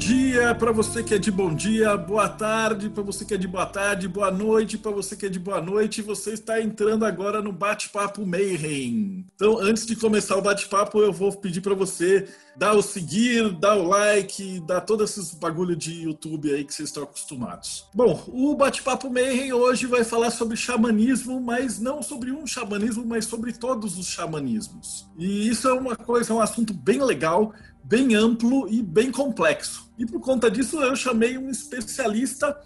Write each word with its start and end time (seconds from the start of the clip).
dia 0.00 0.54
para 0.54 0.72
você 0.72 1.04
que 1.04 1.12
é 1.12 1.18
de 1.18 1.30
bom 1.30 1.54
dia, 1.54 1.94
boa 1.94 2.26
tarde 2.26 2.88
para 2.88 3.02
você 3.02 3.22
que 3.22 3.34
é 3.34 3.36
de 3.36 3.46
boa 3.46 3.66
tarde, 3.66 4.08
boa 4.08 4.30
noite 4.30 4.78
para 4.78 4.90
você 4.90 5.14
que 5.14 5.26
é 5.26 5.28
de 5.28 5.38
boa 5.38 5.60
noite. 5.60 6.00
Você 6.00 6.32
está 6.32 6.58
entrando 6.58 7.04
agora 7.04 7.42
no 7.42 7.52
Bate-Papo 7.52 8.24
Mayhem. 8.24 9.26
Então, 9.34 9.58
antes 9.58 9.84
de 9.84 9.94
começar 9.94 10.36
o 10.36 10.42
bate-papo, 10.42 11.00
eu 11.00 11.12
vou 11.12 11.30
pedir 11.36 11.60
para 11.60 11.74
você 11.74 12.26
dar 12.56 12.72
o 12.72 12.82
seguir, 12.82 13.52
dar 13.52 13.76
o 13.76 13.88
like, 13.88 14.60
dar 14.60 14.80
todos 14.80 15.10
esses 15.10 15.34
bagulho 15.34 15.76
de 15.76 16.04
YouTube 16.04 16.50
aí 16.50 16.64
que 16.64 16.72
vocês 16.72 16.88
estão 16.88 17.02
acostumados. 17.02 17.86
Bom, 17.94 18.24
o 18.28 18.56
Bate-Papo 18.56 19.10
Mayhem 19.10 19.52
hoje 19.52 19.86
vai 19.86 20.02
falar 20.02 20.30
sobre 20.30 20.56
xamanismo, 20.56 21.40
mas 21.42 21.78
não 21.78 22.02
sobre 22.02 22.32
um 22.32 22.46
xamanismo, 22.46 23.04
mas 23.04 23.26
sobre 23.26 23.52
todos 23.52 23.98
os 23.98 24.06
xamanismos. 24.06 25.06
E 25.18 25.46
isso 25.48 25.68
é 25.68 25.74
uma 25.74 25.94
coisa, 25.94 26.32
é 26.32 26.36
um 26.36 26.40
assunto 26.40 26.72
bem 26.72 27.02
legal 27.02 27.52
bem 27.82 28.14
amplo 28.14 28.68
e 28.68 28.82
bem 28.82 29.10
complexo. 29.10 29.90
E 29.98 30.06
por 30.06 30.20
conta 30.20 30.50
disso 30.50 30.80
eu 30.80 30.94
chamei 30.96 31.36
um 31.36 31.50
especialista 31.50 32.56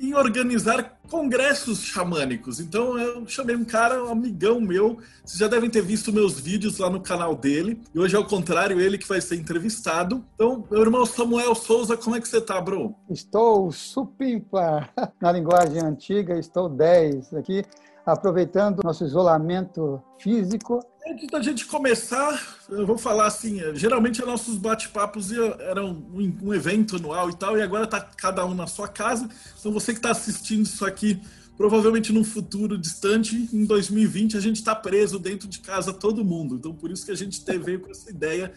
em 0.00 0.14
organizar 0.14 0.98
congressos 1.08 1.80
xamânicos. 1.82 2.60
Então 2.60 2.98
eu 2.98 3.26
chamei 3.26 3.54
um 3.54 3.64
cara, 3.64 4.04
um 4.04 4.10
amigão 4.10 4.60
meu. 4.60 4.98
Vocês 5.24 5.38
já 5.38 5.48
devem 5.48 5.70
ter 5.70 5.82
visto 5.82 6.12
meus 6.12 6.38
vídeos 6.40 6.78
lá 6.78 6.90
no 6.90 7.00
canal 7.00 7.36
dele. 7.36 7.80
E 7.94 7.98
hoje, 7.98 8.16
ao 8.16 8.24
contrário, 8.24 8.80
ele 8.80 8.98
que 8.98 9.08
vai 9.08 9.20
ser 9.20 9.36
entrevistado. 9.36 10.24
Então, 10.34 10.64
meu 10.70 10.80
irmão 10.80 11.06
Samuel 11.06 11.54
Souza, 11.54 11.96
como 11.96 12.16
é 12.16 12.20
que 12.20 12.28
você 12.28 12.40
tá, 12.40 12.60
bro? 12.60 12.94
Estou 13.08 13.70
supimpa. 13.70 14.88
Na 15.20 15.32
linguagem 15.32 15.80
antiga, 15.82 16.38
estou 16.38 16.68
10 16.68 17.34
aqui 17.34 17.62
aproveitando 18.04 18.82
nosso 18.84 19.04
isolamento 19.04 20.02
físico. 20.18 20.80
Antes 21.06 21.28
da 21.28 21.42
gente 21.42 21.66
começar, 21.66 22.56
eu 22.66 22.86
vou 22.86 22.96
falar 22.96 23.26
assim, 23.26 23.60
geralmente 23.74 24.24
nossos 24.24 24.56
bate-papos 24.56 25.30
eram 25.32 26.02
um, 26.14 26.54
evento 26.54 26.96
anual 26.96 27.28
e 27.28 27.36
tal, 27.36 27.58
e 27.58 27.62
agora 27.62 27.84
está 27.84 28.00
cada 28.00 28.44
um 28.46 28.54
na 28.54 28.66
sua 28.66 28.88
casa. 28.88 29.28
Então 29.60 29.70
você 29.70 29.92
que 29.92 29.98
está 29.98 30.10
assistindo 30.10 30.64
isso 30.64 30.82
aqui, 30.82 31.20
provavelmente 31.58 32.10
num 32.10 32.24
futuro 32.24 32.78
distante, 32.78 33.50
em 33.52 33.66
2020, 33.66 34.38
a 34.38 34.40
gente 34.40 34.56
está 34.56 34.74
preso 34.74 35.18
dentro 35.18 35.46
de 35.46 35.58
casa 35.58 35.92
todo 35.92 36.24
mundo. 36.24 36.54
Então 36.54 36.74
por 36.74 36.90
isso 36.90 37.04
que 37.04 37.12
a 37.12 37.16
gente 37.16 37.38
veio 37.58 37.80
com 37.80 37.90
essa 37.90 38.10
ideia 38.10 38.50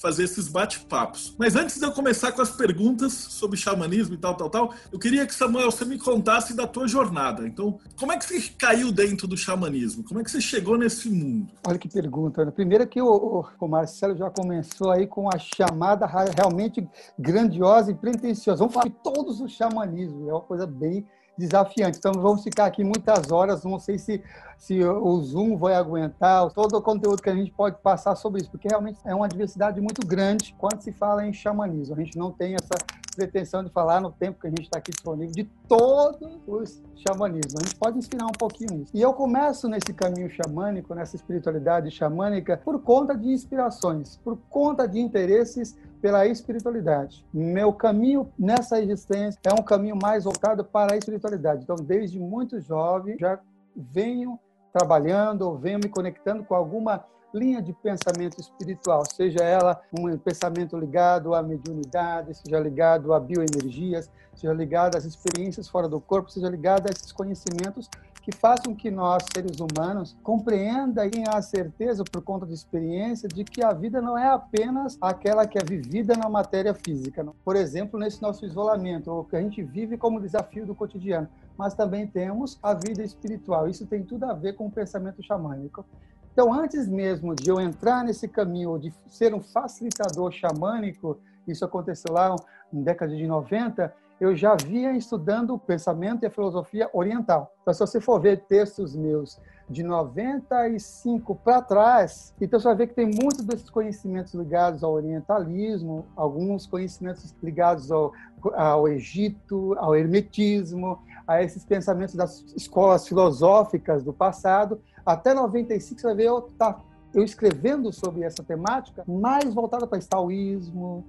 fazer 0.00 0.24
esses 0.24 0.48
bate-papos. 0.48 1.34
Mas 1.38 1.56
antes 1.56 1.78
de 1.78 1.84
eu 1.84 1.92
começar 1.92 2.32
com 2.32 2.42
as 2.42 2.50
perguntas 2.50 3.12
sobre 3.12 3.56
xamanismo 3.56 4.14
e 4.14 4.18
tal, 4.18 4.34
tal, 4.34 4.50
tal, 4.50 4.74
eu 4.92 4.98
queria 4.98 5.26
que, 5.26 5.34
Samuel, 5.34 5.70
você 5.70 5.84
me 5.84 5.98
contasse 5.98 6.54
da 6.54 6.66
tua 6.66 6.86
jornada. 6.86 7.46
Então, 7.46 7.78
como 7.96 8.12
é 8.12 8.18
que 8.18 8.24
você 8.24 8.50
caiu 8.58 8.92
dentro 8.92 9.26
do 9.26 9.36
xamanismo? 9.36 10.04
Como 10.04 10.20
é 10.20 10.24
que 10.24 10.30
você 10.30 10.40
chegou 10.40 10.76
nesse 10.76 11.08
mundo? 11.08 11.52
Olha 11.66 11.78
que 11.78 11.88
pergunta. 11.88 12.44
Né? 12.44 12.50
Primeiro 12.50 12.86
que 12.86 13.00
o, 13.00 13.46
o 13.58 13.68
Marcelo 13.68 14.16
já 14.16 14.28
começou 14.30 14.90
aí 14.90 15.06
com 15.06 15.28
a 15.28 15.38
chamada 15.38 16.06
realmente 16.06 16.86
grandiosa 17.18 17.90
e 17.90 17.94
pretensiosa. 17.94 18.58
Vamos 18.58 18.74
falar 18.74 18.88
de 18.88 18.96
todos 19.02 19.40
os 19.40 19.52
xamanismos. 19.52 20.28
É 20.28 20.32
uma 20.32 20.40
coisa 20.40 20.66
bem 20.66 21.06
desafiante. 21.36 21.98
Então, 21.98 22.12
vamos 22.12 22.42
ficar 22.42 22.66
aqui 22.66 22.84
muitas 22.84 23.30
horas. 23.30 23.64
Não 23.64 23.78
sei 23.78 23.98
se, 23.98 24.22
se 24.56 24.82
o 24.82 25.20
Zoom 25.20 25.56
vai 25.56 25.74
aguentar 25.74 26.50
todo 26.52 26.76
o 26.76 26.82
conteúdo 26.82 27.22
que 27.22 27.30
a 27.30 27.34
gente 27.34 27.50
pode 27.50 27.76
passar 27.78 28.14
sobre 28.16 28.42
isso, 28.42 28.50
porque 28.50 28.68
realmente 28.68 28.98
é 29.04 29.14
uma 29.14 29.28
diversidade 29.28 29.80
muito 29.80 30.06
grande 30.06 30.54
quando 30.58 30.80
se 30.80 30.92
fala 30.92 31.26
em 31.26 31.32
xamanismo. 31.32 31.94
A 31.94 31.98
gente 31.98 32.16
não 32.18 32.30
tem 32.30 32.54
essa 32.54 32.74
pretensão 33.14 33.62
de 33.62 33.70
falar 33.70 34.00
no 34.00 34.10
tempo 34.10 34.40
que 34.40 34.46
a 34.46 34.50
gente 34.50 34.62
está 34.62 34.78
aqui 34.78 34.90
disponível 34.90 35.32
de 35.32 35.44
todos 35.68 36.38
os 36.46 36.82
xamanismos. 36.96 37.54
A 37.56 37.64
gente 37.64 37.76
pode 37.76 37.98
inspirar 37.98 38.26
um 38.26 38.32
pouquinho 38.32 38.78
nisso. 38.78 38.90
E 38.92 39.00
eu 39.00 39.12
começo 39.12 39.68
nesse 39.68 39.92
caminho 39.92 40.28
xamânico, 40.30 40.94
nessa 40.94 41.16
espiritualidade 41.16 41.90
xamânica, 41.90 42.60
por 42.64 42.80
conta 42.82 43.16
de 43.16 43.28
inspirações, 43.28 44.16
por 44.18 44.36
conta 44.50 44.86
de 44.86 44.98
interesses 44.98 45.76
pela 46.04 46.26
espiritualidade. 46.26 47.24
Meu 47.32 47.72
caminho 47.72 48.30
nessa 48.38 48.78
existência 48.78 49.40
é 49.42 49.54
um 49.54 49.62
caminho 49.62 49.96
mais 49.96 50.24
voltado 50.24 50.62
para 50.62 50.92
a 50.92 50.98
espiritualidade. 50.98 51.62
Então, 51.62 51.76
desde 51.76 52.20
muito 52.20 52.60
jovem, 52.60 53.16
já 53.18 53.40
venho 53.74 54.38
trabalhando, 54.70 55.56
venho 55.56 55.78
me 55.78 55.88
conectando 55.88 56.44
com 56.44 56.54
alguma 56.54 57.02
linha 57.32 57.62
de 57.62 57.72
pensamento 57.72 58.38
espiritual, 58.38 59.02
seja 59.10 59.42
ela 59.42 59.80
um 59.98 60.18
pensamento 60.18 60.76
ligado 60.76 61.34
à 61.34 61.42
mediunidade, 61.42 62.34
seja 62.34 62.60
ligado 62.60 63.14
a 63.14 63.18
bioenergias, 63.18 64.10
seja 64.34 64.52
ligado 64.52 64.96
às 64.96 65.06
experiências 65.06 65.70
fora 65.70 65.88
do 65.88 66.02
corpo, 66.02 66.30
seja 66.30 66.50
ligado 66.50 66.86
a 66.86 66.90
esses 66.90 67.12
conhecimentos 67.12 67.88
que 68.24 68.32
façam 68.32 68.74
que 68.74 68.90
nós, 68.90 69.22
seres 69.34 69.58
humanos, 69.60 70.16
compreenda 70.22 71.04
e 71.04 71.10
tenha 71.10 71.28
a 71.28 71.42
certeza, 71.42 72.02
por 72.02 72.22
conta 72.22 72.46
de 72.46 72.54
experiência, 72.54 73.28
de 73.28 73.44
que 73.44 73.62
a 73.62 73.74
vida 73.74 74.00
não 74.00 74.16
é 74.16 74.26
apenas 74.26 74.96
aquela 74.98 75.46
que 75.46 75.58
é 75.58 75.62
vivida 75.62 76.16
na 76.16 76.26
matéria 76.26 76.72
física. 76.72 77.22
Por 77.44 77.54
exemplo, 77.54 78.00
nesse 78.00 78.22
nosso 78.22 78.46
isolamento, 78.46 79.10
o 79.12 79.24
que 79.24 79.36
a 79.36 79.42
gente 79.42 79.62
vive 79.62 79.98
como 79.98 80.22
desafio 80.22 80.64
do 80.64 80.74
cotidiano, 80.74 81.28
mas 81.54 81.74
também 81.74 82.06
temos 82.06 82.58
a 82.62 82.72
vida 82.72 83.02
espiritual. 83.02 83.68
Isso 83.68 83.86
tem 83.86 84.02
tudo 84.02 84.24
a 84.24 84.32
ver 84.32 84.54
com 84.54 84.66
o 84.68 84.72
pensamento 84.72 85.22
xamânico. 85.22 85.84
Então, 86.32 86.50
antes 86.50 86.88
mesmo 86.88 87.34
de 87.34 87.50
eu 87.50 87.60
entrar 87.60 88.02
nesse 88.02 88.26
caminho 88.26 88.78
de 88.78 88.90
ser 89.06 89.34
um 89.34 89.42
facilitador 89.42 90.32
xamânico, 90.32 91.18
isso 91.46 91.62
aconteceu 91.62 92.14
lá 92.14 92.34
na 92.72 92.82
década 92.82 93.14
de 93.14 93.26
90, 93.26 93.94
eu 94.20 94.34
já 94.34 94.54
vinha 94.54 94.92
estudando 94.92 95.54
o 95.54 95.58
pensamento 95.58 96.22
e 96.22 96.26
a 96.26 96.30
filosofia 96.30 96.88
oriental. 96.92 97.52
Então, 97.62 97.74
se 97.74 97.80
você 97.80 98.00
for 98.00 98.20
ver 98.20 98.44
textos 98.46 98.94
meus 98.94 99.40
de 99.68 99.82
95 99.82 101.34
para 101.36 101.62
trás, 101.62 102.34
então 102.40 102.60
você 102.60 102.68
vai 102.68 102.76
ver 102.76 102.86
que 102.88 102.94
tem 102.94 103.06
muitos 103.06 103.44
desses 103.44 103.70
conhecimentos 103.70 104.34
ligados 104.34 104.84
ao 104.84 104.92
orientalismo, 104.92 106.04
alguns 106.14 106.66
conhecimentos 106.66 107.34
ligados 107.42 107.90
ao, 107.90 108.12
ao 108.54 108.86
Egito, 108.86 109.74
ao 109.78 109.96
hermetismo, 109.96 110.98
a 111.26 111.42
esses 111.42 111.64
pensamentos 111.64 112.14
das 112.14 112.44
escolas 112.54 113.08
filosóficas 113.08 114.04
do 114.04 114.12
passado. 114.12 114.80
Até 115.04 115.32
95 115.32 116.00
você 116.00 116.06
vai 116.06 116.16
ver 116.16 116.24
eu, 116.24 116.42
tá, 116.42 116.78
eu 117.14 117.22
escrevendo 117.22 117.92
sobre 117.92 118.22
essa 118.22 118.42
temática 118.42 119.02
mais 119.06 119.54
voltada 119.54 119.86
para 119.86 119.98
taoísmo, 120.00 121.06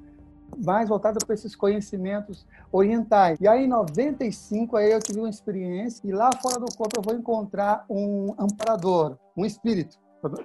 mais 0.63 0.89
voltada 0.89 1.19
para 1.25 1.33
esses 1.33 1.55
conhecimentos 1.55 2.45
orientais. 2.71 3.39
E 3.39 3.47
aí, 3.47 3.65
em 3.65 3.67
95, 3.67 4.77
aí 4.77 4.91
eu 4.91 4.99
tive 4.99 5.19
uma 5.19 5.29
experiência 5.29 6.07
e 6.07 6.11
lá 6.11 6.29
fora 6.41 6.59
do 6.59 6.75
corpo 6.75 6.99
eu 6.99 7.03
vou 7.03 7.13
encontrar 7.13 7.85
um 7.89 8.35
amparador, 8.37 9.17
um 9.35 9.45
espírito. 9.45 9.97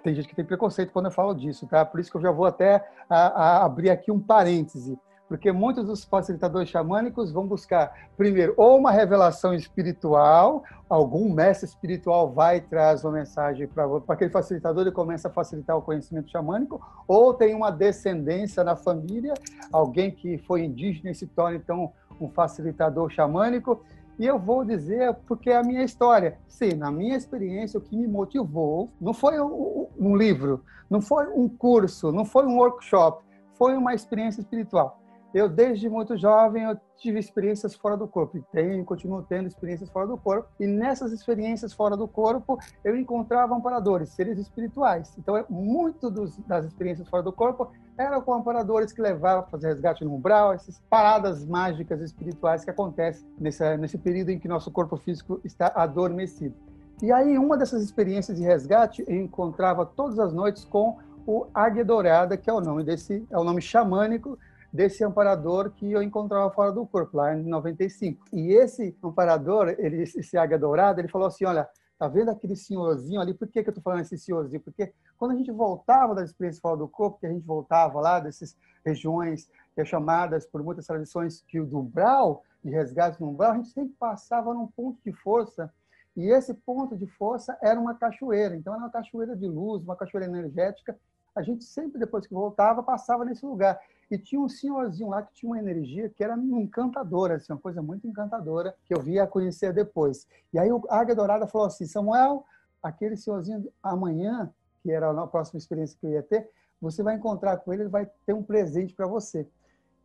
Tem 0.03 0.15
gente 0.15 0.29
que 0.29 0.37
tem 0.37 0.45
preconceito 0.45 0.93
quando 0.93 1.07
eu 1.07 1.11
falo 1.11 1.35
disso, 1.35 1.67
tá? 1.67 1.85
Por 1.85 2.01
isso 2.01 2.11
que 2.11 2.17
eu 2.17 2.21
já 2.21 2.31
vou 2.31 2.45
até 2.45 2.87
a, 3.09 3.17
a 3.17 3.65
abrir 3.65 3.91
aqui 3.91 4.11
um 4.13 4.21
parêntese 4.21 4.99
porque 5.31 5.53
muitos 5.53 5.85
dos 5.87 6.03
facilitadores 6.03 6.69
xamânicos 6.69 7.31
vão 7.31 7.47
buscar, 7.47 8.09
primeiro, 8.17 8.53
ou 8.57 8.77
uma 8.77 8.91
revelação 8.91 9.55
espiritual, 9.55 10.65
algum 10.89 11.33
mestre 11.33 11.69
espiritual 11.69 12.33
vai 12.33 12.57
e 12.57 12.61
traz 12.61 13.05
uma 13.05 13.13
mensagem 13.13 13.69
para 13.69 13.87
aquele 14.09 14.33
facilitador 14.33 14.89
e 14.89 14.91
começa 14.91 15.29
a 15.29 15.31
facilitar 15.31 15.77
o 15.77 15.83
conhecimento 15.83 16.29
xamânico, 16.33 16.85
ou 17.07 17.33
tem 17.33 17.55
uma 17.55 17.71
descendência 17.71 18.65
na 18.65 18.75
família, 18.75 19.33
alguém 19.73 20.11
que 20.11 20.37
foi 20.37 20.65
indígena 20.65 21.13
e 21.13 21.15
se 21.15 21.29
torna, 21.29 21.59
então, 21.59 21.93
um 22.21 22.29
facilitador 22.29 23.09
xamânico. 23.09 23.85
E 24.19 24.27
eu 24.27 24.37
vou 24.37 24.65
dizer 24.65 25.15
porque 25.29 25.51
é 25.51 25.57
a 25.57 25.63
minha 25.63 25.85
história. 25.85 26.39
Sim, 26.49 26.75
na 26.75 26.91
minha 26.91 27.17
experiência, 27.17 27.79
o 27.79 27.81
que 27.81 27.97
me 27.97 28.09
motivou 28.09 28.91
não 29.01 29.15
foi 29.15 29.41
um 29.41 30.17
livro, 30.17 30.65
não 30.91 31.01
foi 31.01 31.29
um 31.29 31.49
curso, 31.49 32.11
não 32.11 32.25
foi 32.25 32.45
um 32.47 32.57
workshop, 32.57 33.25
foi 33.55 33.77
uma 33.77 33.95
experiência 33.95 34.41
espiritual. 34.41 35.00
Eu, 35.33 35.49
desde 35.49 35.89
muito 35.89 36.17
jovem, 36.17 36.65
eu 36.65 36.77
tive 36.97 37.19
experiências 37.19 37.75
fora 37.75 37.97
do 37.97 38.09
corpo. 38.09 38.37
E 38.37 38.43
tenho, 38.53 38.85
continuo 38.85 39.23
tendo 39.23 39.47
experiências 39.47 39.89
fora 39.89 40.07
do 40.07 40.17
corpo. 40.17 40.49
E 40.59 40.67
nessas 40.67 41.13
experiências 41.13 41.73
fora 41.73 41.97
do 41.97 42.09
corpo, 42.09 42.59
eu 42.85 42.97
encontrava 42.97 43.55
amparadores, 43.55 44.11
seres 44.11 44.39
espirituais. 44.39 45.15
Então, 45.17 45.45
muito 45.49 46.11
dos, 46.11 46.37
das 46.39 46.65
experiências 46.65 47.09
fora 47.09 47.23
do 47.23 47.33
corpo 47.33 47.71
eram 47.97 48.21
com 48.23 48.35
amparadores 48.35 48.93
que 48.93 49.01
levavam 49.01 49.45
a 49.45 49.47
fazer 49.47 49.69
resgate 49.69 50.05
no 50.05 50.15
umbral, 50.15 50.53
essas 50.53 50.81
paradas 50.91 51.45
mágicas 51.45 52.01
espirituais 52.01 52.65
que 52.65 52.71
acontecem 52.71 53.29
nesse, 53.39 53.77
nesse 53.77 53.99
período 53.99 54.31
em 54.31 54.39
que 54.39 54.49
nosso 54.49 54.71
corpo 54.71 54.97
físico 54.97 55.41
está 55.45 55.71
adormecido. 55.75 56.55
E 57.03 57.13
aí, 57.13 57.39
uma 57.39 57.57
dessas 57.57 57.83
experiências 57.83 58.37
de 58.37 58.43
resgate, 58.43 59.05
eu 59.07 59.17
encontrava 59.17 59.87
todas 59.87 60.19
as 60.19 60.33
noites 60.33 60.65
com 60.65 60.99
o 61.27 61.47
Águia 61.55 61.85
Dourada, 61.85 62.37
que 62.37 62.51
é 62.51 62.53
o 62.53 62.61
nome 62.61 62.83
desse, 62.83 63.25
é 63.31 63.39
o 63.39 63.45
nome 63.45 63.63
xamânico 63.63 64.39
desse 64.73 65.03
amparador 65.03 65.71
que 65.71 65.91
eu 65.91 66.03
encontrava 66.03 66.51
fora 66.51 66.73
do 66.73 66.87
corpo, 66.87 67.17
lá 67.17 67.35
em 67.35 67.43
95. 67.43 68.25
E 68.33 68.53
esse 68.53 68.97
amparador, 69.03 69.75
ele, 69.79 70.03
esse 70.03 70.37
águia 70.37 70.59
dourada, 70.59 71.01
ele 71.01 71.09
falou 71.09 71.29
assim, 71.29 71.45
olha, 71.45 71.69
Tá 72.01 72.09
vendo 72.09 72.31
aquele 72.31 72.57
senhorzinho 72.57 73.21
ali? 73.21 73.35
Por 73.35 73.47
que, 73.47 73.63
que 73.63 73.69
eu 73.69 73.73
estou 73.73 73.83
falando 73.83 74.01
esse 74.01 74.17
senhorzinho? 74.17 74.63
Porque 74.63 74.91
quando 75.19 75.33
a 75.33 75.35
gente 75.35 75.53
voltava 75.53 76.15
das 76.15 76.31
experiências 76.31 76.59
fora 76.59 76.79
do 76.79 76.89
corpo, 76.89 77.21
que 77.21 77.27
a 77.27 77.31
gente 77.31 77.45
voltava 77.45 78.01
lá 78.01 78.19
dessas 78.19 78.57
regiões 78.83 79.51
que 79.75 79.83
é 79.83 79.85
chamadas 79.85 80.47
por 80.47 80.63
muitas 80.63 80.87
tradições 80.87 81.45
que 81.47 81.61
o 81.61 81.79
umbral, 81.79 82.43
de 82.65 82.71
resgate 82.71 83.21
no 83.21 83.29
umbral, 83.29 83.53
a 83.53 83.57
gente 83.57 83.69
sempre 83.69 83.95
passava 84.01 84.55
num 84.55 84.67
ponto 84.67 84.99
de 85.05 85.13
força 85.13 85.71
e 86.17 86.31
esse 86.31 86.55
ponto 86.55 86.97
de 86.97 87.07
força 87.07 87.55
era 87.63 87.79
uma 87.79 87.95
cachoeira. 87.95 88.57
Então, 88.57 88.73
era 88.73 88.83
uma 88.83 88.91
cachoeira 88.91 89.37
de 89.37 89.47
luz, 89.47 89.83
uma 89.85 89.95
cachoeira 89.95 90.27
energética. 90.27 90.99
A 91.37 91.43
gente 91.43 91.65
sempre, 91.65 92.01
depois 92.01 92.27
que 92.27 92.33
voltava, 92.33 92.83
passava 92.83 93.27
nesse 93.27 93.45
lugar. 93.45 93.79
E 94.11 94.19
tinha 94.19 94.41
um 94.41 94.49
senhorzinho 94.49 95.09
lá 95.09 95.23
que 95.23 95.33
tinha 95.33 95.51
uma 95.51 95.59
energia 95.59 96.09
que 96.09 96.25
era 96.25 96.37
encantadora, 96.37 97.37
assim, 97.37 97.53
uma 97.53 97.61
coisa 97.61 97.81
muito 97.81 98.09
encantadora, 98.09 98.75
que 98.85 98.93
eu 98.93 99.01
via 99.01 99.27
conhecer 99.27 99.73
depois. 99.73 100.27
E 100.53 100.59
aí 100.59 100.69
a 100.89 100.99
Águia 100.99 101.15
Dourada 101.15 101.47
falou 101.47 101.69
assim, 101.69 101.87
Samuel, 101.87 102.45
aquele 102.83 103.17
senhorzinho 103.17 103.73
amanhã, 103.83 104.53
que 104.83 104.91
era 104.91 105.11
a 105.11 105.27
próxima 105.27 105.59
experiência 105.59 105.97
que 106.01 106.07
eu 106.07 106.11
ia 106.11 106.23
ter, 106.23 106.51
você 106.81 107.03
vai 107.03 107.15
encontrar 107.15 107.59
com 107.59 107.73
ele, 107.73 107.83
ele 107.83 107.91
vai 107.91 108.11
ter 108.27 108.33
um 108.33 108.43
presente 108.43 108.95
para 108.95 109.07
você. 109.07 109.47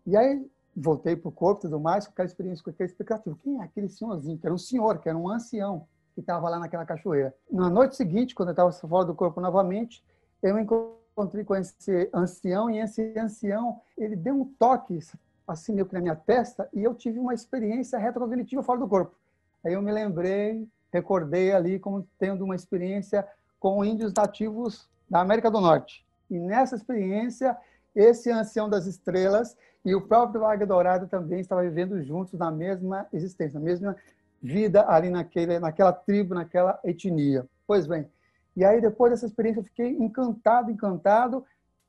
E 0.06 0.16
aí 0.16 0.46
voltei 0.76 1.16
para 1.16 1.30
o 1.30 1.32
corpo 1.32 1.62
e 1.62 1.64
tudo 1.64 1.80
mais, 1.80 2.06
com 2.06 2.12
aquela 2.12 2.28
experiência, 2.28 2.64
com 2.64 2.70
aquele 2.70 2.90
explicativo. 2.90 3.40
Quem 3.42 3.60
é 3.60 3.64
aquele 3.64 3.90
senhorzinho? 3.90 4.38
Que 4.38 4.46
era 4.46 4.54
um 4.54 4.58
senhor, 4.58 5.00
que 5.00 5.08
era 5.08 5.18
um 5.18 5.30
ancião, 5.30 5.88
que 6.14 6.20
estava 6.20 6.50
lá 6.50 6.60
naquela 6.60 6.86
cachoeira. 6.86 7.34
Na 7.50 7.70
noite 7.70 7.96
seguinte, 7.96 8.36
quando 8.36 8.50
eu 8.50 8.52
estava 8.52 8.72
fora 8.72 9.06
do 9.06 9.16
corpo 9.16 9.40
novamente, 9.42 10.04
eu 10.44 10.60
encontrei 10.60 11.05
encontrei 11.16 11.46
com 11.46 11.56
esse 11.56 12.10
ancião 12.14 12.70
e 12.70 12.78
esse 12.78 13.18
ancião, 13.18 13.80
ele 13.98 14.18
deu 14.18 14.36
um 14.36 14.46
toque 14.60 15.00
assim 15.48 15.74
meio 15.74 15.86
que 15.86 15.94
na 15.94 16.02
minha 16.02 16.16
testa 16.16 16.68
e 16.74 16.84
eu 16.84 16.94
tive 16.94 17.18
uma 17.20 17.34
experiência 17.34 17.98
retrocognitiva 17.98 18.62
fora 18.62 18.80
do 18.80 18.88
corpo. 18.88 19.16
Aí 19.64 19.74
eu 19.74 19.82
me 19.82 19.94
lembrei, 19.94 20.68
recordei 20.92 21.54
ali 21.54 21.80
como 21.80 22.06
tendo 22.20 22.44
uma 22.44 22.54
experiência 22.54 23.26
com 23.58 23.84
índios 23.86 24.14
nativos 24.14 24.90
da 25.10 25.22
América 25.22 25.50
do 25.50 25.62
Norte. 25.62 26.06
E 26.30 26.38
nessa 26.38 26.76
experiência, 26.76 27.56
esse 27.96 28.30
ancião 28.30 28.70
das 28.70 28.86
estrelas 28.86 29.56
e 29.86 29.96
o 29.96 30.02
próprio 30.02 30.44
Águia 30.44 30.68
Dourada 30.68 31.08
também 31.08 31.40
estavam 31.40 31.64
vivendo 31.64 32.02
juntos 32.04 32.34
na 32.34 32.52
mesma 32.52 33.08
existência, 33.14 33.58
na 33.58 33.66
mesma 33.66 33.96
vida 34.42 34.86
ali 34.90 35.10
naquele, 35.10 35.60
naquela 35.60 35.94
tribo, 35.94 36.36
naquela 36.36 36.78
etnia. 36.84 37.46
Pois 37.66 37.88
bem, 37.88 38.06
e 38.56 38.64
aí, 38.64 38.80
depois 38.80 39.12
dessa 39.12 39.26
experiência, 39.26 39.60
eu 39.60 39.66
fiquei 39.66 39.90
encantado, 39.98 40.72
encantado. 40.72 41.46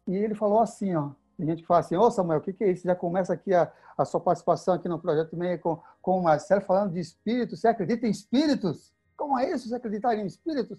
E 0.06 0.16
ele 0.16 0.34
falou 0.34 0.60
assim, 0.60 0.94
ó, 0.94 1.10
tem 1.36 1.46
gente 1.46 1.64
fala 1.64 1.80
assim, 1.80 1.96
ô 1.96 2.10
Samuel, 2.10 2.38
o 2.38 2.42
que, 2.42 2.52
que 2.52 2.64
é 2.64 2.70
isso? 2.70 2.84
Já 2.84 2.94
começa 2.94 3.32
aqui 3.32 3.54
a, 3.54 3.70
a 3.96 4.04
sua 4.04 4.20
participação 4.20 4.74
aqui 4.74 4.88
no 4.88 4.98
Projeto 4.98 5.36
Meia 5.36 5.58
com, 5.58 5.80
com 6.00 6.18
o 6.18 6.22
Marcelo, 6.22 6.62
falando 6.62 6.92
de 6.92 7.00
espíritos. 7.00 7.60
Você 7.60 7.68
acredita 7.68 8.06
em 8.06 8.10
espíritos? 8.10 8.92
Como 9.16 9.38
é 9.38 9.50
isso, 9.50 9.68
você 9.68 9.74
acreditar 9.74 10.14
em 10.14 10.26
espíritos? 10.26 10.78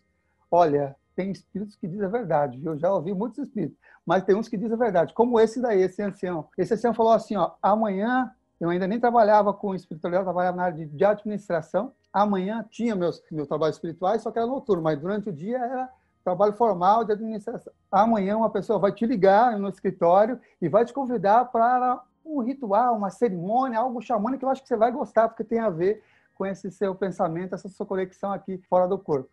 Olha, 0.50 0.96
tem 1.16 1.32
espíritos 1.32 1.76
que 1.76 1.88
dizem 1.88 2.06
a 2.06 2.10
verdade? 2.10 2.64
Eu 2.64 2.78
já 2.78 2.94
ouvi 2.94 3.14
muitos 3.14 3.40
espíritos, 3.40 3.78
mas 4.06 4.24
tem 4.24 4.36
uns 4.36 4.48
que 4.48 4.58
dizem 4.58 4.74
a 4.74 4.78
verdade, 4.78 5.14
como 5.14 5.40
esse 5.40 5.62
daí, 5.62 5.82
esse 5.82 6.02
ancião. 6.02 6.48
Esse 6.58 6.74
ancião 6.74 6.94
falou 6.94 7.12
assim, 7.12 7.36
ó, 7.36 7.52
amanhã, 7.62 8.32
eu 8.60 8.70
ainda 8.70 8.88
nem 8.88 9.00
trabalhava 9.00 9.54
com 9.54 9.74
espiritualidade, 9.74 10.26
trabalhava 10.26 10.58
na 10.58 10.64
área 10.64 10.78
de, 10.78 10.86
de 10.86 11.06
administração, 11.06 11.94
amanhã 12.22 12.66
tinha 12.70 12.96
meus, 12.96 13.24
meus 13.32 13.48
trabalhos 13.48 13.76
espirituais, 13.76 14.22
só 14.22 14.32
que 14.32 14.40
era 14.40 14.48
noturno, 14.48 14.84
mas 14.84 15.00
durante 15.00 15.30
o 15.30 15.34
dia 15.34 15.58
era 15.58 15.90
trabalho 16.24 16.54
formal 16.54 17.06
de 17.06 17.14
administração. 17.14 17.72
Amanhã 17.92 18.38
uma 18.38 18.50
pessoa 18.50 18.80
vai 18.80 18.92
te 18.92 19.06
ligar 19.06 19.58
no 19.58 19.70
escritório 19.70 20.40
e 20.62 20.68
vai 20.68 20.84
te 20.84 20.92
convidar 20.92 21.46
para 21.46 22.02
um 22.26 22.42
ritual, 22.42 22.96
uma 22.98 23.10
cerimônia, 23.10 23.80
algo 23.80 24.02
xamânico 24.02 24.40
que 24.40 24.46
eu 24.46 24.50
acho 24.50 24.62
que 24.62 24.68
você 24.68 24.76
vai 24.76 24.92
gostar, 24.92 25.30
porque 25.30 25.44
tem 25.44 25.60
a 25.60 25.70
ver 25.70 26.04
com 26.36 26.46
esse 26.46 26.70
seu 26.70 26.94
pensamento, 26.94 27.56
essa 27.56 27.70
sua 27.70 27.86
conexão 27.86 28.32
aqui 28.32 28.58
fora 28.70 28.88
do 28.88 28.98
corpo. 28.98 29.30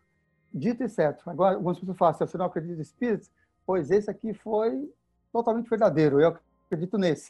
Dito 0.53 0.83
e 0.83 0.89
certo. 0.89 1.29
Agora, 1.29 1.55
algumas 1.55 1.77
pessoas 1.77 1.97
falam, 1.97 2.13
se 2.13 2.19
você 2.19 2.37
não 2.37 2.45
acredita 2.45 2.79
em 2.79 2.81
espíritos, 2.81 3.29
pois 3.65 3.91
esse 3.91 4.09
aqui 4.09 4.33
foi 4.33 4.89
totalmente 5.33 5.69
verdadeiro, 5.69 6.21
eu 6.21 6.37
acredito 6.65 6.97
nesse. 6.97 7.29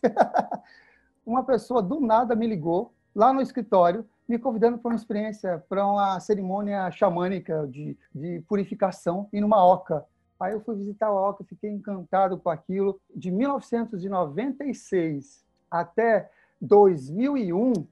uma 1.26 1.44
pessoa 1.44 1.82
do 1.82 2.00
nada 2.00 2.36
me 2.36 2.46
ligou 2.46 2.94
lá 3.16 3.34
no 3.34 3.42
escritório 3.42 4.08
me 4.28 4.40
convidando 4.40 4.78
para 4.78 4.90
uma 4.90 4.96
experiência, 4.96 5.64
para 5.70 5.86
uma 5.86 6.20
cerimônia 6.20 6.90
xamânica 6.92 7.68
de, 7.68 7.98
de 8.14 8.42
purificação 8.48 9.30
em 9.32 9.44
uma 9.44 9.64
oca. 9.64 10.04
Aí 10.40 10.54
eu 10.54 10.62
fui 10.62 10.76
visitar 10.76 11.08
a 11.08 11.14
oca, 11.14 11.44
fiquei 11.44 11.70
encantado 11.70 12.38
com 12.38 12.50
aquilo. 12.50 13.00
De 13.16 13.30
1996 13.32 15.44
até 15.70 16.30
2001, 16.60 17.86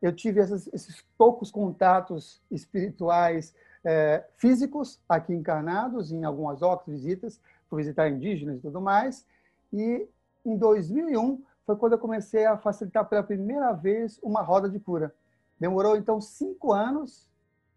eu 0.00 0.12
tive 0.12 0.40
esses, 0.40 0.68
esses 0.72 1.04
poucos 1.18 1.50
contatos 1.50 2.40
espirituais 2.50 3.54
é, 3.84 4.24
físicos 4.36 5.00
aqui 5.08 5.32
encarnados, 5.32 6.12
em 6.12 6.24
algumas 6.24 6.62
ocas, 6.62 6.86
visitas, 6.88 7.40
fui 7.68 7.82
visitar 7.82 8.08
indígenas 8.08 8.58
e 8.58 8.60
tudo 8.60 8.80
mais. 8.80 9.26
E 9.72 10.06
em 10.44 10.56
2001 10.56 11.42
foi 11.64 11.76
quando 11.76 11.94
eu 11.94 11.98
comecei 11.98 12.46
a 12.46 12.56
facilitar 12.56 13.04
pela 13.06 13.22
primeira 13.22 13.72
vez 13.72 14.20
uma 14.22 14.42
roda 14.42 14.68
de 14.68 14.78
cura. 14.78 15.12
Demorou, 15.58 15.96
então, 15.96 16.20
cinco 16.20 16.72
anos, 16.72 17.28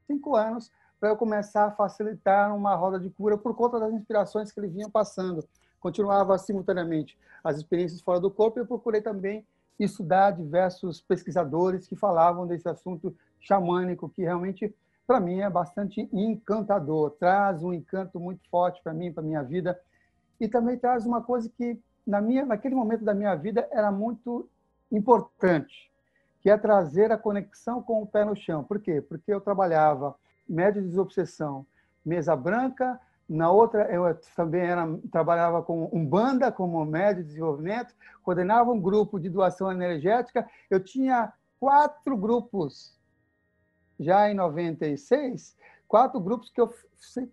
cinco 0.05 0.35
anos, 0.35 0.71
para 0.99 1.09
eu 1.09 1.15
começar 1.15 1.65
a 1.65 1.71
facilitar 1.71 2.55
uma 2.55 2.75
roda 2.75 2.99
de 2.99 3.09
cura 3.09 3.37
por 3.37 3.55
conta 3.55 3.79
das 3.79 3.93
inspirações 3.93 4.51
que 4.51 4.59
ele 4.59 4.67
vinha 4.67 4.89
passando. 4.89 5.47
Continuava 5.79 6.37
simultaneamente 6.37 7.17
as 7.43 7.57
experiências 7.57 8.01
fora 8.01 8.19
do 8.19 8.29
corpo 8.29 8.59
e 8.59 8.61
eu 8.61 8.67
procurei 8.67 9.01
também 9.01 9.45
estudar 9.79 10.31
diversos 10.31 10.99
pesquisadores 10.99 11.87
que 11.87 11.95
falavam 11.95 12.45
desse 12.45 12.67
assunto 12.67 13.15
xamânico, 13.39 14.09
que 14.09 14.23
realmente, 14.23 14.75
para 15.07 15.21
mim, 15.21 15.39
é 15.39 15.49
bastante 15.49 16.09
encantador, 16.11 17.11
traz 17.11 17.63
um 17.63 17.73
encanto 17.73 18.19
muito 18.19 18.41
forte 18.49 18.81
para 18.83 18.93
mim, 18.93 19.13
para 19.13 19.23
minha 19.23 19.41
vida, 19.41 19.79
e 20.39 20.49
também 20.49 20.77
traz 20.77 21.05
uma 21.05 21.21
coisa 21.21 21.49
que, 21.49 21.79
na 22.05 22.19
minha, 22.19 22.45
naquele 22.45 22.75
momento 22.75 23.05
da 23.05 23.13
minha 23.13 23.35
vida, 23.35 23.67
era 23.71 23.89
muito 23.89 24.49
importante, 24.91 25.88
que 26.39 26.49
é 26.49 26.57
trazer 26.57 27.11
a 27.11 27.17
conexão 27.17 27.81
com 27.81 28.01
o 28.01 28.07
pé 28.07 28.23
no 28.23 28.35
chão. 28.35 28.63
Por 28.63 28.79
quê? 28.79 29.01
Porque 29.01 29.33
eu 29.33 29.41
trabalhava 29.41 30.15
médio 30.47 30.81
de 30.81 30.87
desobsessão, 30.87 31.65
mesa 32.03 32.35
branca, 32.35 32.99
na 33.29 33.51
outra 33.51 33.83
eu 33.93 34.03
também 34.35 34.61
era, 34.61 34.87
trabalhava 35.11 35.61
com 35.61 35.87
Umbanda 35.93 36.51
como 36.51 36.83
médio 36.83 37.21
de 37.23 37.29
desenvolvimento, 37.29 37.93
coordenava 38.23 38.71
um 38.71 38.81
grupo 38.81 39.19
de 39.19 39.29
doação 39.29 39.71
energética, 39.71 40.49
eu 40.69 40.83
tinha 40.83 41.31
quatro 41.59 42.17
grupos, 42.17 42.97
já 43.99 44.31
em 44.31 44.33
96, 44.33 45.55
quatro 45.87 46.19
grupos 46.19 46.49
que 46.49 46.59
eu 46.59 46.73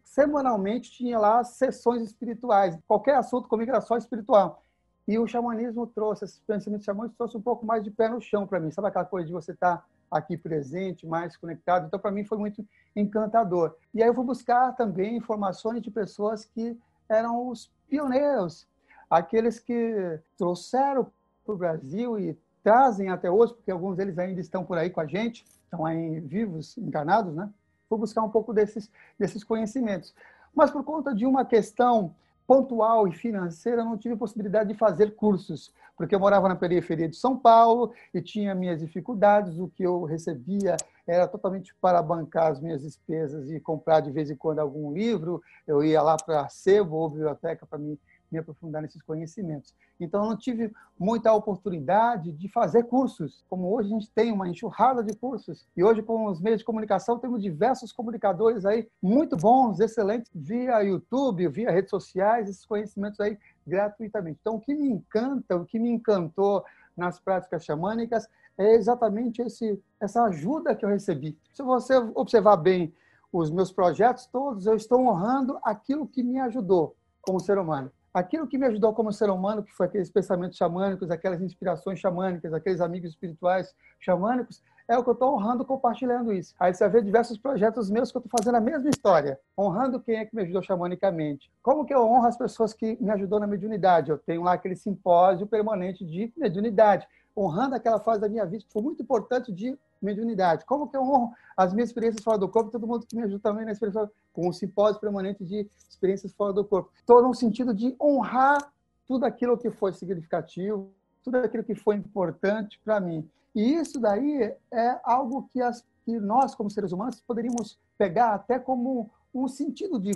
semanalmente 0.05 0.91
tinha 0.91 1.19
lá 1.19 1.43
sessões 1.43 2.03
espirituais, 2.03 2.79
qualquer 2.87 3.17
assunto 3.17 3.49
comigo 3.49 3.71
era 3.71 3.81
só 3.81 3.97
espiritual. 3.97 4.63
E 5.07 5.19
o 5.19 5.27
xamanismo 5.27 5.87
trouxe, 5.87 6.25
esses 6.25 6.41
pensamentos 6.41 6.85
xamânicos 6.85 7.17
trouxe 7.17 7.37
um 7.37 7.41
pouco 7.41 7.65
mais 7.65 7.85
de 7.85 7.91
pé 7.91 8.09
no 8.09 8.21
chão 8.21 8.47
para 8.47 8.59
mim. 8.59 8.71
Sabe 8.73 8.89
aquela 8.89 9.05
coisa 9.05 9.27
de 9.27 9.33
você 9.33 9.53
estar 9.53 9.77
tá 9.77 9.85
aqui 10.11 10.37
presente, 10.37 11.07
mais 11.07 11.37
conectado? 11.37 11.87
Então, 11.87 12.01
para 12.01 12.11
mim, 12.11 12.25
foi 12.25 12.39
muito 12.39 12.67
encantador. 12.95 13.77
E 13.95 14.03
aí 14.03 14.09
eu 14.09 14.15
fui 14.15 14.25
buscar 14.25 14.75
também 14.75 15.17
informações 15.17 15.81
de 15.81 15.91
pessoas 15.91 16.45
que 16.45 16.77
eram 17.09 17.49
os 17.49 17.71
pioneiros, 17.89 18.67
aqueles 19.09 19.61
que 19.61 20.19
trouxeram 20.37 21.07
para 21.45 21.55
o 21.55 21.57
Brasil 21.57 22.19
e 22.19 22.37
trazem 22.65 23.09
até 23.09 23.31
hoje, 23.31 23.55
porque 23.55 23.71
alguns 23.71 23.97
deles 23.97 24.19
ainda 24.19 24.41
estão 24.41 24.65
por 24.65 24.77
aí 24.77 24.91
com 24.91 25.01
a 25.01 25.07
gente, 25.07 25.45
estão 25.45 25.87
aí 25.87 26.19
vivos, 26.19 26.77
encarnados, 26.77 27.33
né? 27.33 27.49
Vou 27.89 27.97
buscar 27.97 28.25
um 28.25 28.29
pouco 28.29 28.53
desses, 28.53 28.91
desses 29.17 29.45
conhecimentos. 29.45 30.13
Mas 30.53 30.73
por 30.73 30.83
conta 30.83 31.15
de 31.15 31.25
uma 31.25 31.45
questão 31.45 32.13
pontual 32.47 33.09
e 33.09 33.13
financeira, 33.13 33.85
não 33.85 33.99
tive 33.99 34.17
possibilidade 34.17 34.73
de 34.73 34.79
fazer 34.79 35.17
cursos, 35.17 35.73
porque 35.97 36.15
eu 36.15 36.21
morava 36.21 36.49
na 36.49 36.57
periferia 36.57 37.09
de 37.09 37.17
São 37.17 37.37
Paulo 37.37 37.93
e 38.15 38.21
tinha 38.21 38.55
minhas 38.55 38.81
dificuldades, 38.81 39.59
o 39.59 39.69
que 39.69 39.83
eu 39.83 40.05
recebia 40.05 40.77
era 41.07 41.27
totalmente 41.27 41.75
para 41.81 42.03
bancar 42.03 42.53
as 42.53 42.61
minhas 42.61 42.83
despesas 42.83 43.51
e 43.51 43.61
comprar 43.61 44.01
de 44.01 44.11
vez 44.11 44.31
em 44.31 44.37
quando 44.37 44.59
algum 44.59 44.93
livro, 44.93 45.43
eu 45.67 45.83
ia 45.83 46.03
lá 46.03 46.17
para 46.17 46.43
a 46.43 46.49
sebo 46.49 46.97
ou 46.97 47.11
biblioteca 47.11 47.67
para 47.67 47.79
me 47.79 47.99
me 48.31 48.39
aprofundar 48.39 48.83
nesses 48.83 49.03
conhecimentos. 49.03 49.75
Então, 49.99 50.23
eu 50.23 50.31
não 50.31 50.37
tive 50.37 50.73
muita 50.99 51.33
oportunidade 51.33 52.33
de 52.33 52.49
fazer 52.49 52.85
cursos, 52.85 53.45
como 53.49 53.73
hoje 53.75 53.89
a 53.89 53.93
gente 53.93 54.11
tem 54.11 54.33
uma 54.33 54.49
enxurrada 54.49 55.03
de 55.03 55.15
cursos. 55.15 55.67
E 55.77 55.83
hoje, 55.83 56.03
com 56.03 56.27
os 56.27 56.41
meios 56.41 56.59
de 56.59 56.65
comunicação, 56.65 57.19
temos 57.19 57.43
diversos 57.43 57.93
comunicadores 57.93 58.65
aí 58.65 58.89
muito 59.03 59.37
bons, 59.37 59.81
excelentes, 59.81 60.31
via 60.35 60.83
YouTube, 60.83 61.49
via 61.49 61.71
redes 61.71 61.91
sociais, 61.91 62.49
esses 62.49 62.65
conhecimentos 62.65 63.21
aí 63.21 63.39
gratuitamente. 63.67 64.39
Então, 64.41 64.57
o 64.57 64.61
que 64.61 64.75
me 64.75 64.89
encanta, 64.89 65.57
o 65.57 65.65
que 65.65 65.79
me 65.79 65.91
encantou 65.91 66.65
nas 66.97 67.21
práticas 67.21 67.65
xamânicas 67.65 68.27
é 68.59 68.75
exatamente 68.75 69.43
esse, 69.43 69.81
essa 70.01 70.25
ajuda 70.25 70.75
que 70.75 70.85
eu 70.85 70.89
recebi. 70.89 71.37
Se 71.53 71.63
você 71.63 71.95
observar 72.15 72.57
bem 72.57 72.93
os 73.31 73.51
meus 73.51 73.71
projetos 73.71 74.27
todos, 74.27 74.67
eu 74.67 74.75
estou 74.75 75.01
honrando 75.01 75.59
aquilo 75.63 76.07
que 76.07 76.23
me 76.23 76.41
ajudou 76.41 76.97
como 77.21 77.41
ser 77.41 77.59
humano 77.59 77.91
aquilo 78.17 78.47
que 78.47 78.57
me 78.57 78.65
ajudou 78.65 78.95
como 78.95 79.13
ser 79.13 79.29
humano, 79.29 79.63
que 79.63 79.75
foi 79.75 79.87
aqueles 79.87 80.11
pensamentos 80.11 80.57
xamânicos, 80.57 81.11
aquelas 81.11 81.43
inspirações 81.43 82.01
xamânicas, 82.01 82.55
aqueles 82.55 82.81
amigos 82.81 83.11
espirituais 83.11 83.75
xamânicos, 84.01 84.63
é 84.89 84.97
o 84.97 85.05
que 85.05 85.11
eu 85.11 85.13
estou 85.13 85.35
honrando 85.35 85.67
compartilhando 85.67 86.33
isso. 86.33 86.55
Aí 86.59 86.73
você 86.73 86.89
ver 86.89 87.03
diversos 87.03 87.37
projetos 87.37 87.91
meus 87.91 88.11
que 88.11 88.17
eu 88.17 88.21
estou 88.21 88.39
fazendo 88.39 88.55
a 88.55 88.61
mesma 88.61 88.89
história, 88.89 89.39
honrando 89.59 90.01
quem 90.01 90.17
é 90.17 90.25
que 90.25 90.35
me 90.35 90.43
ajudou 90.43 90.63
xamanicamente. 90.63 91.53
Como 91.63 91.85
que 91.85 91.93
eu 91.93 92.07
honro 92.07 92.27
as 92.27 92.39
pessoas 92.39 92.73
que 92.73 92.97
me 93.03 93.11
ajudou 93.11 93.39
na 93.39 93.47
mediunidade? 93.47 94.11
Eu 94.11 94.17
tenho 94.17 94.43
lá 94.43 94.55
aquele 94.55 94.77
simpósio 94.77 95.47
permanente 95.47 96.03
de 96.03 96.33
mediunidade, 96.39 97.07
honrando 97.37 97.75
aquela 97.75 98.01
fase 98.01 98.19
da 98.19 98.31
minha 98.31 98.47
vida 98.47 98.65
que 98.65 98.73
foi 98.73 98.81
muito 98.81 99.03
importante 99.03 99.53
de 99.53 99.79
mediunidade. 100.01 100.65
Como 100.65 100.89
que 100.89 100.97
eu 100.97 101.03
honro 101.03 101.33
as 101.57 101.73
minhas 101.73 101.89
experiências 101.89 102.23
fora 102.23 102.39
do 102.39 102.49
corpo, 102.49 102.71
todo 102.71 102.87
mundo 102.87 103.07
que 103.07 103.17
me 103.17 103.23
ajuda 103.23 103.41
também 103.41 103.65
na 103.65 103.73
experiência, 103.73 104.11
com 104.33 104.49
um 104.49 104.53
simpósio 104.53 105.01
permanente 105.01 105.45
de 105.45 105.69
experiências 105.89 106.33
fora 106.33 106.53
do 106.53 106.65
corpo. 106.65 106.91
Estou 106.99 107.23
no 107.23 107.35
sentido 107.35 107.73
de 107.73 107.97
honrar 108.01 108.73
tudo 109.07 109.25
aquilo 109.25 109.57
que 109.57 109.71
foi 109.71 109.93
significativo, 109.93 110.91
tudo 111.25 111.39
aquilo 111.39 111.65
que 111.65 111.75
foi 111.75 111.97
importante 111.97 112.81
para 112.85 113.01
mim. 113.01 113.29
E 113.55 113.75
isso 113.75 113.99
daí 113.99 114.55
é 114.71 115.01
algo 115.03 115.49
que, 115.53 115.63
as, 115.63 115.85
que 116.05 116.19
nós, 116.19 116.55
como 116.55 116.71
seres 116.71 116.93
humanos, 116.93 117.23
poderíamos 117.27 117.79
pegar 117.97 118.35
até 118.35 118.59
como 118.59 119.11
um 119.35 119.49
sentido 119.49 119.99
de 119.99 120.13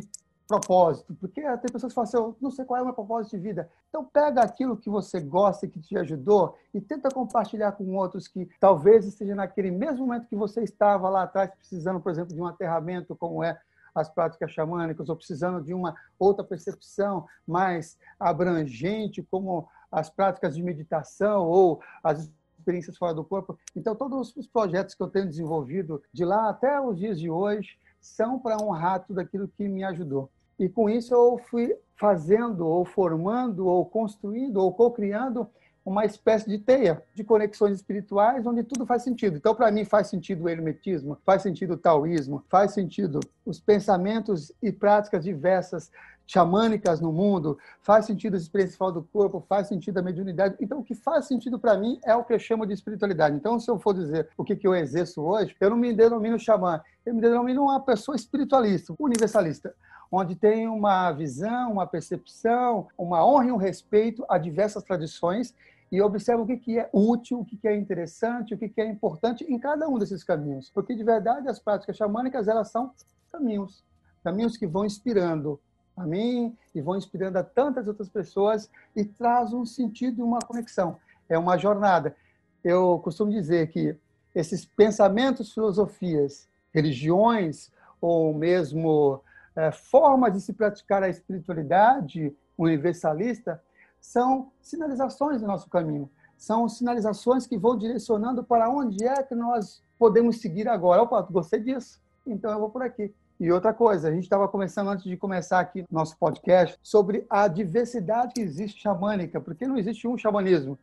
propósito, 0.51 1.15
porque 1.15 1.41
tem 1.41 1.73
pessoas 1.73 1.93
que 1.93 1.95
falam 1.95 2.09
assim, 2.09 2.17
eu 2.17 2.37
não 2.41 2.51
sei 2.51 2.65
qual 2.65 2.79
é 2.79 2.83
o 2.83 2.87
meu 2.87 2.95
propósito 2.95 3.37
de 3.37 3.43
vida. 3.43 3.71
Então 3.89 4.05
pega 4.05 4.43
aquilo 4.43 4.77
que 4.77 4.91
você 4.91 5.21
gosta 5.21 5.69
que 5.69 5.79
te 5.79 5.97
ajudou 5.97 6.59
e 6.75 6.81
tenta 6.81 7.09
compartilhar 7.09 7.71
com 7.73 7.95
outros 7.95 8.27
que 8.27 8.49
talvez 8.59 9.07
esteja 9.07 9.37
naquele 9.37 9.71
mesmo 9.71 10.07
momento 10.07 10.27
que 10.27 10.35
você 10.35 10.63
estava 10.65 11.09
lá 11.09 11.23
atrás 11.23 11.53
precisando, 11.55 12.01
por 12.01 12.11
exemplo, 12.11 12.35
de 12.35 12.41
um 12.41 12.47
aterramento 12.47 13.15
como 13.15 13.45
é 13.45 13.61
as 13.95 14.09
práticas 14.09 14.51
xamânicas 14.51 15.09
ou 15.09 15.15
precisando 15.15 15.63
de 15.63 15.73
uma 15.73 15.95
outra 16.19 16.45
percepção 16.45 17.27
mais 17.47 17.97
abrangente 18.19 19.23
como 19.31 19.69
as 19.91 20.11
práticas 20.11 20.57
de 20.57 20.63
meditação 20.65 21.47
ou 21.47 21.81
as 22.03 22.29
experiências 22.59 22.97
fora 22.97 23.15
do 23.15 23.25
corpo. 23.25 23.57
Então, 23.75 23.95
todos 23.95 24.37
os 24.37 24.47
projetos 24.49 24.97
que 24.97 25.03
eu 25.03 25.09
tenho 25.09 25.29
desenvolvido 25.29 26.03
de 26.13 26.25
lá 26.25 26.51
até 26.51 26.81
os 26.81 26.99
dias 26.99 27.21
de 27.21 27.31
hoje 27.31 27.79
são 28.01 28.39
para 28.39 28.61
honrar 28.61 29.05
tudo 29.05 29.21
aquilo 29.21 29.47
que 29.47 29.69
me 29.69 29.85
ajudou. 29.85 30.29
E 30.61 30.69
com 30.69 30.91
isso 30.91 31.15
eu 31.15 31.39
fui 31.39 31.75
fazendo, 31.97 32.67
ou 32.67 32.85
formando, 32.85 33.67
ou 33.67 33.85
construindo, 33.87 34.59
ou 34.59 34.73
co-criando 34.75 35.49
uma 35.85 36.05
espécie 36.05 36.47
de 36.49 36.59
teia 36.59 37.03
de 37.15 37.25
conexões 37.25 37.77
espirituais 37.77 38.47
onde 38.47 38.63
tudo 38.63 38.85
faz 38.85 39.03
sentido. 39.03 39.39
Então, 39.39 39.55
para 39.55 39.73
mim, 39.73 39.87
faz 39.87 40.09
sentido 40.09 40.45
o 40.45 40.49
hermetismo, 40.51 41.17
faz 41.25 41.41
sentido 41.41 41.73
o 41.73 41.77
taoísmo, 41.79 42.45
faz 42.51 42.73
sentido 42.73 43.21
os 43.45 43.59
pensamentos 43.59 44.53
e 44.63 44.71
práticas 44.71 45.25
diversas 45.25 45.91
xamânicas 46.27 47.01
no 47.01 47.11
mundo, 47.11 47.59
faz 47.83 48.05
sentido 48.05 48.37
as 48.37 48.43
experiências 48.43 48.77
fora 48.77 48.93
do 48.93 49.03
corpo, 49.03 49.45
faz 49.49 49.67
sentido 49.67 49.99
a 49.99 50.03
mediunidade. 50.03 50.55
Então, 50.61 50.79
o 50.79 50.85
que 50.85 50.95
faz 50.95 51.27
sentido 51.27 51.59
para 51.59 51.77
mim 51.77 51.99
é 52.05 52.15
o 52.15 52.23
que 52.23 52.35
eu 52.35 52.39
chamo 52.39 52.67
de 52.67 52.75
espiritualidade. 52.75 53.35
Então, 53.35 53.59
se 53.59 53.69
eu 53.69 53.79
for 53.79 53.95
dizer 53.95 54.29
o 54.37 54.45
que, 54.45 54.55
que 54.55 54.67
eu 54.67 54.75
exerço 54.75 55.23
hoje, 55.23 55.57
eu 55.59 55.71
não 55.71 55.77
me 55.77 55.93
denomino 55.93 56.39
xamã, 56.39 56.81
eu 57.05 57.15
me 57.15 57.21
denomino 57.21 57.63
uma 57.63 57.81
pessoa 57.81 58.15
espiritualista, 58.15 58.95
universalista, 58.99 59.75
onde 60.11 60.35
tem 60.35 60.67
uma 60.67 61.13
visão, 61.13 61.73
uma 61.73 61.87
percepção, 61.87 62.89
uma 62.99 63.25
honra 63.25 63.47
e 63.47 63.53
um 63.53 63.57
respeito 63.57 64.25
a 64.29 64.39
diversas 64.39 64.83
tradições 64.83 65.55
e 65.93 66.01
observa 66.01 66.43
o 66.43 66.47
que, 66.47 66.57
que 66.57 66.79
é 66.79 66.89
útil, 66.93 67.41
o 67.41 67.45
que, 67.45 67.57
que 67.57 67.67
é 67.67 67.77
interessante, 67.77 68.55
o 68.55 68.59
que, 68.59 68.69
que 68.69 68.81
é 68.81 68.87
importante 68.87 69.45
em 69.45 69.59
cada 69.59 69.89
um 69.89 69.99
desses 69.99 70.23
caminhos. 70.23 70.71
Porque, 70.71 70.95
de 70.95 71.03
verdade, 71.03 71.49
as 71.49 71.59
práticas 71.59 71.97
xamânicas, 71.97 72.47
elas 72.47 72.71
são 72.71 72.93
caminhos. 73.31 73.85
Caminhos 74.23 74.57
que 74.57 74.67
vão 74.67 74.85
inspirando 74.85 75.59
a 75.97 76.07
mim 76.07 76.57
e 76.75 76.81
vão 76.81 76.97
inspirando 76.97 77.39
a 77.39 77.43
tantas 77.43 77.89
outras 77.89 78.09
pessoas 78.09 78.71
e 78.95 79.05
traz 79.05 79.53
um 79.53 79.67
sentido 79.67 80.21
e 80.21 80.23
uma 80.23 80.39
conexão. 80.41 80.97
É 81.29 81.37
uma 81.37 81.57
jornada. 81.57 82.15
Eu 82.63 83.01
costumo 83.01 83.31
dizer 83.31 83.69
que 83.69 83.97
esses 84.35 84.65
pensamentos, 84.65 85.53
filosofias, 85.53 86.49
religiões 86.73 87.71
ou 88.01 88.33
mesmo 88.33 89.21
é, 89.57 89.71
formas 89.71 90.33
de 90.33 90.41
se 90.41 90.53
praticar 90.53 91.03
a 91.03 91.09
espiritualidade 91.09 92.35
universalista 92.57 93.63
são 94.01 94.51
sinalizações 94.61 95.41
do 95.41 95.47
nosso 95.47 95.69
caminho. 95.69 96.11
São 96.37 96.69
sinalizações 96.69 97.47
que 97.47 97.59
vão 97.59 97.77
direcionando 97.77 98.43
para 98.43 98.71
onde 98.71 99.05
é 99.05 99.23
que 99.23 99.35
nós 99.35 99.83
podemos 99.99 100.41
seguir 100.41 100.69
agora. 100.69 101.03
Opa, 101.03 101.21
gostei 101.23 101.61
disso, 101.61 102.01
então 102.27 102.51
eu 102.51 102.59
vou 102.59 102.71
por 102.71 102.83
aqui. 102.83 103.15
E 103.39 103.51
outra 103.51 103.73
coisa, 103.73 104.09
a 104.09 104.13
gente 104.13 104.25
estava 104.25 104.47
conversando 104.49 104.91
antes 104.91 105.05
de 105.05 105.17
começar 105.17 105.61
aqui 105.61 105.85
nosso 105.91 106.17
podcast 106.19 106.79
sobre 106.83 107.27
a 107.29 107.49
diversidade 107.49 108.35
que 108.35 108.41
existe 108.41 108.83
xamânica, 108.83 109.41
porque 109.41 109.67
não 109.67 109.79
existe 109.79 110.07
um 110.07 110.17
xamanismo, 110.17 110.79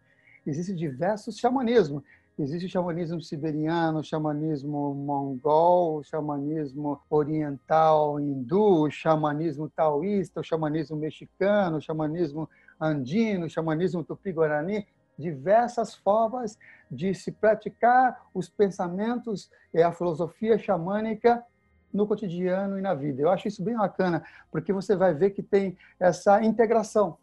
existem 0.46 0.76
diversos 0.76 1.38
xamanismos. 1.38 2.04
Existe 2.40 2.68
o 2.68 2.70
xamanismo 2.70 3.20
siberiano, 3.20 4.00
o 4.00 4.04
xamanismo 4.04 4.94
mongol, 4.94 5.98
o 5.98 6.04
xamanismo 6.04 7.02
oriental 7.10 8.20
hindu, 8.20 8.84
o 8.84 8.92
xamanismo 8.92 9.68
taoísta, 9.68 10.42
o 10.42 10.44
xamanismo 10.44 10.96
mexicano, 10.96 11.78
o 11.78 11.82
xamanismo 11.82 12.48
andino, 12.80 13.48
o 13.48 13.50
xamanismo 13.50 14.04
tupi-guarani, 14.04 14.86
diversas 15.18 15.96
formas 15.96 16.60
de 16.92 17.12
se 17.16 17.32
praticar 17.32 18.28
os 18.36 18.48
pensamentos 18.48 19.50
e 19.74 19.82
a 19.82 19.92
filosofia 19.92 20.60
xamânica 20.60 21.44
no 21.92 22.06
cotidiano 22.06 22.78
e 22.78 22.84
na 22.84 22.94
vida. 22.94 23.20
Eu 23.20 23.32
acho 23.32 23.48
isso 23.48 23.64
bem 23.64 23.76
bacana, 23.76 24.24
porque 24.52 24.72
você 24.72 24.96
vai 24.96 25.12
ver 25.12 25.32
que 25.32 25.42
tem 25.42 25.76
essa 26.00 26.44
integração. 26.44 27.18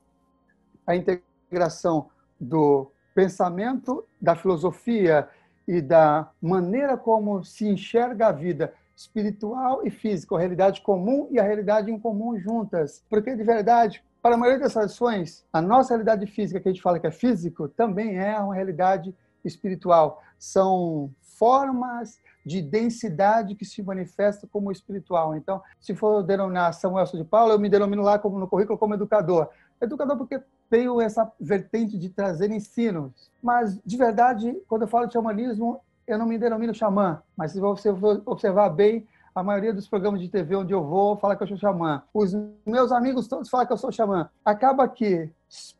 A 0.84 0.96
integração 0.96 2.10
do 2.40 2.90
pensamento, 3.14 4.04
da 4.20 4.34
filosofia 4.34 5.28
e 5.66 5.80
da 5.80 6.30
maneira 6.42 6.96
como 6.96 7.44
se 7.44 7.66
enxerga 7.66 8.28
a 8.28 8.32
vida 8.32 8.74
espiritual 8.96 9.86
e 9.86 9.90
física, 9.90 10.34
a 10.34 10.38
realidade 10.38 10.80
comum 10.82 11.28
e 11.30 11.38
a 11.38 11.42
realidade 11.42 11.90
incomum 11.90 12.38
juntas. 12.38 13.02
Porque, 13.08 13.34
de 13.34 13.42
verdade, 13.42 14.04
para 14.22 14.34
a 14.34 14.38
maioria 14.38 14.60
das 14.60 14.72
tradições, 14.72 15.44
a 15.52 15.60
nossa 15.60 15.94
realidade 15.94 16.26
física, 16.26 16.60
que 16.60 16.68
a 16.68 16.72
gente 16.72 16.82
fala 16.82 16.98
que 16.98 17.06
é 17.06 17.10
físico, 17.10 17.68
também 17.68 18.18
é 18.18 18.38
uma 18.38 18.54
realidade 18.54 19.14
espiritual. 19.44 20.22
São 20.38 21.10
formas 21.20 22.20
de 22.44 22.60
densidade 22.62 23.54
que 23.54 23.64
se 23.64 23.82
manifesta 23.82 24.46
como 24.46 24.70
espiritual. 24.70 25.34
Então, 25.34 25.62
se 25.80 25.94
for 25.94 26.22
denominar 26.22 26.72
Samuel 26.72 27.06
de 27.06 27.24
Paulo, 27.24 27.52
eu 27.52 27.58
me 27.58 27.68
denomino 27.68 28.02
lá 28.02 28.18
como 28.18 28.38
no 28.38 28.46
currículo 28.46 28.78
como 28.78 28.94
educador. 28.94 29.48
Educador 29.80 30.16
porque 30.16 30.40
tenho 30.70 31.00
essa 31.00 31.30
vertente 31.38 31.98
de 31.98 32.08
trazer 32.08 32.50
ensinos. 32.50 33.30
Mas, 33.42 33.78
de 33.84 33.96
verdade, 33.96 34.56
quando 34.68 34.82
eu 34.82 34.88
falo 34.88 35.06
de 35.06 35.12
xamanismo, 35.12 35.80
eu 36.06 36.18
não 36.18 36.26
me 36.26 36.38
denomino 36.38 36.74
xamã. 36.74 37.22
Mas 37.36 37.52
se 37.52 37.60
você 37.60 37.90
observar 38.24 38.70
bem, 38.70 39.06
a 39.34 39.42
maioria 39.42 39.74
dos 39.74 39.88
programas 39.88 40.20
de 40.20 40.28
TV 40.28 40.56
onde 40.56 40.72
eu 40.72 40.84
vou 40.84 41.16
fala 41.16 41.34
que 41.36 41.42
eu 41.42 41.48
sou 41.48 41.56
xamã. 41.56 42.02
Os 42.12 42.32
meus 42.64 42.92
amigos 42.92 43.26
todos 43.26 43.50
falam 43.50 43.66
que 43.66 43.72
eu 43.72 43.76
sou 43.76 43.90
xamã. 43.90 44.30
Acaba 44.44 44.88
que, 44.88 45.28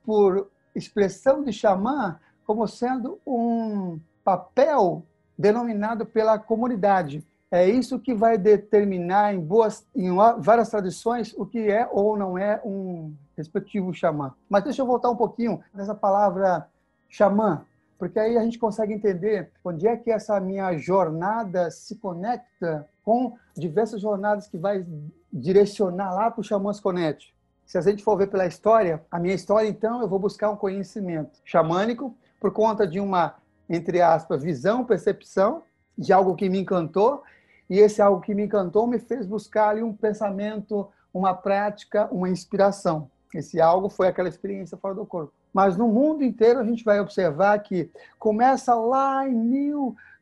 por 0.05 0.51
expressão 0.75 1.43
de 1.45 1.53
xamã, 1.53 2.19
como 2.45 2.67
sendo 2.67 3.21
um 3.27 3.99
papel 4.25 5.05
denominado 5.39 6.05
pela 6.05 6.39
comunidade. 6.39 7.25
É 7.51 7.69
isso 7.69 8.01
que 8.01 8.13
vai 8.13 8.37
determinar 8.37 9.35
em, 9.35 9.41
boas, 9.41 9.87
em 9.95 10.11
várias 10.41 10.69
tradições 10.71 11.33
o 11.37 11.47
que 11.47 11.71
é 11.71 11.89
ou 11.91 12.17
não 12.17 12.37
é 12.37 12.61
um 12.65 13.15
respectivo 13.37 13.93
xamã. 13.93 14.35
Mas 14.49 14.65
deixa 14.65 14.83
eu 14.83 14.87
voltar 14.87 15.11
um 15.11 15.17
pouquinho 15.17 15.61
nessa 15.73 15.95
palavra 15.95 16.69
xamã, 17.09 17.65
porque 17.99 18.19
aí 18.19 18.37
a 18.37 18.43
gente 18.43 18.59
consegue 18.59 18.93
entender 18.93 19.51
onde 19.65 19.87
é 19.87 19.97
que 19.97 20.11
essa 20.11 20.39
minha 20.41 20.77
jornada 20.77 21.71
se 21.71 21.97
conecta 21.97 22.89
com 23.05 23.37
diversas 23.57 24.01
jornadas 24.01 24.47
que 24.47 24.59
vai 24.59 24.85
direcionar 25.33 26.15
lá 26.15 26.31
para 26.31 26.41
o 26.41 26.45
Xamãs 26.45 26.81
Connect. 26.81 27.35
Se 27.67 27.79
a 27.79 27.81
gente 27.81 28.03
for 28.03 28.17
ver 28.17 28.29
pela 28.29 28.47
história, 28.47 29.05
a 29.11 29.19
minha 29.19 29.35
história, 29.35 29.69
então, 29.69 30.01
eu 30.01 30.09
vou 30.09 30.19
buscar 30.19 30.51
um 30.51 30.57
conhecimento 30.57 31.41
xamânico 31.45 32.15
por 32.41 32.51
conta 32.53 32.87
de 32.87 33.01
uma 33.01 33.35
entre 33.69 34.01
aspas, 34.01 34.43
visão, 34.43 34.85
percepção 34.85 35.63
de 35.97 36.13
algo 36.13 36.35
que 36.35 36.49
me 36.49 36.59
encantou, 36.59 37.23
e 37.69 37.79
esse 37.79 38.03
algo 38.03 38.21
que 38.21 38.35
me 38.35 38.45
encantou 38.45 38.87
me 38.87 38.99
fez 38.99 39.27
buscar 39.27 39.71
ali 39.71 39.83
um 39.83 39.93
pensamento, 39.93 40.89
uma 41.13 41.33
prática, 41.33 42.09
uma 42.13 42.29
inspiração. 42.29 43.11
Esse 43.35 43.61
algo 43.61 43.91
foi 43.91 44.07
aquela 44.07 44.29
experiência 44.29 44.79
fora 44.79 44.95
do 44.95 45.05
corpo. 45.05 45.33
Mas 45.53 45.77
no 45.77 45.89
mundo 45.89 46.23
inteiro 46.23 46.61
a 46.61 46.65
gente 46.65 46.85
vai 46.85 47.01
observar 47.01 47.59
que 47.59 47.91
começa 48.19 48.73
lá 48.75 49.29
em 49.29 49.35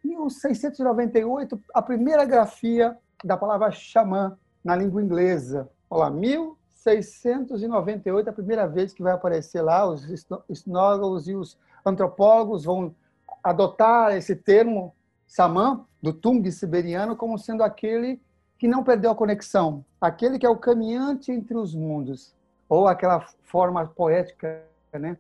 1698 0.03 1.61
a 1.75 1.83
primeira 1.83 2.25
grafia 2.25 2.97
da 3.23 3.37
palavra 3.37 3.71
xamã 3.71 4.39
na 4.65 4.75
língua 4.75 5.03
inglesa. 5.03 5.69
Olha 5.91 6.05
lá, 6.05 6.11
1698 6.11 8.31
a 8.31 8.33
primeira 8.33 8.67
vez 8.67 8.95
que 8.95 9.03
vai 9.03 9.13
aparecer 9.13 9.61
lá, 9.61 9.87
os 9.87 10.09
etnólogos 10.49 11.29
e 11.29 11.35
os 11.35 11.59
antropólogos 11.85 12.65
vão 12.65 12.95
adotar 13.43 14.17
esse 14.17 14.35
termo 14.35 14.95
Samã, 15.27 15.85
do 16.03 16.13
Tung 16.13 16.51
siberiano, 16.51 17.17
como 17.17 17.39
sendo 17.39 17.63
aquele 17.63 18.21
que 18.59 18.69
não 18.69 18.85
perdeu 18.85 19.11
a 19.11 19.15
conexão, 19.15 19.83
aquele 19.99 20.39
que 20.39 20.45
é 20.45 20.49
o 20.49 20.59
caminhante 20.59 21.33
entre 21.33 21.57
os 21.57 21.75
mundos, 21.75 22.35
ou 22.73 22.89
aquela 22.89 23.21
forma 23.43 23.87
poética, 23.87 24.65
né? 24.95 25.19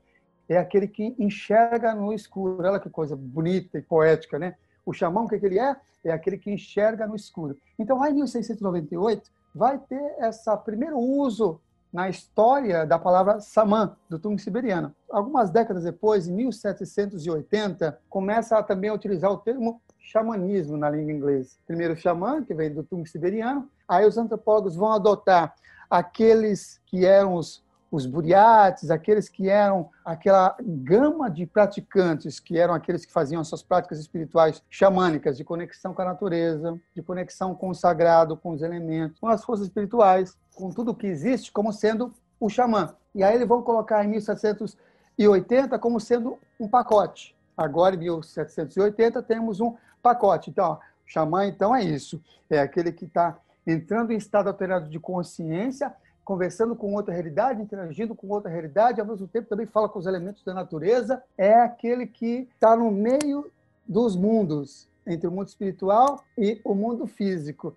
É 0.48 0.56
aquele 0.56 0.88
que 0.88 1.14
enxerga 1.18 1.94
no 1.94 2.10
escuro. 2.10 2.66
Olha 2.66 2.80
que 2.80 2.88
coisa 2.88 3.14
bonita 3.14 3.76
e 3.76 3.82
poética, 3.82 4.38
né? 4.38 4.54
O 4.86 4.94
xamã, 4.94 5.20
o 5.20 5.28
que, 5.28 5.38
que 5.38 5.44
ele 5.44 5.58
é? 5.58 5.76
É 6.02 6.12
aquele 6.12 6.38
que 6.38 6.50
enxerga 6.50 7.06
no 7.06 7.14
escuro. 7.14 7.58
Então, 7.78 7.98
lá 7.98 8.10
em 8.10 8.14
1698, 8.14 9.30
vai 9.54 9.78
ter 9.78 10.00
esse 10.20 10.56
primeiro 10.64 10.98
uso 10.98 11.60
na 11.92 12.08
história 12.08 12.86
da 12.86 12.98
palavra 12.98 13.38
samã, 13.38 13.94
do 14.08 14.18
tung 14.18 14.40
siberiano. 14.40 14.96
Algumas 15.10 15.50
décadas 15.50 15.84
depois, 15.84 16.26
em 16.26 16.32
1780, 16.32 18.00
começa 18.08 18.62
também 18.62 18.88
a 18.88 18.94
utilizar 18.94 19.30
o 19.30 19.36
termo 19.36 19.78
xamanismo 20.00 20.78
na 20.78 20.88
língua 20.88 21.12
inglesa. 21.12 21.56
Primeiro 21.66 21.94
xamã, 21.96 22.42
que 22.42 22.54
vem 22.54 22.72
do 22.72 22.82
tung 22.82 23.06
siberiano, 23.06 23.68
aí 23.86 24.06
os 24.06 24.16
antropólogos 24.16 24.74
vão 24.74 24.90
adotar 24.90 25.54
aqueles 25.98 26.80
que 26.86 27.04
eram 27.04 27.34
os 27.34 27.62
os 27.92 28.06
buriates, 28.06 28.90
aqueles 28.90 29.28
que 29.28 29.50
eram 29.50 29.90
aquela 30.02 30.56
gama 30.58 31.30
de 31.30 31.44
praticantes, 31.44 32.40
que 32.40 32.58
eram 32.58 32.72
aqueles 32.72 33.04
que 33.04 33.12
faziam 33.12 33.44
suas 33.44 33.62
práticas 33.62 33.98
espirituais 33.98 34.62
xamânicas, 34.70 35.36
de 35.36 35.44
conexão 35.44 35.92
com 35.92 36.00
a 36.00 36.06
natureza, 36.06 36.80
de 36.96 37.02
conexão 37.02 37.54
com 37.54 37.68
o 37.68 37.74
sagrado, 37.74 38.34
com 38.34 38.52
os 38.52 38.62
elementos, 38.62 39.20
com 39.20 39.28
as 39.28 39.44
forças 39.44 39.66
espirituais, 39.66 40.38
com 40.54 40.70
tudo 40.70 40.94
que 40.94 41.06
existe, 41.06 41.52
como 41.52 41.70
sendo 41.70 42.10
o 42.40 42.48
xamã. 42.48 42.94
E 43.14 43.22
aí 43.22 43.34
eles 43.34 43.46
vão 43.46 43.60
colocar 43.60 44.02
em 44.02 44.08
1780 44.08 45.78
como 45.78 46.00
sendo 46.00 46.38
um 46.58 46.66
pacote. 46.66 47.36
Agora, 47.54 47.94
em 47.94 47.98
1780, 47.98 49.22
temos 49.22 49.60
um 49.60 49.76
pacote. 50.02 50.48
Então, 50.48 50.64
ó, 50.64 50.74
o 50.76 50.78
xamã, 51.04 51.44
então, 51.44 51.76
é 51.76 51.84
isso. 51.84 52.18
É 52.48 52.58
aquele 52.58 52.90
que 52.90 53.04
está 53.04 53.36
entrando 53.66 54.12
em 54.12 54.16
estado 54.16 54.48
alterado 54.48 54.88
de 54.88 54.98
consciência 54.98 55.94
conversando 56.24 56.76
com 56.76 56.94
outra 56.94 57.12
realidade, 57.12 57.62
interagindo 57.62 58.14
com 58.14 58.28
outra 58.28 58.50
realidade, 58.50 59.00
ao 59.00 59.06
mesmo 59.06 59.26
tempo 59.26 59.48
também 59.48 59.66
fala 59.66 59.88
com 59.88 59.98
os 59.98 60.06
elementos 60.06 60.42
da 60.44 60.54
natureza, 60.54 61.22
é 61.36 61.54
aquele 61.54 62.06
que 62.06 62.48
está 62.54 62.76
no 62.76 62.90
meio 62.90 63.50
dos 63.86 64.14
mundos, 64.14 64.88
entre 65.06 65.26
o 65.26 65.32
mundo 65.32 65.48
espiritual 65.48 66.22
e 66.38 66.60
o 66.64 66.74
mundo 66.74 67.06
físico. 67.06 67.76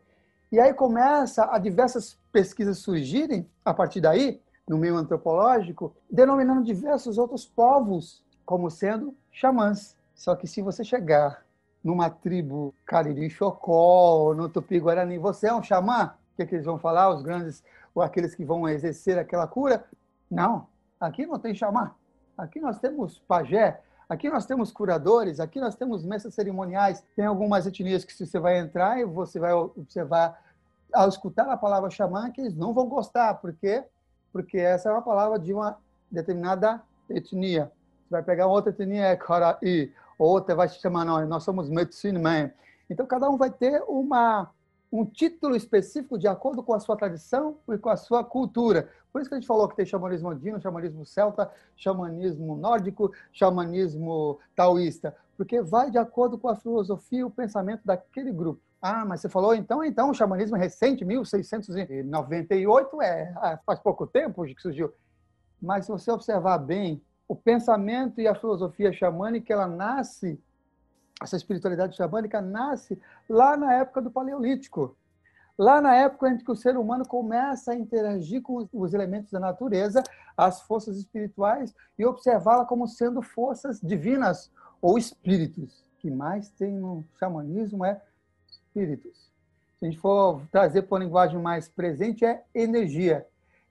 E 0.51 0.59
aí 0.59 0.73
começa 0.73 1.49
a 1.51 1.57
diversas 1.57 2.17
pesquisas 2.31 2.77
surgirem 2.77 3.49
a 3.63 3.73
partir 3.73 3.99
daí, 3.99 4.39
no 4.67 4.77
meio 4.77 4.95
antropológico, 4.95 5.95
denominando 6.09 6.63
diversos 6.63 7.17
outros 7.17 7.45
povos 7.45 8.23
como 8.45 8.69
sendo 8.69 9.13
xamãs. 9.31 9.95
Só 10.13 10.35
que 10.35 10.47
se 10.47 10.61
você 10.61 10.83
chegar 10.83 11.44
numa 11.85 12.09
tribo 12.09 12.73
Cariri 12.83 13.29
Chocó, 13.29 14.33
no 14.33 14.49
Tupi-Guarani, 14.49 15.19
você 15.19 15.49
é 15.49 15.53
um 15.53 15.61
xamã? 15.61 16.15
O 16.33 16.35
que, 16.35 16.41
é 16.41 16.45
que 16.47 16.55
eles 16.55 16.65
vão 16.65 16.79
falar? 16.79 17.13
Os 17.13 17.21
grandes 17.21 17.63
ou 17.93 18.01
aqueles 18.01 18.33
que 18.33 18.43
vão 18.43 18.67
exercer 18.67 19.19
aquela 19.19 19.47
cura. 19.47 19.85
Não, 20.29 20.65
aqui 20.99 21.27
não 21.27 21.37
tem 21.37 21.53
chamar. 21.53 21.95
Aqui 22.35 22.59
nós 22.59 22.79
temos 22.79 23.19
pajé, 23.19 23.79
aqui 24.09 24.31
nós 24.31 24.47
temos 24.47 24.71
curadores, 24.71 25.39
aqui 25.39 25.61
nós 25.61 25.75
temos 25.75 26.03
mestres 26.03 26.33
cerimoniais. 26.33 27.03
Tem 27.15 27.25
algumas 27.25 27.67
etnias 27.67 28.03
que 28.03 28.13
se 28.13 28.25
você 28.25 28.39
vai 28.39 28.57
entrar 28.57 28.99
e 28.99 29.05
você 29.05 29.39
vai 29.39 29.53
observar, 29.53 30.41
ao 30.91 31.07
escutar 31.07 31.47
a 31.47 31.55
palavra 31.55 31.91
xamã, 31.91 32.31
que 32.31 32.41
eles 32.41 32.55
não 32.55 32.73
vão 32.73 32.89
gostar. 32.89 33.35
Por 33.35 33.53
quê? 33.53 33.83
Porque 34.33 34.57
essa 34.57 34.89
é 34.89 34.91
uma 34.91 35.03
palavra 35.03 35.37
de 35.37 35.53
uma 35.53 35.77
determinada 36.09 36.81
etnia. 37.07 37.71
Você 38.05 38.09
vai 38.09 38.23
pegar 38.23 38.47
outra 38.47 38.71
etnia, 38.71 39.05
é 39.05 39.15
Kara'i, 39.15 39.93
outra 40.17 40.55
vai 40.55 40.69
se 40.69 40.79
chamar, 40.79 41.05
não, 41.05 41.25
nós 41.27 41.43
somos 41.43 41.69
Medicine 41.69 42.19
Man. 42.19 42.51
Então, 42.89 43.05
cada 43.05 43.29
um 43.29 43.37
vai 43.37 43.49
ter 43.49 43.83
uma 43.87 44.49
um 44.91 45.05
título 45.05 45.55
específico 45.55 46.17
de 46.17 46.27
acordo 46.27 46.63
com 46.63 46.73
a 46.73 46.79
sua 46.79 46.95
tradição 46.95 47.57
e 47.69 47.77
com 47.77 47.89
a 47.89 47.97
sua 47.97 48.23
cultura. 48.23 48.89
Por 49.11 49.19
isso 49.21 49.29
que 49.29 49.35
a 49.35 49.39
gente 49.39 49.47
falou 49.47 49.67
que 49.67 49.75
tem 49.75 49.85
xamanismo 49.85 50.29
andino, 50.29 50.61
xamanismo 50.61 51.05
celta, 51.05 51.51
xamanismo 51.75 52.55
nórdico, 52.55 53.11
xamanismo 53.33 54.39
taoísta, 54.55 55.13
porque 55.35 55.61
vai 55.61 55.91
de 55.91 55.97
acordo 55.97 56.37
com 56.37 56.47
a 56.47 56.55
filosofia 56.55 57.19
e 57.19 57.23
o 57.23 57.29
pensamento 57.29 57.81
daquele 57.83 58.31
grupo. 58.31 58.61
Ah, 58.81 59.03
mas 59.03 59.19
você 59.21 59.27
falou 59.29 59.53
então, 59.53 59.83
então 59.83 60.11
o 60.11 60.13
xamanismo 60.13 60.55
é 60.55 60.59
recente, 60.59 61.03
1698, 61.03 63.01
é, 63.01 63.33
é 63.43 63.59
faz 63.65 63.79
pouco 63.79 64.07
tempo 64.07 64.45
que 64.45 64.61
surgiu. 64.61 64.93
Mas 65.61 65.85
se 65.85 65.91
você 65.91 66.11
observar 66.11 66.57
bem, 66.59 67.01
o 67.27 67.35
pensamento 67.35 68.21
e 68.21 68.27
a 68.27 68.35
filosofia 68.35 68.93
xamânica, 68.93 69.53
ela 69.53 69.67
nasce 69.67 70.39
essa 71.21 71.35
espiritualidade 71.35 71.95
xamânica 71.95 72.41
nasce 72.41 72.99
lá 73.29 73.55
na 73.55 73.73
época 73.73 74.01
do 74.01 74.11
Paleolítico. 74.11 74.95
Lá 75.57 75.79
na 75.79 75.95
época 75.95 76.29
em 76.29 76.37
que 76.37 76.51
o 76.51 76.55
ser 76.55 76.75
humano 76.75 77.07
começa 77.07 77.71
a 77.71 77.75
interagir 77.75 78.41
com 78.41 78.67
os 78.73 78.93
elementos 78.93 79.31
da 79.31 79.39
natureza, 79.39 80.03
as 80.35 80.61
forças 80.61 80.97
espirituais, 80.97 81.73
e 81.97 82.05
observá-la 82.05 82.65
como 82.65 82.87
sendo 82.87 83.21
forças 83.21 83.79
divinas 83.79 84.51
ou 84.81 84.97
espíritos. 84.97 85.79
O 85.79 85.99
que 85.99 86.11
mais 86.11 86.49
tem 86.49 86.73
no 86.73 87.05
xamanismo 87.17 87.85
é 87.85 88.01
espíritos. 88.49 89.31
Se 89.79 89.85
a 89.85 89.89
gente 89.89 89.99
for 89.99 90.41
trazer 90.51 90.81
para 90.81 90.95
uma 90.95 91.05
linguagem 91.05 91.39
mais 91.39 91.69
presente, 91.69 92.25
é 92.25 92.43
energia. 92.53 93.25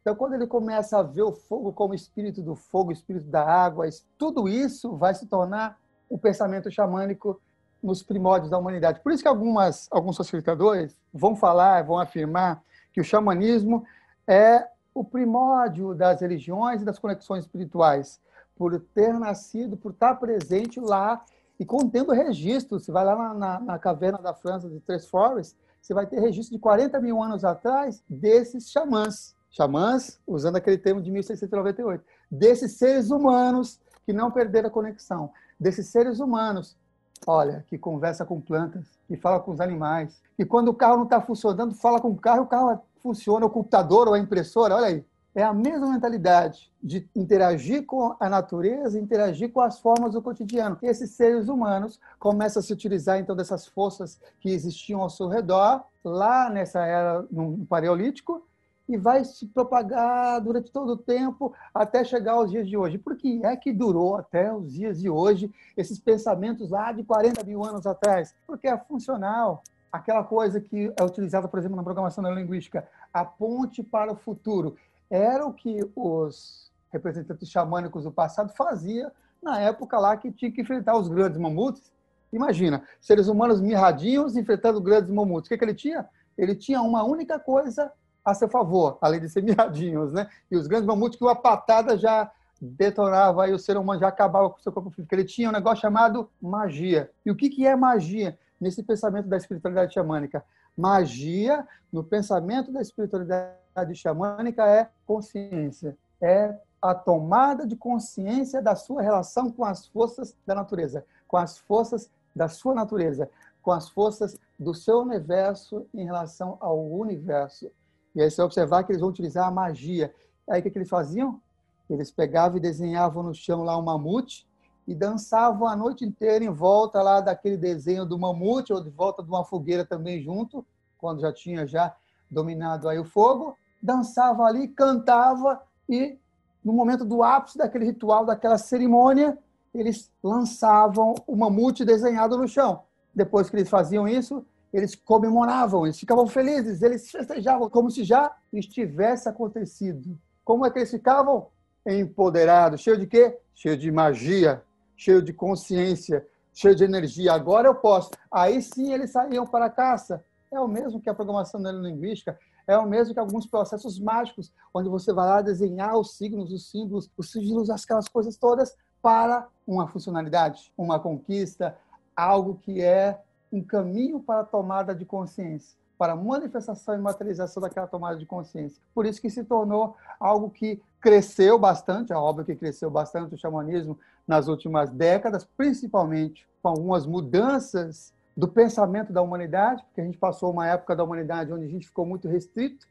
Então, 0.05 0.15
quando 0.15 0.35
ele 0.35 0.47
começa 0.47 0.99
a 0.99 1.03
ver 1.03 1.23
o 1.23 1.33
fogo 1.33 1.73
como 1.73 1.95
espírito 1.95 2.43
do 2.43 2.55
fogo, 2.55 2.93
espírito 2.93 3.27
da 3.27 3.43
água, 3.43 3.89
tudo 4.19 4.47
isso 4.47 4.95
vai 4.99 5.15
se 5.15 5.25
tornar 5.25 5.81
o 6.11 6.19
pensamento 6.19 6.71
xamânico 6.71 7.41
nos 7.83 8.03
primórdios 8.03 8.51
da 8.51 8.59
humanidade. 8.59 9.01
Por 9.01 9.13
isso 9.13 9.23
que 9.23 9.29
algumas, 9.29 9.89
alguns 9.91 10.19
facilitadores 10.19 10.95
vão 11.11 11.35
falar, 11.35 11.85
vão 11.85 11.99
afirmar 11.99 12.63
que 12.93 13.01
o 13.01 13.05
xamanismo 13.05 13.83
é 14.27 14.69
o 14.93 15.03
primórdio 15.03 15.95
das 15.95 16.21
religiões 16.21 16.83
e 16.83 16.85
das 16.85 16.99
conexões 16.99 17.45
espirituais, 17.45 18.21
por 18.55 18.79
ter 18.95 19.15
nascido, 19.15 19.75
por 19.75 19.93
estar 19.93 20.17
presente 20.17 20.79
lá 20.81 21.25
e 21.59 21.65
contendo 21.65 22.13
registro. 22.13 22.79
Você 22.79 22.93
vai 22.93 23.07
lá 23.07 23.17
na, 23.17 23.33
na, 23.33 23.61
na 23.61 23.79
caverna 23.79 24.19
da 24.19 24.35
França 24.35 24.69
de 24.69 24.81
Tres 24.81 25.07
Forest, 25.07 25.57
você 25.81 25.95
vai 25.95 26.07
ter 26.07 26.21
registro 26.21 26.55
de 26.55 26.61
40 26.61 27.01
mil 27.01 27.23
anos 27.23 27.43
atrás 27.43 28.05
desses 28.07 28.71
xamãs. 28.71 29.34
Xamãs, 29.55 30.19
usando 30.27 30.57
aquele 30.57 30.77
termo 30.77 31.01
de 31.01 31.11
1698, 31.13 32.05
desses 32.29 32.73
seres 32.73 33.11
humanos 33.11 33.81
que 34.05 34.13
não 34.13 34.31
perderam 34.31 34.69
a 34.69 34.71
conexão, 34.71 35.31
desses 35.59 35.87
seres 35.87 36.19
humanos, 36.19 36.77
olha, 37.25 37.65
que 37.69 37.79
conversa 37.79 38.25
com 38.25 38.41
plantas, 38.41 38.85
que 39.07 39.17
fala 39.17 39.39
com 39.39 39.53
os 39.53 39.61
animais, 39.61 40.21
e 40.37 40.45
quando 40.45 40.69
o 40.69 40.75
carro 40.75 40.97
não 40.97 41.05
está 41.05 41.21
funcionando, 41.21 41.73
fala 41.73 42.01
com 42.01 42.09
o 42.11 42.17
carro, 42.17 42.43
o 42.43 42.47
carro 42.47 42.83
funciona, 43.01 43.47
o 43.47 43.51
computador 43.51 44.09
ou 44.09 44.15
a 44.15 44.19
impressora, 44.19 44.75
olha 44.75 44.87
aí. 44.89 45.05
É 45.37 45.43
a 45.43 45.53
mesma 45.53 45.91
mentalidade 45.91 46.71
de 46.81 47.09
interagir 47.15 47.85
com 47.87 48.15
a 48.21 48.29
natureza, 48.29 49.01
interagir 49.01 49.51
com 49.51 49.61
as 49.61 49.81
formas 49.81 50.13
do 50.13 50.23
cotidiano. 50.23 50.79
E 50.81 50.87
esses 50.87 51.11
seres 51.11 51.49
humanos 51.49 51.99
começam 52.21 52.61
a 52.61 52.63
se 52.63 52.73
utilizar, 52.73 53.19
então, 53.19 53.35
dessas 53.35 53.67
forças 53.67 54.21
que 54.39 54.49
existiam 54.51 55.01
ao 55.01 55.11
seu 55.11 55.27
redor, 55.27 55.83
lá 56.05 56.49
nessa 56.49 56.87
era, 56.87 57.25
no 57.33 57.67
Paleolítico, 57.67 58.47
e 58.89 58.97
vai 58.97 59.25
se 59.25 59.47
propagar 59.47 60.41
durante 60.41 60.71
todo 60.71 60.93
o 60.93 60.97
tempo 60.97 61.55
até 61.73 62.05
chegar 62.05 62.33
aos 62.33 62.51
dias 62.51 62.69
de 62.69 62.77
hoje. 62.77 62.99
Por 62.99 63.17
que 63.17 63.45
é 63.45 63.57
que 63.57 63.73
durou 63.73 64.17
até 64.17 64.53
os 64.53 64.73
dias 64.73 65.01
de 65.01 65.09
hoje 65.09 65.53
esses 65.77 65.99
pensamentos 65.99 66.71
lá 66.71 66.93
de 66.93 67.03
40 67.03 67.43
mil 67.45 67.65
anos 67.65 67.87
atrás? 67.87 68.35
Porque 68.47 68.69
é 68.69 68.77
funcional. 68.77 69.63
Aquela 69.91 70.25
coisa 70.25 70.61
que 70.61 70.93
é 70.99 71.05
utilizada, 71.05 71.49
por 71.49 71.59
exemplo, 71.59 71.77
na 71.77 71.83
programação 71.83 72.23
neurolinguística, 72.23 72.87
a 73.13 73.25
ponte 73.25 73.83
para 73.83 74.13
o 74.13 74.17
futuro, 74.17 74.77
era 75.09 75.47
o 75.47 75.53
que 75.53 75.89
os 75.95 76.71
representantes 76.91 77.49
xamânicos 77.49 78.05
do 78.05 78.11
passado 78.11 78.53
faziam 78.55 79.11
na 79.43 79.61
época 79.61 79.99
lá 79.99 80.17
que 80.17 80.33
tinha 80.33 80.51
que 80.51 80.61
enfrentar 80.61 80.97
os 80.97 81.09
grandes 81.09 81.39
mamutes. 81.39 81.93
Imagina, 82.33 82.83
seres 83.01 83.29
humanos 83.29 83.61
mirradinhos 83.61 84.37
enfrentando 84.37 84.81
grandes 84.81 85.11
mamutes. 85.11 85.47
O 85.47 85.49
que, 85.51 85.59
que 85.59 85.65
ele 85.65 85.75
tinha? 85.75 86.09
Ele 86.37 86.55
tinha 86.57 86.83
uma 86.83 87.05
única 87.05 87.39
coisa 87.39 87.93
a 88.25 88.35
seu 88.35 88.49
favor, 88.49 88.99
além 89.01 89.21
de 89.21 89.29
ser 89.29 89.43
miradinhos, 89.45 90.13
né? 90.13 90.29
E 90.51 90.57
os 90.57 90.67
grandes 90.67 90.87
mamutes 90.87 91.19
que 91.19 91.25
uma 91.25 91.37
patada 91.37 91.99
já 91.99 92.31
detonava 92.61 93.49
e 93.49 93.53
o 93.53 93.59
ser 93.59 93.77
humano 93.77 94.01
já 94.01 94.09
acabava 94.09 94.49
com 94.51 94.59
o 94.59 94.63
seu 94.63 94.73
corpo 94.73 94.91
físico. 94.91 95.15
Ele 95.15 95.25
tinha 95.25 95.49
um 95.49 95.53
negócio 95.53 95.83
chamado 95.83 96.31
magia. 96.41 97.11
E 97.25 97.31
o 97.31 97.37
que, 97.37 97.51
que 97.51 97.67
é 97.67 97.77
magia 97.77 98.39
nesse 98.61 98.83
pensamento 98.83 99.29
da 99.29 99.37
espiritualidade 99.37 99.93
xamânica? 99.93 100.45
Magia, 100.77 101.67
no 101.93 102.03
pensamento 102.03 102.73
da 102.73 102.81
espiritualidade 102.81 103.95
xamânica, 103.95 104.67
é 104.67 104.89
consciência. 105.07 105.97
É 106.21 106.55
a 106.81 106.95
tomada 106.95 107.67
de 107.67 107.77
consciência 107.77 108.61
da 108.61 108.77
sua 108.77 109.03
relação 109.03 109.51
com 109.51 109.65
as 109.65 109.87
forças 109.87 110.35
da 110.47 110.55
natureza, 110.55 111.05
com 111.27 111.37
as 111.37 111.59
forças 111.59 112.11
da 112.35 112.49
sua 112.49 112.75
natureza, 112.75 113.31
com 113.63 113.73
as 113.73 113.89
forças 113.89 114.39
do 114.59 114.75
seu 114.75 114.99
universo 115.01 115.87
em 115.95 116.05
relação 116.05 116.59
ao 116.61 116.79
universo. 116.87 117.71
E 118.15 118.23
aí 118.23 118.31
você 118.31 118.37
vai 118.37 118.47
observar 118.47 118.85
que 118.85 118.93
eles 118.93 119.01
vão 119.01 119.11
utilizar 119.11 119.47
a 119.49 119.51
magia. 119.51 120.15
Aí 120.49 120.61
o 120.61 120.63
que, 120.63 120.71
que 120.71 120.79
eles 120.79 120.89
faziam? 120.89 121.41
Eles 121.89 122.11
pegavam 122.11 122.57
e 122.57 122.61
desenhavam 122.61 123.23
no 123.23 123.35
chão 123.35 123.63
lá 123.63 123.77
um 123.77 123.83
mamute 123.83 124.47
e 124.87 124.95
dançavam 124.95 125.67
a 125.67 125.75
noite 125.75 126.05
inteira 126.05 126.45
em 126.45 126.51
volta 126.51 127.03
lá 127.03 127.21
daquele 127.21 127.57
desenho 127.57 128.05
do 128.05 128.19
mamute 128.19 128.73
ou 128.73 128.83
de 128.83 128.91
volta 128.91 129.23
de 129.23 129.29
uma 129.29 129.45
fogueira 129.45 129.85
também 129.85 130.21
junto, 130.23 130.65
quando 130.99 131.21
já 131.21 131.33
tinha 131.33 131.67
já 131.67 131.95
dominado 132.31 132.89
aí 132.89 132.99
o 132.99 133.05
fogo, 133.05 133.57
dançava 133.83 134.45
ali, 134.45 134.69
cantava 134.69 135.63
e 135.89 136.19
no 136.65 136.73
momento 136.73 137.05
do 137.05 137.23
ápice 137.23 137.59
daquele 137.59 137.85
ritual, 137.85 138.25
daquela 138.25 138.57
cerimônia, 138.57 139.39
eles 139.75 140.11
lançavam 140.23 141.15
o 141.27 141.37
mamute 141.37 141.85
desenhado 141.85 142.39
no 142.39 142.49
chão. 142.49 142.83
depois 143.15 143.49
que 143.49 143.57
eles 143.57 143.69
faziam 143.69 144.09
isso, 144.09 144.45
eles 144.75 144.97
comemoravam, 144.97 145.87
eles 145.87 145.99
ficavam 145.99 146.27
felizes, 146.27 146.83
eles 146.83 147.09
festejavam 147.09 147.71
como 147.71 147.93
se 147.93 148.03
já 148.03 148.35
estivesse 148.53 149.29
acontecido. 149.29 150.19
Como 150.45 150.67
é 150.67 150.71
que 150.71 150.81
eles 150.81 150.91
ficavam? 150.91 151.47
Empoderados, 151.87 152.81
cheio 152.81 152.99
de 152.99 153.07
quê? 153.07 153.39
Cheio 153.55 153.77
de 153.77 153.93
magia, 153.93 154.65
cheio 154.97 155.23
de 155.23 155.33
consciência, 155.33 156.27
cheio 156.53 156.75
de 156.75 156.83
energia. 156.83 157.33
Agora 157.33 157.69
eu 157.69 157.75
posso. 157.77 158.11
Aí 158.33 158.61
sim 158.61 158.93
eles 158.93 159.13
saíam 159.13 159.47
para 159.47 159.67
a 159.67 159.71
caça. 159.71 160.25
É 160.51 160.59
o 160.59 160.67
mesmo 160.67 161.01
que 161.01 161.09
a 161.09 161.15
programação 161.15 161.61
neurolinguística, 161.61 162.37
é 162.67 162.77
o 162.77 162.87
mesmo 162.87 163.15
que 163.15 163.21
alguns 163.21 163.47
processos 163.47 164.01
mágicos, 164.01 164.51
onde 164.73 164.89
você 164.89 165.13
vai 165.13 165.27
lá 165.27 165.41
desenhar 165.41 165.97
os 165.97 166.17
signos, 166.17 166.51
os 166.51 166.69
símbolos, 166.69 167.09
os 167.17 167.31
signos, 167.31 167.71
aquelas 167.71 168.09
coisas 168.09 168.37
todas 168.37 168.75
para 169.01 169.47
uma 169.65 169.87
funcionalidade, 169.87 170.73
uma 170.77 170.99
conquista, 170.99 171.77
algo 172.17 172.57
que 172.57 172.83
é 172.83 173.21
um 173.57 173.63
caminho 173.63 174.21
para 174.21 174.41
a 174.41 174.45
tomada 174.45 174.95
de 174.95 175.05
consciência, 175.05 175.77
para 175.97 176.15
a 176.15 176.17
manifestação 176.17 176.95
e 176.95 176.99
materialização 176.99 177.63
daquela 177.63 177.87
tomada 177.87 178.17
de 178.17 178.27
consciência. 178.27 178.83
Por 178.95 179.07
isso 179.07 179.21
que 179.21 179.31
se 179.31 179.45
tornou 179.45 179.97
algo 180.19 180.51
que 180.51 180.83
cresceu 181.01 181.59
bastante, 181.59 182.13
a 182.13 182.21
obra 182.21 182.45
que 182.45 182.57
cresceu 182.57 182.91
bastante 182.91 183.35
o 183.35 183.39
xamanismo 183.39 183.99
nas 184.27 184.49
últimas 184.49 184.91
décadas, 184.91 185.45
principalmente 185.57 186.49
com 186.63 186.69
algumas 186.69 187.07
mudanças 187.07 188.13
do 188.37 188.49
pensamento 188.49 189.13
da 189.13 189.23
humanidade, 189.23 189.85
porque 189.85 190.01
a 190.01 190.05
gente 190.05 190.19
passou 190.19 190.51
uma 190.51 190.67
época 190.67 190.97
da 190.97 191.05
humanidade 191.05 191.53
onde 191.53 191.67
a 191.67 191.69
gente 191.69 191.87
ficou 191.87 192.05
muito 192.05 192.27
restrito, 192.27 192.87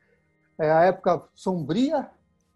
é 0.57 0.71
a 0.71 0.83
época 0.83 1.23
sombria 1.33 2.09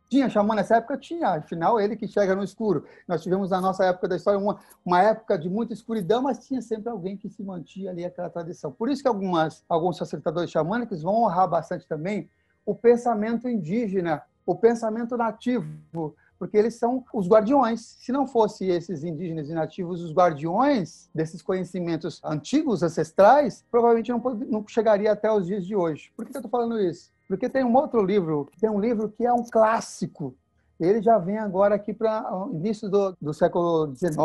tinha 0.09 0.29
xamã 0.29 0.55
nessa 0.55 0.77
época? 0.77 0.97
Tinha. 0.97 1.29
Afinal, 1.29 1.79
ele 1.79 1.95
que 1.95 2.07
chega 2.07 2.35
no 2.35 2.43
escuro. 2.43 2.85
Nós 3.07 3.21
tivemos 3.21 3.49
na 3.49 3.59
nossa 3.59 3.85
época 3.85 4.07
da 4.07 4.15
história 4.15 4.39
uma, 4.39 4.59
uma 4.85 5.01
época 5.01 5.37
de 5.37 5.49
muita 5.49 5.73
escuridão, 5.73 6.21
mas 6.21 6.45
tinha 6.45 6.61
sempre 6.61 6.89
alguém 6.89 7.17
que 7.17 7.29
se 7.29 7.43
mantinha 7.43 7.91
ali 7.91 8.05
aquela 8.05 8.29
tradição. 8.29 8.71
Por 8.71 8.89
isso 8.89 9.01
que 9.01 9.07
algumas, 9.07 9.63
alguns 9.67 9.97
facilitadores 9.97 10.49
xamânicos 10.49 11.01
vão 11.03 11.23
honrar 11.23 11.49
bastante 11.49 11.87
também 11.87 12.29
o 12.65 12.73
pensamento 12.75 13.47
indígena, 13.47 14.21
o 14.45 14.55
pensamento 14.55 15.15
nativo, 15.17 16.15
porque 16.39 16.57
eles 16.57 16.75
são 16.75 17.03
os 17.13 17.27
guardiões. 17.27 17.81
Se 17.99 18.11
não 18.11 18.27
fossem 18.27 18.69
esses 18.69 19.03
indígenas 19.03 19.49
e 19.49 19.53
nativos 19.53 20.01
os 20.01 20.13
guardiões 20.13 21.09
desses 21.13 21.41
conhecimentos 21.41 22.21
antigos, 22.23 22.83
ancestrais, 22.83 23.65
provavelmente 23.71 24.11
não, 24.11 24.19
não 24.19 24.67
chegaria 24.67 25.11
até 25.11 25.31
os 25.31 25.47
dias 25.47 25.65
de 25.65 25.75
hoje. 25.75 26.11
Por 26.15 26.25
que 26.25 26.35
eu 26.35 26.39
estou 26.39 26.51
falando 26.51 26.79
isso? 26.79 27.11
Porque 27.27 27.49
tem 27.49 27.63
um 27.63 27.75
outro 27.75 28.01
livro, 28.01 28.49
tem 28.59 28.69
um 28.69 28.79
livro 28.79 29.09
que 29.09 29.25
é 29.25 29.33
um 29.33 29.43
clássico. 29.43 30.33
Ele 30.79 31.01
já 31.01 31.17
vem 31.17 31.37
agora 31.37 31.75
aqui 31.75 31.93
para 31.93 32.33
o 32.33 32.53
início 32.53 32.89
do, 32.89 33.15
do 33.19 33.33
século 33.33 33.93
XIX, 33.95 34.17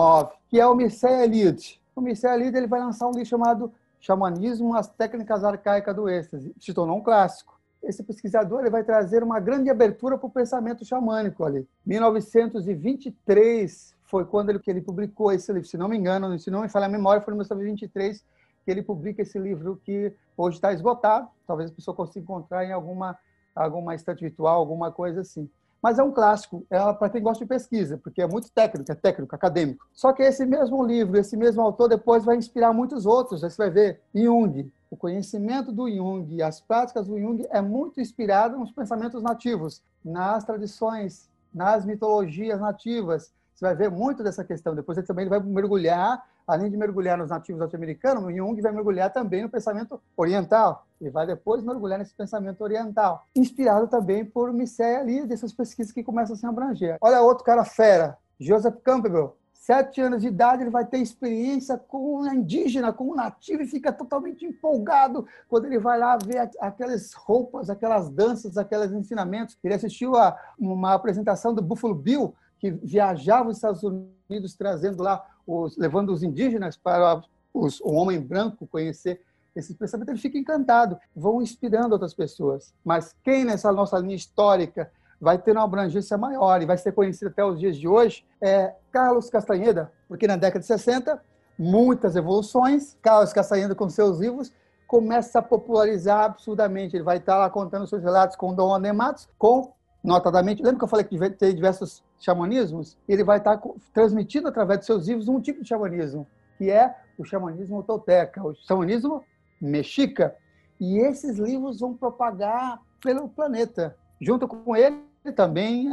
que 0.48 0.60
é 0.60 0.66
o 0.66 0.74
Mircea 0.74 1.24
Eliade. 1.24 1.80
O 1.96 2.00
Mircea 2.00 2.34
Eliade 2.34 2.56
ele 2.56 2.66
vai 2.66 2.80
lançar 2.80 3.08
um 3.08 3.12
livro 3.12 3.26
chamado 3.26 3.72
Xamanismo, 4.00 4.76
as 4.76 4.88
técnicas 4.88 5.44
arcaicas 5.44 5.94
do 5.94 6.08
êxtase. 6.08 6.54
Se 6.60 6.74
tornou 6.74 6.98
um 6.98 7.02
clássico. 7.02 7.60
Esse 7.82 8.02
pesquisador 8.02 8.60
ele 8.60 8.70
vai 8.70 8.84
trazer 8.84 9.24
uma 9.24 9.40
grande 9.40 9.70
abertura 9.70 10.16
para 10.16 10.26
o 10.26 10.30
pensamento 10.30 10.84
xamânico 10.84 11.44
ali. 11.44 11.66
1923 11.84 13.94
foi 14.04 14.24
quando 14.24 14.50
ele, 14.50 14.58
que 14.58 14.70
ele 14.70 14.80
publicou 14.80 15.32
esse 15.32 15.52
livro, 15.52 15.66
se 15.66 15.76
não 15.76 15.88
me 15.88 15.96
engano, 15.96 16.38
se 16.38 16.50
não 16.50 16.62
me 16.62 16.68
falha 16.68 16.86
a 16.86 16.88
memória, 16.88 17.22
foi 17.22 17.32
em 17.32 17.38
1923 17.38 18.22
que 18.64 18.70
ele 18.70 18.83
publica 18.83 19.22
esse 19.22 19.38
livro 19.38 19.81
que 19.85 20.12
hoje 20.37 20.57
está 20.57 20.72
esgotado. 20.72 21.29
Talvez 21.46 21.70
a 21.70 21.75
pessoa 21.75 21.94
consiga 21.94 22.22
encontrar 22.22 22.64
em 22.64 22.72
alguma, 22.72 23.18
alguma 23.55 23.94
estante 23.94 24.20
virtual, 24.20 24.59
alguma 24.59 24.90
coisa 24.90 25.20
assim. 25.20 25.48
Mas 25.83 25.98
é 25.98 26.03
um 26.03 26.12
clássico, 26.12 26.64
é 26.70 26.79
para 26.92 27.11
quem 27.11 27.20
gosta 27.20 27.44
de 27.44 27.48
pesquisa, 27.48 27.98
porque 27.98 28.22
é 28.22 28.27
muito 28.27 28.48
técnico, 28.53 28.92
é 28.92 28.94
técnico, 28.94 29.35
acadêmico. 29.35 29.85
Só 29.92 30.12
que 30.12 30.22
esse 30.22 30.46
mesmo 30.46 30.85
livro, 30.85 31.18
esse 31.18 31.37
mesmo 31.37 31.61
autor, 31.61 31.88
depois 31.88 32.25
vai 32.25 32.37
inspirar 32.37 32.72
muitos 32.72 33.05
outros. 33.05 33.40
Você 33.40 33.57
vai 33.57 33.68
ver 33.68 34.01
Jung, 34.14 34.72
o 34.88 34.96
conhecimento 34.96 35.72
do 35.72 35.90
Jung, 35.90 36.40
as 36.40 36.61
práticas 36.61 37.09
do 37.09 37.18
Jung 37.18 37.44
é 37.51 37.61
muito 37.61 38.01
inspirado 38.01 38.57
nos 38.57 38.70
pensamentos 38.70 39.25
nativos, 39.25 39.83
nas 40.05 40.44
tradições, 40.44 41.29
nas 41.53 41.85
mitologias 41.85 42.61
nativas. 42.61 43.33
Você 43.53 43.64
vai 43.64 43.75
ver 43.75 43.90
muito 43.90 44.22
dessa 44.22 44.44
questão. 44.44 44.77
Depois 44.77 44.96
ele 44.96 45.07
também 45.07 45.29
vai 45.29 45.40
mergulhar 45.40 46.25
além 46.46 46.70
de 46.70 46.76
mergulhar 46.76 47.18
nos 47.18 47.31
nativos 47.31 47.61
norte-americanos, 47.61 48.24
o 48.24 48.31
Jung 48.31 48.61
vai 48.61 48.72
mergulhar 48.72 49.12
também 49.12 49.42
no 49.42 49.48
pensamento 49.48 50.00
oriental 50.16 50.87
e 51.00 51.11
vai 51.11 51.26
depois 51.26 51.62
mergulhar 51.62 51.98
nesse 51.98 52.14
pensamento 52.14 52.61
oriental, 52.62 53.26
inspirado 53.35 53.88
também 53.88 54.24
por 54.24 54.52
Mircea 54.52 55.00
ali 55.00 55.26
dessas 55.26 55.52
pesquisas 55.52 55.92
que 55.92 56.02
começam 56.02 56.35
a 56.35 56.38
se 56.38 56.46
abranger. 56.46 56.96
Olha 57.00 57.22
outro 57.22 57.44
cara 57.44 57.64
fera, 57.64 58.16
Joseph 58.38 58.76
Campbell. 58.83 59.37
Sete 59.52 60.00
anos 60.00 60.22
de 60.22 60.26
idade, 60.26 60.64
ele 60.64 60.70
vai 60.70 60.85
ter 60.85 60.98
experiência 60.98 61.78
com 61.78 62.22
um 62.22 62.35
indígena, 62.35 62.92
com 62.92 63.12
um 63.12 63.14
nativo, 63.14 63.62
e 63.62 63.66
fica 63.66 63.92
totalmente 63.92 64.44
empolgado 64.44 65.24
quando 65.48 65.66
ele 65.66 65.78
vai 65.78 65.96
lá 66.00 66.16
ver 66.16 66.50
aquelas 66.59 67.12
roupas, 67.12 67.70
aquelas 67.70 68.11
danças, 68.11 68.59
aqueles 68.59 68.90
ensinamentos. 68.90 69.57
Ele 69.62 69.74
assistiu 69.74 70.16
a 70.16 70.37
uma 70.59 70.94
apresentação 70.94 71.55
do 71.55 71.62
Buffalo 71.62 71.94
Bill, 71.94 72.35
que 72.59 72.72
viajava 72.72 73.50
os 73.50 73.57
Estados 73.57 73.85
Unidos 73.85 74.57
trazendo 74.57 75.00
lá 75.00 75.24
os, 75.46 75.76
levando 75.76 76.12
os 76.12 76.22
indígenas 76.22 76.76
para 76.76 77.22
os, 77.52 77.81
o 77.81 77.92
homem 77.92 78.20
branco 78.20 78.66
conhecer 78.66 79.20
esses 79.55 79.76
pensamentos, 79.76 80.12
ele 80.12 80.20
fica 80.20 80.38
encantado, 80.38 80.98
vão 81.14 81.42
inspirando 81.42 81.92
outras 81.92 82.14
pessoas. 82.14 82.74
Mas 82.85 83.14
quem 83.22 83.44
nessa 83.44 83.70
nossa 83.70 83.98
linha 83.98 84.16
histórica 84.16 84.90
vai 85.20 85.38
ter 85.38 85.52
uma 85.52 85.64
abrangência 85.64 86.16
maior 86.16 86.61
e 86.62 86.66
vai 86.66 86.76
ser 86.76 86.92
conhecido 86.92 87.28
até 87.28 87.44
os 87.44 87.61
dias 87.61 87.76
de 87.76 87.87
hoje 87.87 88.24
é 88.40 88.74
Carlos 88.90 89.31
Castanheda, 89.31 89.92
porque 90.09 90.26
na 90.26 90.37
década 90.37 90.61
de 90.61 90.66
60, 90.66 91.22
muitas 91.59 92.16
evoluções, 92.16 92.96
Carlos 93.00 93.33
Castanheda 93.33 93.74
com 93.74 93.88
seus 93.88 94.18
livros 94.18 94.52
começa 94.87 95.38
a 95.38 95.42
popularizar 95.42 96.24
absurdamente. 96.24 96.96
Ele 96.96 97.05
vai 97.05 97.18
estar 97.18 97.38
lá 97.38 97.48
contando 97.48 97.87
seus 97.87 98.02
relatos 98.02 98.37
com 98.37 98.52
Dom 98.55 98.74
Adematos, 98.74 99.28
com 99.38 99.72
notadamente, 100.02 100.62
lembra 100.62 100.78
que 100.78 100.84
eu 100.84 100.88
falei 100.88 101.04
que 101.04 101.30
tem 101.30 101.54
diversos 101.54 102.02
xamanismos? 102.18 102.96
Ele 103.08 103.22
vai 103.22 103.38
estar 103.38 103.60
transmitindo 103.92 104.48
através 104.48 104.80
de 104.80 104.86
seus 104.86 105.06
livros 105.06 105.28
um 105.28 105.40
tipo 105.40 105.62
de 105.62 105.68
xamanismo, 105.68 106.26
que 106.58 106.70
é 106.70 106.94
o 107.18 107.24
xamanismo 107.24 107.82
tolteca, 107.82 108.42
o 108.42 108.54
xamanismo 108.54 109.22
mexica. 109.60 110.34
E 110.80 110.98
esses 110.98 111.38
livros 111.38 111.80
vão 111.80 111.94
propagar 111.94 112.80
pelo 113.00 113.28
planeta. 113.28 113.96
Junto 114.20 114.48
com 114.48 114.74
ele 114.74 115.02
também, 115.36 115.88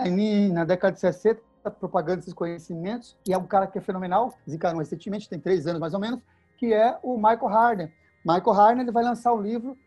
na 0.51 0.65
década 0.65 0.93
de 0.93 0.99
60, 0.99 1.41
propagando 1.79 2.19
esses 2.19 2.33
conhecimentos, 2.33 3.15
e 3.27 3.33
é 3.33 3.37
um 3.37 3.45
cara 3.45 3.67
que 3.67 3.77
é 3.77 3.81
fenomenal, 3.81 4.33
desencarnou 4.45 4.79
recentemente, 4.79 5.29
tem 5.29 5.39
três 5.39 5.67
anos 5.67 5.79
mais 5.79 5.93
ou 5.93 5.99
menos, 5.99 6.19
que 6.57 6.73
é 6.73 6.97
o 7.03 7.15
Michael 7.15 7.47
Harden. 7.47 7.93
Michael 8.25 8.51
Harden 8.51 8.81
ele 8.83 8.91
vai 8.91 9.03
lançar 9.03 9.33
um 9.33 9.41
livro 9.41 9.77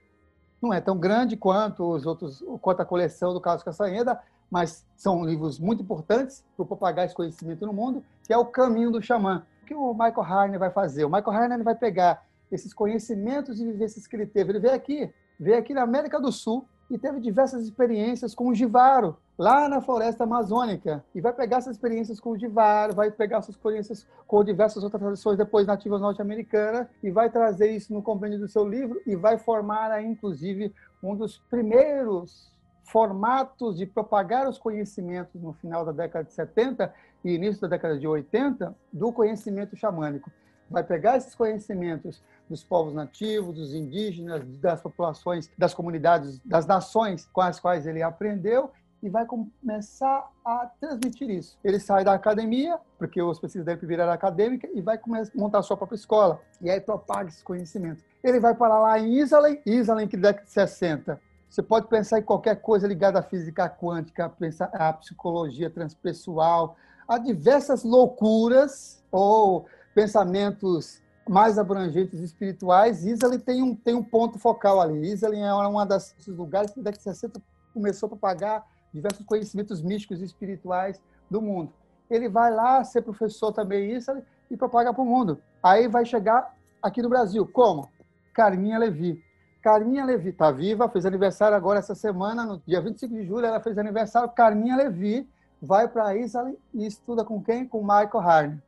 não 0.62 0.72
é 0.72 0.80
tão 0.80 0.96
grande 0.96 1.36
quanto 1.36 1.84
os 1.84 2.06
outros, 2.06 2.42
quanto 2.60 2.80
a 2.80 2.84
coleção 2.84 3.34
do 3.34 3.40
Carlos 3.40 3.64
Castanheda, 3.64 4.18
mas 4.50 4.86
são 4.96 5.24
livros 5.24 5.58
muito 5.58 5.82
importantes 5.82 6.44
para 6.56 6.64
propagar 6.64 7.06
esse 7.06 7.14
conhecimento 7.14 7.66
no 7.66 7.72
mundo, 7.72 8.04
que 8.24 8.32
é 8.32 8.38
o 8.38 8.44
Caminho 8.44 8.90
do 8.90 9.02
Xamã. 9.02 9.44
O 9.62 9.66
que 9.66 9.74
o 9.74 9.92
Michael 9.92 10.22
Harner 10.22 10.58
vai 10.58 10.70
fazer? 10.70 11.04
O 11.04 11.10
Michael 11.10 11.30
Harner 11.30 11.64
vai 11.64 11.74
pegar 11.74 12.24
esses 12.50 12.72
conhecimentos 12.72 13.60
e 13.60 13.64
vivências 13.64 14.06
que 14.06 14.14
ele 14.14 14.26
teve. 14.26 14.52
Ele 14.52 14.60
veio 14.60 14.74
aqui, 14.74 15.10
veio 15.40 15.58
aqui 15.58 15.72
na 15.74 15.82
América 15.82 16.20
do 16.20 16.30
Sul, 16.30 16.66
e 16.90 16.98
teve 16.98 17.18
diversas 17.20 17.64
experiências 17.64 18.34
com 18.34 18.48
o 18.48 18.54
Givaro, 18.54 19.16
lá 19.42 19.68
na 19.68 19.80
floresta 19.80 20.22
amazônica. 20.22 21.04
E 21.12 21.20
vai 21.20 21.32
pegar 21.32 21.56
essas 21.56 21.74
experiências 21.74 22.20
com 22.20 22.30
o 22.30 22.38
Givaro, 22.38 22.94
vai 22.94 23.10
pegar 23.10 23.38
essas 23.38 23.56
experiências 23.56 24.06
com 24.24 24.44
diversas 24.44 24.84
outras 24.84 25.02
tradições 25.02 25.36
depois 25.36 25.66
nativas 25.66 26.00
norte-americanas 26.00 26.86
e 27.02 27.10
vai 27.10 27.28
trazer 27.28 27.72
isso 27.72 27.92
no 27.92 28.00
compêndio 28.00 28.38
do 28.38 28.46
seu 28.46 28.64
livro 28.66 29.02
e 29.04 29.16
vai 29.16 29.38
formar, 29.38 29.90
aí, 29.90 30.06
inclusive, 30.06 30.72
um 31.02 31.16
dos 31.16 31.38
primeiros 31.50 32.52
formatos 32.84 33.76
de 33.76 33.84
propagar 33.84 34.48
os 34.48 34.58
conhecimentos 34.58 35.42
no 35.42 35.52
final 35.54 35.84
da 35.84 35.90
década 35.90 36.24
de 36.24 36.32
70 36.32 36.94
e 37.24 37.32
início 37.32 37.62
da 37.62 37.66
década 37.66 37.98
de 37.98 38.06
80 38.06 38.72
do 38.92 39.12
conhecimento 39.12 39.74
xamânico. 39.74 40.30
Vai 40.70 40.84
pegar 40.84 41.16
esses 41.16 41.34
conhecimentos 41.34 42.22
dos 42.48 42.62
povos 42.62 42.94
nativos, 42.94 43.56
dos 43.56 43.74
indígenas, 43.74 44.44
das 44.58 44.80
populações, 44.80 45.50
das 45.58 45.74
comunidades, 45.74 46.38
das 46.44 46.64
nações 46.64 47.28
com 47.32 47.40
as 47.40 47.58
quais 47.58 47.88
ele 47.88 48.02
aprendeu 48.02 48.70
e 49.02 49.08
vai 49.10 49.26
começar 49.26 50.30
a 50.44 50.70
transmitir 50.80 51.28
isso. 51.28 51.58
Ele 51.64 51.80
sai 51.80 52.04
da 52.04 52.12
academia, 52.12 52.78
porque 52.98 53.20
os 53.20 53.38
pesquisas 53.38 53.66
dele 53.66 53.84
viraram 53.84 54.12
acadêmica, 54.12 54.68
e 54.72 54.80
vai 54.80 54.96
começar 54.96 55.32
a 55.36 55.40
montar 55.40 55.58
a 55.58 55.62
sua 55.62 55.76
própria 55.76 55.96
escola. 55.96 56.40
E 56.60 56.70
aí 56.70 56.80
propaga 56.80 57.28
esse 57.28 57.42
conhecimento. 57.42 58.04
Ele 58.22 58.38
vai 58.38 58.54
para 58.54 58.78
lá 58.78 58.98
em 58.98 59.14
Isalem, 59.14 59.60
Isalem 59.66 60.06
que 60.06 60.16
década 60.16 60.44
de 60.44 60.52
60. 60.52 61.20
Você 61.50 61.62
pode 61.62 61.88
pensar 61.88 62.18
em 62.18 62.22
qualquer 62.22 62.62
coisa 62.62 62.86
ligada 62.86 63.18
à 63.18 63.22
física 63.22 63.68
quântica, 63.68 64.32
à 64.72 64.92
psicologia 64.92 65.68
transpessoal, 65.68 66.76
a 67.06 67.18
diversas 67.18 67.82
loucuras 67.82 69.02
ou 69.10 69.66
pensamentos 69.94 71.02
mais 71.28 71.58
abrangentes 71.58 72.20
espirituais, 72.20 73.04
Isley 73.04 73.38
tem 73.38 73.62
um, 73.62 73.74
tem 73.74 73.94
um 73.94 74.02
ponto 74.02 74.38
focal 74.38 74.80
ali. 74.80 75.12
Isley 75.12 75.40
é 75.40 75.54
um 75.54 75.86
desses 75.86 76.26
lugares 76.26 76.70
que, 76.70 76.80
década 76.80 76.96
de 76.96 77.02
60, 77.02 77.42
começou 77.72 78.06
a 78.06 78.10
propagar 78.10 78.71
diversos 78.92 79.24
conhecimentos 79.24 79.82
místicos 79.82 80.20
e 80.20 80.24
espirituais 80.24 81.00
do 81.30 81.40
mundo. 81.40 81.72
Ele 82.10 82.28
vai 82.28 82.52
lá 82.52 82.84
ser 82.84 83.02
professor 83.02 83.52
também 83.52 83.92
Isley 83.92 84.22
e 84.50 84.56
propaga 84.56 84.92
para 84.92 85.02
o 85.02 85.06
mundo. 85.06 85.40
Aí 85.62 85.88
vai 85.88 86.04
chegar 86.04 86.54
aqui 86.82 87.00
no 87.00 87.08
Brasil. 87.08 87.46
Como? 87.46 87.88
Carminha 88.34 88.78
Levi. 88.78 89.22
Carminha 89.62 90.04
Levi 90.04 90.30
está 90.30 90.50
viva, 90.50 90.88
fez 90.88 91.06
aniversário 91.06 91.56
agora 91.56 91.78
essa 91.78 91.94
semana, 91.94 92.44
no 92.44 92.60
dia 92.66 92.80
25 92.80 93.14
de 93.14 93.24
julho, 93.24 93.46
ela 93.46 93.60
fez 93.60 93.78
aniversário. 93.78 94.28
Carminha 94.30 94.76
Levi 94.76 95.28
vai 95.60 95.86
para 95.86 96.16
Israel 96.16 96.56
e 96.74 96.84
estuda 96.84 97.24
com 97.24 97.40
quem? 97.40 97.66
Com 97.66 97.80
Michael 97.80 98.18
Harney. 98.18 98.62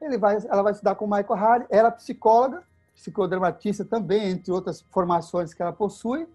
Ele 0.00 0.16
vai, 0.16 0.38
ela 0.48 0.62
vai 0.62 0.72
estudar 0.72 0.94
com 0.94 1.06
Michael 1.06 1.34
Harney, 1.34 1.66
ela 1.70 1.88
é 1.88 1.92
psicóloga, 1.92 2.62
psicodramatista 2.94 3.84
também, 3.84 4.30
entre 4.30 4.50
outras 4.50 4.80
formações 4.90 5.52
que 5.52 5.60
ela 5.60 5.72
possui. 5.72 6.26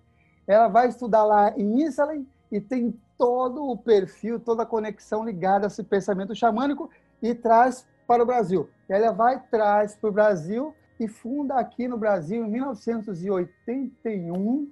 Ela 0.45 0.67
vai 0.67 0.87
estudar 0.87 1.23
lá 1.23 1.51
em 1.57 1.81
Israel 1.81 2.23
e 2.51 2.59
tem 2.61 2.99
todo 3.17 3.69
o 3.69 3.77
perfil, 3.77 4.39
toda 4.39 4.63
a 4.63 4.65
conexão 4.65 5.25
ligada 5.25 5.65
a 5.65 5.67
esse 5.67 5.83
pensamento 5.83 6.33
xamânico 6.35 6.89
e 7.21 7.35
traz 7.35 7.85
para 8.07 8.23
o 8.23 8.25
Brasil. 8.25 8.69
Ela 8.87 9.11
vai, 9.11 9.43
traz 9.49 9.93
para 9.95 10.09
o 10.09 10.13
Brasil 10.13 10.73
e 10.99 11.07
funda 11.07 11.55
aqui 11.55 11.87
no 11.87 11.97
Brasil, 11.97 12.45
em 12.45 12.49
1981, 12.49 14.71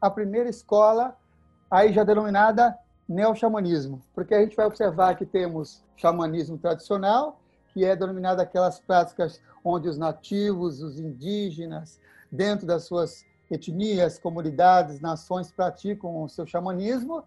a 0.00 0.10
primeira 0.10 0.48
escola, 0.48 1.16
aí 1.70 1.92
já 1.92 2.02
denominada 2.04 2.76
neo-xamanismo, 3.08 4.02
porque 4.14 4.34
a 4.34 4.40
gente 4.40 4.56
vai 4.56 4.66
observar 4.66 5.16
que 5.16 5.26
temos 5.26 5.84
xamanismo 5.96 6.58
tradicional, 6.58 7.40
que 7.72 7.84
é 7.84 7.96
denominado 7.96 8.40
aquelas 8.40 8.78
práticas 8.78 9.42
onde 9.64 9.88
os 9.88 9.98
nativos, 9.98 10.80
os 10.80 11.00
indígenas, 11.00 11.98
dentro 12.30 12.64
das 12.66 12.84
suas 12.84 13.26
etnias, 13.54 14.18
comunidades, 14.18 15.00
nações 15.00 15.50
praticam 15.50 16.22
o 16.22 16.28
seu 16.28 16.46
xamanismo, 16.46 17.24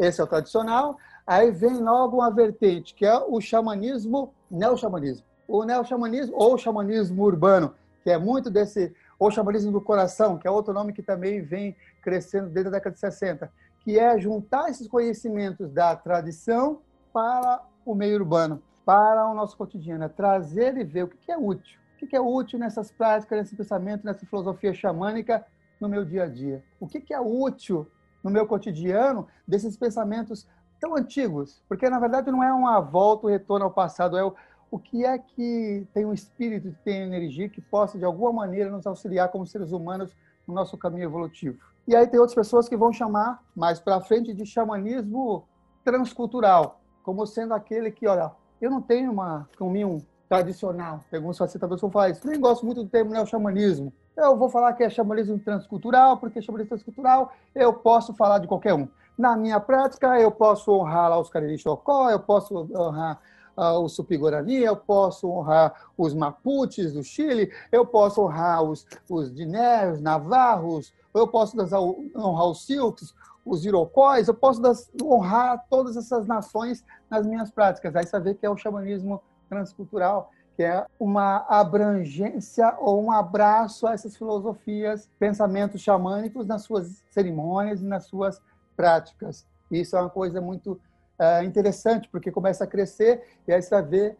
esse 0.00 0.20
é 0.20 0.24
o 0.24 0.26
tradicional. 0.26 0.96
Aí 1.26 1.50
vem 1.50 1.78
logo 1.78 2.16
uma 2.16 2.30
vertente, 2.30 2.94
que 2.94 3.04
é 3.04 3.18
o 3.18 3.40
xamanismo, 3.40 4.32
neo-xamanismo. 4.50 5.26
O 5.46 5.64
neo-xamanismo 5.64 6.34
ou 6.34 6.56
xamanismo 6.56 7.22
urbano, 7.22 7.74
que 8.02 8.10
é 8.10 8.16
muito 8.16 8.50
desse, 8.50 8.94
ou 9.18 9.30
xamanismo 9.30 9.70
do 9.70 9.80
coração, 9.80 10.38
que 10.38 10.48
é 10.48 10.50
outro 10.50 10.72
nome 10.72 10.94
que 10.94 11.02
também 11.02 11.42
vem 11.42 11.76
crescendo 12.00 12.48
desde 12.48 12.68
a 12.68 12.72
década 12.72 12.94
de 12.94 13.00
60, 13.00 13.52
que 13.84 13.98
é 13.98 14.18
juntar 14.18 14.70
esses 14.70 14.88
conhecimentos 14.88 15.70
da 15.70 15.94
tradição 15.94 16.80
para 17.12 17.62
o 17.84 17.94
meio 17.94 18.16
urbano, 18.16 18.62
para 18.84 19.28
o 19.28 19.34
nosso 19.34 19.56
cotidiano, 19.56 20.04
é 20.04 20.08
trazer 20.08 20.76
e 20.78 20.84
ver 20.84 21.04
o 21.04 21.08
que 21.08 21.30
é 21.30 21.36
útil. 21.36 21.78
O 22.02 22.06
que 22.06 22.16
é 22.16 22.20
útil 22.20 22.58
nessas 22.58 22.90
práticas, 22.90 23.38
nesse 23.38 23.54
pensamento, 23.54 24.06
nessa 24.06 24.24
filosofia 24.24 24.72
xamânica 24.72 25.44
no 25.80 25.88
meu 25.88 26.04
dia 26.04 26.24
a 26.24 26.26
dia? 26.26 26.62
O 26.78 26.86
que 26.86 27.12
é 27.12 27.20
útil 27.20 27.86
no 28.22 28.30
meu 28.30 28.46
cotidiano 28.46 29.26
desses 29.46 29.76
pensamentos 29.76 30.46
tão 30.78 30.94
antigos? 30.94 31.62
Porque, 31.68 31.88
na 31.88 31.98
verdade, 31.98 32.30
não 32.30 32.44
é 32.44 32.52
uma 32.52 32.80
volta, 32.80 33.26
um 33.26 33.30
retorno 33.30 33.64
ao 33.64 33.70
passado, 33.70 34.16
é 34.16 34.24
o, 34.24 34.34
o 34.70 34.78
que 34.78 35.04
é 35.04 35.18
que 35.18 35.86
tem 35.94 36.04
um 36.04 36.12
espírito, 36.12 36.70
que 36.70 36.78
tem 36.84 37.02
energia 37.02 37.48
que 37.48 37.60
possa, 37.60 37.98
de 37.98 38.04
alguma 38.04 38.32
maneira, 38.32 38.70
nos 38.70 38.86
auxiliar 38.86 39.30
como 39.30 39.46
seres 39.46 39.72
humanos 39.72 40.14
no 40.46 40.54
nosso 40.54 40.76
caminho 40.76 41.04
evolutivo. 41.04 41.58
E 41.88 41.96
aí 41.96 42.06
tem 42.06 42.20
outras 42.20 42.34
pessoas 42.34 42.68
que 42.68 42.76
vão 42.76 42.92
chamar 42.92 43.42
mais 43.56 43.80
para 43.80 44.00
frente 44.00 44.34
de 44.34 44.44
xamanismo 44.44 45.44
transcultural, 45.84 46.80
como 47.02 47.26
sendo 47.26 47.54
aquele 47.54 47.90
que, 47.90 48.06
olha, 48.06 48.30
eu 48.60 48.70
não 48.70 48.82
tenho 48.82 49.10
uma 49.10 49.48
caminho 49.56 50.04
tradicional. 50.30 51.00
Alguns 51.12 51.36
facilitadores 51.36 51.80
vão 51.80 51.90
falar 51.90 52.10
isso. 52.10 52.24
Nem 52.24 52.38
gosto 52.38 52.64
muito 52.64 52.84
do 52.84 52.88
termo 52.88 53.10
neo-xamanismo. 53.10 53.92
Eu 54.16 54.36
vou 54.36 54.48
falar 54.48 54.72
que 54.74 54.84
é 54.84 54.88
xamanismo 54.88 55.36
transcultural, 55.40 56.18
porque 56.18 56.40
xamanismo 56.40 56.68
transcultural 56.68 57.32
eu 57.52 57.72
posso 57.72 58.14
falar 58.14 58.38
de 58.38 58.46
qualquer 58.46 58.72
um. 58.74 58.86
Na 59.18 59.36
minha 59.36 59.58
prática, 59.58 60.20
eu 60.20 60.30
posso 60.30 60.70
honrar 60.70 61.10
lá 61.10 61.18
os 61.18 61.28
Cariri 61.28 61.58
Chocó, 61.58 62.08
eu 62.10 62.20
posso 62.20 62.68
honrar 62.72 63.20
uh, 63.56 63.80
o 63.80 63.88
Supi-Guarani, 63.88 64.58
eu 64.58 64.76
posso 64.76 65.28
honrar 65.28 65.74
os 65.98 66.14
Mapuches 66.14 66.92
do 66.92 67.02
Chile, 67.02 67.52
eu 67.72 67.84
posso 67.84 68.22
honrar 68.22 68.62
os, 68.62 68.86
os 69.10 69.34
Dinés, 69.34 69.94
os 69.94 70.00
Navarros, 70.00 70.94
eu 71.12 71.26
posso 71.26 71.56
honrar 71.60 72.46
os 72.46 72.64
Silks, 72.64 73.12
os 73.44 73.64
Iroquois, 73.64 74.28
eu 74.28 74.34
posso 74.34 74.62
honrar 75.02 75.66
todas 75.68 75.96
essas 75.96 76.24
nações 76.28 76.84
nas 77.10 77.26
minhas 77.26 77.50
práticas. 77.50 77.96
Aí 77.96 78.06
você 78.06 78.20
vê 78.20 78.32
que 78.32 78.46
é 78.46 78.50
o 78.50 78.56
xamanismo 78.56 79.20
transcultural, 79.50 80.30
que 80.56 80.62
é 80.62 80.86
uma 80.98 81.44
abrangência 81.48 82.74
ou 82.78 83.02
um 83.02 83.10
abraço 83.10 83.86
a 83.86 83.92
essas 83.92 84.16
filosofias, 84.16 85.10
pensamentos 85.18 85.82
xamânicos 85.82 86.46
nas 86.46 86.62
suas 86.62 87.04
cerimônias 87.10 87.82
e 87.82 87.84
nas 87.84 88.06
suas 88.06 88.40
práticas. 88.76 89.46
Isso 89.70 89.96
é 89.96 90.00
uma 90.00 90.08
coisa 90.08 90.40
muito 90.40 90.80
é, 91.18 91.44
interessante, 91.44 92.08
porque 92.08 92.30
começa 92.30 92.64
a 92.64 92.66
crescer 92.66 93.22
e 93.46 93.52
aí 93.52 93.60
você 93.60 93.70
vai 93.70 93.82
ver 93.82 94.16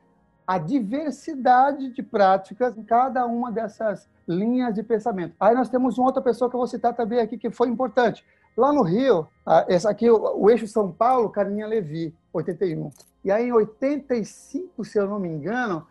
a 0.47 0.59
diversidade 0.59 1.93
de 1.93 2.03
práticas 2.03 2.77
em 2.77 2.83
cada 2.83 3.25
uma 3.25 3.53
dessas 3.53 4.09
linhas 4.27 4.75
de 4.75 4.83
pensamento. 4.83 5.35
Aí 5.38 5.55
nós 5.55 5.69
temos 5.69 5.97
uma 5.97 6.09
outra 6.09 6.21
pessoa 6.21 6.51
que 6.51 6.57
eu 6.57 6.59
vou 6.59 6.66
citar 6.66 6.93
também 6.95 7.21
aqui, 7.21 7.38
que 7.38 7.51
foi 7.51 7.69
importante. 7.69 8.25
Lá 8.57 8.73
no 8.73 8.83
Rio, 8.83 9.27
esse 9.69 9.87
aqui, 9.87 10.11
o, 10.11 10.51
eixo 10.51 10.67
São 10.67 10.91
Paulo, 10.91 11.31
Carminha 11.31 11.67
Levi, 11.67 12.15
81. 12.33 12.91
E 13.25 13.31
aí, 13.31 13.49
em 13.49 13.53
85, 13.53 14.85
se 14.85 14.99
eu 14.99 15.07
não 15.07 15.19
me 15.19 15.29
engano, 15.29 15.87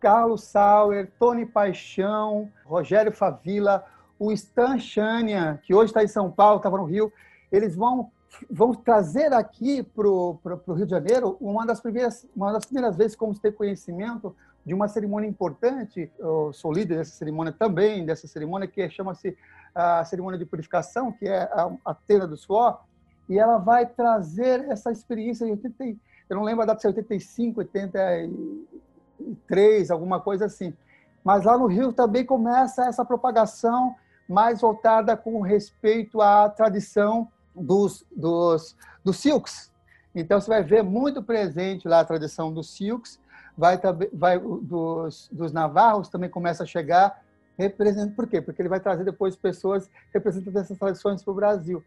Carlos 0.00 0.44
Sauer, 0.44 1.10
Tony 1.18 1.46
Paixão, 1.46 2.50
Rogério 2.64 3.12
Favila, 3.12 3.84
o 4.18 4.32
Stan 4.32 4.78
Chania, 4.78 5.60
que 5.64 5.74
hoje 5.74 5.90
está 5.90 6.02
em 6.02 6.08
São 6.08 6.30
Paulo, 6.30 6.58
estava 6.58 6.76
no 6.76 6.84
Rio, 6.84 7.12
eles 7.50 7.74
vão, 7.74 8.10
vão 8.50 8.72
trazer 8.74 9.32
aqui 9.32 9.82
para 9.82 10.08
o 10.08 10.38
Rio 10.74 10.86
de 10.86 10.90
Janeiro 10.90 11.36
uma 11.40 11.66
das, 11.66 11.80
primeiras, 11.80 12.26
uma 12.34 12.52
das 12.52 12.64
primeiras 12.64 12.96
vezes 12.96 13.16
como 13.16 13.36
tem 13.38 13.52
conhecimento 13.52 14.34
de 14.64 14.74
uma 14.74 14.88
cerimônia 14.88 15.28
importante. 15.28 16.10
Eu 16.18 16.52
sou 16.52 16.72
líder 16.72 16.98
dessa 16.98 17.12
cerimônia 17.12 17.52
também, 17.52 18.04
dessa 18.04 18.26
cerimônia 18.26 18.68
que 18.68 18.88
chama-se 18.90 19.36
a 19.74 20.04
cerimônia 20.04 20.38
de 20.38 20.46
purificação, 20.46 21.12
que 21.12 21.26
é 21.26 21.42
a, 21.42 21.70
a 21.84 21.94
Tena 21.94 22.26
do 22.26 22.36
Suor, 22.36 22.80
e 23.28 23.38
ela 23.38 23.58
vai 23.58 23.86
trazer 23.86 24.68
essa 24.68 24.90
experiência 24.90 25.46
de 25.46 25.52
80, 25.52 26.00
eu 26.28 26.36
não 26.36 26.44
lembro 26.44 26.62
a 26.62 26.66
data 26.66 26.80
se 26.80 26.86
é 26.86 26.90
85, 26.90 27.60
83, 27.60 29.90
alguma 29.90 30.20
coisa 30.20 30.46
assim. 30.46 30.74
Mas 31.22 31.44
lá 31.44 31.56
no 31.56 31.66
Rio 31.66 31.92
também 31.92 32.24
começa 32.24 32.86
essa 32.86 33.04
propagação 33.04 33.94
mais 34.28 34.60
voltada 34.60 35.16
com 35.16 35.40
respeito 35.40 36.20
à 36.20 36.48
tradição 36.48 37.28
dos, 37.54 38.04
dos, 38.14 38.76
dos 39.04 39.16
silks. 39.18 39.70
Então, 40.14 40.40
você 40.40 40.48
vai 40.48 40.62
ver 40.62 40.82
muito 40.82 41.22
presente 41.22 41.88
lá 41.88 42.00
a 42.00 42.04
tradição 42.04 42.52
dos 42.52 42.70
silks, 42.70 43.18
vai, 43.56 43.80
vai 44.12 44.38
dos, 44.38 45.28
dos 45.32 45.52
navarros 45.52 46.08
também 46.08 46.28
começa 46.28 46.64
a 46.64 46.66
chegar, 46.66 47.21
representa, 47.58 48.14
por 48.14 48.26
quê? 48.26 48.40
Porque 48.40 48.60
ele 48.60 48.68
vai 48.68 48.80
trazer 48.80 49.04
depois 49.04 49.36
pessoas 49.36 49.88
representando 50.12 50.56
essas 50.56 50.78
tradições 50.78 51.22
para 51.22 51.32
o 51.32 51.34
Brasil 51.34 51.84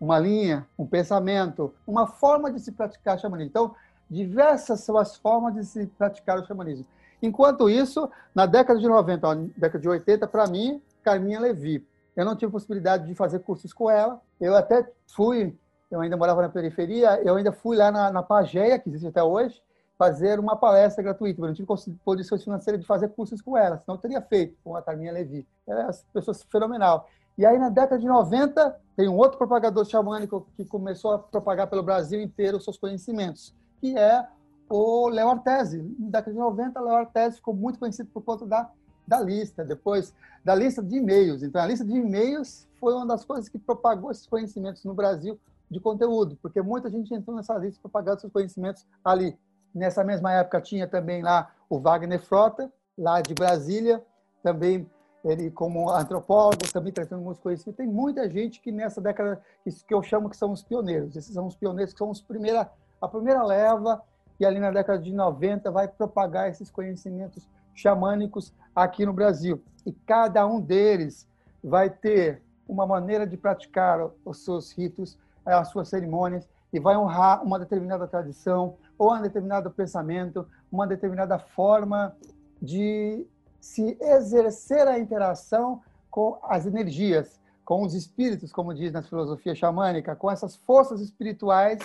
uma 0.00 0.18
linha, 0.18 0.66
um 0.78 0.86
pensamento, 0.86 1.74
uma 1.86 2.06
forma 2.06 2.50
de 2.50 2.58
se 2.58 2.72
praticar 2.72 3.18
xamanismo. 3.18 3.50
Então, 3.50 3.74
diversas 4.08 4.80
são 4.80 4.96
as 4.96 5.16
formas 5.16 5.54
de 5.54 5.64
se 5.64 5.86
praticar 5.86 6.38
o 6.38 6.46
xamanismo. 6.46 6.86
Enquanto 7.22 7.68
isso, 7.68 8.10
na 8.34 8.46
década 8.46 8.80
de 8.80 8.88
90, 8.88 9.28
ó, 9.28 9.34
década 9.34 9.78
de 9.78 9.88
80, 9.88 10.26
para 10.26 10.46
mim, 10.46 10.82
Carminha 11.02 11.38
Levi. 11.38 11.86
Eu 12.16 12.24
não 12.24 12.34
tive 12.34 12.50
possibilidade 12.50 13.06
de 13.06 13.14
fazer 13.14 13.40
cursos 13.40 13.72
com 13.74 13.90
ela. 13.90 14.20
Eu 14.40 14.56
até 14.56 14.90
fui, 15.06 15.54
eu 15.90 16.00
ainda 16.00 16.16
morava 16.16 16.42
na 16.42 16.48
periferia, 16.48 17.20
eu 17.22 17.36
ainda 17.36 17.52
fui 17.52 17.76
lá 17.76 17.92
na, 17.92 18.10
na 18.10 18.22
Pageia, 18.22 18.78
que 18.78 18.88
existe 18.88 19.06
até 19.06 19.22
hoje, 19.22 19.62
fazer 20.00 20.40
uma 20.40 20.56
palestra 20.56 21.04
gratuita. 21.04 21.42
Eu 21.42 21.48
não 21.48 21.52
tive 21.52 21.68
condições 22.02 22.42
financeiras 22.42 22.80
de 22.80 22.86
fazer 22.86 23.10
cursos 23.10 23.42
com 23.42 23.54
ela, 23.54 23.76
senão 23.76 23.96
eu 23.96 24.00
teria 24.00 24.22
feito 24.22 24.56
com 24.64 24.74
a 24.74 24.80
Carminha 24.80 25.12
Levi. 25.12 25.46
É 25.68 25.74
uma 25.74 25.92
pessoa 26.14 26.34
fenomenal. 26.50 27.06
E 27.36 27.44
aí, 27.44 27.58
na 27.58 27.68
década 27.68 27.98
de 27.98 28.06
90, 28.06 28.80
tem 28.96 29.08
um 29.10 29.16
outro 29.18 29.36
propagador 29.36 29.84
xamânico 29.84 30.48
que 30.56 30.64
começou 30.64 31.12
a 31.12 31.18
propagar 31.18 31.66
pelo 31.66 31.82
Brasil 31.82 32.18
inteiro 32.18 32.56
os 32.56 32.64
seus 32.64 32.78
conhecimentos, 32.78 33.54
que 33.78 33.94
é 33.94 34.26
o 34.70 35.10
Léo 35.10 35.28
Artesi. 35.28 35.82
Na 35.98 36.08
década 36.12 36.32
de 36.32 36.38
90, 36.38 36.80
Léo 36.80 36.94
Artesi 36.94 37.36
ficou 37.36 37.52
muito 37.52 37.78
conhecido 37.78 38.08
por 38.08 38.22
conta 38.22 38.46
da, 38.46 38.70
da 39.06 39.20
lista, 39.20 39.62
depois 39.62 40.14
da 40.42 40.54
lista 40.54 40.82
de 40.82 40.96
e-mails. 40.96 41.42
Então, 41.42 41.60
a 41.60 41.66
lista 41.66 41.84
de 41.84 41.92
e-mails 41.92 42.66
foi 42.80 42.94
uma 42.94 43.04
das 43.06 43.22
coisas 43.22 43.50
que 43.50 43.58
propagou 43.58 44.10
esses 44.10 44.26
conhecimentos 44.26 44.82
no 44.82 44.94
Brasil 44.94 45.38
de 45.70 45.78
conteúdo, 45.78 46.38
porque 46.40 46.62
muita 46.62 46.88
gente 46.88 47.12
entrou 47.12 47.36
nessa 47.36 47.54
lista 47.58 47.78
propagando 47.82 48.22
seus 48.22 48.32
conhecimentos 48.32 48.86
ali. 49.04 49.36
Nessa 49.74 50.02
mesma 50.02 50.32
época 50.32 50.60
tinha 50.60 50.86
também 50.86 51.22
lá 51.22 51.50
o 51.68 51.78
Wagner 51.78 52.20
Frota, 52.20 52.70
lá 52.98 53.20
de 53.20 53.34
Brasília, 53.34 54.02
também 54.42 54.88
ele 55.24 55.50
como 55.50 55.90
antropólogo, 55.90 56.70
também 56.72 56.92
trazendo 56.92 57.20
muitos 57.22 57.42
conhecimentos. 57.42 57.76
Tem 57.76 57.86
muita 57.86 58.28
gente 58.28 58.60
que 58.60 58.72
nessa 58.72 59.00
década, 59.00 59.40
que 59.86 59.94
eu 59.94 60.02
chamo 60.02 60.30
que 60.30 60.36
são 60.36 60.50
os 60.50 60.62
pioneiros. 60.62 61.14
Esses 61.14 61.34
são 61.34 61.46
os 61.46 61.54
pioneiros 61.54 61.92
que 61.92 61.98
são 61.98 62.10
os 62.10 62.20
primeira, 62.20 62.70
a 63.00 63.08
primeira 63.08 63.42
leva, 63.42 64.02
e 64.38 64.46
ali 64.46 64.58
na 64.58 64.70
década 64.70 64.98
de 64.98 65.12
90 65.12 65.70
vai 65.70 65.86
propagar 65.86 66.48
esses 66.48 66.70
conhecimentos 66.70 67.46
xamânicos 67.74 68.52
aqui 68.74 69.04
no 69.04 69.12
Brasil. 69.12 69.62
E 69.84 69.92
cada 69.92 70.46
um 70.46 70.60
deles 70.60 71.28
vai 71.62 71.90
ter 71.90 72.42
uma 72.66 72.86
maneira 72.86 73.26
de 73.26 73.36
praticar 73.36 74.10
os 74.24 74.44
seus 74.44 74.72
ritos, 74.72 75.18
as 75.44 75.68
suas 75.68 75.88
cerimônias, 75.88 76.48
e 76.72 76.80
vai 76.80 76.96
honrar 76.96 77.44
uma 77.44 77.58
determinada 77.58 78.06
tradição, 78.06 78.76
ou 79.00 79.14
um 79.14 79.22
determinado 79.22 79.70
pensamento, 79.70 80.46
uma 80.70 80.86
determinada 80.86 81.38
forma 81.38 82.14
de 82.60 83.26
se 83.58 83.96
exercer 83.98 84.86
a 84.86 84.98
interação 84.98 85.80
com 86.10 86.38
as 86.42 86.66
energias, 86.66 87.40
com 87.64 87.82
os 87.82 87.94
espíritos, 87.94 88.52
como 88.52 88.74
diz 88.74 88.92
na 88.92 89.02
filosofia 89.02 89.54
xamânica, 89.54 90.14
com 90.14 90.30
essas 90.30 90.54
forças 90.54 91.00
espirituais 91.00 91.78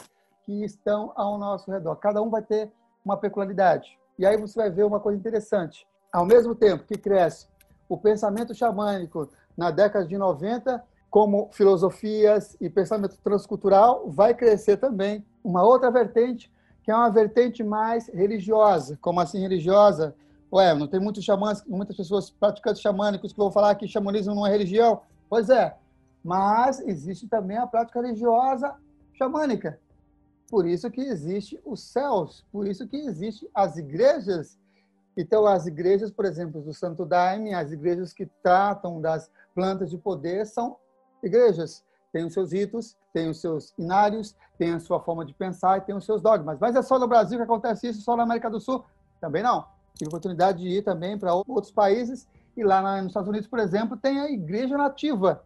que 0.46 0.66
estão 0.66 1.14
ao 1.16 1.38
nosso 1.38 1.72
redor. 1.72 1.96
Cada 1.96 2.22
um 2.22 2.30
vai 2.30 2.42
ter 2.42 2.70
uma 3.06 3.16
peculiaridade. 3.16 3.98
E 4.20 4.26
aí 4.26 4.36
você 4.36 4.60
vai 4.60 4.70
ver 4.70 4.84
uma 4.84 5.00
coisa 5.00 5.18
interessante. 5.18 5.88
Ao 6.12 6.26
mesmo 6.26 6.54
tempo 6.54 6.84
que 6.84 6.98
cresce 6.98 7.48
o 7.88 7.98
pensamento 7.98 8.54
xamânico 8.54 9.30
na 9.56 9.72
década 9.72 10.06
de 10.06 10.18
90, 10.18 10.84
como 11.10 11.48
filosofias 11.54 12.58
e 12.60 12.70
pensamento 12.70 13.18
transcultural, 13.24 14.10
vai 14.10 14.34
crescer 14.34 14.76
também 14.76 15.26
uma 15.42 15.64
outra 15.64 15.90
vertente, 15.90 16.54
que 16.86 16.92
é 16.92 16.96
uma 16.96 17.10
vertente 17.10 17.64
mais 17.64 18.08
religiosa. 18.10 18.96
Como 19.02 19.20
assim 19.20 19.40
religiosa? 19.40 20.16
Ué, 20.54 20.72
não 20.76 20.88
tem 20.88 21.00
muitos 21.00 21.26
xamãs, 21.26 21.66
muitas 21.66 21.98
pessoas 21.98 22.30
praticantes 22.30 22.80
xamânicos 22.80 23.34
que 23.34 23.40
vão 23.40 23.52
falar 23.52 23.74
que 23.74 23.88
xamanismo 23.88 24.36
não 24.36 24.46
é 24.46 24.52
religião. 24.52 25.02
Pois 25.28 25.50
é, 25.50 25.76
mas 26.24 26.80
existe 26.80 27.28
também 27.28 27.58
a 27.58 27.66
prática 27.66 28.00
religiosa 28.00 28.76
xamânica. 29.18 29.80
Por 30.48 30.68
isso 30.68 30.92
que 30.92 31.02
existe 31.02 31.60
os 31.66 31.82
céus, 31.82 32.46
por 32.52 32.68
isso 32.68 32.88
que 32.88 32.98
existe 32.98 33.50
as 33.54 33.78
igrejas. 33.78 34.60
Então, 35.18 35.48
as 35.48 35.66
igrejas, 35.66 36.12
por 36.12 36.26
exemplo, 36.26 36.62
do 36.62 36.74
Santo 36.74 37.04
Daime, 37.04 37.56
as 37.56 37.72
igrejas 37.72 38.14
que 38.14 38.28
tratam 38.44 39.02
das 39.02 39.32
plantas 39.56 39.90
de 39.90 39.98
poder 39.98 40.46
são 40.46 40.78
igrejas. 41.24 41.84
Têm 42.16 42.24
os 42.24 42.32
seus 42.32 42.54
ritos, 42.54 42.96
têm 43.12 43.30
os 43.30 43.42
seus 43.42 43.74
inários, 43.78 44.38
têm 44.58 44.74
a 44.74 44.80
sua 44.80 45.02
forma 45.02 45.26
de 45.26 45.34
pensar 45.34 45.80
e 45.80 45.82
têm 45.82 45.94
os 45.94 46.06
seus 46.06 46.22
dogmas. 46.22 46.58
Mas 46.58 46.74
é 46.74 46.82
só 46.82 46.98
no 46.98 47.10
Brasil 47.10 47.38
que 47.38 47.44
acontece 47.44 47.90
isso, 47.90 48.00
só 48.00 48.16
na 48.16 48.24
América 48.24 48.50
do 48.50 48.58
Sul? 48.58 48.86
Também 49.20 49.44
não. 49.44 49.66
Tive 49.96 50.08
oportunidade 50.08 50.60
de 50.60 50.70
ir 50.70 50.82
também 50.82 51.20
para 51.20 51.36
outros 51.36 51.72
países 51.72 52.26
e 52.56 52.64
lá 52.64 53.02
nos 53.02 53.08
Estados 53.08 53.28
Unidos, 53.28 53.50
por 53.50 53.60
exemplo, 53.60 53.98
tem 53.98 54.18
a 54.22 54.32
igreja 54.32 54.78
nativa. 54.78 55.44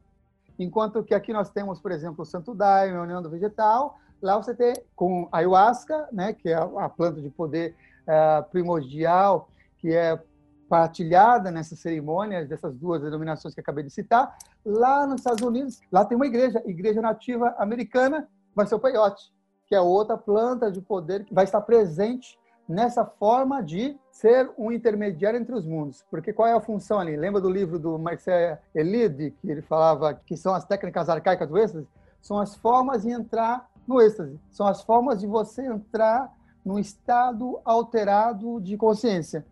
Enquanto 0.59 1.03
que 1.03 1.15
aqui 1.15 1.33
nós 1.33 1.49
temos, 1.49 1.79
por 1.81 1.91
exemplo, 1.91 2.21
o 2.21 2.25
Santo 2.25 2.53
Daime, 2.53 2.97
a 2.97 3.01
União 3.01 3.19
do 3.19 3.31
Vegetal, 3.31 3.97
lá 4.21 4.37
você 4.37 4.53
tem 4.53 4.75
com 4.95 5.27
ayahuasca, 5.31 6.07
né, 6.11 6.33
que 6.33 6.49
é 6.49 6.53
a 6.53 6.87
planta 6.87 7.19
de 7.19 7.31
poder 7.31 7.75
é, 8.05 8.43
primordial, 8.43 9.49
que 9.79 9.91
é 9.91 10.21
partilhada 10.69 11.49
nessas 11.49 11.79
cerimônias 11.79 12.47
dessas 12.47 12.75
duas 12.75 13.01
denominações 13.01 13.55
que 13.55 13.59
acabei 13.59 13.83
de 13.83 13.89
citar. 13.89 14.37
Lá 14.65 15.07
nos 15.07 15.21
Estados 15.21 15.41
Unidos, 15.41 15.79
lá 15.91 16.03
tem 16.05 16.15
uma 16.15 16.27
igreja, 16.27 16.61
igreja 16.65 17.01
nativa 17.01 17.55
americana, 17.57 18.27
vai 18.53 18.65
ser 18.67 18.75
o 18.75 18.79
peyote, 18.79 19.31
que 19.65 19.75
é 19.75 19.81
outra 19.81 20.17
planta 20.17 20.71
de 20.71 20.81
poder 20.81 21.23
que 21.23 21.33
vai 21.33 21.45
estar 21.45 21.61
presente 21.61 22.37
nessa 22.67 23.03
forma 23.03 23.63
de 23.63 23.97
ser 24.11 24.51
um 24.57 24.71
intermediário 24.71 25.39
entre 25.39 25.55
os 25.55 25.65
mundos. 25.65 26.05
Porque 26.11 26.31
qual 26.31 26.47
é 26.47 26.53
a 26.53 26.61
função 26.61 26.99
ali? 26.99 27.15
Lembra 27.15 27.41
do 27.41 27.49
livro 27.49 27.79
do 27.79 27.97
Marcel 27.97 28.59
Elide, 28.75 29.31
que 29.41 29.49
ele 29.49 29.63
falava 29.63 30.13
que 30.13 30.37
são 30.37 30.53
as 30.53 30.65
técnicas 30.65 31.09
arcaicas 31.09 31.49
do 31.49 31.57
êxtase? 31.57 31.87
São 32.21 32.37
as 32.37 32.55
formas 32.55 33.01
de 33.01 33.11
entrar 33.11 33.67
no 33.87 33.99
êxtase. 33.99 34.39
São 34.51 34.67
as 34.67 34.83
formas 34.83 35.19
de 35.19 35.25
você 35.25 35.65
entrar 35.65 36.31
num 36.63 36.77
estado 36.77 37.59
alterado 37.65 38.61
de 38.61 38.77
consciência. 38.77 39.43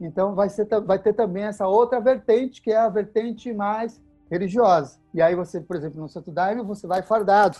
Então 0.00 0.34
vai, 0.34 0.48
ser, 0.48 0.66
vai 0.82 0.98
ter 0.98 1.12
também 1.12 1.44
essa 1.44 1.66
outra 1.66 2.00
vertente, 2.00 2.62
que 2.62 2.70
é 2.70 2.76
a 2.76 2.88
vertente 2.88 3.52
mais 3.52 4.00
religiosa. 4.30 4.98
E 5.12 5.20
aí 5.20 5.34
você, 5.34 5.60
por 5.60 5.76
exemplo, 5.76 6.00
no 6.00 6.08
Santo 6.08 6.30
Daime, 6.30 6.62
você 6.62 6.86
vai 6.86 7.02
fardado. 7.02 7.58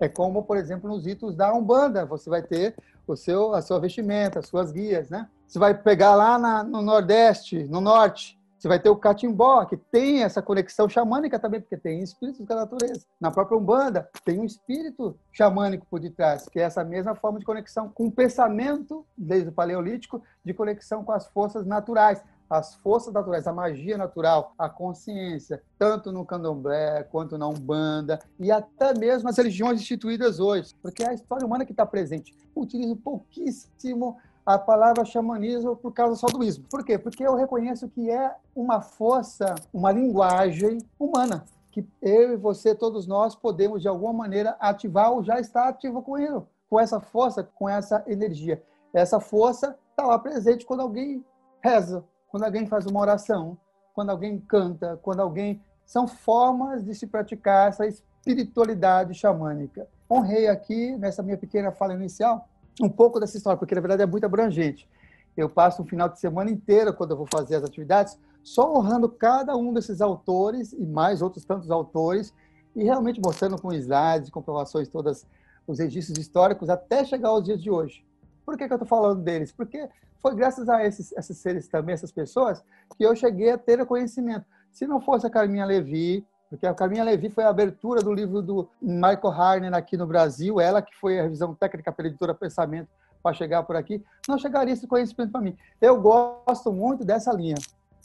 É 0.00 0.08
como, 0.08 0.42
por 0.44 0.56
exemplo, 0.56 0.88
nos 0.88 1.04
ritos 1.04 1.34
da 1.34 1.52
Umbanda, 1.52 2.06
você 2.06 2.30
vai 2.30 2.42
ter 2.42 2.74
o 3.06 3.16
seu, 3.16 3.54
a 3.54 3.60
sua 3.60 3.80
vestimenta, 3.80 4.38
as 4.38 4.46
suas 4.46 4.70
guias, 4.70 5.10
né? 5.10 5.28
Você 5.46 5.58
vai 5.58 5.74
pegar 5.74 6.14
lá 6.14 6.38
na, 6.38 6.62
no 6.62 6.82
Nordeste, 6.82 7.64
no 7.64 7.80
Norte, 7.80 8.38
você 8.58 8.66
vai 8.66 8.80
ter 8.80 8.90
o 8.90 8.96
catimbó, 8.96 9.64
que 9.64 9.76
tem 9.76 10.24
essa 10.24 10.42
conexão 10.42 10.88
xamânica 10.88 11.38
também, 11.38 11.60
porque 11.60 11.76
tem 11.76 12.02
espíritos 12.02 12.44
da 12.44 12.56
natureza. 12.56 13.06
Na 13.20 13.30
própria 13.30 13.56
Umbanda, 13.56 14.08
tem 14.24 14.40
um 14.40 14.44
espírito 14.44 15.16
xamânico 15.32 15.86
por 15.88 16.00
detrás, 16.00 16.48
que 16.48 16.58
é 16.58 16.64
essa 16.64 16.82
mesma 16.82 17.14
forma 17.14 17.38
de 17.38 17.44
conexão 17.44 17.88
com 17.88 18.06
o 18.06 18.12
pensamento, 18.12 19.06
desde 19.16 19.50
o 19.50 19.52
Paleolítico, 19.52 20.22
de 20.44 20.52
conexão 20.52 21.04
com 21.04 21.12
as 21.12 21.28
forças 21.28 21.64
naturais 21.64 22.20
as 22.48 22.74
forças 22.76 23.12
naturais, 23.12 23.46
a 23.46 23.52
magia 23.52 23.98
natural, 23.98 24.54
a 24.58 24.68
consciência, 24.68 25.62
tanto 25.78 26.10
no 26.10 26.24
candomblé 26.24 27.02
quanto 27.04 27.36
na 27.36 27.46
umbanda 27.46 28.18
e 28.38 28.50
até 28.50 28.96
mesmo 28.98 29.28
as 29.28 29.36
religiões 29.36 29.80
instituídas 29.80 30.40
hoje, 30.40 30.74
porque 30.80 31.02
é 31.02 31.10
a 31.10 31.14
história 31.14 31.46
humana 31.46 31.64
que 31.64 31.72
está 31.72 31.84
presente. 31.84 32.34
utilizo 32.54 32.96
pouquíssimo 32.96 34.16
a 34.44 34.58
palavra 34.58 35.04
xamanismo 35.04 35.76
por 35.76 35.92
causa 35.92 36.16
só 36.16 36.26
do 36.26 36.42
ismo. 36.42 36.64
Por 36.70 36.84
quê? 36.84 36.98
Porque 36.98 37.22
eu 37.22 37.34
reconheço 37.34 37.88
que 37.88 38.10
é 38.10 38.34
uma 38.56 38.80
força, 38.80 39.54
uma 39.72 39.92
linguagem 39.92 40.78
humana 40.98 41.44
que 41.70 41.86
eu 42.00 42.32
e 42.32 42.36
você, 42.36 42.74
todos 42.74 43.06
nós, 43.06 43.34
podemos 43.34 43.82
de 43.82 43.88
alguma 43.88 44.12
maneira 44.12 44.56
ativar 44.58 45.12
ou 45.12 45.22
já 45.22 45.38
está 45.38 45.68
ativo 45.68 46.02
com 46.02 46.18
ele, 46.18 46.40
com 46.68 46.80
essa 46.80 46.98
força, 47.00 47.42
com 47.42 47.68
essa 47.68 48.02
energia. 48.06 48.62
Essa 48.92 49.20
força 49.20 49.78
está 49.90 50.06
lá 50.06 50.18
presente 50.18 50.64
quando 50.64 50.80
alguém 50.80 51.24
reza, 51.62 52.04
quando 52.28 52.44
alguém 52.44 52.66
faz 52.66 52.86
uma 52.86 53.00
oração, 53.00 53.58
quando 53.94 54.10
alguém 54.10 54.38
canta, 54.38 54.98
quando 55.02 55.20
alguém. 55.20 55.60
São 55.84 56.06
formas 56.06 56.84
de 56.84 56.94
se 56.94 57.06
praticar 57.06 57.70
essa 57.70 57.86
espiritualidade 57.86 59.14
xamânica. 59.14 59.88
Honrei 60.10 60.46
aqui, 60.46 60.94
nessa 60.98 61.22
minha 61.22 61.38
pequena 61.38 61.72
fala 61.72 61.94
inicial, 61.94 62.46
um 62.80 62.90
pouco 62.90 63.18
dessa 63.18 63.38
história, 63.38 63.58
porque 63.58 63.74
na 63.74 63.80
verdade 63.80 64.02
é 64.02 64.06
muito 64.06 64.24
abrangente. 64.24 64.86
Eu 65.34 65.48
passo 65.48 65.82
um 65.82 65.86
final 65.86 66.08
de 66.08 66.20
semana 66.20 66.50
inteiro, 66.50 66.92
quando 66.92 67.12
eu 67.12 67.16
vou 67.16 67.26
fazer 67.32 67.56
as 67.56 67.64
atividades, 67.64 68.18
só 68.42 68.76
honrando 68.76 69.08
cada 69.08 69.56
um 69.56 69.72
desses 69.72 70.00
autores 70.00 70.72
e 70.72 70.84
mais 70.84 71.22
outros 71.22 71.44
tantos 71.44 71.70
autores, 71.70 72.34
e 72.76 72.84
realmente 72.84 73.20
mostrando 73.24 73.60
com 73.60 73.72
slides, 73.72 74.30
comprovações, 74.30 74.88
todas 74.88 75.26
os 75.66 75.78
registros 75.78 76.18
históricos, 76.18 76.68
até 76.68 77.04
chegar 77.04 77.30
aos 77.30 77.44
dias 77.44 77.62
de 77.62 77.70
hoje. 77.70 78.04
Por 78.48 78.56
que, 78.56 78.66
que 78.66 78.72
eu 78.72 78.76
estou 78.76 78.88
falando 78.88 79.20
deles? 79.20 79.52
Porque 79.52 79.90
foi 80.22 80.34
graças 80.34 80.70
a 80.70 80.82
esses, 80.82 81.12
esses 81.12 81.36
seres 81.36 81.68
também, 81.68 81.92
essas 81.92 82.10
pessoas, 82.10 82.64
que 82.96 83.04
eu 83.04 83.14
cheguei 83.14 83.50
a 83.50 83.58
ter 83.58 83.78
o 83.78 83.84
conhecimento. 83.84 84.46
Se 84.72 84.86
não 84.86 85.02
fosse 85.02 85.26
a 85.26 85.30
Carminha 85.30 85.66
Levi, 85.66 86.26
porque 86.48 86.66
a 86.66 86.72
Carminha 86.72 87.04
Levi 87.04 87.28
foi 87.28 87.44
a 87.44 87.50
abertura 87.50 88.00
do 88.00 88.10
livro 88.10 88.40
do 88.40 88.66
Michael 88.80 89.32
Harner 89.32 89.74
aqui 89.74 89.98
no 89.98 90.06
Brasil, 90.06 90.58
ela 90.58 90.80
que 90.80 90.96
foi 90.96 91.20
a 91.20 91.24
revisão 91.24 91.54
técnica 91.54 91.92
pela 91.92 92.08
editora 92.08 92.32
Pensamento 92.32 92.88
para 93.22 93.34
chegar 93.34 93.64
por 93.64 93.76
aqui, 93.76 94.02
não 94.26 94.38
chegaria 94.38 94.72
esse 94.72 94.86
conhecimento 94.86 95.30
para 95.30 95.42
mim. 95.42 95.54
Eu 95.78 96.00
gosto 96.00 96.72
muito 96.72 97.04
dessa 97.04 97.30
linha, 97.34 97.56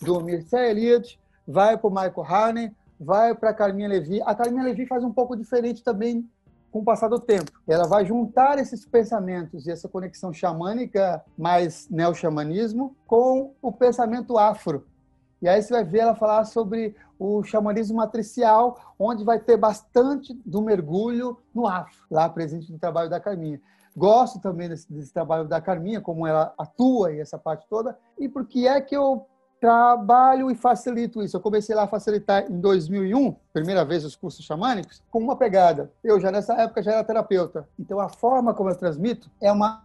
do 0.01 0.19
Mircea 0.19 0.69
Eliade, 0.69 1.17
vai 1.47 1.77
para 1.77 1.87
o 1.87 1.89
Michael 1.89 2.25
Harner, 2.27 2.73
vai 2.99 3.33
para 3.33 3.51
a 3.51 3.53
Carminha 3.53 3.87
Levi. 3.87 4.21
A 4.23 4.35
Carminha 4.35 4.65
Levi 4.65 4.85
faz 4.87 5.05
um 5.05 5.13
pouco 5.13 5.37
diferente 5.37 5.81
também 5.81 6.29
com 6.73 6.79
o 6.79 6.83
passar 6.83 7.07
do 7.07 7.19
tempo. 7.19 7.51
Ela 7.67 7.85
vai 7.85 8.03
juntar 8.03 8.57
esses 8.57 8.83
pensamentos 8.83 9.67
e 9.67 9.71
essa 9.71 9.87
conexão 9.87 10.33
xamânica, 10.33 11.23
mais 11.37 11.87
neo-xamanismo, 11.87 12.97
com 13.05 13.53
o 13.61 13.71
pensamento 13.71 14.39
afro. 14.39 14.83
E 15.39 15.47
aí 15.47 15.61
você 15.61 15.71
vai 15.71 15.83
ver 15.83 15.99
ela 15.99 16.15
falar 16.15 16.45
sobre 16.45 16.95
o 17.19 17.43
xamanismo 17.43 17.97
matricial, 17.97 18.95
onde 18.97 19.23
vai 19.23 19.39
ter 19.39 19.55
bastante 19.55 20.33
do 20.43 20.63
mergulho 20.63 21.37
no 21.53 21.67
afro, 21.67 22.03
lá 22.09 22.27
presente 22.27 22.71
no 22.71 22.79
trabalho 22.79 23.09
da 23.09 23.19
Carminha. 23.19 23.61
Gosto 23.95 24.39
também 24.39 24.67
desse, 24.67 24.91
desse 24.91 25.13
trabalho 25.13 25.47
da 25.47 25.61
Carminha, 25.61 26.01
como 26.01 26.25
ela 26.25 26.55
atua 26.57 27.13
e 27.13 27.19
essa 27.19 27.37
parte 27.37 27.67
toda. 27.69 27.95
E 28.17 28.27
por 28.27 28.47
que 28.47 28.67
é 28.67 28.81
que 28.81 28.97
eu 28.97 29.27
trabalho 29.63 30.51
e 30.51 30.55
facilito 30.55 31.23
isso. 31.23 31.37
Eu 31.37 31.39
comecei 31.39 31.73
lá 31.73 31.83
a 31.83 31.87
facilitar 31.87 32.51
em 32.51 32.59
2001, 32.59 33.33
primeira 33.53 33.85
vez 33.85 34.03
os 34.03 34.13
cursos 34.13 34.43
xamânicos, 34.43 35.01
com 35.09 35.19
uma 35.19 35.37
pegada. 35.37 35.89
Eu 36.03 36.19
já 36.19 36.29
nessa 36.29 36.53
época 36.55 36.83
já 36.83 36.91
era 36.91 37.03
terapeuta. 37.05 37.65
Então 37.79 37.97
a 37.97 38.09
forma 38.09 38.53
como 38.53 38.69
eu 38.69 38.75
transmito 38.75 39.31
é 39.39 39.49
uma 39.49 39.81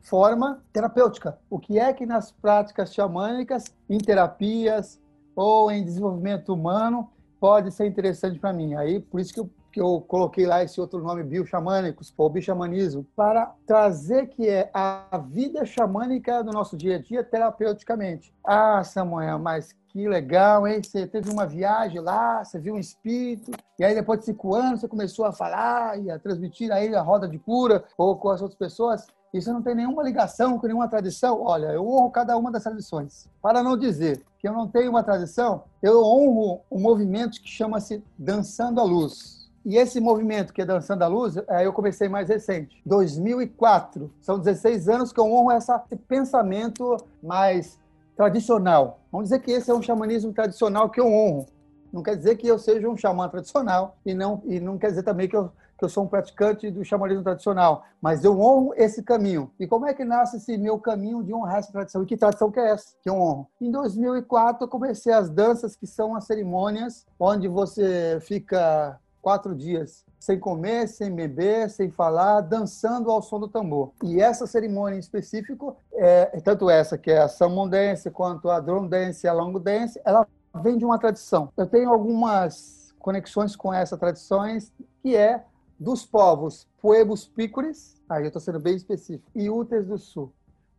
forma 0.00 0.60
terapêutica. 0.72 1.38
O 1.48 1.60
que 1.60 1.78
é 1.78 1.92
que 1.92 2.04
nas 2.04 2.32
práticas 2.32 2.92
xamânicas, 2.92 3.66
em 3.88 3.98
terapias 3.98 5.00
ou 5.36 5.70
em 5.70 5.84
desenvolvimento 5.84 6.52
humano 6.52 7.08
pode 7.38 7.70
ser 7.70 7.86
interessante 7.86 8.36
para 8.36 8.52
mim. 8.52 8.74
Aí 8.74 8.98
por 8.98 9.20
isso 9.20 9.32
que 9.32 9.38
eu 9.38 9.48
que 9.70 9.80
eu 9.80 10.00
coloquei 10.00 10.46
lá 10.46 10.62
esse 10.62 10.80
outro 10.80 11.00
nome, 11.00 11.22
bioxamânicos, 11.22 12.12
ou 12.16 12.28
bixamanismo, 12.28 13.06
para 13.16 13.54
trazer 13.66 14.28
que 14.28 14.48
é 14.48 14.70
a 14.74 15.18
vida 15.30 15.64
xamânica 15.64 16.42
do 16.42 16.50
nosso 16.50 16.76
dia 16.76 16.96
a 16.96 16.98
dia 16.98 17.22
terapeuticamente. 17.22 18.34
Ah, 18.44 18.82
Samuel, 18.82 19.38
mas 19.38 19.74
que 19.88 20.08
legal, 20.08 20.66
hein? 20.66 20.80
Você 20.82 21.06
teve 21.06 21.30
uma 21.30 21.46
viagem 21.46 22.00
lá, 22.00 22.44
você 22.44 22.58
viu 22.58 22.74
um 22.74 22.78
espírito, 22.78 23.50
e 23.78 23.84
aí 23.84 23.94
depois 23.94 24.20
de 24.20 24.26
cinco 24.26 24.54
anos 24.54 24.80
você 24.80 24.88
começou 24.88 25.24
a 25.24 25.32
falar 25.32 25.98
e 25.98 26.10
a 26.10 26.18
transmitir 26.18 26.70
aí 26.72 26.94
a 26.94 27.02
roda 27.02 27.28
de 27.28 27.38
cura 27.38 27.84
ou 27.98 28.16
com 28.16 28.30
as 28.30 28.40
outras 28.40 28.58
pessoas. 28.58 29.06
Isso 29.32 29.52
não 29.52 29.62
tem 29.62 29.76
nenhuma 29.76 30.02
ligação 30.02 30.58
com 30.58 30.66
nenhuma 30.66 30.88
tradição. 30.88 31.40
Olha, 31.42 31.68
eu 31.68 31.86
honro 31.86 32.10
cada 32.10 32.36
uma 32.36 32.50
das 32.50 32.64
tradições. 32.64 33.28
Para 33.40 33.62
não 33.62 33.76
dizer 33.76 34.24
que 34.38 34.48
eu 34.48 34.52
não 34.52 34.66
tenho 34.66 34.90
uma 34.90 35.04
tradição, 35.04 35.62
eu 35.80 36.02
honro 36.02 36.60
um 36.70 36.80
movimento 36.80 37.40
que 37.40 37.48
chama-se 37.48 38.02
Dançando 38.18 38.80
a 38.80 38.84
Luz 38.84 39.39
e 39.64 39.76
esse 39.76 40.00
movimento 40.00 40.52
que 40.52 40.62
é 40.62 40.64
Dançando 40.64 41.04
a 41.04 41.06
Luz, 41.06 41.36
é, 41.36 41.66
eu 41.66 41.72
comecei 41.72 42.08
mais 42.08 42.28
recente, 42.28 42.80
2004. 42.86 44.10
São 44.20 44.38
16 44.38 44.88
anos 44.88 45.12
que 45.12 45.20
eu 45.20 45.30
honro 45.30 45.52
esse 45.52 45.72
pensamento 46.08 46.96
mais 47.22 47.78
tradicional. 48.16 49.00
Vamos 49.12 49.28
dizer 49.28 49.40
que 49.40 49.50
esse 49.50 49.70
é 49.70 49.74
um 49.74 49.82
xamanismo 49.82 50.32
tradicional 50.32 50.88
que 50.88 51.00
eu 51.00 51.06
honro. 51.06 51.46
Não 51.92 52.02
quer 52.02 52.16
dizer 52.16 52.36
que 52.36 52.46
eu 52.46 52.58
seja 52.58 52.88
um 52.88 52.96
xamã 52.96 53.28
tradicional 53.28 53.96
e 54.04 54.14
não, 54.14 54.42
e 54.46 54.60
não 54.60 54.78
quer 54.78 54.88
dizer 54.88 55.02
também 55.02 55.28
que 55.28 55.36
eu, 55.36 55.50
que 55.78 55.84
eu 55.84 55.88
sou 55.88 56.04
um 56.04 56.06
praticante 56.06 56.70
do 56.70 56.84
xamanismo 56.84 57.24
tradicional, 57.24 57.84
mas 58.00 58.24
eu 58.24 58.40
honro 58.40 58.72
esse 58.76 59.02
caminho. 59.02 59.50
E 59.58 59.66
como 59.66 59.86
é 59.86 59.92
que 59.92 60.04
nasce 60.04 60.36
esse 60.36 60.56
meu 60.56 60.78
caminho 60.78 61.22
de 61.22 61.34
honrar 61.34 61.58
essa 61.58 61.72
tradição? 61.72 62.02
E 62.02 62.06
que 62.06 62.16
tradição 62.16 62.50
que 62.50 62.60
é 62.60 62.70
essa 62.70 62.94
que 63.02 63.10
eu 63.10 63.14
honro? 63.14 63.46
Em 63.60 63.70
2004, 63.70 64.64
eu 64.64 64.68
comecei 64.68 65.12
as 65.12 65.28
danças, 65.28 65.74
que 65.74 65.86
são 65.86 66.14
as 66.14 66.24
cerimônias 66.24 67.04
onde 67.18 67.48
você 67.48 68.18
fica 68.20 68.98
quatro 69.20 69.54
dias 69.54 70.04
sem 70.18 70.38
comer, 70.38 70.86
sem 70.86 71.14
beber, 71.14 71.70
sem 71.70 71.90
falar, 71.90 72.42
dançando 72.42 73.10
ao 73.10 73.22
som 73.22 73.40
do 73.40 73.48
tambor. 73.48 73.92
E 74.04 74.20
essa 74.20 74.46
cerimônia 74.46 74.96
em 74.96 75.00
específico, 75.00 75.76
é, 75.92 76.26
tanto 76.40 76.68
essa 76.68 76.98
que 76.98 77.10
é 77.10 77.18
a 77.18 77.28
Salmon 77.28 77.68
Dance, 77.68 78.10
quanto 78.10 78.50
a 78.50 78.60
Drum 78.60 78.86
Dance 78.86 79.26
e 79.26 79.28
a 79.28 79.32
Long 79.32 79.58
Dance, 79.58 80.00
ela 80.04 80.26
vem 80.62 80.76
de 80.76 80.84
uma 80.84 80.98
tradição. 80.98 81.50
Eu 81.56 81.66
tenho 81.66 81.90
algumas 81.90 82.94
conexões 82.98 83.56
com 83.56 83.72
essas 83.72 83.98
tradições, 83.98 84.72
que 85.02 85.16
é 85.16 85.42
dos 85.78 86.04
povos 86.04 86.68
Pueblos 86.80 87.26
Picures, 87.26 87.96
aí 88.08 88.24
eu 88.24 88.26
estou 88.26 88.42
sendo 88.42 88.60
bem 88.60 88.76
específico, 88.76 89.30
e 89.34 89.48
Úteis 89.48 89.86
do 89.86 89.96
Sul, 89.96 90.30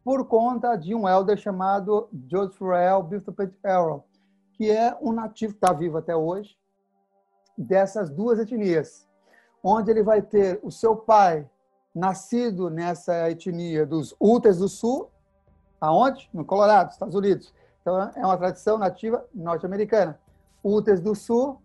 por 0.04 0.26
conta 0.28 0.76
de 0.76 0.94
um 0.94 1.10
elder 1.10 1.38
chamado 1.38 2.08
Joseph 2.30 2.62
Rael 2.62 3.02
Bithopet 3.02 3.52
Errol, 3.66 4.06
que 4.54 4.70
é 4.70 4.96
um 5.02 5.12
nativo 5.12 5.54
que 5.54 5.58
está 5.58 5.74
vivo 5.74 5.98
até 5.98 6.16
hoje, 6.16 6.56
dessas 7.58 8.10
duas 8.10 8.39
etnias, 8.39 9.08
onde 9.64 9.91
ele 9.91 10.04
vai 10.04 10.22
ter 10.22 10.60
o 10.64 10.72
seu 10.72 10.95
pai 10.95 11.47
nascido 11.93 12.70
nessa 12.70 13.30
etnia 13.30 13.86
dos 13.86 14.16
Úteis 14.20 14.58
do 14.58 14.70
Sul, 14.70 15.10
aonde? 15.80 16.30
No 16.34 16.45
Colorado, 16.45 16.91
Estados 16.91 17.16
Unidos. 17.16 17.54
Então, 17.82 17.99
é 18.16 18.26
uma 18.26 18.38
tradição 18.38 18.78
nativa 18.78 19.26
norte-americana. 19.34 20.20
Úteis 20.64 21.02
do 21.02 21.16
Sul 21.16 21.60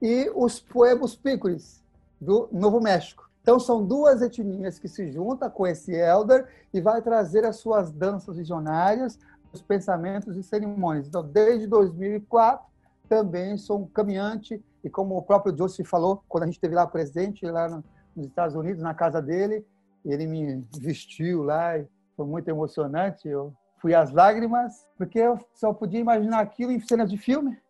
e 0.00 0.30
os 0.34 0.60
Pueblos 0.60 1.16
Picures, 1.16 1.82
do 2.20 2.48
Novo 2.52 2.80
México. 2.80 3.28
Então, 3.42 3.58
são 3.58 3.84
duas 3.84 4.22
etnias 4.22 4.78
que 4.78 4.88
se 4.88 5.10
juntam 5.10 5.50
com 5.50 5.66
esse 5.66 5.92
elder 5.94 6.48
e 6.72 6.80
vai 6.80 7.02
trazer 7.02 7.44
as 7.44 7.56
suas 7.56 7.90
danças 7.90 8.36
visionárias, 8.36 9.18
os 9.52 9.62
pensamentos 9.62 10.36
e 10.36 10.42
cerimônias. 10.42 11.08
Então, 11.08 11.22
desde 11.22 11.66
2004, 11.66 12.64
também 13.08 13.56
sou 13.56 13.80
um 13.80 13.86
caminhante 13.86 14.62
e 14.88 14.90
como 14.90 15.18
o 15.18 15.22
próprio 15.22 15.54
Joseph 15.54 15.86
falou, 15.86 16.24
quando 16.26 16.44
a 16.44 16.46
gente 16.46 16.54
esteve 16.54 16.74
lá 16.74 16.86
presente, 16.86 17.44
lá 17.44 17.68
nos 18.16 18.26
Estados 18.26 18.56
Unidos, 18.56 18.82
na 18.82 18.94
casa 18.94 19.20
dele, 19.20 19.62
ele 20.02 20.26
me 20.26 20.66
vestiu 20.80 21.42
lá, 21.42 21.74
foi 22.16 22.24
muito 22.24 22.48
emocionante. 22.48 23.28
Eu 23.28 23.52
fui 23.82 23.94
às 23.94 24.10
lágrimas, 24.10 24.86
porque 24.96 25.18
eu 25.18 25.38
só 25.52 25.74
podia 25.74 26.00
imaginar 26.00 26.40
aquilo 26.40 26.72
em 26.72 26.80
cenas 26.80 27.10
de 27.10 27.18
filme. 27.18 27.60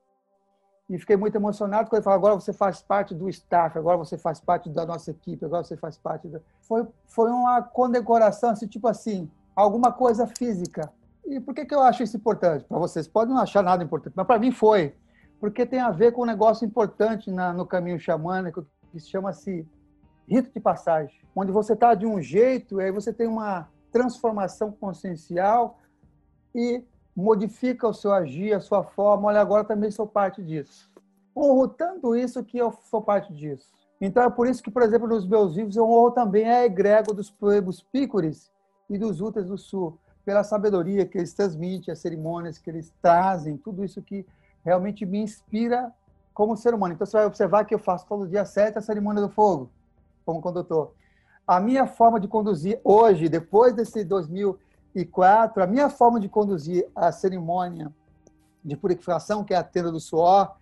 E 0.88 0.96
fiquei 0.96 1.16
muito 1.16 1.34
emocionado 1.34 1.90
quando 1.90 1.98
ele 1.98 2.04
falou: 2.04 2.16
agora 2.16 2.34
você 2.36 2.52
faz 2.52 2.80
parte 2.80 3.16
do 3.16 3.28
staff, 3.28 3.76
agora 3.76 3.96
você 3.96 4.16
faz 4.16 4.38
parte 4.40 4.70
da 4.70 4.86
nossa 4.86 5.10
equipe, 5.10 5.44
agora 5.44 5.64
você 5.64 5.76
faz 5.76 5.98
parte 5.98 6.28
da. 6.28 6.40
Foi, 6.60 6.86
foi 7.04 7.30
uma 7.32 7.60
condecoração, 7.62 8.50
assim, 8.50 8.68
tipo 8.68 8.86
assim, 8.86 9.28
alguma 9.56 9.90
coisa 9.92 10.24
física. 10.24 10.88
E 11.26 11.40
por 11.40 11.52
que, 11.52 11.66
que 11.66 11.74
eu 11.74 11.82
acho 11.82 12.04
isso 12.04 12.16
importante? 12.16 12.64
Para 12.64 12.78
vocês 12.78 13.08
podem 13.08 13.34
não 13.34 13.42
achar 13.42 13.62
nada 13.64 13.82
importante, 13.82 14.14
mas 14.16 14.26
para 14.26 14.38
mim 14.38 14.52
foi 14.52 14.94
porque 15.40 15.64
tem 15.64 15.80
a 15.80 15.90
ver 15.90 16.12
com 16.12 16.22
um 16.22 16.26
negócio 16.26 16.66
importante 16.66 17.30
na, 17.30 17.52
no 17.52 17.66
caminho 17.66 17.98
xamânico 17.98 18.66
que 18.90 18.98
chama-se 18.98 19.66
rito 20.26 20.50
de 20.52 20.60
passagem, 20.60 21.20
onde 21.34 21.52
você 21.52 21.72
está 21.72 21.94
de 21.94 22.06
um 22.06 22.20
jeito 22.20 22.80
e 22.80 22.84
aí 22.84 22.90
você 22.90 23.12
tem 23.12 23.26
uma 23.26 23.68
transformação 23.90 24.72
consciencial 24.72 25.78
e 26.54 26.84
modifica 27.16 27.88
o 27.88 27.94
seu 27.94 28.12
agir, 28.12 28.52
a 28.52 28.60
sua 28.60 28.84
forma. 28.84 29.28
Olha, 29.28 29.40
agora 29.40 29.64
também 29.64 29.90
sou 29.90 30.06
parte 30.06 30.42
disso. 30.42 30.90
Honro 31.36 31.68
tanto 31.68 32.14
isso 32.14 32.44
que 32.44 32.58
eu 32.58 32.72
sou 32.90 33.00
parte 33.00 33.32
disso. 33.32 33.72
Então 34.00 34.22
é 34.22 34.30
por 34.30 34.46
isso 34.46 34.62
que, 34.62 34.70
por 34.70 34.82
exemplo, 34.82 35.08
nos 35.08 35.26
meus 35.26 35.54
livros 35.56 35.76
eu 35.76 35.84
honro 35.84 36.12
também 36.12 36.48
a 36.48 36.64
egrégora 36.64 37.16
dos 37.16 37.30
pueblos 37.30 37.82
pícores 37.82 38.50
e 38.88 38.96
dos 38.98 39.20
úteis 39.20 39.46
do 39.46 39.58
sul, 39.58 39.98
pela 40.24 40.44
sabedoria 40.44 41.06
que 41.06 41.18
eles 41.18 41.32
transmitem, 41.32 41.92
as 41.92 41.98
cerimônias 41.98 42.58
que 42.58 42.70
eles 42.70 42.92
trazem, 43.02 43.56
tudo 43.56 43.84
isso 43.84 44.02
que 44.02 44.24
realmente 44.68 45.04
me 45.06 45.18
inspira 45.18 45.92
como 46.32 46.56
ser 46.56 46.74
humano. 46.74 46.94
Então, 46.94 47.06
você 47.06 47.16
vai 47.16 47.26
observar 47.26 47.64
que 47.64 47.74
eu 47.74 47.78
faço 47.78 48.06
todo 48.06 48.28
dia 48.28 48.44
sete 48.44 48.78
a 48.78 48.82
cerimônia 48.82 49.22
do 49.22 49.28
fogo, 49.28 49.70
como 50.24 50.40
condutor. 50.40 50.92
A 51.46 51.58
minha 51.58 51.86
forma 51.86 52.20
de 52.20 52.28
conduzir 52.28 52.80
hoje, 52.84 53.28
depois 53.28 53.74
desse 53.74 54.04
2004, 54.04 55.62
a 55.62 55.66
minha 55.66 55.88
forma 55.88 56.20
de 56.20 56.28
conduzir 56.28 56.86
a 56.94 57.10
cerimônia 57.10 57.90
de 58.62 58.76
purificação, 58.76 59.42
que 59.42 59.54
é 59.54 59.56
a 59.56 59.64
tenda 59.64 59.90
do 59.90 59.98
suor, 59.98 60.54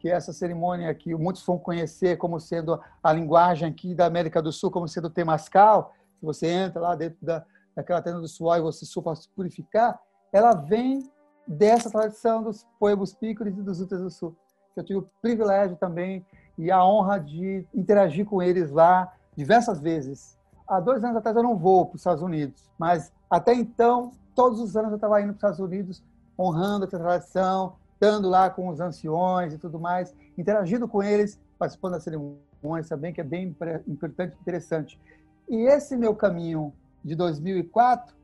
que 0.00 0.10
é 0.10 0.12
essa 0.12 0.32
cerimônia 0.32 0.92
que 0.94 1.14
muitos 1.14 1.44
vão 1.46 1.56
conhecer 1.58 2.18
como 2.18 2.40
sendo 2.40 2.80
a 3.02 3.12
linguagem 3.12 3.68
aqui 3.68 3.94
da 3.94 4.06
América 4.06 4.42
do 4.42 4.52
Sul, 4.52 4.70
como 4.70 4.88
sendo 4.88 5.06
o 5.06 5.10
temascal, 5.10 5.94
que 6.18 6.26
você 6.26 6.48
entra 6.48 6.80
lá 6.80 6.94
dentro 6.96 7.18
da, 7.22 7.44
daquela 7.74 8.02
tenda 8.02 8.20
do 8.20 8.28
suor 8.28 8.58
e 8.58 8.60
você 8.60 8.84
para 9.00 9.14
se 9.14 9.28
purificar, 9.28 10.00
ela 10.32 10.52
vem 10.52 11.08
dessa 11.46 11.90
tradição 11.90 12.42
dos 12.42 12.66
poebos 12.78 13.14
pícoros 13.14 13.56
e 13.56 13.62
dos 13.62 13.80
Utas 13.80 14.00
do 14.00 14.10
Sul. 14.10 14.36
Eu 14.74 14.84
tive 14.84 14.98
o 14.98 15.08
privilégio 15.22 15.76
também 15.76 16.24
e 16.58 16.70
a 16.70 16.84
honra 16.84 17.18
de 17.18 17.64
interagir 17.74 18.26
com 18.26 18.42
eles 18.42 18.70
lá 18.70 19.12
diversas 19.36 19.80
vezes. 19.80 20.36
Há 20.66 20.80
dois 20.80 21.04
anos 21.04 21.16
atrás 21.16 21.36
eu 21.36 21.42
não 21.42 21.56
vou 21.56 21.86
para 21.86 21.94
os 21.94 22.00
Estados 22.00 22.22
Unidos, 22.22 22.68
mas 22.78 23.12
até 23.30 23.54
então, 23.54 24.12
todos 24.34 24.60
os 24.60 24.76
anos 24.76 24.90
eu 24.90 24.96
estava 24.96 25.20
indo 25.20 25.28
para 25.28 25.32
os 25.32 25.38
Estados 25.38 25.60
Unidos, 25.60 26.02
honrando 26.38 26.84
essa 26.84 26.98
tradição, 26.98 27.76
estando 27.94 28.28
lá 28.28 28.50
com 28.50 28.68
os 28.68 28.80
anciões 28.80 29.54
e 29.54 29.58
tudo 29.58 29.78
mais, 29.78 30.14
interagindo 30.36 30.86
com 30.86 31.02
eles, 31.02 31.40
participando 31.58 31.92
das 31.92 32.02
cerimônias 32.02 32.88
também, 32.88 33.12
que 33.12 33.20
é 33.20 33.24
bem 33.24 33.56
importante 33.86 34.36
e 34.36 34.40
interessante. 34.40 35.00
E 35.48 35.56
esse 35.66 35.96
meu 35.96 36.14
caminho 36.14 36.72
de 37.04 37.14
2004 37.14 38.14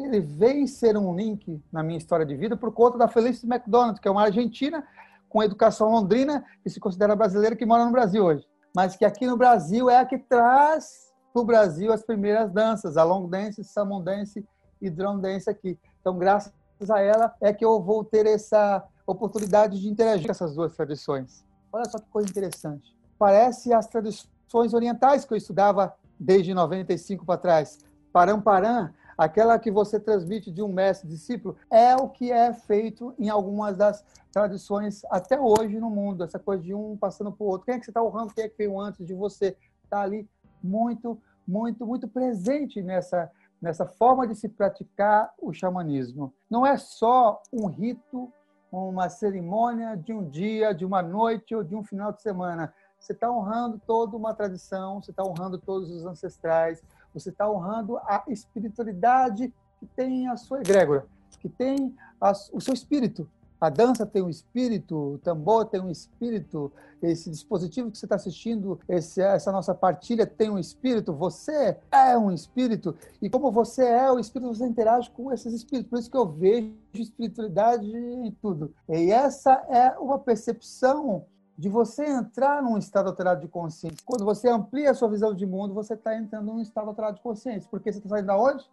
ele 0.00 0.20
vem 0.20 0.66
ser 0.66 0.96
um 0.96 1.14
link 1.14 1.62
na 1.72 1.82
minha 1.82 1.98
história 1.98 2.24
de 2.24 2.36
vida 2.36 2.56
por 2.56 2.72
conta 2.72 2.96
da 2.96 3.08
Felicity 3.08 3.46
McDonald, 3.46 4.00
que 4.00 4.06
é 4.06 4.10
uma 4.10 4.22
argentina 4.22 4.86
com 5.28 5.42
educação 5.42 5.90
londrina 5.90 6.44
que 6.62 6.70
se 6.70 6.80
considera 6.80 7.16
brasileira 7.16 7.56
que 7.56 7.66
mora 7.66 7.84
no 7.84 7.92
Brasil 7.92 8.24
hoje, 8.24 8.46
mas 8.74 8.96
que 8.96 9.04
aqui 9.04 9.26
no 9.26 9.36
Brasil 9.36 9.90
é 9.90 9.98
a 9.98 10.06
que 10.06 10.18
traz 10.18 11.12
para 11.32 11.42
o 11.42 11.44
Brasil 11.44 11.92
as 11.92 12.02
primeiras 12.02 12.50
danças, 12.50 12.96
a 12.96 13.04
long 13.04 13.28
dance, 13.28 13.62
salmon 13.64 14.02
dance 14.02 14.46
e 14.80 14.88
drum 14.88 15.18
dance 15.18 15.50
aqui. 15.50 15.78
Então, 16.00 16.16
graças 16.16 16.52
a 16.88 17.00
ela 17.00 17.34
é 17.40 17.52
que 17.52 17.64
eu 17.64 17.82
vou 17.82 18.04
ter 18.04 18.26
essa 18.26 18.84
oportunidade 19.06 19.80
de 19.80 19.88
interagir 19.88 20.26
com 20.26 20.32
essas 20.32 20.54
duas 20.54 20.74
tradições. 20.74 21.44
Olha 21.72 21.84
só 21.84 21.98
que 21.98 22.08
coisa 22.08 22.28
interessante. 22.28 22.96
Parece 23.18 23.72
as 23.72 23.86
tradições 23.86 24.72
orientais 24.72 25.24
que 25.24 25.32
eu 25.32 25.36
estudava 25.36 25.94
desde 26.18 26.54
95 26.54 27.26
para 27.26 27.38
trás. 27.38 27.78
Param-param 28.12 28.90
aquela 29.18 29.58
que 29.58 29.68
você 29.68 29.98
transmite 29.98 30.52
de 30.52 30.62
um 30.62 30.72
mestre 30.72 31.08
discípulo, 31.08 31.56
é 31.68 31.96
o 31.96 32.08
que 32.08 32.30
é 32.30 32.54
feito 32.54 33.12
em 33.18 33.28
algumas 33.28 33.76
das 33.76 34.04
tradições 34.32 35.02
até 35.10 35.38
hoje 35.40 35.80
no 35.80 35.90
mundo, 35.90 36.22
essa 36.22 36.38
coisa 36.38 36.62
de 36.62 36.72
um 36.72 36.96
passando 36.96 37.32
para 37.32 37.44
o 37.44 37.48
outro. 37.48 37.66
Quem 37.66 37.74
é 37.74 37.78
que 37.80 37.84
você 37.84 37.90
está 37.90 38.00
honrando? 38.02 38.32
Quem 38.32 38.44
é 38.44 38.48
que 38.48 38.56
veio 38.56 38.78
antes 38.78 39.04
de 39.04 39.14
você? 39.14 39.56
Está 39.82 40.02
ali 40.02 40.28
muito, 40.62 41.20
muito, 41.46 41.84
muito 41.84 42.06
presente 42.06 42.80
nessa, 42.80 43.28
nessa 43.60 43.84
forma 43.84 44.24
de 44.24 44.36
se 44.36 44.48
praticar 44.48 45.34
o 45.40 45.52
xamanismo. 45.52 46.32
Não 46.48 46.64
é 46.64 46.76
só 46.76 47.42
um 47.52 47.66
rito, 47.66 48.32
uma 48.70 49.08
cerimônia 49.08 49.96
de 49.96 50.12
um 50.12 50.28
dia, 50.28 50.72
de 50.72 50.84
uma 50.84 51.02
noite 51.02 51.54
ou 51.56 51.64
de 51.64 51.74
um 51.74 51.82
final 51.82 52.12
de 52.12 52.22
semana. 52.22 52.72
Você 53.00 53.12
está 53.12 53.30
honrando 53.30 53.80
toda 53.84 54.16
uma 54.16 54.34
tradição, 54.34 55.02
você 55.02 55.10
está 55.10 55.24
honrando 55.24 55.58
todos 55.58 55.90
os 55.90 56.04
ancestrais, 56.04 56.82
você 57.18 57.30
está 57.30 57.50
honrando 57.50 57.98
a 57.98 58.24
espiritualidade 58.28 59.52
que 59.78 59.86
tem 59.86 60.28
a 60.28 60.36
sua 60.36 60.60
egrégora, 60.60 61.06
que 61.40 61.48
tem 61.48 61.94
a, 62.20 62.32
o 62.52 62.60
seu 62.60 62.74
espírito. 62.74 63.28
A 63.60 63.68
dança 63.68 64.06
tem 64.06 64.22
um 64.22 64.28
espírito, 64.28 65.14
o 65.14 65.18
tambor 65.18 65.64
tem 65.64 65.80
um 65.80 65.90
espírito, 65.90 66.70
esse 67.02 67.28
dispositivo 67.28 67.90
que 67.90 67.98
você 67.98 68.06
está 68.06 68.14
assistindo, 68.14 68.78
esse, 68.88 69.20
essa 69.20 69.50
nossa 69.50 69.74
partilha 69.74 70.24
tem 70.24 70.48
um 70.48 70.58
espírito, 70.58 71.12
você 71.12 71.76
é 71.90 72.16
um 72.16 72.30
espírito, 72.30 72.94
e 73.20 73.28
como 73.28 73.50
você 73.50 73.84
é 73.84 74.10
o 74.12 74.18
espírito, 74.20 74.54
você 74.54 74.64
interage 74.64 75.10
com 75.10 75.32
esses 75.32 75.52
espíritos. 75.52 75.90
Por 75.90 75.98
isso 75.98 76.10
que 76.10 76.16
eu 76.16 76.26
vejo 76.26 76.72
espiritualidade 76.94 77.90
em 77.96 78.30
tudo. 78.40 78.72
E 78.88 79.10
essa 79.10 79.52
é 79.68 79.90
uma 79.98 80.20
percepção 80.20 81.24
de 81.58 81.68
você 81.68 82.06
entrar 82.06 82.62
num 82.62 82.78
estado 82.78 83.08
alterado 83.08 83.40
de 83.40 83.48
consciência. 83.48 83.98
Quando 84.06 84.24
você 84.24 84.48
amplia 84.48 84.92
a 84.92 84.94
sua 84.94 85.08
visão 85.08 85.34
de 85.34 85.44
mundo, 85.44 85.74
você 85.74 85.94
está 85.94 86.16
entrando 86.16 86.46
num 86.46 86.60
estado 86.60 86.88
alterado 86.88 87.16
de 87.16 87.22
consciência. 87.22 87.68
Porque 87.68 87.92
você 87.92 87.98
está 87.98 88.08
saindo 88.08 88.26
da 88.26 88.38
onde? 88.38 88.70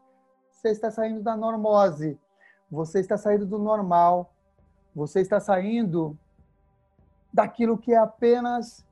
Você 0.52 0.70
está 0.70 0.92
saindo 0.92 1.24
da 1.24 1.36
normose. 1.36 2.20
Você 2.70 3.00
está 3.00 3.18
saindo 3.18 3.48
do 3.48 3.58
normal. 3.58 4.32
Você 4.96 5.20
está 5.20 5.40
saindo 5.40 6.16
daquilo 7.34 7.76
que 7.76 7.92
é 7.92 7.98
apenas 7.98 8.86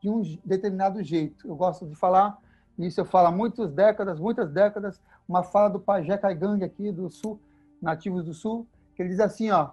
de 0.00 0.08
um 0.08 0.22
determinado 0.44 1.02
jeito. 1.02 1.48
Eu 1.48 1.56
gosto 1.56 1.84
de 1.86 1.96
falar, 1.96 2.38
isso 2.78 3.00
eu 3.00 3.04
falo 3.04 3.28
há 3.28 3.32
muitas 3.32 3.72
décadas, 3.72 4.20
muitas 4.20 4.48
décadas, 4.52 5.02
uma 5.28 5.42
fala 5.42 5.68
do 5.68 5.80
Pajé 5.80 6.16
Caigangue 6.16 6.64
aqui 6.64 6.92
do 6.92 7.10
Sul, 7.10 7.38
nativos 7.82 8.24
do 8.24 8.32
Sul, 8.32 8.66
que 8.94 9.02
ele 9.02 9.10
diz 9.10 9.20
assim, 9.20 9.50
ó, 9.50 9.70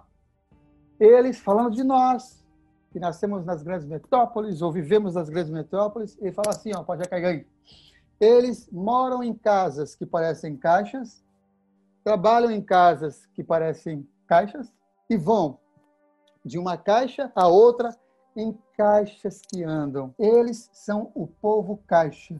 eles 0.98 1.38
falando 1.38 1.70
de 1.70 1.84
nós, 1.84 2.44
que 2.98 3.00
nascemos 3.00 3.44
nas 3.44 3.62
grandes 3.62 3.86
metrópoles 3.86 4.60
ou 4.60 4.72
vivemos 4.72 5.14
nas 5.14 5.30
grandes 5.30 5.52
metrópoles, 5.52 6.18
ele 6.20 6.32
fala 6.32 6.50
assim, 6.50 6.72
ó, 6.74 6.82
pode 6.82 7.08
cair 7.08 7.46
eles 8.20 8.68
moram 8.72 9.22
em 9.22 9.32
casas 9.32 9.94
que 9.94 10.04
parecem 10.04 10.56
caixas, 10.56 11.22
trabalham 12.02 12.50
em 12.50 12.60
casas 12.60 13.26
que 13.26 13.44
parecem 13.44 14.04
caixas 14.26 14.72
e 15.08 15.16
vão 15.16 15.60
de 16.44 16.58
uma 16.58 16.76
caixa 16.76 17.30
a 17.36 17.46
outra 17.46 17.96
em 18.34 18.58
caixas 18.76 19.40
que 19.48 19.62
andam. 19.62 20.12
Eles 20.18 20.68
são 20.72 21.12
o 21.14 21.28
povo 21.28 21.80
caixa, 21.86 22.34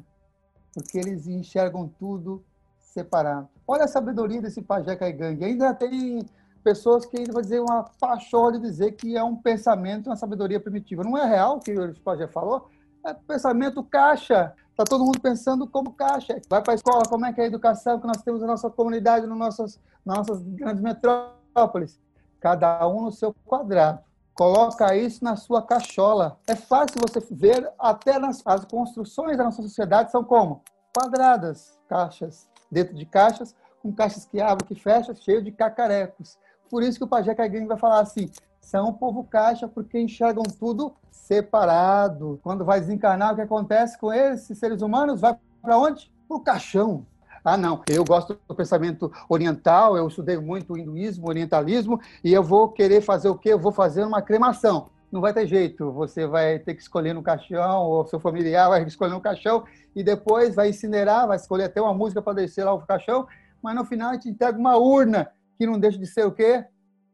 porque 0.74 0.98
eles 0.98 1.28
enxergam 1.28 1.86
tudo 1.86 2.44
separado. 2.80 3.48
Olha 3.64 3.84
a 3.84 3.88
sabedoria 3.88 4.42
desse 4.42 4.62
pajé 4.62 4.96
Caigangue. 4.96 5.44
Ainda 5.44 5.72
tem 5.72 6.26
pessoas 6.58 7.06
que 7.06 7.18
ainda 7.18 7.32
vão 7.32 7.42
dizer 7.42 7.60
uma 7.60 7.84
paixão 8.00 8.52
de 8.52 8.58
dizer 8.58 8.92
que 8.92 9.16
é 9.16 9.22
um 9.22 9.36
pensamento, 9.36 10.08
uma 10.08 10.16
sabedoria 10.16 10.60
primitiva. 10.60 11.02
Não 11.02 11.16
é 11.16 11.24
real 11.26 11.56
o 11.56 11.60
que 11.60 11.72
o 11.72 12.00
pajé 12.00 12.26
falou? 12.26 12.68
É 13.04 13.14
pensamento 13.14 13.82
caixa. 13.82 14.54
Está 14.70 14.84
todo 14.84 15.04
mundo 15.04 15.20
pensando 15.20 15.66
como 15.66 15.92
caixa. 15.92 16.40
Vai 16.48 16.62
para 16.62 16.74
a 16.74 16.76
escola, 16.76 17.02
como 17.08 17.26
é 17.26 17.32
que 17.32 17.40
é 17.40 17.44
a 17.44 17.46
educação 17.46 17.98
que 17.98 18.06
nós 18.06 18.22
temos 18.22 18.40
na 18.40 18.46
nossa 18.46 18.70
comunidade, 18.70 19.26
nas 19.26 19.38
nossas, 19.38 19.80
nossas 20.04 20.42
grandes 20.42 20.82
metrópoles? 20.82 22.00
Cada 22.40 22.86
um 22.86 23.02
no 23.02 23.12
seu 23.12 23.34
quadrado. 23.44 24.00
Coloca 24.34 24.94
isso 24.94 25.24
na 25.24 25.34
sua 25.34 25.60
cachola. 25.62 26.38
É 26.46 26.54
fácil 26.54 27.00
você 27.00 27.18
ver, 27.28 27.68
até 27.76 28.20
nas, 28.20 28.40
as 28.46 28.64
construções 28.64 29.36
da 29.36 29.42
nossa 29.42 29.60
sociedade 29.62 30.12
são 30.12 30.22
como? 30.22 30.62
Quadradas, 30.96 31.76
caixas. 31.88 32.48
Dentro 32.70 32.94
de 32.94 33.04
caixas, 33.04 33.56
com 33.82 33.92
caixas 33.92 34.24
que 34.24 34.40
abrem, 34.40 34.68
que 34.68 34.74
fecham, 34.74 35.14
cheio 35.14 35.42
de 35.42 35.50
cacarecos. 35.50 36.38
Por 36.70 36.82
isso 36.82 36.98
que 36.98 37.04
o 37.04 37.08
Pajé 37.08 37.34
Caguinho 37.34 37.66
vai 37.66 37.78
falar 37.78 38.00
assim, 38.00 38.30
são 38.60 38.88
o 38.88 38.92
povo 38.92 39.24
caixa 39.24 39.66
porque 39.66 39.98
enxergam 39.98 40.42
tudo 40.42 40.94
separado. 41.10 42.38
Quando 42.42 42.64
vai 42.64 42.80
desencarnar, 42.80 43.32
o 43.32 43.36
que 43.36 43.42
acontece 43.42 43.98
com 43.98 44.12
esses 44.12 44.58
seres 44.58 44.82
humanos? 44.82 45.20
Vai 45.20 45.36
para 45.62 45.78
onde? 45.78 46.12
Para 46.26 46.36
o 46.36 46.40
caixão. 46.40 47.06
Ah, 47.44 47.56
não, 47.56 47.82
eu 47.88 48.04
gosto 48.04 48.38
do 48.46 48.54
pensamento 48.54 49.10
oriental, 49.28 49.96
eu 49.96 50.06
estudei 50.06 50.36
muito 50.36 50.74
o 50.74 50.78
hinduísmo, 50.78 51.28
orientalismo, 51.28 51.98
e 52.22 52.32
eu 52.32 52.42
vou 52.42 52.68
querer 52.68 53.00
fazer 53.00 53.28
o 53.28 53.38
quê? 53.38 53.52
Eu 53.52 53.58
vou 53.58 53.72
fazer 53.72 54.04
uma 54.04 54.20
cremação. 54.20 54.90
Não 55.10 55.22
vai 55.22 55.32
ter 55.32 55.46
jeito, 55.46 55.90
você 55.90 56.26
vai 56.26 56.58
ter 56.58 56.74
que 56.74 56.82
escolher 56.82 57.14
no 57.14 57.22
caixão, 57.22 57.84
ou 57.84 58.06
seu 58.06 58.20
familiar 58.20 58.68
vai 58.68 58.82
escolher 58.82 59.12
no 59.12 59.20
caixão, 59.20 59.64
e 59.96 60.02
depois 60.02 60.54
vai 60.54 60.68
incinerar, 60.68 61.26
vai 61.26 61.36
escolher 61.36 61.64
até 61.64 61.80
uma 61.80 61.94
música 61.94 62.20
para 62.20 62.34
descer 62.34 62.64
lá 62.64 62.74
o 62.74 62.86
caixão, 62.86 63.26
mas 63.62 63.74
no 63.74 63.84
final 63.84 64.10
a 64.10 64.14
gente 64.14 64.28
entrega 64.28 64.58
uma 64.58 64.76
urna, 64.76 65.30
que 65.58 65.66
não 65.66 65.78
deixa 65.78 65.98
de 65.98 66.06
ser 66.06 66.24
o 66.24 66.32
quê? 66.32 66.64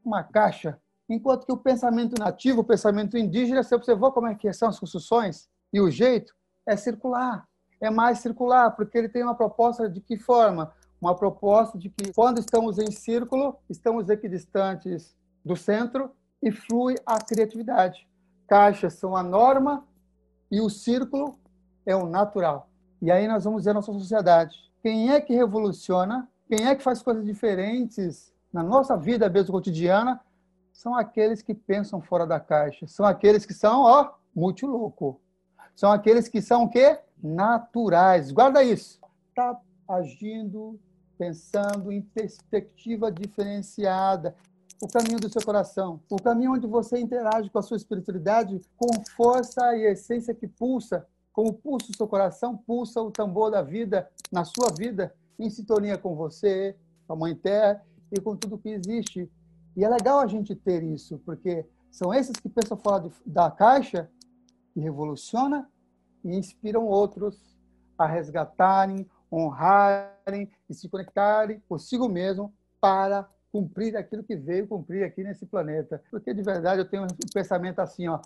Uma 0.05 0.23
caixa 0.23 0.79
Enquanto 1.09 1.45
que 1.45 1.53
o 1.53 1.57
pensamento 1.57 2.19
nativo, 2.19 2.63
o 2.63 2.65
pensamento 2.65 3.19
indígena, 3.19 3.63
você 3.63 3.75
observou 3.75 4.11
como 4.11 4.27
é 4.27 4.35
que 4.35 4.51
são 4.53 4.69
as 4.69 4.79
construções 4.79 5.49
e 5.73 5.81
o 5.81 5.91
jeito 5.91 6.35
é 6.67 6.77
circular. 6.77 7.47
É 7.81 7.91
mais 7.91 8.21
circular, 8.21 8.71
porque 8.75 8.97
ele 8.97 9.09
tem 9.09 9.23
uma 9.23 9.35
proposta 9.35 9.89
de 9.89 10.01
que 10.01 10.17
forma? 10.17 10.73
Uma 11.01 11.15
proposta 11.15 11.77
de 11.77 11.91
que 11.91 12.13
quando 12.15 12.39
estamos 12.39 12.79
em 12.79 12.91
círculo, 12.91 13.59
estamos 13.69 14.09
equidistantes 14.09 15.15
do 15.45 15.55
centro 15.55 16.11
e 16.43 16.51
flui 16.51 16.95
a 17.05 17.23
criatividade. 17.23 18.09
Caixas 18.49 18.95
são 18.95 19.15
a 19.15 19.23
norma 19.23 19.87
e 20.51 20.61
o 20.61 20.71
círculo 20.71 21.39
é 21.85 21.95
o 21.95 22.07
natural. 22.07 22.71
E 23.03 23.11
aí 23.11 23.29
nós 23.29 23.45
vamos 23.45 23.65
ver 23.65 23.73
a 23.73 23.75
nossa 23.75 23.93
sociedade. 23.93 24.73
Quem 24.83 25.11
é 25.11 25.21
que 25.21 25.35
revoluciona? 25.35 26.27
Quem 26.49 26.67
é 26.67 26.75
que 26.75 26.83
faz 26.83 27.03
coisas 27.03 27.25
diferentes 27.25 28.34
na 28.55 28.63
nossa 28.63 28.97
vida 28.97 29.29
mesmo 29.29 29.53
cotidiana? 29.53 30.19
são 30.75 30.95
aqueles 30.95 31.41
que 31.41 31.55
pensam 31.55 32.03
fora 32.03 32.27
da 32.27 32.41
caixa, 32.41 32.87
são 32.87 33.07
aqueles 33.07 33.47
que 33.47 33.55
são, 33.55 33.83
ó, 33.83 34.11
muito 34.35 34.67
louco. 34.67 35.21
São 35.75 35.91
aqueles 35.91 36.29
que 36.29 36.43
são 36.43 36.65
o 36.65 36.69
quê? 36.69 36.99
Naturais. 37.23 38.33
Guarda 38.33 38.63
isso. 38.63 39.01
Está 39.29 39.59
agindo, 39.89 40.79
pensando 41.17 41.93
em 41.93 42.03
perspectiva 42.03 43.11
diferenciada. 43.11 44.35
O 44.83 44.89
caminho 44.89 45.21
do 45.21 45.33
seu 45.33 45.43
coração, 45.43 46.01
o 46.11 46.17
caminho 46.17 46.53
onde 46.53 46.67
você 46.67 46.99
interage 46.99 47.49
com 47.49 47.59
a 47.59 47.63
sua 47.63 47.77
espiritualidade 47.77 48.61
com 48.77 48.89
força 49.17 49.77
e 49.77 49.85
essência 49.85 50.35
que 50.35 50.49
pulsa, 50.49 51.07
como 51.33 51.53
pulsa 51.53 51.87
o 51.91 51.97
seu 51.97 52.09
coração, 52.09 52.57
pulsa 52.57 53.01
o 53.01 53.11
tambor 53.11 53.53
da 53.53 53.63
vida 53.63 54.11
na 54.31 54.45
sua 54.45 54.75
vida, 54.77 55.15
em 55.39 55.49
sintonia 55.49 55.97
com 55.97 56.15
você, 56.17 56.77
com 57.07 57.13
a 57.13 57.17
Mãe 57.17 57.35
Terra 57.35 57.83
e 58.17 58.21
com 58.21 58.37
tudo 58.37 58.59
que 58.59 58.69
existe 58.69 59.31
e 59.77 59.85
é 59.85 59.89
legal 59.89 60.21
a 60.21 60.27
gente 60.27 60.55
ter 60.55 60.83
isso, 60.83 61.21
porque 61.25 61.67
são 61.91 62.15
esses 62.15 62.37
que 62.37 62.49
pensam 62.49 62.77
fora 62.77 63.09
de, 63.09 63.13
da 63.27 63.51
caixa 63.51 64.09
e 64.75 64.81
revolucionam 64.81 65.67
e 66.25 66.37
inspiram 66.37 66.87
outros 66.87 67.57
a 67.99 68.07
resgatarem, 68.07 69.07
honrarem 69.31 70.51
e 70.69 70.75
se 70.75 70.89
conectarem 70.89 71.61
consigo 71.69 72.09
mesmo 72.09 72.53
para 72.81 73.29
cumprir 73.53 73.97
aquilo 73.97 74.23
que 74.23 74.37
veio 74.37 74.67
cumprir 74.67 75.05
aqui 75.05 75.23
nesse 75.23 75.47
planeta. 75.47 76.03
Porque 76.11 76.33
de 76.33 76.43
verdade 76.43 76.81
eu 76.81 76.89
tenho 76.89 77.05
um 77.05 77.33
pensamento 77.33 77.81
assim, 77.81 78.09
ó, 78.09 78.21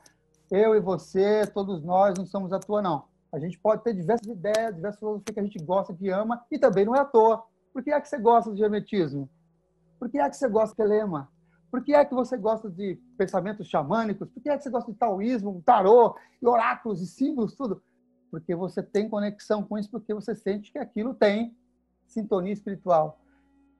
eu 0.50 0.74
e 0.74 0.80
você, 0.80 1.46
todos 1.46 1.82
nós 1.82 2.16
não 2.16 2.26
somos 2.26 2.52
à 2.52 2.58
toa 2.58 2.82
não. 2.82 3.04
A 3.30 3.38
gente 3.38 3.58
pode 3.58 3.84
ter 3.84 3.94
diversas 3.94 4.26
ideias, 4.26 4.74
diversas 4.74 4.98
filosofias 4.98 5.34
que 5.34 5.40
a 5.40 5.42
gente 5.42 5.58
gosta, 5.62 5.94
que 5.94 6.08
ama, 6.08 6.42
e 6.50 6.58
também 6.58 6.84
não 6.84 6.94
é 6.94 7.00
à 7.00 7.04
toa. 7.04 7.42
Por 7.72 7.82
que 7.82 7.90
é 7.90 8.00
que 8.00 8.08
você 8.08 8.18
gosta 8.18 8.54
de 8.54 8.62
hermetismo? 8.62 9.28
Por 9.98 10.08
que 10.08 10.18
é 10.18 10.28
que 10.28 10.36
você 10.36 10.48
gosta 10.48 10.70
de 10.70 10.76
telema? 10.76 11.30
Por 11.70 11.84
que 11.84 11.94
é 11.94 12.04
que 12.04 12.14
você 12.14 12.36
gosta 12.36 12.70
de 12.70 12.98
pensamentos 13.16 13.66
xamânicos? 13.66 14.28
Por 14.30 14.42
que 14.42 14.48
é 14.48 14.56
que 14.56 14.62
você 14.62 14.70
gosta 14.70 14.90
de 14.90 14.98
taoísmo, 14.98 15.62
tarô, 15.64 16.16
e 16.40 16.46
oráculos 16.46 17.02
e 17.02 17.06
símbolos, 17.06 17.54
tudo? 17.54 17.82
Porque 18.30 18.54
você 18.54 18.82
tem 18.82 19.08
conexão 19.08 19.62
com 19.62 19.76
isso, 19.76 19.90
porque 19.90 20.14
você 20.14 20.34
sente 20.34 20.72
que 20.72 20.78
aquilo 20.78 21.14
tem 21.14 21.54
sintonia 22.06 22.52
espiritual. 22.52 23.20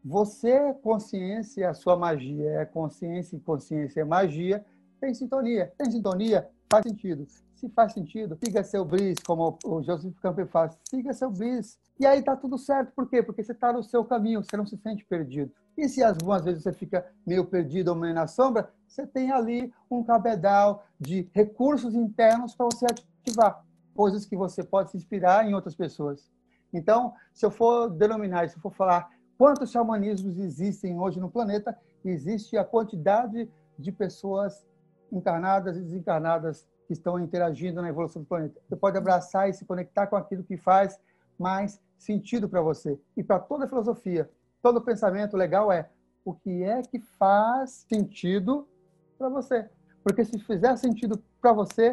Você, 0.04 0.50
é 0.50 0.72
consciência, 0.72 1.68
a 1.68 1.74
sua 1.74 1.96
magia 1.96 2.50
é 2.60 2.64
consciência 2.64 3.36
e 3.36 3.40
consciência 3.40 4.00
é 4.00 4.04
magia, 4.04 4.64
tem 5.00 5.14
sintonia. 5.14 5.72
Tem 5.76 5.90
sintonia? 5.90 6.48
Faz 6.70 6.84
sentido. 6.84 7.26
Se 7.54 7.68
faz 7.70 7.92
sentido, 7.92 8.38
siga 8.42 8.62
seu 8.62 8.84
bris, 8.84 9.18
como 9.26 9.58
o 9.64 9.82
Joseph 9.82 10.14
Campbell 10.20 10.46
faz, 10.46 10.78
siga 10.88 11.12
seu 11.12 11.30
bris. 11.30 11.78
E 11.98 12.06
aí 12.06 12.22
tá 12.22 12.36
tudo 12.36 12.56
certo. 12.56 12.92
Por 12.92 13.08
quê? 13.08 13.22
Porque 13.22 13.42
você 13.42 13.52
está 13.52 13.72
no 13.72 13.82
seu 13.82 14.04
caminho, 14.04 14.44
você 14.44 14.56
não 14.56 14.66
se 14.66 14.76
sente 14.76 15.04
perdido. 15.04 15.50
E 15.78 15.88
se 15.88 16.02
algumas 16.02 16.44
vezes 16.44 16.64
você 16.64 16.72
fica 16.72 17.06
meio 17.24 17.44
perdido 17.44 17.90
ou 17.90 17.94
meio 17.94 18.12
na 18.12 18.26
sombra, 18.26 18.68
você 18.88 19.06
tem 19.06 19.30
ali 19.30 19.72
um 19.88 20.02
cabedal 20.02 20.84
de 20.98 21.28
recursos 21.32 21.94
internos 21.94 22.52
para 22.52 22.66
você 22.66 22.84
ativar 22.84 23.64
coisas 23.94 24.26
que 24.26 24.36
você 24.36 24.64
pode 24.64 24.90
se 24.90 24.96
inspirar 24.96 25.46
em 25.46 25.54
outras 25.54 25.76
pessoas. 25.76 26.32
Então, 26.74 27.14
se 27.32 27.46
eu 27.46 27.50
for 27.52 27.90
denominar, 27.90 28.48
se 28.48 28.56
eu 28.56 28.60
for 28.60 28.74
falar 28.74 29.08
quantos 29.38 29.70
xamanismos 29.70 30.36
existem 30.40 30.98
hoje 30.98 31.20
no 31.20 31.30
planeta, 31.30 31.78
existe 32.04 32.56
a 32.56 32.64
quantidade 32.64 33.48
de 33.78 33.92
pessoas 33.92 34.66
encarnadas 35.12 35.76
e 35.76 35.80
desencarnadas 35.80 36.66
que 36.88 36.92
estão 36.92 37.20
interagindo 37.20 37.80
na 37.80 37.88
evolução 37.88 38.22
do 38.22 38.26
planeta. 38.26 38.60
Você 38.68 38.74
pode 38.74 38.98
abraçar 38.98 39.48
e 39.48 39.52
se 39.54 39.64
conectar 39.64 40.08
com 40.08 40.16
aquilo 40.16 40.42
que 40.42 40.56
faz 40.56 40.98
mais 41.38 41.80
sentido 41.96 42.48
para 42.48 42.60
você 42.60 42.98
e 43.16 43.22
para 43.22 43.38
toda 43.38 43.64
a 43.64 43.68
filosofia 43.68 44.28
todo 44.62 44.80
pensamento 44.80 45.36
legal 45.36 45.70
é 45.70 45.88
o 46.24 46.34
que 46.34 46.62
é 46.62 46.82
que 46.82 46.98
faz 46.98 47.86
sentido 47.88 48.68
para 49.16 49.28
você. 49.28 49.68
Porque 50.02 50.24
se 50.24 50.38
fizer 50.38 50.76
sentido 50.76 51.22
para 51.40 51.52
você, 51.52 51.92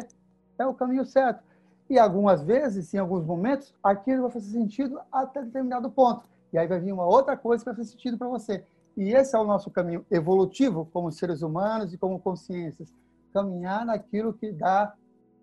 é 0.58 0.66
o 0.66 0.74
caminho 0.74 1.04
certo. 1.04 1.42
E 1.88 1.98
algumas 1.98 2.42
vezes, 2.42 2.92
em 2.92 2.98
alguns 2.98 3.24
momentos, 3.24 3.74
aquilo 3.82 4.22
vai 4.22 4.30
fazer 4.30 4.50
sentido 4.50 5.00
até 5.10 5.42
determinado 5.42 5.90
ponto. 5.90 6.28
E 6.52 6.58
aí 6.58 6.66
vai 6.66 6.80
vir 6.80 6.92
uma 6.92 7.04
outra 7.04 7.36
coisa 7.36 7.62
que 7.62 7.70
vai 7.70 7.76
fazer 7.76 7.90
sentido 7.90 8.18
para 8.18 8.28
você. 8.28 8.64
E 8.96 9.12
esse 9.12 9.36
é 9.36 9.38
o 9.38 9.44
nosso 9.44 9.70
caminho 9.70 10.04
evolutivo 10.10 10.88
como 10.92 11.12
seres 11.12 11.42
humanos 11.42 11.92
e 11.92 11.98
como 11.98 12.18
consciências. 12.18 12.92
Caminhar 13.32 13.84
naquilo 13.84 14.32
que 14.32 14.50
dá, 14.50 14.94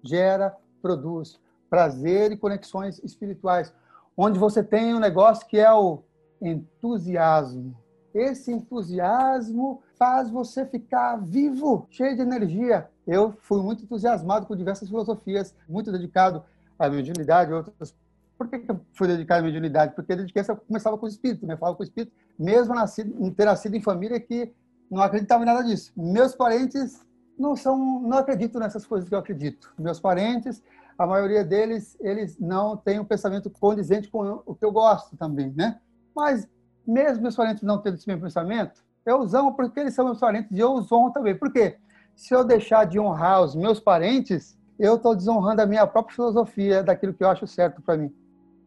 gera, 0.02 0.56
produz 0.82 1.40
prazer 1.70 2.32
e 2.32 2.38
conexões 2.38 3.00
espirituais. 3.04 3.74
Onde 4.18 4.38
você 4.38 4.64
tem 4.64 4.94
um 4.94 5.00
negócio 5.00 5.48
que 5.48 5.58
é 5.58 5.72
o 5.72 6.04
entusiasmo. 6.44 7.76
Esse 8.14 8.52
entusiasmo 8.52 9.82
faz 9.98 10.30
você 10.30 10.66
ficar 10.66 11.16
vivo, 11.16 11.88
cheio 11.90 12.16
de 12.16 12.22
energia. 12.22 12.88
Eu 13.08 13.34
fui 13.42 13.62
muito 13.62 13.84
entusiasmado 13.84 14.46
com 14.46 14.56
diversas 14.56 14.88
filosofias, 14.88 15.56
muito 15.68 15.92
dedicado 15.92 16.44
à 16.78 16.90
mediunidade, 16.90 17.52
outras. 17.52 17.96
Por 18.38 18.48
que 18.48 18.64
eu 18.68 18.80
fui 18.94 19.08
dedicado 19.08 19.42
à 19.42 19.46
mediunidade? 19.46 19.96
Porque 19.96 20.14
a 20.14 20.18
dedicação 20.18 20.56
começava 20.56 20.98
com 20.98 21.06
o 21.06 21.10
espírito, 21.10 21.48
né? 21.48 21.54
Eu 21.54 21.58
falava 21.58 21.76
com 21.76 21.84
o 21.84 21.86
espírito, 21.86 22.14
mesmo 22.38 22.76
nascido, 22.76 23.32
ter 23.32 23.46
nascido 23.46 23.76
em 23.76 23.82
família 23.82 24.20
que 24.20 24.54
não 24.92 25.02
acreditava 25.02 25.44
em 25.44 25.48
nada 25.48 25.64
disso. 25.64 25.92
Meus 25.96 26.36
parentes 26.36 27.04
não 27.38 27.56
são, 27.56 28.02
não 28.02 28.18
acreditam 28.20 28.62
nessas 28.62 28.86
coisas 28.86 29.10
que 29.10 29.16
eu 29.16 29.20
acredito. 29.20 29.74
Meus 29.78 30.00
parentes, 30.00 30.62
a 30.98 31.08
maioria 31.08 31.44
deles, 31.44 31.98
eles 32.00 32.38
não 32.38 32.78
têm 32.78 33.00
um 33.00 33.06
pensamento 33.06 33.50
condizente 33.50 34.08
com 34.08 34.44
o 34.46 34.54
que 34.54 34.64
eu 34.64 34.72
gosto 34.72 35.18
também, 35.18 35.52
né? 35.56 35.80
Mas, 36.16 36.48
mesmo 36.86 37.24
meus 37.24 37.36
parentes 37.36 37.64
não 37.64 37.78
tendo 37.80 37.96
esse 37.96 38.08
mesmo 38.08 38.24
pensamento, 38.24 38.84
Eu 39.06 39.20
os 39.20 39.34
amo 39.34 39.54
porque 39.54 39.80
eles 39.80 39.94
são 39.94 40.06
meus 40.06 40.20
parentes 40.20 40.50
e 40.52 40.60
eu 40.60 40.74
os 40.74 40.92
honro 40.92 41.12
também. 41.12 41.36
Por 41.36 41.52
quê? 41.52 41.78
Se 42.16 42.34
eu 42.34 42.44
deixar 42.44 42.86
de 42.86 43.00
honrar 43.00 43.42
os 43.42 43.54
meus 43.56 43.80
parentes, 43.80 44.58
eu 44.80 44.96
estou 44.96 45.16
desonrando 45.16 45.62
a 45.62 45.66
minha 45.66 45.86
própria 45.86 46.16
filosofia 46.16 46.82
daquilo 46.84 47.14
que 47.14 47.24
eu 47.24 47.30
acho 47.30 47.46
certo 47.46 47.82
para 47.82 47.98
mim. 47.98 48.14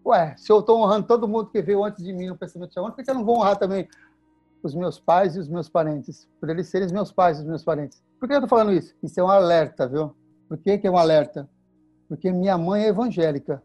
Ué, 0.04 0.34
se 0.36 0.52
eu 0.52 0.60
estou 0.60 0.80
honrando 0.80 1.06
todo 1.06 1.26
mundo 1.26 1.50
que 1.50 1.62
veio 1.62 1.82
antes 1.82 2.04
de 2.04 2.12
mim 2.12 2.26
no 2.26 2.36
pensamento 2.36 2.74
chamando, 2.74 2.92
por 2.92 3.02
que 3.02 3.10
eu 3.10 3.14
não 3.14 3.24
vou 3.24 3.38
honrar 3.38 3.56
também 3.56 3.88
os 4.62 4.74
meus 4.74 4.98
pais 5.00 5.36
e 5.36 5.38
os 5.38 5.48
meus 5.48 5.68
parentes? 5.68 6.28
Por 6.38 6.50
eles 6.50 6.68
serem 6.68 6.86
os 6.86 6.92
meus 6.92 7.10
pais 7.10 7.38
e 7.38 7.40
os 7.40 7.46
meus 7.46 7.64
parentes. 7.64 8.02
Por 8.20 8.28
que 8.28 8.34
eu 8.34 8.38
estou 8.38 8.48
falando 8.48 8.72
isso? 8.72 8.94
Isso 9.02 9.18
é 9.18 9.24
um 9.24 9.28
alerta, 9.28 9.88
viu? 9.88 10.14
Por 10.48 10.58
que, 10.58 10.78
que 10.78 10.86
é 10.86 10.90
um 10.90 10.98
alerta? 10.98 11.48
Porque 12.08 12.30
minha 12.30 12.58
mãe 12.58 12.84
é 12.84 12.88
evangélica. 12.88 13.62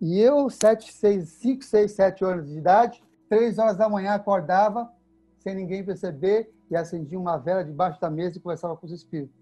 E 0.00 0.18
eu, 0.18 0.48
sete, 0.50 0.92
seis, 0.92 1.28
cinco, 1.28 1.64
seis, 1.64 1.92
sete 1.92 2.24
anos 2.24 2.48
de 2.48 2.58
idade, 2.58 3.03
três 3.28 3.58
horas 3.58 3.76
da 3.76 3.88
manhã 3.88 4.14
acordava, 4.14 4.90
sem 5.38 5.54
ninguém 5.54 5.84
perceber, 5.84 6.52
e 6.70 6.76
acendia 6.76 7.18
uma 7.18 7.36
vela 7.36 7.64
debaixo 7.64 8.00
da 8.00 8.10
mesa 8.10 8.36
e 8.36 8.40
conversava 8.40 8.76
com 8.76 8.86
os 8.86 8.92
espíritos. 8.92 9.34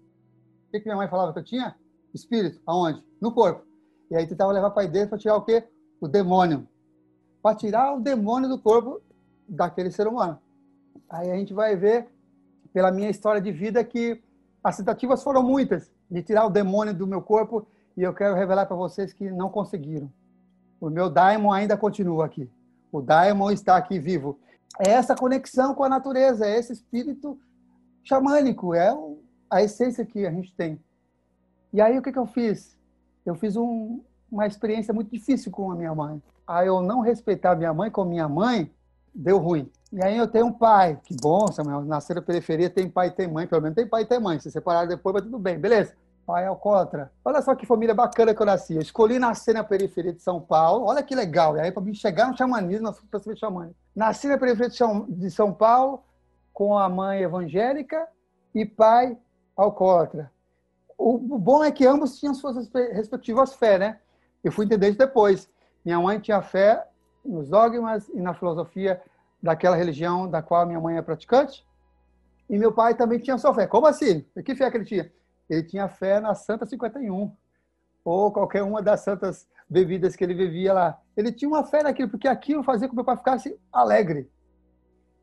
O 0.67 0.71
que, 0.71 0.79
que 0.79 0.85
minha 0.85 0.97
mãe 0.97 1.07
falava 1.07 1.33
que 1.33 1.39
eu 1.39 1.43
tinha? 1.43 1.75
Espírito. 2.13 2.61
Aonde? 2.65 3.03
No 3.21 3.31
corpo. 3.31 3.65
E 4.11 4.15
aí 4.15 4.27
tentava 4.27 4.51
levar 4.51 4.71
para 4.71 4.87
dentro 4.87 5.09
para 5.09 5.17
tirar 5.17 5.35
o 5.35 5.41
quê? 5.41 5.63
O 6.01 6.07
demônio. 6.07 6.67
Para 7.41 7.55
tirar 7.55 7.95
o 7.95 7.99
demônio 7.99 8.49
do 8.49 8.59
corpo 8.59 9.01
daquele 9.47 9.91
ser 9.91 10.07
humano. 10.07 10.39
Aí 11.09 11.31
a 11.31 11.35
gente 11.35 11.53
vai 11.53 11.75
ver, 11.75 12.07
pela 12.73 12.91
minha 12.91 13.09
história 13.09 13.41
de 13.41 13.51
vida, 13.51 13.83
que 13.83 14.21
as 14.63 14.77
tentativas 14.77 15.23
foram 15.23 15.43
muitas 15.43 15.91
de 16.09 16.21
tirar 16.21 16.45
o 16.45 16.49
demônio 16.49 16.93
do 16.93 17.07
meu 17.07 17.21
corpo 17.21 17.67
e 17.95 18.01
eu 18.01 18.13
quero 18.13 18.35
revelar 18.35 18.65
para 18.65 18.75
vocês 18.75 19.13
que 19.13 19.29
não 19.29 19.49
conseguiram. 19.49 20.11
O 20.79 20.89
meu 20.89 21.09
daimon 21.09 21.51
ainda 21.51 21.77
continua 21.77 22.25
aqui. 22.25 22.49
O 22.93 23.01
daimon 23.01 23.49
está 23.49 23.75
aqui 23.75 23.97
vivo. 23.97 24.39
É 24.79 24.91
essa 24.91 25.15
conexão 25.15 25.73
com 25.73 25.83
a 25.83 25.89
natureza, 25.89 26.45
é 26.45 26.59
esse 26.59 26.73
espírito 26.73 27.39
xamânico, 28.03 28.75
é 28.75 28.95
a 29.49 29.63
essência 29.63 30.05
que 30.05 30.27
a 30.27 30.31
gente 30.31 30.53
tem. 30.55 30.79
E 31.73 31.81
aí 31.81 31.97
o 31.97 32.03
que, 32.03 32.11
que 32.11 32.19
eu 32.19 32.27
fiz? 32.27 32.77
Eu 33.25 33.33
fiz 33.33 33.55
um, 33.55 33.99
uma 34.31 34.45
experiência 34.45 34.93
muito 34.93 35.09
difícil 35.09 35.51
com 35.51 35.71
a 35.71 35.75
minha 35.75 35.93
mãe. 35.95 36.21
Aí 36.45 36.67
eu 36.67 36.83
não 36.83 37.01
respeitar 37.01 37.55
minha 37.55 37.73
mãe 37.73 37.89
como 37.89 38.11
minha 38.11 38.29
mãe, 38.29 38.71
deu 39.13 39.39
ruim. 39.39 39.71
E 39.91 40.03
aí 40.03 40.15
eu 40.15 40.27
tenho 40.27 40.47
um 40.47 40.53
pai, 40.53 40.99
que 41.03 41.15
bom, 41.19 41.51
Samuel, 41.51 41.81
nascer 41.85 42.15
na 42.15 42.21
periferia 42.21 42.69
tem 42.69 42.87
pai 42.87 43.07
e 43.07 43.11
tem 43.11 43.27
mãe, 43.27 43.47
pelo 43.47 43.61
menos 43.61 43.75
tem 43.75 43.87
pai 43.87 44.03
e 44.03 44.05
tem 44.05 44.19
mãe. 44.19 44.39
Se 44.39 44.51
separaram 44.51 44.87
depois, 44.87 45.13
vai 45.13 45.21
tudo 45.23 45.39
bem, 45.39 45.57
beleza. 45.57 45.95
Pai 46.25 46.45
alcoólatra. 46.45 47.11
Olha 47.23 47.41
só 47.41 47.53
que 47.53 47.65
família 47.65 47.93
bacana 47.93 48.33
que 48.33 48.41
eu 48.41 48.45
nasci. 48.45 48.75
Eu 48.75 48.81
escolhi 48.81 49.19
nascer 49.19 49.53
na 49.53 49.63
periferia 49.63 50.13
de 50.13 50.21
São 50.21 50.39
Paulo. 50.39 50.85
Olha 50.85 51.03
que 51.03 51.13
legal. 51.13 51.57
E 51.57 51.59
aí, 51.59 51.71
para 51.71 51.83
mim 51.83 51.93
chegar 51.93 52.27
no 52.27 52.37
xamanismo, 52.37 52.87
eu 52.87 52.93
fui 52.93 53.07
para 53.09 53.35
xamânico. 53.35 53.75
Nasci 53.95 54.27
na 54.27 54.37
periferia 54.37 54.69
de 55.09 55.29
São 55.29 55.53
Paulo 55.53 56.03
com 56.53 56.77
a 56.77 56.87
mãe 56.87 57.21
evangélica 57.21 58.07
e 58.55 58.65
pai 58.65 59.17
alcoólatra. 59.55 60.31
O 60.97 61.17
bom 61.17 61.63
é 61.63 61.71
que 61.71 61.85
ambos 61.85 62.19
tinham 62.19 62.33
suas 62.33 62.69
respectivas 62.93 63.53
fé, 63.53 63.77
né? 63.77 63.99
Eu 64.43 64.51
fui 64.51 64.65
entender 64.65 64.89
isso 64.89 64.97
depois. 64.97 65.49
Minha 65.83 65.99
mãe 65.99 66.19
tinha 66.19 66.41
fé 66.41 66.87
nos 67.25 67.49
dogmas 67.49 68.07
e 68.09 68.21
na 68.21 68.33
filosofia 68.33 69.01
daquela 69.41 69.75
religião 69.75 70.29
da 70.29 70.41
qual 70.41 70.65
minha 70.65 70.79
mãe 70.79 70.97
é 70.97 71.01
praticante. 71.01 71.65
E 72.49 72.57
meu 72.57 72.71
pai 72.71 72.93
também 72.93 73.19
tinha 73.19 73.37
sua 73.37 73.53
fé. 73.53 73.67
Como 73.67 73.87
assim? 73.87 74.25
Que 74.45 74.55
fé 74.55 74.69
que 74.69 74.77
ele 74.77 74.85
tinha? 74.85 75.11
Ele 75.49 75.63
tinha 75.63 75.87
fé 75.87 76.19
na 76.19 76.35
Santa 76.35 76.65
51, 76.65 77.31
ou 78.03 78.31
qualquer 78.31 78.63
uma 78.63 78.81
das 78.81 79.01
santas 79.01 79.47
bebidas 79.69 80.15
que 80.15 80.23
ele 80.23 80.33
bebia 80.33 80.73
lá. 80.73 81.01
Ele 81.15 81.31
tinha 81.31 81.49
uma 81.49 81.63
fé 81.63 81.83
naquilo, 81.83 82.09
porque 82.09 82.27
aquilo 82.27 82.63
fazia 82.63 82.87
com 82.87 82.91
que 82.91 82.95
meu 82.95 83.05
pai 83.05 83.17
ficasse 83.17 83.59
alegre. 83.71 84.29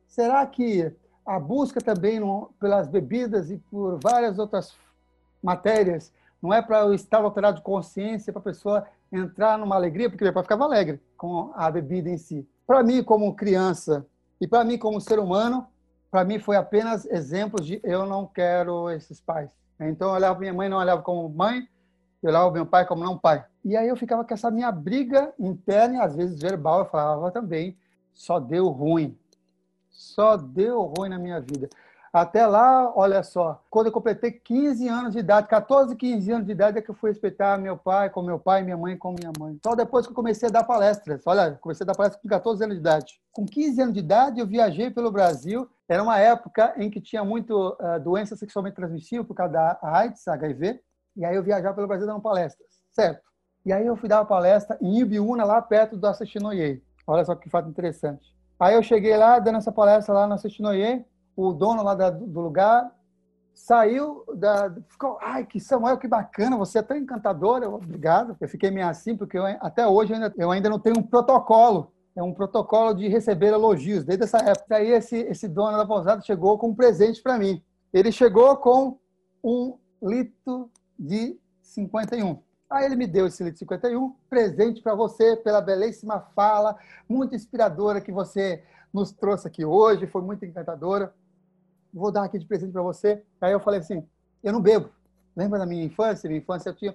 Será 0.07 0.45
que 0.47 0.93
a 1.25 1.39
busca 1.39 1.81
também 1.81 2.21
pelas 2.59 2.89
bebidas 2.89 3.51
e 3.51 3.59
por 3.59 3.99
várias 4.03 4.39
outras 4.39 4.77
matérias 5.43 6.13
não 6.43 6.53
é 6.53 6.63
para 6.63 6.87
o 6.87 6.95
estado 6.95 7.27
alterado 7.27 7.59
de 7.59 7.63
consciência, 7.63 8.33
para 8.33 8.41
a 8.41 8.45
pessoa 8.45 8.87
entrar 9.13 9.59
numa 9.59 9.77
alegria, 9.77 10.09
porque 10.09 10.25
meu 10.25 10.33
pai 10.33 10.43
ficava 10.43 10.65
alegre 10.65 11.01
com 11.17 11.53
a 11.55 11.71
bebida 11.71 12.09
em 12.09 12.17
si. 12.17 12.49
Para 12.67 12.83
mim, 12.83 13.03
como 13.03 13.35
criança, 13.35 14.07
e 14.41 14.47
para 14.47 14.65
mim, 14.65 14.79
como 14.79 15.01
ser 15.01 15.19
humano, 15.19 15.67
para 16.11 16.25
mim 16.25 16.39
foi 16.39 16.57
apenas 16.57 17.05
exemplos 17.05 17.67
de 17.67 17.81
eu 17.85 18.07
não 18.07 18.27
quero 18.27 18.91
esses 18.91 19.21
pais. 19.21 19.51
Então, 19.89 20.09
eu 20.09 20.15
olhava 20.15 20.39
minha 20.39 20.53
mãe, 20.53 20.69
não 20.69 20.79
olhava 20.79 21.03
como 21.03 21.29
mãe, 21.29 21.69
eu 22.23 22.29
olhava 22.31 22.51
meu 22.51 22.67
pai 22.67 22.87
como 22.87 23.03
não 23.03 23.17
pai. 23.17 23.45
E 23.65 23.77
aí 23.77 23.89
eu 23.89 23.97
ficava 23.97 24.25
com 24.25 24.35
essa 24.35 24.51
minha 24.51 24.71
briga 24.71 25.33
interna, 25.39 25.97
e 25.97 26.01
às 26.01 26.15
vezes 26.15 26.41
verbal, 26.41 26.81
eu 26.81 26.87
falava 26.87 27.31
também, 27.31 27.77
só 28.13 28.39
deu 28.39 28.69
ruim. 28.69 29.19
Só 29.89 30.37
deu 30.37 30.83
ruim 30.83 31.09
na 31.09 31.19
minha 31.19 31.41
vida. 31.41 31.69
Até 32.13 32.45
lá, 32.45 32.93
olha 32.97 33.23
só, 33.23 33.63
quando 33.71 33.87
eu 33.87 33.93
completei 33.93 34.33
15 34.33 34.89
anos 34.89 35.13
de 35.13 35.21
idade, 35.21 35.47
14, 35.47 35.95
15 35.95 36.33
anos 36.33 36.47
de 36.47 36.53
idade, 36.53 36.79
é 36.79 36.83
que 36.83 36.91
eu 36.91 36.95
fui 36.95 37.11
respeitar 37.11 37.57
meu 37.57 37.77
pai 37.77 38.11
com 38.11 38.21
meu 38.21 38.37
pai, 38.37 38.65
minha 38.65 38.77
mãe 38.77 38.97
com 38.97 39.13
minha 39.13 39.31
mãe. 39.39 39.57
Só 39.65 39.77
depois 39.77 40.07
que 40.07 40.11
eu 40.11 40.17
comecei 40.17 40.49
a 40.49 40.53
dar 40.53 40.65
palestras. 40.65 41.23
Olha, 41.25 41.57
comecei 41.61 41.85
a 41.85 41.87
dar 41.87 41.95
palestras 41.95 42.21
com 42.21 42.29
14 42.29 42.65
anos 42.65 42.75
de 42.75 42.81
idade. 42.81 43.21
Com 43.33 43.47
15 43.47 43.81
anos 43.81 43.95
de 43.95 44.01
idade, 44.01 44.41
eu 44.41 44.47
viajei 44.47 44.91
pelo 44.91 45.13
Brasil. 45.13 45.71
Era 45.89 46.03
uma 46.03 46.19
época 46.19 46.75
em 46.77 46.91
que 46.91 47.01
tinha 47.01 47.25
muito 47.25 47.77
uh, 47.81 48.01
doença 48.03 48.35
sexualmente 48.35 48.75
transmissível 48.75 49.25
por 49.25 49.35
causa 49.35 49.53
da 49.53 49.79
AIDS, 49.81 50.27
HIV. 50.27 50.81
E 51.17 51.25
aí 51.25 51.37
eu 51.37 51.45
viajava 51.45 51.77
pelo 51.77 51.87
Brasil 51.87 52.09
dando 52.09 52.21
palestras, 52.21 52.69
certo? 52.91 53.23
E 53.65 53.73
aí 53.73 53.87
eu 53.87 53.95
fui 53.95 54.09
dar 54.09 54.19
uma 54.19 54.27
palestra 54.27 54.77
em 54.81 54.99
Ibiúna, 54.99 55.45
lá 55.45 55.63
perto 55.63 55.97
do 55.97 56.07
Assistinoye. 56.09 56.83
Olha 57.07 57.25
só 57.25 57.37
que 57.37 57.49
fato 57.49 57.69
interessante. 57.69 58.35
Aí 58.59 58.75
eu 58.75 58.83
cheguei 58.83 59.17
lá, 59.17 59.39
dando 59.39 59.59
essa 59.59 59.71
palestra 59.71 60.13
lá 60.13 60.27
no 60.27 60.35
Assistinoye, 60.35 61.05
o 61.37 61.53
dono 61.53 61.83
lá 61.83 61.95
da, 61.95 62.11
do 62.11 62.41
lugar 62.41 62.91
saiu 63.55 64.25
da 64.35 64.75
ficou 64.89 65.19
ai 65.21 65.45
que 65.45 65.61
Samuel 65.61 65.99
que 65.99 66.09
bacana 66.09 66.57
você 66.57 66.79
é 66.79 66.83
tão 66.83 66.97
encantador. 66.97 67.63
Eu, 67.63 67.75
obrigado 67.75 68.37
eu 68.41 68.49
fiquei 68.49 68.71
meio 68.71 68.89
assim 68.89 69.17
porque 69.17 69.39
eu, 69.39 69.45
até 69.61 69.87
hoje 69.87 70.13
eu 70.13 70.17
ainda, 70.17 70.35
eu 70.37 70.51
ainda 70.51 70.71
não 70.71 70.79
tenho 70.79 70.99
um 70.99 71.03
protocolo 71.03 71.93
é 72.17 72.23
um 72.23 72.35
protocolo 72.35 72.93
de 72.93 73.07
receber 73.09 73.49
elogios. 73.49 74.05
Desde 74.05 74.25
essa 74.25 74.39
época 74.39 74.77
aí 74.77 74.91
esse 74.91 75.17
esse 75.17 75.49
dono 75.49 75.77
da 75.77 75.87
pousada 75.87 76.23
chegou 76.23 76.59
com 76.59 76.69
um 76.69 76.75
presente 76.75 77.23
para 77.23 77.39
mim. 77.39 77.63
Ele 77.93 78.11
chegou 78.11 78.57
com 78.57 78.99
um 79.43 79.77
litro 80.03 80.71
de 80.99 81.39
51 81.63 82.39
Aí 82.71 82.85
ele 82.85 82.95
me 82.95 83.07
deu 83.09 83.27
esse 83.27 83.43
litro 83.43 83.55
de 83.55 83.59
51, 83.59 84.15
presente 84.29 84.81
para 84.81 84.95
você 84.95 85.37
pela 85.37 85.61
belíssima 85.61 86.21
fala, 86.37 86.77
muito 87.09 87.35
inspiradora 87.35 88.01
que 88.01 88.13
você 88.13 88.63
nos 88.95 89.11
trouxe 89.11 89.49
aqui 89.49 89.65
hoje, 89.65 90.07
foi 90.07 90.23
muito 90.23 90.45
encantadora 90.45 91.13
vou 91.93 92.11
dar 92.11 92.25
aqui 92.25 92.39
de 92.39 92.47
presente 92.47 92.73
para 92.73 92.83
você. 92.83 93.23
Aí 93.41 93.53
eu 93.53 93.61
falei 93.61 93.81
assim, 93.81 94.07
eu 94.43 94.53
não 94.53 94.61
bebo. 94.61 94.89
Lembra 95.37 95.59
da 95.59 95.67
minha 95.67 95.85
infância? 95.85 96.29
Minha 96.29 96.41
infância 96.41 96.71
eu 96.71 96.75
tinha... 96.75 96.95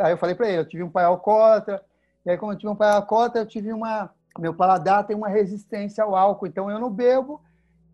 Aí 0.00 0.12
eu 0.12 0.18
falei 0.18 0.34
para 0.34 0.48
ele, 0.48 0.58
eu 0.58 0.68
tive 0.68 0.82
um 0.82 0.90
pai 0.90 1.04
alcoólatra, 1.04 1.82
e 2.24 2.30
aí 2.30 2.38
como 2.38 2.52
eu 2.52 2.56
tive 2.56 2.70
um 2.70 2.76
pai 2.76 2.90
alcoólatra, 2.90 3.42
eu 3.42 3.46
tive 3.46 3.72
uma... 3.72 4.10
Meu 4.38 4.52
paladar 4.52 5.06
tem 5.06 5.14
uma 5.14 5.28
resistência 5.28 6.02
ao 6.02 6.16
álcool, 6.16 6.46
então 6.46 6.68
eu 6.68 6.80
não 6.80 6.90
bebo, 6.90 7.40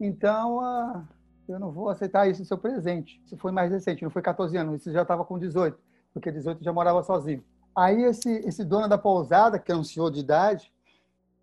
então 0.00 0.58
uh, 0.58 1.02
eu 1.46 1.58
não 1.58 1.70
vou 1.70 1.90
aceitar 1.90 2.26
isso 2.28 2.40
no 2.40 2.46
seu 2.46 2.56
presente. 2.56 3.20
Isso 3.26 3.36
foi 3.36 3.52
mais 3.52 3.70
recente, 3.70 4.02
não 4.02 4.10
foi 4.10 4.22
14 4.22 4.56
anos, 4.56 4.80
isso 4.80 4.92
já 4.92 5.02
estava 5.02 5.24
com 5.24 5.38
18, 5.38 5.78
porque 6.14 6.30
18 6.30 6.64
já 6.64 6.72
morava 6.72 7.02
sozinho. 7.02 7.44
Aí 7.76 8.02
esse, 8.04 8.30
esse 8.46 8.64
dono 8.64 8.88
da 8.88 8.96
pousada, 8.96 9.58
que 9.58 9.70
é 9.70 9.76
um 9.76 9.84
senhor 9.84 10.10
de 10.10 10.20
idade, 10.20 10.72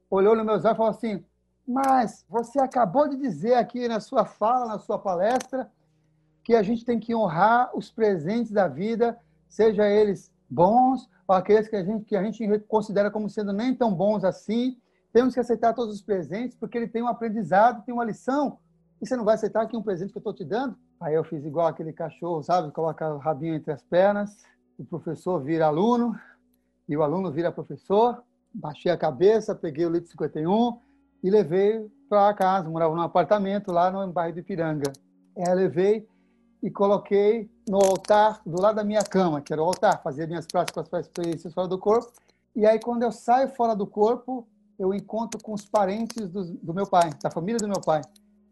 olhou 0.09 0.35
nos 0.35 0.45
meus 0.45 0.65
olhos 0.65 0.75
e 0.75 0.77
falou 0.77 0.91
assim, 0.91 1.23
mas 1.67 2.25
você 2.29 2.59
acabou 2.59 3.09
de 3.09 3.17
dizer 3.17 3.55
aqui 3.55 3.87
na 3.87 3.99
sua 3.99 4.25
fala, 4.25 4.67
na 4.67 4.79
sua 4.79 4.97
palestra, 4.97 5.69
que 6.43 6.55
a 6.55 6.63
gente 6.63 6.85
tem 6.85 6.97
que 6.97 7.13
honrar 7.13 7.75
os 7.75 7.91
presentes 7.91 8.51
da 8.51 8.69
vida, 8.69 9.19
seja 9.49 9.85
eles 9.85 10.31
bons 10.49 11.09
ou 11.27 11.35
aqueles 11.35 11.67
que 11.67 11.75
a 11.75 11.83
gente, 11.83 12.05
que 12.05 12.15
a 12.15 12.23
gente 12.23 12.47
considera 12.69 13.11
como 13.11 13.29
sendo 13.29 13.51
nem 13.51 13.75
tão 13.75 13.93
bons 13.93 14.23
assim. 14.23 14.77
Temos 15.11 15.33
que 15.33 15.41
aceitar 15.41 15.73
todos 15.73 15.95
os 15.95 16.01
presentes, 16.01 16.55
porque 16.55 16.77
ele 16.77 16.87
tem 16.87 17.03
um 17.03 17.07
aprendizado, 17.07 17.83
tem 17.83 17.93
uma 17.93 18.05
lição. 18.05 18.59
E 19.01 19.05
você 19.05 19.17
não 19.17 19.25
vai 19.25 19.35
aceitar 19.35 19.63
aqui 19.63 19.75
um 19.75 19.83
presente 19.83 20.11
que 20.11 20.17
eu 20.17 20.21
estou 20.21 20.33
te 20.33 20.45
dando? 20.45 20.77
Aí 21.01 21.13
eu 21.13 21.23
fiz 21.25 21.43
igual 21.43 21.67
aquele 21.67 21.91
cachorro, 21.91 22.41
sabe? 22.41 22.71
Coloca 22.71 23.13
o 23.13 23.17
rabinho 23.17 23.55
entre 23.55 23.73
as 23.73 23.83
pernas, 23.83 24.43
o 24.79 24.85
professor 24.85 25.43
vira 25.43 25.65
aluno, 25.65 26.17
e 26.87 26.95
o 26.95 27.03
aluno 27.03 27.29
vira 27.29 27.51
professor. 27.51 28.23
Baixei 28.53 28.91
a 28.91 28.97
cabeça, 28.97 29.53
peguei 29.53 29.85
o 29.85 29.89
litro 29.89 30.09
51, 30.09 30.79
e 31.23 31.29
levei 31.29 31.89
para 32.09 32.33
casa. 32.33 32.69
Morava 32.69 32.95
num 32.95 33.01
apartamento 33.01 33.71
lá 33.71 33.91
no 33.91 34.11
bairro 34.11 34.35
de 34.35 34.41
Piranga. 34.41 34.91
Aí 35.37 35.53
levei 35.53 36.07
e 36.61 36.71
coloquei 36.71 37.49
no 37.69 37.77
altar 37.77 38.41
do 38.45 38.59
lado 38.59 38.75
da 38.75 38.83
minha 38.83 39.03
cama, 39.03 39.41
que 39.41 39.53
era 39.53 39.61
o 39.61 39.65
altar, 39.65 40.01
fazia 40.01 40.25
minhas 40.25 40.47
práticas 40.47 40.87
para 40.87 40.99
experiências 40.99 41.53
fora 41.53 41.67
do 41.67 41.77
corpo. 41.77 42.11
E 42.55 42.65
aí, 42.65 42.79
quando 42.79 43.03
eu 43.03 43.11
saio 43.11 43.49
fora 43.49 43.75
do 43.75 43.85
corpo, 43.85 44.47
eu 44.79 44.93
encontro 44.93 45.41
com 45.41 45.53
os 45.53 45.65
parentes 45.65 46.27
do, 46.29 46.43
do 46.55 46.73
meu 46.73 46.87
pai, 46.87 47.11
da 47.21 47.29
família 47.29 47.59
do 47.59 47.67
meu 47.67 47.81
pai. 47.81 48.01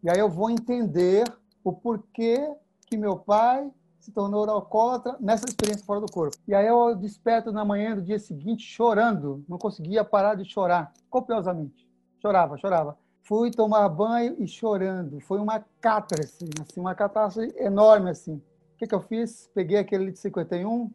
E 0.03 0.09
aí 0.09 0.19
eu 0.19 0.29
vou 0.29 0.49
entender 0.49 1.25
o 1.63 1.73
porquê 1.73 2.47
que 2.85 2.97
meu 2.97 3.17
pai 3.17 3.71
se 3.99 4.11
tornou 4.11 4.47
alcoólatra 4.47 5.17
nessa 5.19 5.45
experiência 5.45 5.83
fora 5.83 5.99
do 5.99 6.11
corpo. 6.11 6.37
E 6.47 6.53
aí 6.53 6.67
eu 6.67 6.95
desperto 6.95 7.51
na 7.51 7.65
manhã 7.65 7.95
do 7.95 8.03
dia 8.03 8.19
seguinte 8.19 8.63
chorando, 8.63 9.43
não 9.49 9.57
conseguia 9.57 10.03
parar 10.03 10.35
de 10.35 10.45
chorar, 10.45 10.93
copiosamente. 11.09 11.84
Chorava, 12.25 12.57
chorava. 12.57 12.97
fui 13.21 13.51
tomar 13.51 13.87
banho 13.87 14.35
e 14.39 14.47
chorando. 14.47 15.19
Foi 15.19 15.37
uma 15.37 15.63
catástrofe, 15.79 16.49
assim, 16.59 16.79
uma 16.79 16.95
catástrofe 16.95 17.53
enorme 17.55 18.09
assim. 18.09 18.37
O 18.37 18.77
que, 18.79 18.87
que 18.87 18.95
eu 18.95 19.01
fiz? 19.01 19.47
Peguei 19.53 19.77
aquele 19.77 20.05
litro 20.05 20.19
51 20.19 20.89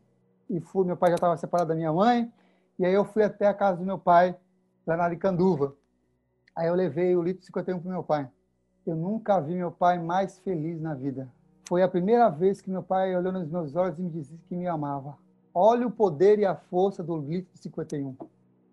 e 0.50 0.58
fui. 0.58 0.84
Meu 0.84 0.96
pai 0.96 1.10
já 1.10 1.14
estava 1.14 1.36
separado 1.36 1.68
da 1.68 1.76
minha 1.76 1.92
mãe 1.92 2.28
e 2.76 2.84
aí 2.84 2.92
eu 2.92 3.04
fui 3.04 3.22
até 3.22 3.46
a 3.46 3.54
casa 3.54 3.78
do 3.78 3.84
meu 3.84 3.96
pai 3.96 4.34
lá 4.84 4.96
na 4.96 5.04
Aricanduva. 5.04 5.76
Aí 6.56 6.66
eu 6.66 6.74
levei 6.74 7.14
o 7.14 7.22
litro 7.22 7.44
51 7.44 7.78
para 7.78 7.92
meu 7.92 8.02
pai. 8.02 8.28
Eu 8.84 8.96
nunca 8.96 9.40
vi 9.40 9.54
meu 9.54 9.70
pai 9.70 10.00
mais 10.00 10.36
feliz 10.40 10.80
na 10.80 10.94
vida. 10.94 11.28
Foi 11.68 11.80
a 11.80 11.88
primeira 11.88 12.28
vez 12.28 12.60
que 12.60 12.68
meu 12.68 12.82
pai 12.82 13.14
olhou 13.14 13.32
nos 13.32 13.48
meus 13.48 13.76
olhos 13.76 13.96
e 14.00 14.02
me 14.02 14.10
disse 14.10 14.36
que 14.48 14.56
me 14.56 14.66
amava. 14.66 15.16
Olha 15.54 15.86
o 15.86 15.92
poder 15.92 16.40
e 16.40 16.44
a 16.44 16.56
força 16.56 17.04
do 17.04 17.16
litro 17.16 17.56
51. 17.56 18.16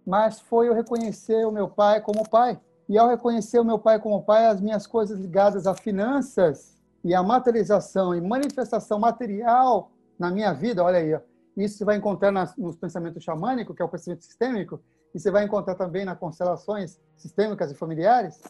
Mas 0.07 0.39
foi 0.39 0.69
eu 0.69 0.73
reconhecer 0.73 1.45
o 1.45 1.51
meu 1.51 1.67
pai 1.67 1.99
como 1.99 2.27
pai. 2.29 2.57
E 2.87 2.97
ao 2.97 3.09
reconhecer 3.09 3.59
o 3.59 3.65
meu 3.65 3.77
pai 3.77 3.99
como 3.99 4.23
pai, 4.23 4.45
as 4.45 4.61
minhas 4.61 4.87
coisas 4.87 5.19
ligadas 5.19 5.67
a 5.67 5.75
finanças 5.75 6.77
e 7.03 7.13
a 7.13 7.21
materialização 7.21 8.15
e 8.15 8.21
manifestação 8.21 8.97
material 8.99 9.91
na 10.17 10.31
minha 10.31 10.53
vida, 10.53 10.81
olha 10.81 10.99
aí, 10.99 11.19
isso 11.57 11.77
você 11.77 11.83
vai 11.83 11.97
encontrar 11.97 12.31
nos 12.57 12.77
pensamentos 12.77 13.21
xamânicos, 13.21 13.75
que 13.75 13.81
é 13.81 13.85
o 13.85 13.89
pensamento 13.89 14.23
sistêmico, 14.23 14.79
e 15.13 15.19
você 15.19 15.29
vai 15.29 15.43
encontrar 15.43 15.75
também 15.75 16.05
nas 16.05 16.17
constelações 16.17 16.97
sistêmicas 17.17 17.69
e 17.69 17.75
familiares. 17.75 18.41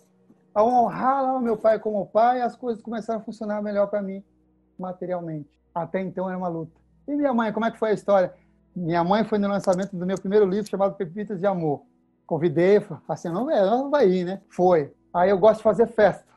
Ao 0.54 0.68
honrar 0.68 1.36
o 1.36 1.40
meu 1.40 1.58
pai 1.58 1.80
como 1.80 2.06
pai, 2.06 2.42
as 2.42 2.56
coisas 2.56 2.84
começaram 2.84 3.20
a 3.20 3.24
funcionar 3.24 3.64
melhor 3.64 3.88
para 3.88 4.04
mim, 4.04 4.24
materialmente. 4.78 5.50
Até 5.74 6.02
então 6.02 6.30
era 6.30 6.38
uma 6.38 6.48
luta. 6.48 6.80
E 7.08 7.16
minha 7.16 7.34
mãe, 7.34 7.52
como 7.52 7.66
é 7.66 7.72
que 7.72 7.80
foi 7.80 7.90
a 7.90 7.94
história? 7.94 8.34
Minha 8.78 9.04
mãe 9.04 9.24
foi 9.24 9.40
no 9.40 9.48
lançamento 9.48 9.98
do 9.98 10.06
meu 10.06 10.20
primeiro 10.20 10.46
livro 10.46 10.70
chamado 10.70 10.94
Pepitas 10.94 11.40
de 11.40 11.48
Amor. 11.48 11.82
Convidei, 12.28 12.80
assim, 13.10 13.28
não, 13.28 13.48
não 13.48 13.90
vai 13.90 14.08
ir, 14.08 14.24
né? 14.24 14.40
Foi. 14.50 14.94
Aí 15.12 15.32
eu 15.32 15.40
gosto 15.40 15.58
de 15.58 15.64
fazer 15.64 15.88
festa. 15.88 16.28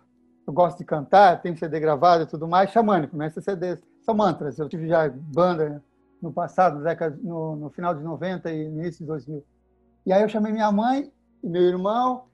Eu 0.47 0.53
gosto 0.55 0.79
de 0.79 0.85
cantar, 0.85 1.43
tenho 1.43 1.59
CD 1.59 1.79
gravado 1.79 2.23
e 2.23 2.27
tudo 2.27 2.49
mais, 2.49 2.71
xamânico, 2.71 3.15
né? 3.15 3.27
Esses 3.27 3.45
CDs 3.45 3.83
são 4.01 4.15
mantras. 4.15 4.59
Eu 4.59 4.71
tive 4.71 4.89
já 4.89 5.07
banda 5.11 5.85
no 6.23 6.33
passado, 6.33 6.83
no, 7.23 7.57
no 7.57 7.71
final 7.71 7.95
de 7.95 8.03
90 8.03 8.51
e 8.51 8.65
início 8.69 9.01
de 9.01 9.07
2000. 9.07 9.45
E 10.07 10.13
aí 10.13 10.23
eu 10.23 10.29
chamei 10.29 10.51
minha 10.51 10.73
mãe 10.73 11.13
e 11.45 11.47
meu 11.47 11.63
irmão, 11.63 12.25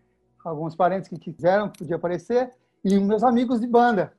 alguns 0.44 0.76
parentes 0.76 1.08
que 1.08 1.18
quiseram, 1.18 1.68
podia 1.68 1.96
aparecer, 1.96 2.50
e 2.84 2.96
meus 3.00 3.24
amigos 3.24 3.60
de 3.60 3.66
banda. 3.66 4.12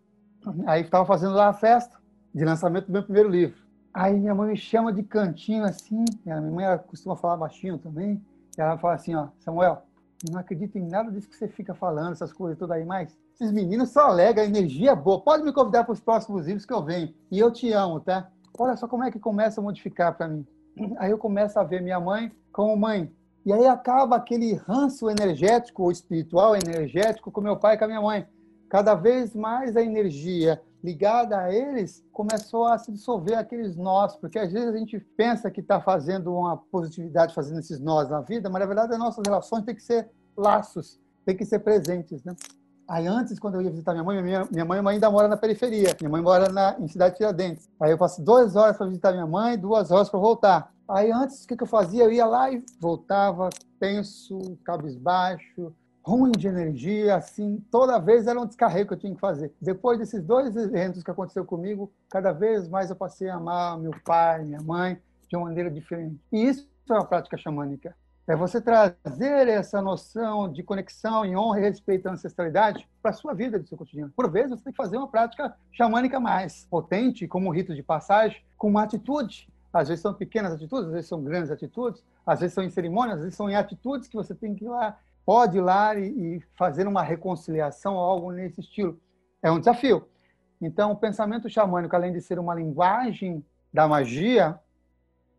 Aí 0.65 0.81
estava 0.81 1.05
fazendo 1.05 1.33
lá 1.33 1.47
a 1.47 1.53
festa 1.53 1.97
de 2.35 2.43
lançamento 2.43 2.87
do 2.87 2.91
meu 2.91 3.03
primeiro 3.03 3.29
livro. 3.29 3.66
Aí 3.97 4.13
minha 4.13 4.35
mãe 4.35 4.51
me 4.51 4.55
chama 4.55 4.93
de 4.93 5.01
cantinho 5.01 5.63
assim, 5.63 6.05
minha 6.23 6.39
mãe 6.39 6.65
costuma 6.85 7.15
falar 7.15 7.35
baixinho 7.35 7.79
também, 7.79 8.21
e 8.55 8.61
ela 8.61 8.77
fala 8.77 8.93
assim, 8.93 9.15
ó, 9.15 9.29
Samuel, 9.39 9.81
não 10.29 10.39
acredito 10.39 10.77
em 10.77 10.87
nada 10.87 11.11
disso 11.11 11.27
que 11.27 11.35
você 11.35 11.47
fica 11.47 11.73
falando, 11.73 12.11
essas 12.11 12.31
coisas 12.31 12.59
tudo 12.59 12.73
aí, 12.73 12.85
mas 12.85 13.17
esses 13.33 13.51
meninos 13.51 13.89
só 13.89 14.01
alegam, 14.01 14.43
energia 14.43 14.95
boa, 14.95 15.19
pode 15.19 15.43
me 15.43 15.51
convidar 15.51 15.83
para 15.83 15.93
os 15.93 15.99
próximos 15.99 16.45
livros 16.45 16.63
que 16.63 16.71
eu 16.71 16.83
venho, 16.83 17.11
e 17.31 17.39
eu 17.39 17.51
te 17.51 17.73
amo, 17.73 17.99
tá? 17.99 18.29
Olha 18.55 18.77
só 18.77 18.87
como 18.87 19.03
é 19.03 19.09
que 19.09 19.17
começa 19.17 19.59
a 19.59 19.63
modificar 19.63 20.15
para 20.15 20.27
mim. 20.27 20.45
Aí 20.99 21.09
eu 21.09 21.17
começo 21.17 21.57
a 21.57 21.63
ver 21.63 21.81
minha 21.81 21.99
mãe 21.99 22.31
como 22.51 22.77
mãe, 22.77 23.11
e 23.43 23.51
aí 23.51 23.65
acaba 23.65 24.17
aquele 24.17 24.53
ranço 24.53 25.09
energético 25.09 25.81
ou 25.81 25.91
espiritual 25.91 26.55
energético 26.55 27.31
com 27.31 27.41
meu 27.41 27.57
pai 27.57 27.73
e 27.73 27.77
com 27.79 27.85
a 27.85 27.87
minha 27.87 28.01
mãe. 28.01 28.27
Cada 28.69 28.93
vez 28.93 29.33
mais 29.33 29.75
a 29.75 29.81
energia 29.81 30.61
ligada 30.87 31.37
a 31.37 31.53
eles 31.53 32.01
começou 32.13 32.65
a 32.65 32.77
se 32.77 32.93
dissolver 32.93 33.37
aqueles 33.37 33.75
nós, 33.75 34.15
porque 34.15 34.39
às 34.39 34.53
vezes 34.53 34.73
a 34.73 34.77
gente 34.77 34.97
pensa 35.17 35.51
que 35.51 35.59
está 35.59 35.81
fazendo 35.81 36.33
uma 36.33 36.55
positividade, 36.55 37.35
fazendo 37.35 37.59
esses 37.59 37.77
nós 37.77 38.09
na 38.09 38.21
vida, 38.21 38.49
mas 38.49 38.61
na 38.61 38.65
verdade 38.65 38.93
as 38.93 38.99
nossas 38.99 39.21
relações 39.25 39.65
têm 39.65 39.75
que 39.75 39.83
ser 39.83 40.09
laços, 40.35 40.97
têm 41.25 41.35
que 41.35 41.43
ser 41.43 41.59
presentes, 41.59 42.23
né? 42.23 42.33
Aí 42.87 43.05
antes, 43.05 43.37
quando 43.37 43.55
eu 43.55 43.61
ia 43.63 43.69
visitar 43.69 43.91
minha 43.91 44.03
mãe, 44.03 44.23
minha, 44.23 44.47
minha 44.49 44.63
mãe 44.63 44.79
ainda 44.93 45.11
mora 45.11 45.27
na 45.27 45.35
periferia. 45.35 45.93
Minha 45.99 46.09
mãe 46.09 46.21
mora 46.21 46.49
na, 46.49 46.77
em 46.79 46.87
Cidade 46.87 47.15
de 47.15 47.17
Tiradentes. 47.17 47.69
Aí 47.81 47.91
eu 47.91 47.97
passo 47.97 48.21
duas 48.21 48.55
horas 48.55 48.77
para 48.77 48.85
visitar 48.85 49.11
minha 49.11 49.27
mãe, 49.27 49.57
duas 49.57 49.91
horas 49.91 50.09
para 50.09 50.17
voltar. 50.21 50.71
Aí 50.87 51.11
antes, 51.11 51.43
o 51.43 51.47
que, 51.49 51.57
que 51.57 51.63
eu 51.63 51.67
fazia? 51.67 52.05
Eu 52.05 52.13
ia 52.13 52.25
lá 52.25 52.49
e 52.49 52.63
voltava, 52.79 53.49
tenso, 53.77 54.39
cabisbaixo, 54.63 55.73
ruim 56.07 56.31
de 56.31 56.47
energia, 56.47 57.17
assim, 57.17 57.61
toda 57.69 57.99
vez 57.99 58.27
era 58.27 58.39
um 58.39 58.45
descarrego 58.45 58.87
que 58.87 58.93
eu 58.93 58.97
tinha 58.97 59.13
que 59.13 59.19
fazer. 59.19 59.53
Depois 59.61 59.99
desses 59.99 60.23
dois 60.23 60.55
eventos 60.55 61.03
que 61.03 61.11
aconteceu 61.11 61.43
comigo, 61.43 61.91
cada 62.09 62.31
vez 62.31 62.69
mais 62.69 62.89
eu 62.89 62.95
passei 62.95 63.27
a 63.27 63.35
amar 63.35 63.77
meu 63.77 63.91
pai, 64.05 64.41
minha 64.45 64.61
mãe, 64.61 64.97
de 65.27 65.35
uma 65.35 65.47
maneira 65.47 65.69
diferente. 65.69 66.17
E 66.31 66.47
isso 66.47 66.65
é 66.89 66.93
uma 66.93 67.05
prática 67.05 67.37
xamânica. 67.37 67.93
É 68.25 68.37
você 68.37 68.61
trazer 68.61 69.49
essa 69.49 69.81
noção 69.81 70.49
de 70.49 70.63
conexão 70.63 71.25
em 71.25 71.35
honra 71.35 71.59
e 71.59 71.63
respeito 71.63 72.07
à 72.07 72.13
ancestralidade 72.13 72.87
para 73.01 73.11
a 73.11 73.13
sua 73.13 73.33
vida, 73.33 73.59
do 73.59 73.67
seu 73.67 73.77
cotidiano. 73.77 74.13
Por 74.15 74.31
vezes, 74.31 74.51
você 74.51 74.63
tem 74.63 74.71
que 74.71 74.77
fazer 74.77 74.95
uma 74.95 75.09
prática 75.09 75.57
xamânica 75.73 76.21
mais 76.21 76.65
potente, 76.69 77.27
como 77.27 77.49
um 77.49 77.53
rito 77.53 77.75
de 77.75 77.83
passagem, 77.83 78.41
com 78.57 78.69
uma 78.69 78.83
atitude. 78.83 79.49
Às 79.73 79.89
vezes 79.89 80.01
são 80.01 80.13
pequenas 80.13 80.53
atitudes, 80.53 80.87
às 80.87 80.93
vezes 80.93 81.09
são 81.09 81.21
grandes 81.21 81.51
atitudes, 81.51 82.01
às 82.25 82.39
vezes 82.39 82.53
são 82.53 82.63
em 82.63 82.69
cerimônias, 82.69 83.17
às 83.17 83.23
vezes 83.23 83.35
são 83.35 83.49
em 83.49 83.55
atitudes 83.55 84.07
que 84.07 84.15
você 84.15 84.33
tem 84.33 84.55
que 84.55 84.63
ir 84.63 84.69
lá 84.69 84.97
pode 85.27 85.57
ir 85.57 85.61
lá 85.61 85.93
e, 85.93 86.41
fazer 86.55 86.87
uma 86.87 87.03
reconciliação 87.03 87.95
ou 87.95 87.99
algo 87.99 88.31
nesse 88.31 88.61
estilo. 88.61 88.97
É 89.43 89.51
um 89.51 89.59
desafio. 89.59 90.07
Então, 90.61 90.93
o 90.93 90.95
pensamento 90.95 91.49
xamânico, 91.49 91.93
além 91.93 92.13
de 92.13 92.21
ser 92.21 92.39
uma 92.39 92.55
linguagem 92.55 93.45
da 93.73 93.85
magia, 93.89 94.57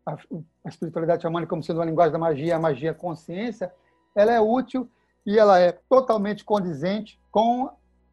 a, 0.05 0.13
a 0.13 0.69
espiritualidade 0.69 1.23
xamânica 1.23 1.49
como 1.49 1.63
sendo 1.63 1.77
uma 1.77 1.85
linguagem 1.85 2.13
da 2.13 2.19
magia, 2.19 2.55
a 2.55 2.59
magia 2.59 2.93
consciência, 2.93 3.73
ela 4.13 4.31
é 4.31 4.39
útil 4.39 4.87
e 5.25 5.39
ela 5.39 5.59
é 5.59 5.71
totalmente 5.71 6.45
condizente 6.45 7.19
com 7.31 7.71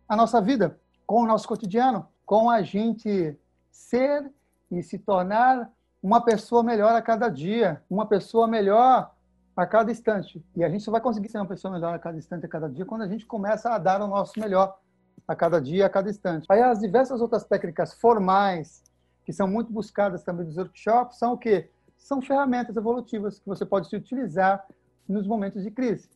a 0.09 0.17
nossa 0.17 0.41
vida, 0.41 0.81
com 1.07 1.25
o 1.25 1.27
nosso 1.27 1.47
cotidiano, 1.47 2.09
com 2.25 2.49
a 2.49 2.63
gente 2.63 3.39
ser 3.71 4.33
e 4.71 4.83
se 4.83 4.99
tornar 4.99 5.71
uma 6.03 6.23
pessoa 6.23 6.63
melhor 6.63 6.95
a 6.95 7.03
cada 7.03 7.29
dia, 7.29 7.83
uma 7.91 8.07
pessoa 8.07 8.49
melhor 8.49 9.11
a 9.57 9.67
cada 9.67 9.91
instante. 9.91 10.45
E 10.55 10.63
a 10.63 10.69
gente 10.69 10.85
só 10.85 10.91
vai 10.91 11.01
conseguir 11.01 11.29
ser 11.29 11.39
uma 11.39 11.47
pessoa 11.47 11.73
melhor 11.73 11.95
a 11.95 11.99
cada 11.99 12.19
instante, 12.19 12.45
a 12.45 12.49
cada 12.49 12.69
dia, 12.69 12.85
quando 12.85 13.03
a 13.03 13.09
gente 13.09 13.25
começa 13.25 13.71
a 13.71 13.79
dar 13.79 14.03
o 14.03 14.07
nosso 14.07 14.39
melhor 14.39 14.79
a 15.27 15.35
cada 15.35 15.61
dia, 15.61 15.87
a 15.87 15.91
cada 15.91 16.11
instante. 16.11 16.47
Aí 16.51 16.61
as 16.61 16.81
diversas 16.81 17.21
outras 17.21 17.45
técnicas 17.45 17.95
formais, 17.95 18.85
que 19.25 19.33
são 19.33 19.49
muito 19.49 19.73
buscadas 19.73 20.23
também 20.23 20.45
nos 20.45 20.57
workshops, 20.57 21.19
são 21.19 21.33
o 21.33 21.39
quê? 21.39 21.71
São 21.97 22.21
ferramentas 22.21 22.77
evolutivas 22.77 23.39
que 23.39 23.47
você 23.47 23.65
pode 23.65 23.89
se 23.89 23.97
utilizar 23.97 24.65
nos 25.09 25.27
momentos 25.27 25.63
de 25.63 25.71
crise, 25.71 26.09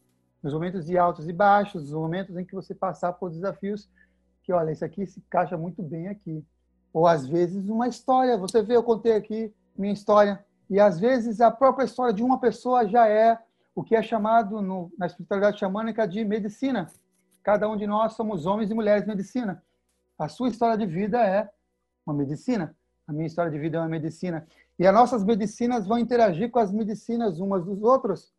nos 0.43 0.53
momentos 0.53 0.85
de 0.85 0.99
altos 0.99 1.27
e 1.27 1.33
baixos, 1.33 1.83
nos 1.83 1.93
momentos 1.93 2.37
em 2.37 2.45
que 2.45 2.55
você 2.55 2.75
passar 2.75 3.15
por 3.15 3.31
desafios 3.31 3.89
que, 4.43 4.53
olha, 4.53 4.71
isso 4.71 4.85
aqui 4.85 5.07
se 5.07 5.21
encaixa 5.21 5.57
muito 5.57 5.83
bem 5.83 6.09
aqui. 6.09 6.45
Ou 6.93 7.07
às 7.07 7.27
vezes 7.27 7.69
uma 7.69 7.89
história, 7.89 8.37
você 8.37 8.63
vê, 8.63 8.77
eu 8.77 8.83
contei 8.83 9.13
aqui 9.13 9.53
minha 9.77 9.93
história, 9.93 10.45
e 10.71 10.79
às 10.79 11.01
vezes 11.01 11.41
a 11.41 11.51
própria 11.51 11.85
história 11.85 12.15
de 12.15 12.23
uma 12.23 12.39
pessoa 12.39 12.87
já 12.87 13.09
é 13.09 13.37
o 13.75 13.83
que 13.83 13.97
é 13.97 14.03
chamado 14.03 14.63
no, 14.63 14.93
na 14.97 15.07
espiritualidade 15.07 15.59
xamânica 15.59 16.07
de 16.07 16.25
medicina. 16.25 16.87
Cada 17.43 17.69
um 17.69 17.77
de 17.77 17.89
nós 17.89 18.13
somos 18.13 18.47
homens 18.47 18.71
e 18.71 18.75
mulheres 18.75 19.03
de 19.03 19.09
medicina. 19.09 19.63
A 20.17 20.29
sua 20.29 20.49
história 20.49 20.79
de 20.79 20.87
vida 20.87 21.19
é 21.27 21.51
uma 22.07 22.15
medicina. 22.15 22.77
A 23.09 23.13
minha 23.13 23.27
história 23.27 23.51
de 23.51 23.59
vida 23.59 23.79
é 23.79 23.81
uma 23.81 23.89
medicina. 23.89 24.47
E 24.79 24.87
as 24.87 24.95
nossas 24.95 25.25
medicinas 25.25 25.87
vão 25.89 25.99
interagir 25.99 26.51
com 26.51 26.61
as 26.61 26.71
medicinas 26.71 27.41
umas 27.41 27.65
dos 27.65 27.83
outros. 27.83 28.33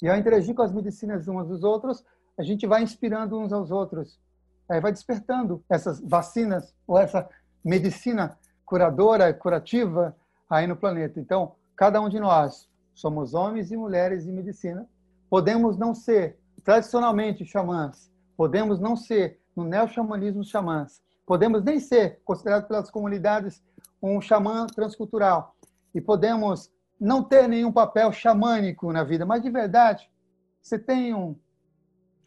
E 0.00 0.08
ao 0.08 0.16
interagir 0.16 0.54
com 0.54 0.62
as 0.62 0.72
medicinas 0.72 1.26
umas 1.26 1.48
dos 1.48 1.64
outros, 1.64 2.04
a 2.38 2.42
gente 2.44 2.66
vai 2.66 2.82
inspirando 2.82 3.38
uns 3.38 3.52
aos 3.52 3.72
outros. 3.72 4.20
Aí 4.68 4.80
vai 4.80 4.92
despertando 4.92 5.64
essas 5.68 6.00
vacinas 6.00 6.72
ou 6.86 6.98
essa 6.98 7.28
medicina 7.64 8.38
curadora, 8.64 9.34
curativa 9.34 10.16
aí 10.48 10.66
no 10.66 10.76
planeta. 10.76 11.18
Então, 11.18 11.54
cada 11.76 12.00
um 12.00 12.08
de 12.08 12.20
nós 12.20 12.68
somos 12.94 13.34
homens 13.34 13.70
e 13.70 13.76
mulheres 13.76 14.24
de 14.24 14.32
medicina. 14.32 14.88
Podemos 15.28 15.76
não 15.76 15.94
ser 15.94 16.38
tradicionalmente 16.62 17.44
xamãs, 17.44 18.10
podemos 18.36 18.80
não 18.80 18.96
ser 18.96 19.40
no 19.54 19.64
neo-xamanismo 19.64 20.44
xamãs, 20.44 21.02
podemos 21.26 21.62
nem 21.62 21.78
ser 21.78 22.20
considerados 22.24 22.68
pelas 22.68 22.90
comunidades 22.90 23.62
um 24.02 24.20
xamã 24.20 24.66
transcultural 24.66 25.54
e 25.94 26.00
podemos 26.00 26.70
não 27.00 27.22
ter 27.22 27.48
nenhum 27.48 27.72
papel 27.72 28.12
xamânico 28.12 28.92
na 28.92 29.02
vida, 29.02 29.26
mas 29.26 29.42
de 29.42 29.50
verdade, 29.50 30.10
você 30.62 30.78
tem 30.78 31.14
um 31.14 31.36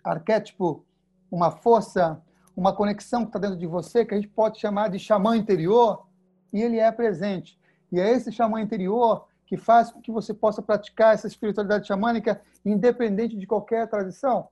arquétipo, 0.03 0.85
uma 1.31 1.51
força, 1.51 2.21
uma 2.55 2.73
conexão 2.73 3.23
que 3.23 3.29
está 3.29 3.39
dentro 3.39 3.57
de 3.57 3.67
você 3.67 4.05
que 4.05 4.13
a 4.13 4.17
gente 4.17 4.29
pode 4.29 4.59
chamar 4.59 4.89
de 4.89 4.99
xamã 4.99 5.35
interior 5.35 6.05
e 6.51 6.61
ele 6.61 6.79
é 6.79 6.91
presente. 6.91 7.59
E 7.91 7.99
é 7.99 8.11
esse 8.11 8.31
xamã 8.31 8.61
interior 8.61 9.27
que 9.47 9.55
faz 9.57 9.91
com 9.91 10.01
que 10.01 10.11
você 10.11 10.33
possa 10.33 10.61
praticar 10.61 11.13
essa 11.13 11.25
espiritualidade 11.25 11.87
xamânica 11.87 12.41
independente 12.65 13.37
de 13.37 13.47
qualquer 13.47 13.89
tradição 13.89 14.49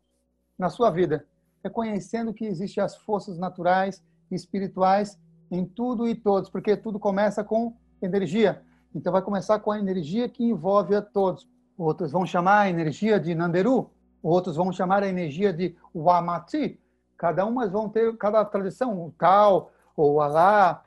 na 0.57 0.69
sua 0.69 0.89
vida, 0.89 1.27
reconhecendo 1.61 2.33
que 2.33 2.45
existem 2.45 2.81
as 2.81 2.95
forças 2.95 3.37
naturais 3.37 4.01
e 4.31 4.35
espirituais 4.35 5.19
em 5.51 5.65
tudo 5.65 6.07
e 6.07 6.15
todos, 6.15 6.49
porque 6.49 6.77
tudo 6.77 6.97
começa 6.97 7.43
com 7.43 7.75
energia. 8.01 8.63
Então 8.95 9.11
vai 9.11 9.21
começar 9.21 9.59
com 9.59 9.71
a 9.71 9.77
energia 9.77 10.29
que 10.29 10.43
envolve 10.43 10.95
a 10.95 11.01
todos. 11.01 11.47
Outros 11.77 12.13
vão 12.13 12.25
chamar 12.25 12.61
a 12.61 12.69
energia 12.69 13.19
de 13.19 13.35
Nanderu, 13.35 13.91
outros 14.23 14.55
vão 14.55 14.71
chamar 14.71 15.03
a 15.03 15.09
energia 15.09 15.51
de 15.51 15.75
Wamati. 15.93 16.79
Cada 17.17 17.45
uma 17.45 17.67
vão 17.67 17.89
ter, 17.89 18.15
cada 18.17 18.43
tradição, 18.45 19.05
o 19.05 19.11
tal, 19.17 19.71
ou 19.95 20.21
Alá, 20.21 20.83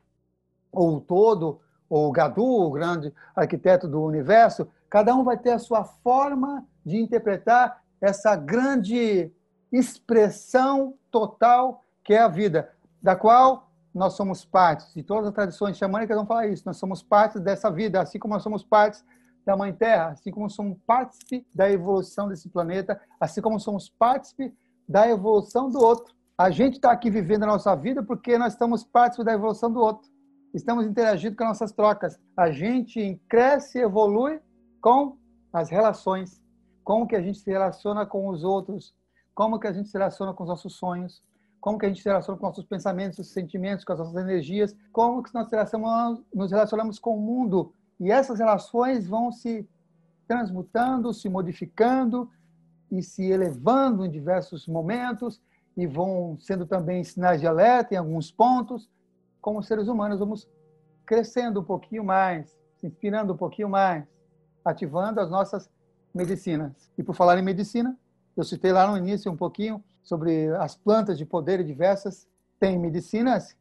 ou 0.72 0.96
o 0.96 1.00
todo, 1.00 1.60
ou 1.88 2.10
Gadu, 2.12 2.44
o 2.44 2.70
grande 2.70 3.12
arquiteto 3.34 3.88
do 3.88 4.02
universo, 4.02 4.68
cada 4.90 5.14
um 5.14 5.24
vai 5.24 5.38
ter 5.38 5.52
a 5.52 5.58
sua 5.58 5.84
forma 5.84 6.66
de 6.84 6.98
interpretar 6.98 7.82
essa 8.00 8.36
grande 8.36 9.32
expressão 9.72 10.94
total 11.10 11.84
que 12.04 12.14
é 12.14 12.20
a 12.20 12.28
vida, 12.28 12.70
da 13.02 13.14
qual 13.14 13.70
nós 13.94 14.14
somos 14.14 14.44
partes. 14.44 14.94
E 14.96 15.02
todas 15.02 15.28
as 15.28 15.34
tradições 15.34 15.76
xamânicas 15.76 16.16
vão 16.16 16.26
falar 16.26 16.46
isso. 16.46 16.62
Nós 16.64 16.76
somos 16.76 17.02
partes 17.02 17.40
dessa 17.40 17.70
vida, 17.70 18.00
assim 18.00 18.18
como 18.18 18.34
nós 18.34 18.42
somos 18.42 18.62
partes 18.62 19.04
da 19.44 19.56
Mãe 19.56 19.72
Terra, 19.72 20.08
assim 20.08 20.30
como 20.30 20.48
somos 20.48 20.78
partícipe 20.86 21.46
da 21.54 21.70
evolução 21.70 22.28
desse 22.28 22.48
planeta, 22.48 23.00
assim 23.18 23.40
como 23.40 23.58
somos 23.58 23.88
partícipe 23.88 24.54
da 24.88 25.08
evolução 25.08 25.70
do 25.70 25.78
outro. 25.78 26.14
A 26.36 26.50
gente 26.50 26.74
está 26.74 26.92
aqui 26.92 27.10
vivendo 27.10 27.44
a 27.44 27.46
nossa 27.46 27.74
vida 27.74 28.02
porque 28.02 28.38
nós 28.38 28.52
estamos 28.52 28.84
partícipe 28.84 29.24
da 29.24 29.32
evolução 29.32 29.72
do 29.72 29.80
outro. 29.80 30.08
Estamos 30.54 30.86
interagindo 30.86 31.36
com 31.36 31.44
nossas 31.44 31.72
trocas. 31.72 32.18
A 32.36 32.50
gente 32.50 33.20
cresce 33.28 33.78
e 33.78 33.82
evolui 33.82 34.40
com 34.80 35.16
as 35.52 35.68
relações. 35.68 36.42
Como 36.82 37.06
que 37.06 37.14
a 37.14 37.20
gente 37.20 37.38
se 37.38 37.50
relaciona 37.50 38.06
com 38.06 38.28
os 38.28 38.44
outros, 38.44 38.94
como 39.34 39.60
que 39.60 39.66
a 39.66 39.72
gente 39.72 39.88
se 39.88 39.98
relaciona 39.98 40.32
com 40.32 40.42
os 40.44 40.48
nossos 40.48 40.74
sonhos, 40.74 41.22
como 41.60 41.78
que 41.78 41.86
a 41.86 41.88
gente 41.88 42.02
se 42.02 42.08
relaciona 42.08 42.38
com 42.38 42.46
nossos 42.46 42.64
pensamentos, 42.64 43.28
sentimentos, 43.28 43.84
com 43.84 43.92
as 43.92 43.98
nossas 43.98 44.16
energias, 44.16 44.74
como 44.90 45.22
que 45.22 45.34
nós 45.34 45.48
nos 46.34 46.50
relacionamos 46.50 46.98
com 46.98 47.16
o 47.16 47.20
mundo, 47.20 47.74
e 48.00 48.10
essas 48.10 48.38
relações 48.38 49.06
vão 49.06 49.30
se 49.32 49.68
transmutando, 50.26 51.12
se 51.12 51.28
modificando 51.28 52.30
e 52.90 53.02
se 53.02 53.24
elevando 53.24 54.04
em 54.04 54.10
diversos 54.10 54.66
momentos 54.66 55.40
e 55.76 55.86
vão 55.86 56.36
sendo 56.38 56.64
também 56.64 57.02
sinais 57.04 57.40
de 57.40 57.46
alerta 57.46 57.94
em 57.94 57.96
alguns 57.98 58.30
pontos. 58.30 58.88
Como 59.40 59.62
seres 59.62 59.88
humanos, 59.88 60.18
vamos 60.18 60.48
crescendo 61.06 61.60
um 61.60 61.64
pouquinho 61.64 62.04
mais, 62.04 62.56
se 62.76 62.86
inspirando 62.86 63.32
um 63.32 63.36
pouquinho 63.36 63.68
mais, 63.68 64.04
ativando 64.64 65.20
as 65.20 65.30
nossas 65.30 65.70
medicinas. 66.14 66.90
E 66.96 67.02
por 67.02 67.14
falar 67.14 67.38
em 67.38 67.42
medicina, 67.42 67.96
eu 68.36 68.44
citei 68.44 68.72
lá 68.72 68.90
no 68.90 68.96
início 68.96 69.30
um 69.30 69.36
pouquinho 69.36 69.82
sobre 70.02 70.48
as 70.56 70.76
plantas 70.76 71.16
de 71.18 71.24
poder 71.24 71.64
diversas. 71.64 72.26
Tem 72.60 72.78
medicinas 72.78 73.56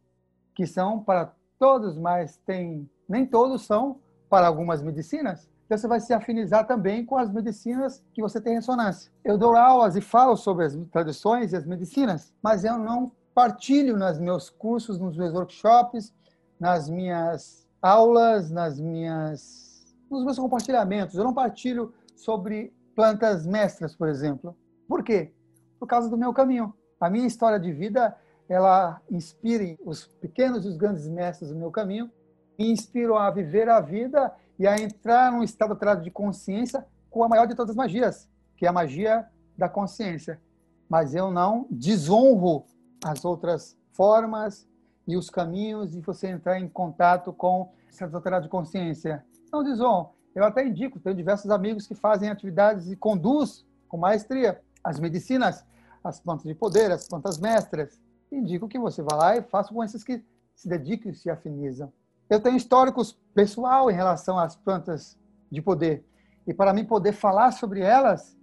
que 0.56 0.66
são 0.66 1.04
para 1.04 1.34
todos, 1.60 1.98
mas 1.98 2.38
tem 2.38 2.90
nem 3.08 3.26
todos 3.26 3.66
são 3.66 4.00
para 4.30 4.48
algumas 4.48 4.82
medicinas, 4.82 5.48
então 5.68 5.78
você 5.78 5.88
vai 5.88 6.00
se 6.00 6.14
afinizar 6.14 6.66
também 6.66 7.06
com 7.06 7.18
as 7.18 7.30
medicinas 7.30 8.02
que 8.14 8.22
você 8.22 8.40
tem 8.40 8.56
ressonância. 8.56 9.12
Eu 9.22 9.38
dou 9.38 9.56
aulas 9.56 9.98
e 9.98 10.02
falo 10.02 10.38
sobre 10.38 10.66
as 10.66 10.76
tradições 10.92 11.52
e 11.52 11.58
as 11.58 11.66
medicinas, 11.66 12.34
mas 12.42 12.64
eu 12.64 12.78
não 12.78 13.12
partilho 13.38 13.96
nos 13.96 14.18
meus 14.18 14.50
cursos, 14.50 14.98
nos 14.98 15.16
meus 15.16 15.32
workshops, 15.32 16.12
nas 16.60 16.90
minhas 16.90 17.70
aulas, 17.80 18.50
nas 18.50 18.80
minhas 18.80 19.96
nos 20.10 20.24
meus 20.24 20.40
compartilhamentos. 20.40 21.14
Eu 21.14 21.24
não 21.24 21.36
partilho 21.36 21.94
sobre 22.16 22.74
plantas 22.96 23.46
mestras, 23.46 23.96
por 23.96 24.08
exemplo. 24.08 24.58
Por 24.88 25.04
quê? 25.04 25.36
Por 25.80 25.86
causa 25.86 26.10
do 26.10 26.18
meu 26.18 26.34
caminho. 26.34 26.74
A 27.00 27.12
minha 27.12 27.28
história 27.28 27.60
de 27.60 27.72
vida, 27.72 28.18
ela 28.50 29.00
inspira 29.08 29.78
os 29.86 30.08
pequenos 30.08 30.66
e 30.66 30.70
os 30.70 30.76
grandes 30.76 31.08
mestres 31.08 31.52
do 31.52 31.56
meu 31.56 31.70
caminho 31.70 32.10
me 32.58 32.72
inspiram 32.72 33.20
a 33.20 33.30
viver 33.30 33.70
a 33.70 33.80
vida 33.80 34.34
e 34.58 34.66
a 34.66 34.80
entrar 34.80 35.32
num 35.32 35.44
estado 35.44 35.78
de 36.02 36.10
consciência 36.10 36.88
com 37.08 37.24
a 37.24 37.30
maior 37.30 37.46
de 37.46 37.54
todas 37.54 37.70
as 37.70 37.76
magias, 37.76 38.28
que 38.56 38.66
é 38.66 38.70
a 38.70 38.74
magia 38.74 39.28
da 39.56 39.70
consciência. 39.70 40.42
Mas 40.90 41.14
eu 41.14 41.30
não 41.30 41.68
desonro 41.70 42.66
as 43.04 43.24
outras 43.26 43.78
formas 43.92 44.68
e 45.08 45.16
os 45.16 45.30
caminhos 45.30 45.92
de 45.92 46.02
você 46.02 46.28
entrar 46.28 46.60
em 46.60 46.68
contato 46.68 47.32
com 47.32 47.72
estado 47.90 48.16
alterado 48.16 48.44
de 48.44 48.50
consciência. 48.50 49.26
Não 49.52 49.64
desonro. 49.64 50.10
Eu 50.36 50.44
até 50.44 50.66
indico, 50.66 51.00
tenho 51.00 51.16
diversos 51.16 51.50
amigos 51.50 51.88
que 51.88 51.96
fazem 51.96 52.30
atividades 52.30 52.92
e 52.92 52.96
conduz 52.96 53.66
com 53.88 53.98
maestria 53.98 54.62
as 54.84 55.00
medicinas, 55.00 55.66
as 56.04 56.20
plantas 56.20 56.46
de 56.46 56.54
poder, 56.54 56.92
as 56.92 57.08
plantas 57.08 57.40
mestras. 57.40 58.00
Indico 58.32 58.68
que 58.68 58.78
você 58.78 59.02
vá 59.02 59.16
lá 59.16 59.38
e 59.38 59.42
faça 59.42 59.74
com 59.74 59.84
esses 59.84 60.04
que 60.04 60.24
se 60.56 60.68
dedicam 60.68 61.12
e 61.12 61.16
se 61.16 61.30
afinizam. 61.30 61.92
Eu 62.30 62.40
tenho 62.40 62.58
históricos 62.58 63.18
pessoal 63.34 63.90
em 63.90 63.94
relação 63.94 64.38
às 64.38 64.56
plantas 64.56 65.18
de 65.50 65.62
poder. 65.62 66.06
E 66.46 66.54
para 66.54 66.74
mim 66.74 66.86
poder 66.86 67.14
falar 67.14 67.52
sobre 67.52 67.82
elas, 67.82 68.38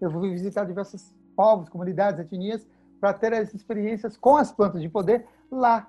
eu 0.00 0.10
vou 0.10 0.22
visitar 0.22 0.64
diversos 0.64 1.14
povos, 1.34 1.68
comunidades, 1.68 2.20
etnias, 2.20 2.66
para 3.06 3.14
ter 3.14 3.32
as 3.34 3.54
experiências 3.54 4.16
com 4.16 4.36
as 4.36 4.50
plantas 4.50 4.82
de 4.82 4.88
poder 4.88 5.24
lá, 5.48 5.88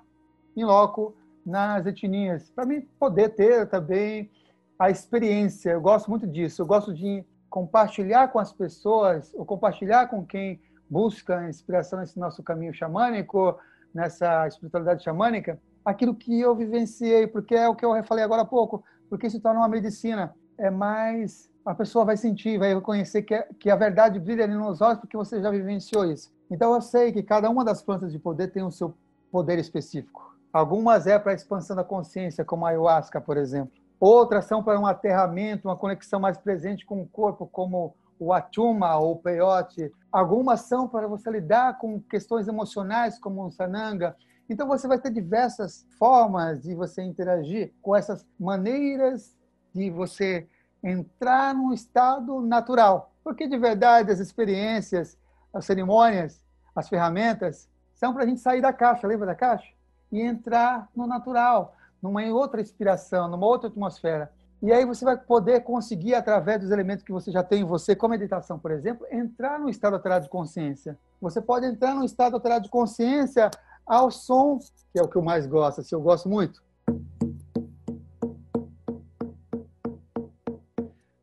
em 0.56 0.64
loco, 0.64 1.16
nas 1.44 1.84
etnias. 1.84 2.48
Para 2.52 2.64
mim 2.64 2.82
poder 2.96 3.30
ter 3.30 3.68
também 3.68 4.30
a 4.78 4.88
experiência. 4.88 5.70
Eu 5.70 5.80
gosto 5.80 6.08
muito 6.08 6.28
disso. 6.28 6.62
Eu 6.62 6.66
gosto 6.66 6.94
de 6.94 7.24
compartilhar 7.50 8.28
com 8.28 8.38
as 8.38 8.52
pessoas, 8.52 9.34
ou 9.34 9.44
compartilhar 9.44 10.06
com 10.06 10.24
quem 10.24 10.60
busca 10.88 11.48
inspiração 11.48 11.98
nesse 11.98 12.20
nosso 12.20 12.40
caminho 12.40 12.72
xamânico, 12.72 13.58
nessa 13.92 14.46
espiritualidade 14.46 15.02
xamânica, 15.02 15.60
aquilo 15.84 16.14
que 16.14 16.38
eu 16.38 16.54
vivenciei, 16.54 17.26
porque 17.26 17.56
é 17.56 17.68
o 17.68 17.74
que 17.74 17.84
eu 17.84 18.00
falei 18.04 18.22
agora 18.22 18.42
há 18.42 18.46
pouco, 18.46 18.84
porque 19.10 19.28
se 19.28 19.40
torna 19.40 19.58
uma 19.58 19.68
medicina. 19.68 20.32
É 20.56 20.70
mais. 20.70 21.50
A 21.66 21.74
pessoa 21.74 22.04
vai 22.04 22.16
sentir, 22.16 22.58
vai 22.58 22.72
reconhecer 22.74 23.22
que, 23.22 23.34
é, 23.34 23.48
que 23.58 23.70
a 23.70 23.76
verdade 23.76 24.20
brilha 24.20 24.44
ali 24.44 24.54
nos 24.54 24.80
olhos, 24.80 25.00
porque 25.00 25.16
você 25.16 25.42
já 25.42 25.50
vivenciou 25.50 26.04
isso. 26.04 26.37
Então 26.50 26.74
eu 26.74 26.80
sei 26.80 27.12
que 27.12 27.22
cada 27.22 27.50
uma 27.50 27.64
das 27.64 27.82
plantas 27.82 28.12
de 28.12 28.18
poder 28.18 28.48
tem 28.48 28.62
o 28.62 28.70
seu 28.70 28.94
poder 29.30 29.58
específico. 29.58 30.36
Algumas 30.52 31.06
é 31.06 31.18
para 31.18 31.34
expansão 31.34 31.76
da 31.76 31.84
consciência, 31.84 32.44
como 32.44 32.64
a 32.64 32.70
ayahuasca, 32.70 33.20
por 33.20 33.36
exemplo. 33.36 33.72
Outras 34.00 34.46
são 34.46 34.62
para 34.62 34.80
um 34.80 34.86
aterramento, 34.86 35.68
uma 35.68 35.76
conexão 35.76 36.18
mais 36.20 36.38
presente 36.38 36.86
com 36.86 37.02
o 37.02 37.06
corpo, 37.06 37.46
como 37.46 37.94
o 38.18 38.32
atuma 38.32 38.96
ou 38.96 39.12
o 39.12 39.18
peyote. 39.18 39.92
Algumas 40.10 40.62
são 40.62 40.88
para 40.88 41.06
você 41.06 41.30
lidar 41.30 41.78
com 41.78 42.00
questões 42.00 42.48
emocionais, 42.48 43.18
como 43.18 43.44
o 43.44 43.50
sananga. 43.50 44.16
Então 44.48 44.66
você 44.66 44.88
vai 44.88 44.98
ter 44.98 45.10
diversas 45.10 45.86
formas 45.98 46.62
de 46.62 46.74
você 46.74 47.02
interagir 47.02 47.72
com 47.82 47.94
essas 47.94 48.26
maneiras 48.38 49.36
de 49.74 49.90
você 49.90 50.48
entrar 50.82 51.54
num 51.54 51.72
estado 51.72 52.40
natural. 52.40 53.12
Porque 53.22 53.46
de 53.46 53.58
verdade 53.58 54.10
as 54.10 54.20
experiências, 54.20 55.18
as 55.58 55.66
cerimônias, 55.66 56.40
as 56.74 56.88
ferramentas 56.88 57.68
são 57.92 58.14
para 58.14 58.22
a 58.22 58.26
gente 58.26 58.40
sair 58.40 58.60
da 58.60 58.72
caixa, 58.72 59.06
lembra 59.06 59.26
da 59.26 59.34
caixa? 59.34 59.68
E 60.10 60.20
entrar 60.20 60.88
no 60.94 61.06
natural, 61.06 61.74
numa 62.00 62.22
outra 62.26 62.60
inspiração, 62.60 63.28
numa 63.28 63.44
outra 63.44 63.68
atmosfera. 63.68 64.30
E 64.62 64.72
aí 64.72 64.84
você 64.84 65.04
vai 65.04 65.16
poder 65.16 65.60
conseguir, 65.62 66.14
através 66.14 66.60
dos 66.60 66.70
elementos 66.70 67.04
que 67.04 67.12
você 67.12 67.30
já 67.30 67.42
tem 67.42 67.62
em 67.62 67.64
você, 67.64 67.94
como 67.94 68.12
meditação, 68.12 68.58
por 68.58 68.70
exemplo, 68.70 69.06
entrar 69.10 69.58
no 69.58 69.68
estado 69.68 69.94
alterado 69.94 70.24
de 70.24 70.30
consciência. 70.30 70.96
Você 71.20 71.40
pode 71.40 71.66
entrar 71.66 71.94
no 71.94 72.04
estado 72.04 72.34
alterado 72.34 72.64
de 72.64 72.70
consciência 72.70 73.50
ao 73.84 74.10
som, 74.10 74.58
que 74.92 74.98
é 74.98 75.02
o 75.02 75.08
que 75.08 75.16
eu 75.16 75.22
mais 75.22 75.46
gosto, 75.46 75.80
assim, 75.80 75.94
eu 75.94 76.00
gosto 76.00 76.28
muito. 76.28 76.62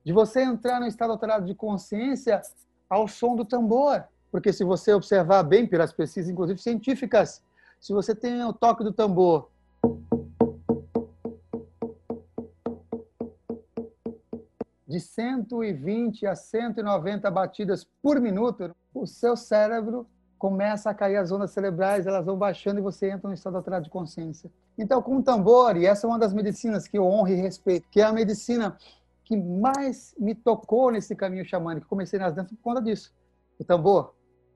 De 0.04 0.14
você 0.14 0.44
entrar 0.44 0.80
no 0.80 0.88
estado 0.88 1.12
alterado 1.12 1.46
de 1.46 1.56
consciência 1.56 2.42
ao 2.90 3.08
som 3.08 3.36
do 3.36 3.44
tambor. 3.44 4.04
Porque 4.36 4.52
se 4.52 4.66
você 4.66 4.94
observar 4.94 5.44
bem 5.44 5.66
pelas 5.66 5.94
pesquisas, 5.94 6.30
inclusive 6.30 6.62
científicas, 6.62 7.42
se 7.80 7.94
você 7.94 8.14
tem 8.14 8.44
o 8.44 8.52
toque 8.52 8.84
do 8.84 8.92
tambor 8.92 9.50
de 14.86 15.00
120 15.00 16.28
a 16.28 16.36
190 16.36 17.32
batidas 17.32 17.88
por 18.04 18.20
minuto, 18.20 18.76
o 18.94 19.08
seu 19.08 19.38
cérebro 19.38 20.06
começa 20.38 20.90
a 20.90 20.94
cair 20.94 21.16
as 21.16 21.32
ondas 21.32 21.52
cerebrais, 21.52 22.06
elas 22.06 22.26
vão 22.26 22.38
baixando 22.38 22.82
e 22.82 22.84
você 22.84 23.10
entra 23.10 23.30
no 23.30 23.34
estado 23.34 23.56
alterado 23.56 23.86
de 23.86 23.90
consciência. 23.90 24.52
Então, 24.78 25.02
com 25.02 25.20
o 25.20 25.24
tambor, 25.24 25.78
e 25.78 25.86
essa 25.86 26.06
é 26.06 26.10
uma 26.10 26.20
das 26.20 26.34
medicinas 26.34 26.90
que 26.90 26.98
eu 26.98 27.06
honro 27.06 27.30
e 27.30 27.36
respeito, 27.36 27.88
que 27.90 28.02
é 28.02 28.04
a 28.04 28.12
medicina 28.12 28.76
que 29.24 29.38
mais 29.38 30.14
me 30.20 30.36
tocou 30.36 30.92
nesse 30.92 31.16
caminho 31.16 31.46
xamânico. 31.46 31.88
Comecei 31.88 32.20
nas 32.20 32.36
danças 32.36 32.52
por 32.52 32.62
conta 32.62 32.82
disso. 32.82 33.14
O 33.58 33.64
tambor, 33.64 34.14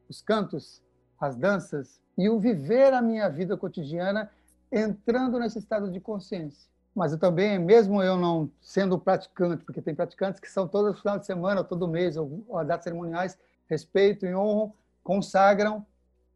os 0.09 0.21
cantos, 0.21 0.81
as 1.19 1.35
danças 1.35 2.01
e 2.17 2.29
o 2.29 2.39
viver 2.39 2.93
a 2.93 3.01
minha 3.01 3.29
vida 3.29 3.55
cotidiana 3.55 4.29
entrando 4.71 5.39
nesse 5.39 5.59
estado 5.59 5.91
de 5.91 5.99
consciência. 5.99 6.67
Mas 6.95 7.11
eu 7.11 7.19
também, 7.19 7.59
mesmo 7.59 8.01
eu 8.01 8.17
não 8.17 8.49
sendo 8.61 8.99
praticante, 8.99 9.63
porque 9.63 9.81
tem 9.81 9.95
praticantes 9.95 10.39
que 10.39 10.49
são 10.49 10.67
todos 10.67 10.95
os 10.95 11.01
finais 11.01 11.21
de 11.21 11.25
semana, 11.25 11.63
todo 11.63 11.87
mês, 11.87 12.17
ou, 12.17 12.43
ou 12.47 12.65
datas 12.65 12.83
cerimoniais, 12.83 13.37
respeito 13.69 14.25
e 14.25 14.35
honro, 14.35 14.75
consagram 15.03 15.85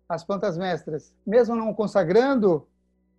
as 0.07 0.23
plantas 0.23 0.57
mestras. 0.57 1.13
Mesmo 1.25 1.55
não 1.55 1.73
consagrando, 1.73 2.67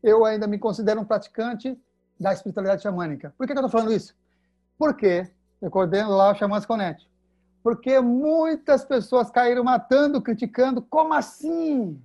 eu 0.02 0.24
ainda 0.24 0.46
me 0.46 0.58
considero 0.58 1.00
um 1.00 1.04
praticante 1.04 1.78
da 2.18 2.32
espiritualidade 2.32 2.82
xamânica. 2.82 3.34
Por 3.36 3.46
que, 3.46 3.52
eu 3.52 3.56
estou 3.56 3.70
falando 3.70 3.92
isso? 3.92 4.14
Porque 4.78 5.28
eu 5.60 5.70
coordeno 5.70 6.10
lá 6.10 6.30
o 6.30 6.34
Xamãs 6.34 6.64
Connect. 6.64 7.08
Porque 7.64 7.98
muitas 7.98 8.84
pessoas 8.84 9.30
caíram 9.30 9.64
matando, 9.64 10.20
criticando. 10.20 10.82
Como 10.82 11.14
assim? 11.14 11.98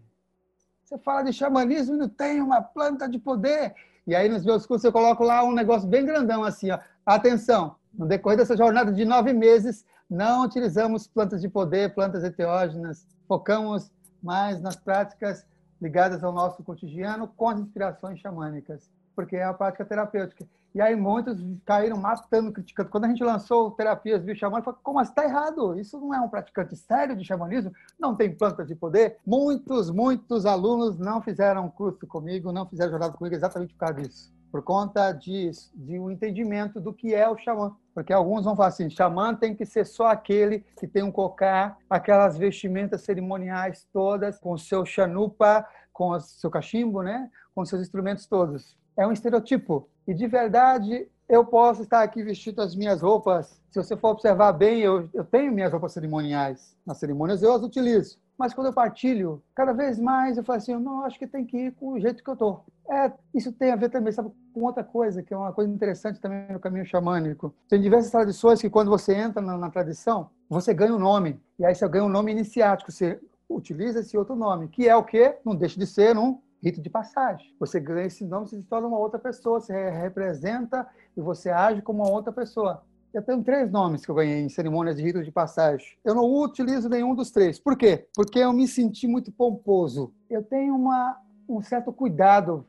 Você 0.81 0.97
fala 0.97 1.21
de 1.21 1.33
xamanismo 1.33 1.95
e 1.95 1.97
não 1.97 2.07
tem 2.07 2.41
uma 2.41 2.61
planta 2.61 3.09
de 3.09 3.19
poder. 3.19 3.75
E 4.07 4.15
aí 4.15 4.29
nos 4.29 4.45
meus 4.45 4.65
cursos 4.65 4.85
eu 4.85 4.91
coloco 4.93 5.21
lá 5.21 5.43
um 5.43 5.51
negócio 5.51 5.85
bem 5.85 6.05
grandão 6.05 6.45
assim, 6.45 6.71
ó. 6.71 6.79
Atenção, 7.05 7.75
no 7.93 8.07
decorrer 8.07 8.37
dessa 8.37 8.55
jornada 8.55 8.89
de 8.93 9.03
nove 9.03 9.33
meses, 9.33 9.85
não 10.09 10.45
utilizamos 10.45 11.07
plantas 11.07 11.41
de 11.41 11.49
poder, 11.49 11.93
plantas 11.93 12.23
eteógenas. 12.23 13.05
Focamos 13.27 13.91
mais 14.23 14.61
nas 14.61 14.77
práticas 14.77 15.45
ligadas 15.81 16.23
ao 16.23 16.31
nosso 16.31 16.63
cotidiano 16.63 17.27
com 17.35 17.49
as 17.49 17.59
inspirações 17.59 18.17
xamânicas, 18.21 18.89
porque 19.13 19.35
é 19.35 19.43
a 19.43 19.53
prática 19.53 19.83
terapêutica. 19.83 20.47
E 20.73 20.81
aí 20.81 20.95
muitos 20.95 21.43
caíram 21.65 21.97
matando, 21.97 22.51
criticando. 22.51 22.89
Quando 22.89 23.05
a 23.05 23.07
gente 23.07 23.23
lançou 23.23 23.71
terapias 23.71 24.21
bioxamânicas, 24.21 24.65
falou, 24.65 24.79
como 24.83 24.99
assim? 24.99 25.11
Está 25.11 25.23
errado. 25.23 25.79
Isso 25.79 25.99
não 25.99 26.13
é 26.13 26.19
um 26.21 26.29
praticante 26.29 26.75
sério 26.75 27.15
de 27.15 27.25
xamanismo? 27.25 27.71
Não 27.99 28.15
tem 28.15 28.33
plantas 28.33 28.67
de 28.67 28.75
poder? 28.75 29.17
Muitos, 29.25 29.89
muitos 29.89 30.45
alunos 30.45 30.97
não 30.97 31.21
fizeram 31.21 31.69
curso 31.69 32.05
comigo, 32.07 32.51
não 32.51 32.67
fizeram 32.67 32.91
jornada 32.91 33.13
comigo 33.13 33.35
exatamente 33.35 33.73
por 33.73 33.79
causa 33.79 33.95
disso. 33.95 34.33
Por 34.51 34.63
conta 34.63 35.11
de, 35.11 35.51
de 35.75 35.99
um 35.99 36.09
entendimento 36.09 36.79
do 36.79 36.93
que 36.93 37.13
é 37.13 37.29
o 37.29 37.37
xamã. 37.37 37.75
Porque 37.93 38.13
alguns 38.13 38.45
vão 38.45 38.55
falar 38.55 38.69
assim, 38.69 38.89
xamã 38.89 39.35
tem 39.35 39.55
que 39.55 39.65
ser 39.65 39.85
só 39.85 40.07
aquele 40.07 40.65
que 40.79 40.87
tem 40.87 41.03
um 41.03 41.11
cocar, 41.11 41.77
aquelas 41.89 42.37
vestimentas 42.37 43.01
cerimoniais 43.01 43.87
todas, 43.91 44.39
com 44.39 44.57
seu 44.57 44.85
chanupa, 44.85 45.67
com 45.91 46.09
o 46.11 46.19
seu 46.19 46.49
cachimbo, 46.49 47.03
né? 47.03 47.29
com 47.59 47.65
seus 47.65 47.81
instrumentos 47.81 48.25
todos. 48.25 48.77
É 48.95 49.05
um 49.05 49.11
estereotipo. 49.11 49.89
E 50.09 50.13
de 50.15 50.25
verdade, 50.25 51.07
eu 51.29 51.45
posso 51.45 51.83
estar 51.83 52.01
aqui 52.01 52.23
vestido 52.23 52.63
as 52.63 52.75
minhas 52.75 52.99
roupas. 52.99 53.61
Se 53.69 53.77
você 53.77 53.95
for 53.95 54.09
observar 54.09 54.51
bem, 54.53 54.79
eu, 54.79 55.07
eu 55.13 55.23
tenho 55.23 55.51
minhas 55.51 55.71
roupas 55.71 55.91
cerimoniais. 55.91 56.75
Nas 56.83 56.97
cerimônias 56.97 57.43
eu 57.43 57.53
as 57.53 57.61
utilizo. 57.61 58.17
Mas 58.35 58.51
quando 58.51 58.65
eu 58.65 58.73
partilho, 58.73 59.39
cada 59.53 59.71
vez 59.71 59.99
mais 59.99 60.35
eu 60.35 60.43
falo 60.43 60.57
assim, 60.57 60.73
não 60.73 61.05
acho 61.05 61.19
que 61.19 61.27
tem 61.27 61.45
que 61.45 61.55
ir 61.55 61.73
com 61.73 61.91
o 61.91 61.99
jeito 61.99 62.23
que 62.23 62.29
eu 62.31 62.35
tô. 62.35 62.59
É, 62.89 63.11
isso 63.35 63.51
tem 63.51 63.69
a 63.69 63.75
ver 63.75 63.89
também, 63.89 64.11
sabe, 64.11 64.31
com 64.51 64.63
outra 64.63 64.83
coisa, 64.83 65.21
que 65.21 65.31
é 65.31 65.37
uma 65.37 65.53
coisa 65.53 65.71
interessante 65.71 66.19
também 66.19 66.51
no 66.51 66.59
caminho 66.59 66.87
xamânico. 66.87 67.53
Tem 67.69 67.79
diversas 67.79 68.09
tradições 68.09 68.59
que 68.59 68.67
quando 68.67 68.89
você 68.89 69.13
entra 69.13 69.43
na, 69.43 69.59
na 69.59 69.69
tradição, 69.69 70.31
você 70.49 70.73
ganha 70.73 70.95
um 70.95 70.97
nome. 70.97 71.39
E 71.59 71.65
aí 71.65 71.75
você 71.75 71.87
ganha 71.87 72.03
um 72.03 72.09
nome 72.09 72.31
iniciático, 72.31 72.91
você 72.91 73.19
utiliza 73.47 73.99
esse 73.99 74.17
outro 74.17 74.35
nome, 74.35 74.69
que 74.69 74.89
é 74.89 74.95
o 74.95 75.03
quê? 75.03 75.35
Não 75.45 75.55
deixa 75.55 75.79
de 75.79 75.85
ser 75.85 76.17
um 76.17 76.39
rito 76.63 76.81
de 76.81 76.89
passagem. 76.89 77.53
Você 77.59 77.79
ganha 77.79 78.07
esse 78.07 78.25
nome, 78.25 78.47
você 78.47 78.57
se 78.57 78.63
torna 78.63 78.87
uma 78.87 78.97
outra 78.97 79.19
pessoa, 79.19 79.59
você 79.59 79.89
representa 79.89 80.87
e 81.15 81.21
você 81.21 81.49
age 81.49 81.81
como 81.81 82.03
uma 82.03 82.11
outra 82.11 82.31
pessoa. 82.31 82.83
Eu 83.11 83.23
tenho 83.23 83.43
três 83.43 83.71
nomes 83.71 84.05
que 84.05 84.11
eu 84.11 84.15
ganhei 84.15 84.39
em 84.41 84.49
cerimônias 84.49 84.97
de 84.97 85.03
rito 85.03 85.23
de 85.23 85.31
passagem. 85.31 85.97
Eu 86.05 86.13
não 86.13 86.25
utilizo 86.25 86.87
nenhum 86.87 87.15
dos 87.15 87.31
três. 87.31 87.59
Por 87.59 87.75
quê? 87.75 88.07
Porque 88.13 88.37
eu 88.37 88.53
me 88.53 88.67
senti 88.67 89.07
muito 89.07 89.31
pomposo. 89.31 90.13
Eu 90.29 90.43
tenho 90.43 90.75
uma, 90.75 91.17
um 91.47 91.61
certo 91.61 91.91
cuidado, 91.91 92.67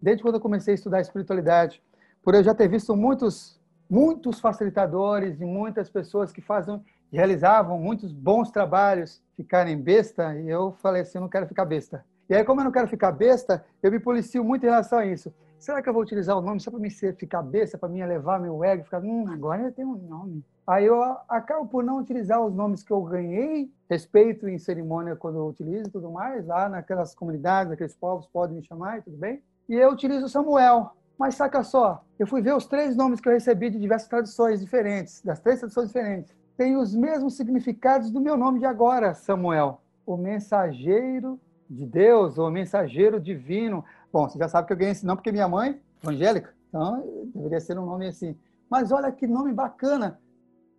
desde 0.00 0.22
quando 0.22 0.36
eu 0.36 0.40
comecei 0.40 0.74
a 0.74 0.76
estudar 0.76 1.00
espiritualidade, 1.00 1.82
por 2.22 2.34
eu 2.34 2.44
já 2.44 2.54
ter 2.54 2.68
visto 2.68 2.94
muitos, 2.94 3.58
muitos 3.88 4.38
facilitadores 4.38 5.40
e 5.40 5.44
muitas 5.44 5.90
pessoas 5.90 6.30
que 6.30 6.40
fazem, 6.40 6.80
realizavam 7.10 7.76
muitos 7.76 8.12
bons 8.12 8.50
trabalhos 8.50 9.20
ficarem 9.36 9.76
besta, 9.76 10.36
e 10.38 10.48
eu 10.48 10.72
falei 10.80 11.02
assim, 11.02 11.18
eu 11.18 11.22
não 11.22 11.28
quero 11.28 11.48
ficar 11.48 11.64
besta. 11.64 12.04
E 12.30 12.34
aí, 12.36 12.44
como 12.44 12.60
eu 12.60 12.64
não 12.64 12.70
quero 12.70 12.86
ficar 12.86 13.10
besta, 13.10 13.64
eu 13.82 13.90
me 13.90 13.98
policio 13.98 14.44
muito 14.44 14.64
em 14.64 14.68
relação 14.68 15.00
a 15.00 15.04
isso. 15.04 15.34
Será 15.58 15.82
que 15.82 15.88
eu 15.88 15.92
vou 15.92 16.00
utilizar 16.00 16.38
o 16.38 16.40
nome 16.40 16.60
só 16.60 16.70
para 16.70 16.78
me 16.78 16.88
ficar 16.88 17.42
besta, 17.42 17.76
para 17.76 17.88
me 17.88 17.98
elevar 17.98 18.38
meu 18.38 18.62
ego, 18.62 18.84
ficar, 18.84 19.02
hum, 19.02 19.26
agora 19.28 19.62
eu 19.62 19.72
tenho 19.72 19.88
um 19.88 19.96
nome. 19.96 20.44
Aí 20.64 20.86
eu 20.86 21.02
acabo 21.28 21.66
por 21.66 21.82
não 21.82 21.98
utilizar 21.98 22.40
os 22.40 22.54
nomes 22.54 22.84
que 22.84 22.92
eu 22.92 23.02
ganhei, 23.02 23.68
respeito 23.90 24.48
em 24.48 24.58
cerimônia 24.58 25.16
quando 25.16 25.38
eu 25.38 25.48
utilizo 25.48 25.88
e 25.88 25.90
tudo 25.90 26.08
mais, 26.08 26.46
lá 26.46 26.68
naquelas 26.68 27.16
comunidades, 27.16 27.70
naqueles 27.70 27.96
povos 27.96 28.28
podem 28.28 28.58
me 28.58 28.62
chamar 28.62 28.98
e 28.98 29.02
tudo 29.02 29.16
bem. 29.16 29.42
E 29.68 29.74
eu 29.74 29.90
utilizo 29.90 30.28
Samuel. 30.28 30.92
Mas 31.18 31.34
saca 31.34 31.64
só, 31.64 32.04
eu 32.16 32.28
fui 32.28 32.40
ver 32.40 32.54
os 32.54 32.66
três 32.66 32.94
nomes 32.94 33.20
que 33.20 33.28
eu 33.28 33.32
recebi 33.32 33.70
de 33.70 33.80
diversas 33.80 34.08
tradições 34.08 34.60
diferentes, 34.60 35.20
das 35.22 35.40
três 35.40 35.58
tradições 35.58 35.88
diferentes. 35.88 36.32
Tem 36.56 36.76
os 36.76 36.94
mesmos 36.94 37.36
significados 37.36 38.08
do 38.08 38.20
meu 38.20 38.36
nome 38.36 38.60
de 38.60 38.66
agora, 38.66 39.14
Samuel. 39.14 39.80
O 40.06 40.16
mensageiro 40.16 41.40
de 41.70 41.86
Deus, 41.86 42.36
ou 42.36 42.50
mensageiro 42.50 43.20
divino. 43.20 43.84
Bom, 44.12 44.28
você 44.28 44.36
já 44.36 44.48
sabe 44.48 44.66
que 44.66 44.72
eu 44.72 44.76
ganhei 44.76 44.92
esse 44.92 45.06
nome 45.06 45.18
porque 45.18 45.30
minha 45.30 45.46
mãe, 45.46 45.80
evangélica, 46.02 46.52
então 46.68 47.02
deveria 47.32 47.60
ser 47.60 47.78
um 47.78 47.86
nome 47.86 48.08
assim. 48.08 48.36
Mas 48.68 48.90
olha 48.90 49.12
que 49.12 49.26
nome 49.26 49.52
bacana, 49.52 50.20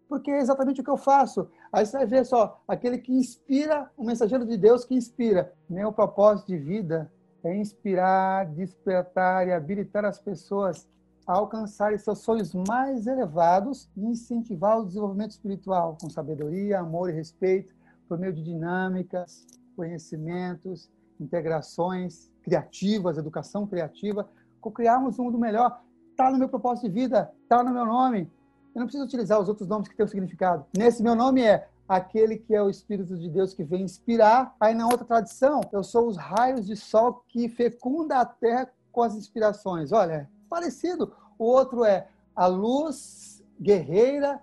porque 0.10 0.30
é 0.30 0.40
exatamente 0.40 0.82
o 0.82 0.84
que 0.84 0.90
eu 0.90 0.98
faço. 0.98 1.48
Aí 1.72 1.86
você 1.86 1.98
vai 1.98 2.06
ver 2.06 2.26
só, 2.26 2.62
aquele 2.68 2.98
que 2.98 3.14
inspira, 3.14 3.90
o 3.96 4.04
mensageiro 4.04 4.46
de 4.46 4.58
Deus 4.58 4.84
que 4.84 4.94
inspira. 4.94 5.54
Meu 5.70 5.94
propósito 5.94 6.48
de 6.48 6.58
vida 6.58 7.10
é 7.44 7.56
inspirar, 7.56 8.46
despertar 8.48 9.48
e 9.48 9.54
habilitar 9.54 10.04
as 10.04 10.20
pessoas 10.20 10.88
a 11.26 11.34
alcançarem 11.34 11.98
seus 11.98 12.20
sonhos 12.20 12.54
mais 12.54 13.08
elevados 13.08 13.90
e 13.96 14.06
incentivar 14.06 14.80
o 14.80 14.86
desenvolvimento 14.86 15.32
espiritual 15.32 15.98
com 16.02 16.10
sabedoria, 16.10 16.80
amor 16.80 17.10
e 17.10 17.14
respeito 17.14 17.74
por 18.08 18.20
meio 18.20 18.34
de 18.34 18.44
dinâmicas, 18.44 19.48
conhecimentos, 19.76 20.90
integrações 21.20 22.30
criativas, 22.44 23.18
educação 23.18 23.68
criativa, 23.68 24.28
criarmos 24.74 25.18
um 25.18 25.24
mundo 25.26 25.40
melhor. 25.40 25.82
Está 26.12 26.30
no 26.30 26.38
meu 26.38 26.50
propósito 26.50 26.88
de 26.88 26.94
vida, 26.94 27.32
está 27.44 27.64
no 27.64 27.72
meu 27.72 27.86
nome. 27.86 28.32
Eu 28.74 28.80
não 28.80 28.86
preciso 28.86 29.06
utilizar 29.06 29.40
os 29.40 29.50
outros 29.50 29.68
nomes 29.68 29.88
que 29.88 29.96
têm 29.96 30.06
o 30.06 30.10
significado. 30.10 30.66
Nesse 30.78 31.02
meu 31.02 31.16
nome 31.16 31.42
é 31.42 31.68
aquele 31.88 32.38
que 32.38 32.56
é 32.56 32.62
o 32.62 32.70
Espírito 32.70 33.18
de 33.18 33.30
Deus 33.30 33.54
que 33.54 33.64
vem 33.64 33.84
inspirar. 33.84 34.56
Aí 34.60 34.74
na 34.74 34.86
outra 34.86 35.06
tradição, 35.06 35.62
eu 35.72 35.84
sou 35.84 36.08
os 36.08 36.16
raios 36.16 36.66
de 36.66 36.76
sol 36.76 37.24
que 37.28 37.50
fecunda 37.50 38.20
a 38.20 38.26
terra 38.26 38.72
com 38.92 39.04
as 39.04 39.16
inspirações. 39.16 39.92
Olha, 39.92 40.30
parecido. 40.50 41.14
O 41.38 41.46
outro 41.46 41.84
é 41.84 42.08
a 42.36 42.46
luz 42.46 43.44
guerreira 43.60 44.40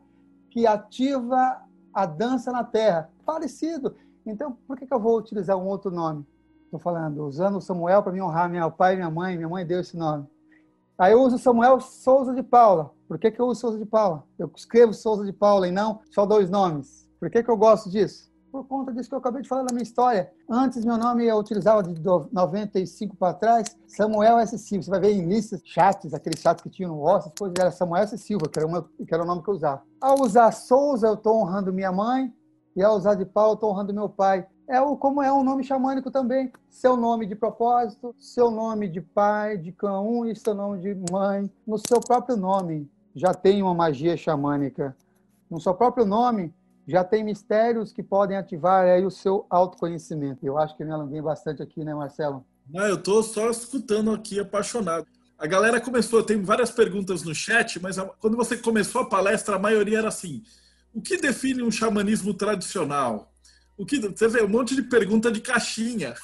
que 0.51 0.67
ativa 0.67 1.63
a 1.93 2.07
dança 2.07 2.53
na 2.53 2.65
terra. 2.65 3.11
Parecido. 3.25 3.97
Então, 4.31 4.59
por 4.67 4.77
que, 4.77 4.87
que 4.87 4.93
eu 4.93 5.01
vou 5.01 5.17
utilizar 5.17 5.57
um 5.57 5.67
outro 5.67 5.91
nome? 5.91 6.27
Estou 6.65 6.79
falando, 6.79 7.25
usando 7.25 7.63
Samuel 7.63 8.03
para 8.03 8.13
me 8.13 8.21
honrar 8.21 8.49
meu 8.51 8.71
pai 8.71 8.93
e 8.93 8.97
minha 8.97 9.11
mãe. 9.11 9.37
Minha 9.37 9.49
mãe 9.49 9.65
deu 9.65 9.81
esse 9.81 9.97
nome. 9.97 10.27
Aí 10.99 11.13
eu 11.13 11.23
uso 11.23 11.39
Samuel 11.39 11.81
Souza 11.81 12.35
de 12.35 12.43
Paula. 12.43 12.93
Por 13.07 13.19
que, 13.19 13.31
que 13.31 13.41
eu 13.41 13.47
uso 13.47 13.61
Souza 13.61 13.79
de 13.79 13.87
Paula? 13.87 14.25
Eu 14.39 14.51
escrevo 14.55 14.93
Souza 14.93 15.25
de 15.25 15.33
Paula 15.33 15.67
e 15.67 15.71
não 15.71 16.01
só 16.11 16.27
dois 16.27 16.51
nomes. 16.51 17.09
Por 17.19 17.31
que, 17.31 17.43
que 17.43 17.51
eu 17.51 17.57
gosto 17.57 17.89
disso? 17.89 18.29
Por 18.53 18.65
conta 18.67 18.93
disso 18.93 19.09
que 19.09 19.15
eu 19.15 19.19
acabei 19.19 19.41
de 19.41 19.49
falar 19.49 19.63
na 19.63 19.73
minha 19.73 19.83
história. 19.83 20.31
Antes, 20.49 20.85
meu 20.85 20.99
nome 20.99 21.25
eu 21.25 21.37
utilizava 21.37 21.83
de 21.83 21.99
95 22.33 23.17
para 23.17 23.35
trás, 23.35 23.77
Samuel 23.87 24.39
S. 24.39 24.59
Silva. 24.59 24.85
Você 24.85 24.91
vai 24.91 25.01
ver 25.01 25.13
em 25.13 25.27
listas, 25.27 25.63
chats, 25.65 26.13
aqueles 26.13 26.41
chats 26.41 26.63
que 26.63 26.71
tinham 26.71 26.91
no 26.91 27.01
WhatsApp, 27.01 27.35
coisas, 27.39 27.57
era 27.59 27.71
Samuel 27.71 28.03
S. 28.03 28.19
Silva, 28.19 28.49
que 28.49 28.59
era, 28.59 28.69
que 29.07 29.15
era 29.15 29.23
o 29.23 29.27
nome 29.27 29.43
que 29.43 29.49
eu 29.49 29.55
usava. 29.55 29.83
Ao 30.01 30.21
usar 30.21 30.51
Souza, 30.53 31.07
eu 31.07 31.15
estou 31.15 31.41
honrando 31.41 31.73
minha 31.73 31.93
mãe, 31.93 32.33
e 32.75 32.83
ao 32.83 32.97
usar 32.97 33.15
de 33.15 33.25
Paulo, 33.25 33.55
estou 33.55 33.71
honrando 33.71 33.95
meu 33.95 34.09
pai. 34.09 34.47
É 34.69 34.81
o, 34.81 34.97
como 34.97 35.23
é 35.23 35.33
um 35.33 35.43
nome 35.43 35.65
xamânico 35.65 36.11
também. 36.11 36.53
Seu 36.69 36.97
nome 36.97 37.27
de 37.27 37.35
propósito, 37.35 38.15
seu 38.19 38.51
nome 38.51 38.89
de 38.89 39.01
pai, 39.01 39.57
de 39.57 39.73
cão 39.73 40.27
e 40.27 40.37
seu 40.37 40.55
nome 40.55 40.81
de 40.81 41.13
mãe. 41.13 41.51
No 41.67 41.79
seu 41.79 42.01
próprio 42.01 42.37
nome 42.37 42.91
já 43.15 43.33
tem 43.33 43.63
uma 43.63 43.75
magia 43.75 44.17
xamânica. 44.17 44.97
No 45.51 45.61
seu 45.61 45.75
próprio 45.75 46.05
nome 46.05 46.55
já 46.87 47.03
tem 47.03 47.25
mistérios 47.25 47.93
que 47.93 48.03
podem 48.03 48.37
ativar 48.37 48.85
aí 48.85 49.05
o 49.05 49.11
seu 49.11 49.47
autoconhecimento. 49.51 50.45
Eu 50.45 50.59
acho 50.59 50.77
que 50.77 50.85
me 50.85 50.93
alonguei 50.93 51.21
bastante 51.21 51.63
aqui, 51.63 51.85
né, 51.85 51.95
Marcelo? 51.95 52.45
Não, 52.69 52.87
eu 52.87 52.97
estou 52.97 53.23
só 53.23 53.51
escutando 53.51 54.11
aqui, 54.13 54.39
apaixonado. 54.39 55.07
A 55.39 55.47
galera 55.47 55.81
começou, 55.81 56.23
tem 56.23 56.43
várias 56.43 56.71
perguntas 56.71 57.23
no 57.23 57.35
chat, 57.35 57.81
mas 57.81 57.97
quando 58.19 58.37
você 58.37 58.57
começou 58.57 59.03
a 59.03 59.09
palestra, 59.09 59.57
a 59.57 59.59
maioria 59.59 59.99
era 59.99 60.09
assim: 60.09 60.43
o 60.93 61.01
que 61.01 61.17
define 61.17 61.63
um 61.63 61.71
xamanismo 61.71 62.35
tradicional? 62.35 63.33
O 63.77 63.87
que 63.87 64.01
você 64.01 64.27
vê 64.27 64.43
um 64.43 64.49
monte 64.49 64.75
de 64.75 64.83
pergunta 64.83 65.31
de 65.31 65.41
caixinha 65.41 66.15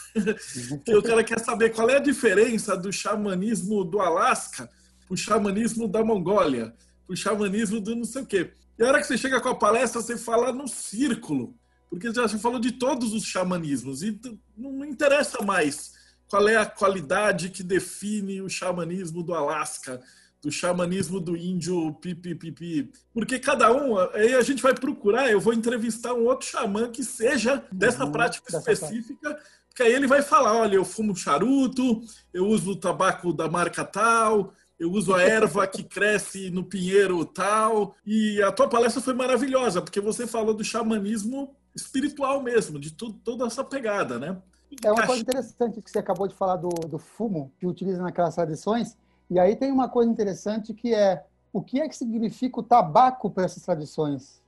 que 0.84 0.94
o 0.96 1.02
cara 1.02 1.22
quer 1.22 1.38
saber 1.38 1.70
qual 1.70 1.88
é 1.88 1.96
a 1.96 2.00
diferença 2.00 2.76
do 2.76 2.92
xamanismo 2.92 3.84
do 3.84 4.00
Alasca 4.00 4.68
o 5.08 5.16
xamanismo 5.16 5.86
da 5.86 6.04
Mongólia, 6.04 6.74
o 7.08 7.16
xamanismo 7.16 7.80
do 7.80 7.94
não 7.94 8.04
sei 8.04 8.22
o 8.22 8.26
quê. 8.26 8.52
E 8.78 8.82
a 8.82 8.88
hora 8.88 9.00
que 9.00 9.06
você 9.06 9.18
chega 9.18 9.40
com 9.40 9.48
a 9.48 9.54
palestra, 9.54 10.00
você 10.00 10.16
fala 10.16 10.52
no 10.52 10.66
círculo, 10.66 11.54
porque 11.88 12.12
já 12.12 12.26
se 12.26 12.38
falou 12.38 12.58
de 12.58 12.72
todos 12.72 13.12
os 13.12 13.24
xamanismos 13.24 14.02
e 14.02 14.18
não 14.56 14.84
interessa 14.84 15.42
mais 15.42 15.92
qual 16.26 16.48
é 16.48 16.56
a 16.56 16.66
qualidade 16.66 17.50
que 17.50 17.62
define 17.62 18.40
o 18.40 18.48
xamanismo 18.48 19.22
do 19.22 19.34
Alasca, 19.34 20.00
do 20.44 20.52
xamanismo 20.52 21.18
do 21.18 21.34
índio 21.34 21.94
pipipipi. 21.94 22.92
Porque 23.14 23.38
cada 23.38 23.72
um, 23.72 23.98
aí 23.98 24.34
a 24.34 24.42
gente 24.42 24.62
vai 24.62 24.74
procurar, 24.74 25.30
eu 25.30 25.40
vou 25.40 25.54
entrevistar 25.54 26.12
um 26.12 26.26
outro 26.26 26.46
xamã 26.46 26.90
que 26.90 27.02
seja 27.02 27.64
dessa 27.72 28.04
uhum, 28.04 28.12
prática 28.12 28.52
dessa 28.52 28.70
específica, 28.70 29.30
parte. 29.30 29.48
porque 29.68 29.82
aí 29.82 29.94
ele 29.94 30.06
vai 30.06 30.20
falar, 30.20 30.54
olha, 30.54 30.74
eu 30.74 30.84
fumo 30.84 31.16
charuto, 31.16 32.02
eu 32.32 32.46
uso 32.46 32.72
o 32.72 32.76
tabaco 32.76 33.32
da 33.32 33.48
marca 33.48 33.82
tal, 33.86 34.52
eu 34.78 34.92
uso 34.92 35.14
a 35.14 35.22
erva 35.22 35.66
que 35.66 35.82
cresce 35.82 36.50
no 36.50 36.62
pinheiro 36.62 37.24
tal. 37.24 37.96
E 38.04 38.42
a 38.42 38.52
tua 38.52 38.68
palestra 38.68 39.00
foi 39.00 39.14
maravilhosa, 39.14 39.80
porque 39.80 40.00
você 40.00 40.26
falou 40.26 40.52
do 40.52 40.62
xamanismo 40.62 41.56
espiritual 41.74 42.42
mesmo, 42.42 42.78
de 42.78 42.92
tudo, 42.92 43.18
toda 43.24 43.46
essa 43.46 43.64
pegada, 43.64 44.18
né? 44.18 44.36
É 44.84 44.92
uma 44.92 45.06
coisa 45.06 45.22
interessante 45.22 45.80
que 45.80 45.90
você 45.90 46.00
acabou 46.00 46.28
de 46.28 46.34
falar 46.34 46.56
do, 46.56 46.68
do 46.68 46.98
fumo 46.98 47.50
que 47.58 47.66
utiliza 47.66 48.02
naquelas 48.02 48.34
tradições. 48.34 48.96
E 49.30 49.38
aí 49.38 49.56
tem 49.56 49.72
uma 49.72 49.88
coisa 49.88 50.10
interessante 50.10 50.74
que 50.74 50.94
é 50.94 51.24
o 51.52 51.62
que 51.62 51.80
é 51.80 51.88
que 51.88 51.96
significa 51.96 52.60
o 52.60 52.62
tabaco 52.62 53.30
para 53.30 53.44
essas 53.44 53.62
tradições? 53.62 54.42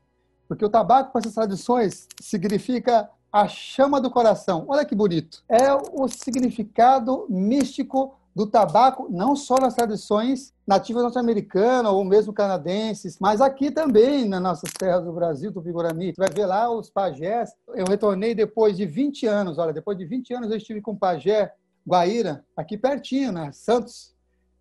Porque 0.48 0.64
o 0.64 0.68
tabaco 0.68 1.12
para 1.12 1.20
essas 1.20 1.34
tradições 1.34 2.08
significa 2.20 3.08
a 3.32 3.46
chama 3.46 4.00
do 4.00 4.10
coração. 4.10 4.64
Olha 4.68 4.84
que 4.84 4.94
bonito. 4.94 5.42
É 5.48 5.72
o 5.72 6.08
significado 6.08 7.26
místico 7.28 8.16
do 8.34 8.46
tabaco, 8.46 9.08
não 9.10 9.34
só 9.34 9.56
nas 9.58 9.74
tradições 9.74 10.52
nativas 10.66 11.02
norte-americanas 11.02 11.90
ou 11.90 12.04
mesmo 12.04 12.32
canadenses, 12.32 13.18
mas 13.18 13.40
aqui 13.40 13.70
também 13.70 14.28
nas 14.28 14.42
nossas 14.42 14.70
terras 14.78 15.04
do 15.04 15.12
Brasil, 15.12 15.52
Tupi-Guarani. 15.52 16.12
Você 16.12 16.20
vai 16.20 16.28
ver 16.28 16.44
lá 16.44 16.70
os 16.70 16.90
pajés. 16.90 17.52
Eu 17.68 17.86
retornei 17.86 18.34
depois 18.34 18.76
de 18.76 18.84
20 18.84 19.26
anos, 19.26 19.58
olha, 19.58 19.72
depois 19.72 19.96
de 19.96 20.04
20 20.04 20.34
anos 20.34 20.50
eu 20.50 20.56
estive 20.56 20.82
com 20.82 20.90
o 20.90 20.98
pajé 20.98 21.52
Guaíra, 21.88 22.44
aqui 22.56 22.76
pertinho, 22.76 23.32
né? 23.32 23.50
Santos. 23.52 24.15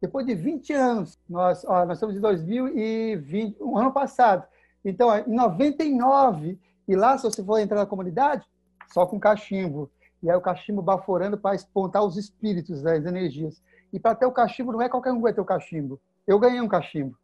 Depois 0.05 0.23
de 0.23 0.35
20 0.35 0.71
anos, 0.71 1.19
nós, 1.27 1.65
ó, 1.65 1.83
nós 1.83 1.97
estamos 1.97 2.15
em 2.15 2.19
2020, 2.19 3.57
um 3.59 3.75
ano 3.75 3.91
passado. 3.91 4.45
Então, 4.83 5.09
em 5.17 5.33
99, 5.33 6.59
e 6.87 6.95
lá, 6.95 7.17
se 7.17 7.23
você 7.23 7.43
for 7.43 7.57
entrar 7.57 7.77
na 7.77 7.87
comunidade, 7.87 8.45
só 8.93 9.07
com 9.07 9.19
cachimbo. 9.19 9.89
E 10.21 10.29
aí 10.29 10.37
o 10.37 10.41
cachimbo 10.41 10.79
baforando 10.79 11.39
para 11.39 11.55
espontar 11.55 12.03
os 12.03 12.17
espíritos 12.17 12.83
das 12.83 13.03
energias. 13.03 13.63
E 13.91 13.99
para 13.99 14.13
ter 14.13 14.27
o 14.27 14.31
cachimbo, 14.31 14.73
não 14.73 14.81
é 14.83 14.87
qualquer 14.87 15.11
um 15.11 15.15
que 15.15 15.23
vai 15.23 15.33
ter 15.33 15.41
o 15.41 15.45
cachimbo. 15.45 15.99
Eu 16.27 16.37
ganhei 16.37 16.61
um 16.61 16.67
cachimbo. 16.67 17.17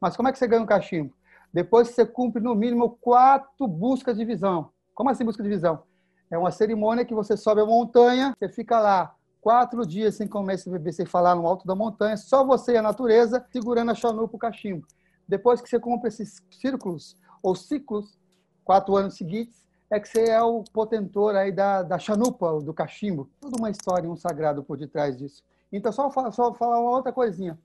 Mas 0.00 0.16
como 0.16 0.28
é 0.28 0.32
que 0.32 0.38
você 0.38 0.48
ganha 0.48 0.62
um 0.62 0.66
cachimbo? 0.66 1.14
Depois 1.52 1.90
você 1.90 2.04
cumpre, 2.04 2.42
no 2.42 2.56
mínimo, 2.56 2.98
quatro 3.00 3.68
buscas 3.68 4.16
de 4.16 4.24
visão. 4.24 4.70
Como 4.96 5.08
assim 5.10 5.24
busca 5.24 5.44
de 5.44 5.48
visão? 5.48 5.84
É 6.28 6.36
uma 6.36 6.50
cerimônia 6.50 7.04
que 7.04 7.14
você 7.14 7.36
sobe 7.36 7.60
a 7.60 7.64
montanha, 7.64 8.34
você 8.36 8.48
fica 8.48 8.80
lá 8.80 9.14
quatro 9.46 9.86
dias 9.86 10.16
sem 10.16 10.26
comer, 10.26 10.58
sem 10.58 10.72
beber, 10.72 10.92
sem 10.92 11.06
falar 11.06 11.36
no 11.36 11.46
alto 11.46 11.64
da 11.64 11.72
montanha, 11.76 12.16
só 12.16 12.44
você 12.44 12.72
e 12.72 12.76
a 12.78 12.82
natureza 12.82 13.46
segurando 13.52 13.92
a 13.92 13.94
chanupa, 13.94 14.34
o 14.34 14.40
cachimbo. 14.40 14.84
Depois 15.28 15.60
que 15.60 15.68
você 15.68 15.78
cumpre 15.78 16.08
esses 16.08 16.42
círculos 16.50 17.16
ou 17.40 17.54
ciclos, 17.54 18.18
quatro 18.64 18.96
anos 18.96 19.16
seguintes, 19.16 19.64
é 19.88 20.00
que 20.00 20.08
você 20.08 20.30
é 20.30 20.42
o 20.42 20.64
potentor 20.64 21.36
aí 21.36 21.52
da, 21.52 21.84
da 21.84 21.96
chanupa, 21.96 22.60
do 22.60 22.74
cachimbo. 22.74 23.30
Toda 23.40 23.56
uma 23.56 23.70
história, 23.70 24.10
um 24.10 24.16
sagrado 24.16 24.64
por 24.64 24.76
detrás 24.76 25.16
disso. 25.16 25.44
Então, 25.72 25.92
só, 25.92 26.10
só 26.32 26.52
falar 26.52 26.80
uma 26.80 26.90
outra 26.90 27.12
coisinha. 27.12 27.56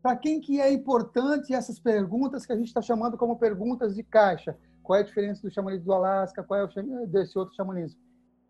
Para 0.00 0.14
quem 0.14 0.40
que 0.40 0.60
é 0.60 0.72
importante 0.72 1.52
essas 1.52 1.80
perguntas 1.80 2.46
que 2.46 2.52
a 2.52 2.56
gente 2.56 2.68
está 2.68 2.80
chamando 2.80 3.18
como 3.18 3.36
perguntas 3.36 3.96
de 3.96 4.04
caixa? 4.04 4.56
Qual 4.84 4.96
é 4.96 5.02
a 5.02 5.04
diferença 5.04 5.42
do 5.42 5.52
xamanismo 5.52 5.86
do 5.86 5.94
Alasca? 5.94 6.44
Qual 6.44 6.60
é 6.60 6.64
o 6.64 7.06
desse 7.08 7.36
outro 7.36 7.56
xamanismo? 7.56 7.98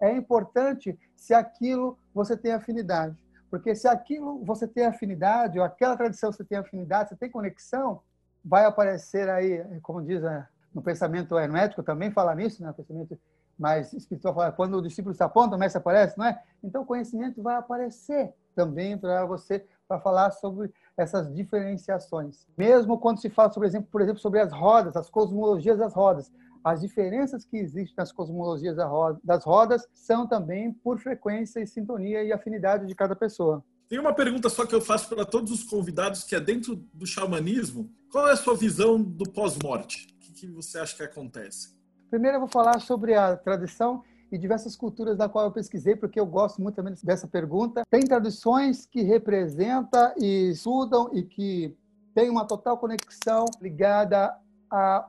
É 0.05 0.17
importante 0.17 0.99
se 1.17 1.33
aquilo 1.33 1.99
você 2.15 2.37
tem 2.37 2.53
afinidade. 2.53 3.17
Porque 3.51 3.75
se 3.75 3.87
aquilo 3.87 4.45
você 4.45 4.67
tem 4.67 4.85
afinidade, 4.85 5.59
ou 5.59 5.65
aquela 5.65 5.97
tradição 5.97 6.33
você 6.33 6.45
tem 6.45 6.59
afinidade, 6.59 7.11
você 7.11 7.17
tem 7.17 7.31
conexão, 7.31 8.01
vai 8.45 8.65
aparecer 8.65 9.29
aí, 9.29 9.65
como 9.81 10.03
diz 10.03 10.23
é, 10.23 10.47
no 10.75 10.83
pensamento 10.83 11.39
hermético, 11.39 11.83
também 11.83 12.11
fala 12.11 12.35
nisso, 12.35 12.63
né? 12.63 12.73
pensamento 12.73 13.19
mais 13.59 13.93
espiritual, 13.93 14.35
fala, 14.35 14.53
quando 14.53 14.77
o 14.77 14.83
discípulo 14.83 15.13
está 15.13 15.27
aponta, 15.27 15.55
o 15.55 15.59
mestre 15.59 15.79
aparece, 15.79 16.19
não 16.19 16.27
é? 16.27 16.43
Então 16.63 16.83
o 16.83 16.87
conhecimento 16.87 17.41
vai 17.41 17.55
aparecer 17.55 18.35
também 18.55 18.99
para 18.99 19.25
você, 19.25 19.65
para 19.87 20.01
falar 20.01 20.33
sobre 20.33 20.73
essas 20.97 21.33
diferenciações. 21.33 22.47
Mesmo 22.59 22.99
quando 22.99 23.21
se 23.21 23.31
fala, 23.31 23.51
por 23.51 23.65
exemplo, 23.65 24.19
sobre 24.19 24.41
as 24.41 24.53
rodas, 24.53 24.97
as 24.97 25.09
cosmologias 25.09 25.79
das 25.79 25.95
rodas 25.95 26.33
as 26.65 26.81
diferenças 26.81 27.45
que 27.45 27.59
existem 27.59 27.95
nas 27.97 28.11
cosmologias 28.11 28.77
das 29.23 29.45
rodas 29.45 29.87
são 29.93 30.27
também 30.27 30.73
por 30.73 30.99
frequência 30.99 31.61
e 31.61 31.67
sintonia 31.67 32.25
e 32.25 32.33
afinidade 32.33 32.87
de 32.87 32.95
cada 32.95 33.15
pessoa. 33.15 33.63
Tem 33.87 33.99
uma 33.99 34.15
pergunta 34.15 34.49
só 34.49 34.65
que 34.65 34.75
eu 34.75 34.81
faço 34.81 35.09
para 35.11 35.27
todos 35.27 35.53
os 35.53 35.63
convidados, 35.63 36.25
que 36.25 36.35
é 36.35 36.41
dentro 36.41 36.77
do 36.95 37.07
xamanismo. 37.07 37.91
Qual 38.11 38.27
é 38.27 38.33
a 38.33 38.37
sua 38.37 38.57
visão 38.57 39.01
do 39.01 39.31
pós-morte? 39.31 40.09
O 40.27 40.33
que 40.33 40.47
você 40.47 40.79
acha 40.79 40.97
que 40.97 41.03
acontece? 41.03 41.75
Primeiro 42.09 42.37
eu 42.37 42.41
vou 42.41 42.49
falar 42.49 42.81
sobre 42.81 43.15
a 43.15 43.37
tradição 43.37 44.03
e 44.33 44.39
diversas 44.39 44.75
culturas 44.75 45.19
da 45.19 45.29
qual 45.29 45.45
eu 45.45 45.53
pesquisei, 45.53 45.95
porque 45.95 46.19
eu 46.19 46.27
gosto 46.27 46.63
muito 46.63 46.77
também 46.77 46.95
dessa 47.05 47.29
pergunta. 47.29 47.83
Tem 47.91 48.01
tradições 48.01 48.87
que 48.87 49.03
representam 49.03 50.15
e 50.17 50.49
estudam 50.51 51.11
e 51.13 51.23
que 51.23 51.77
têm 52.15 52.31
uma 52.31 52.47
total 52.47 52.79
conexão 52.79 53.45
ligada 53.61 54.35
a 54.71 55.07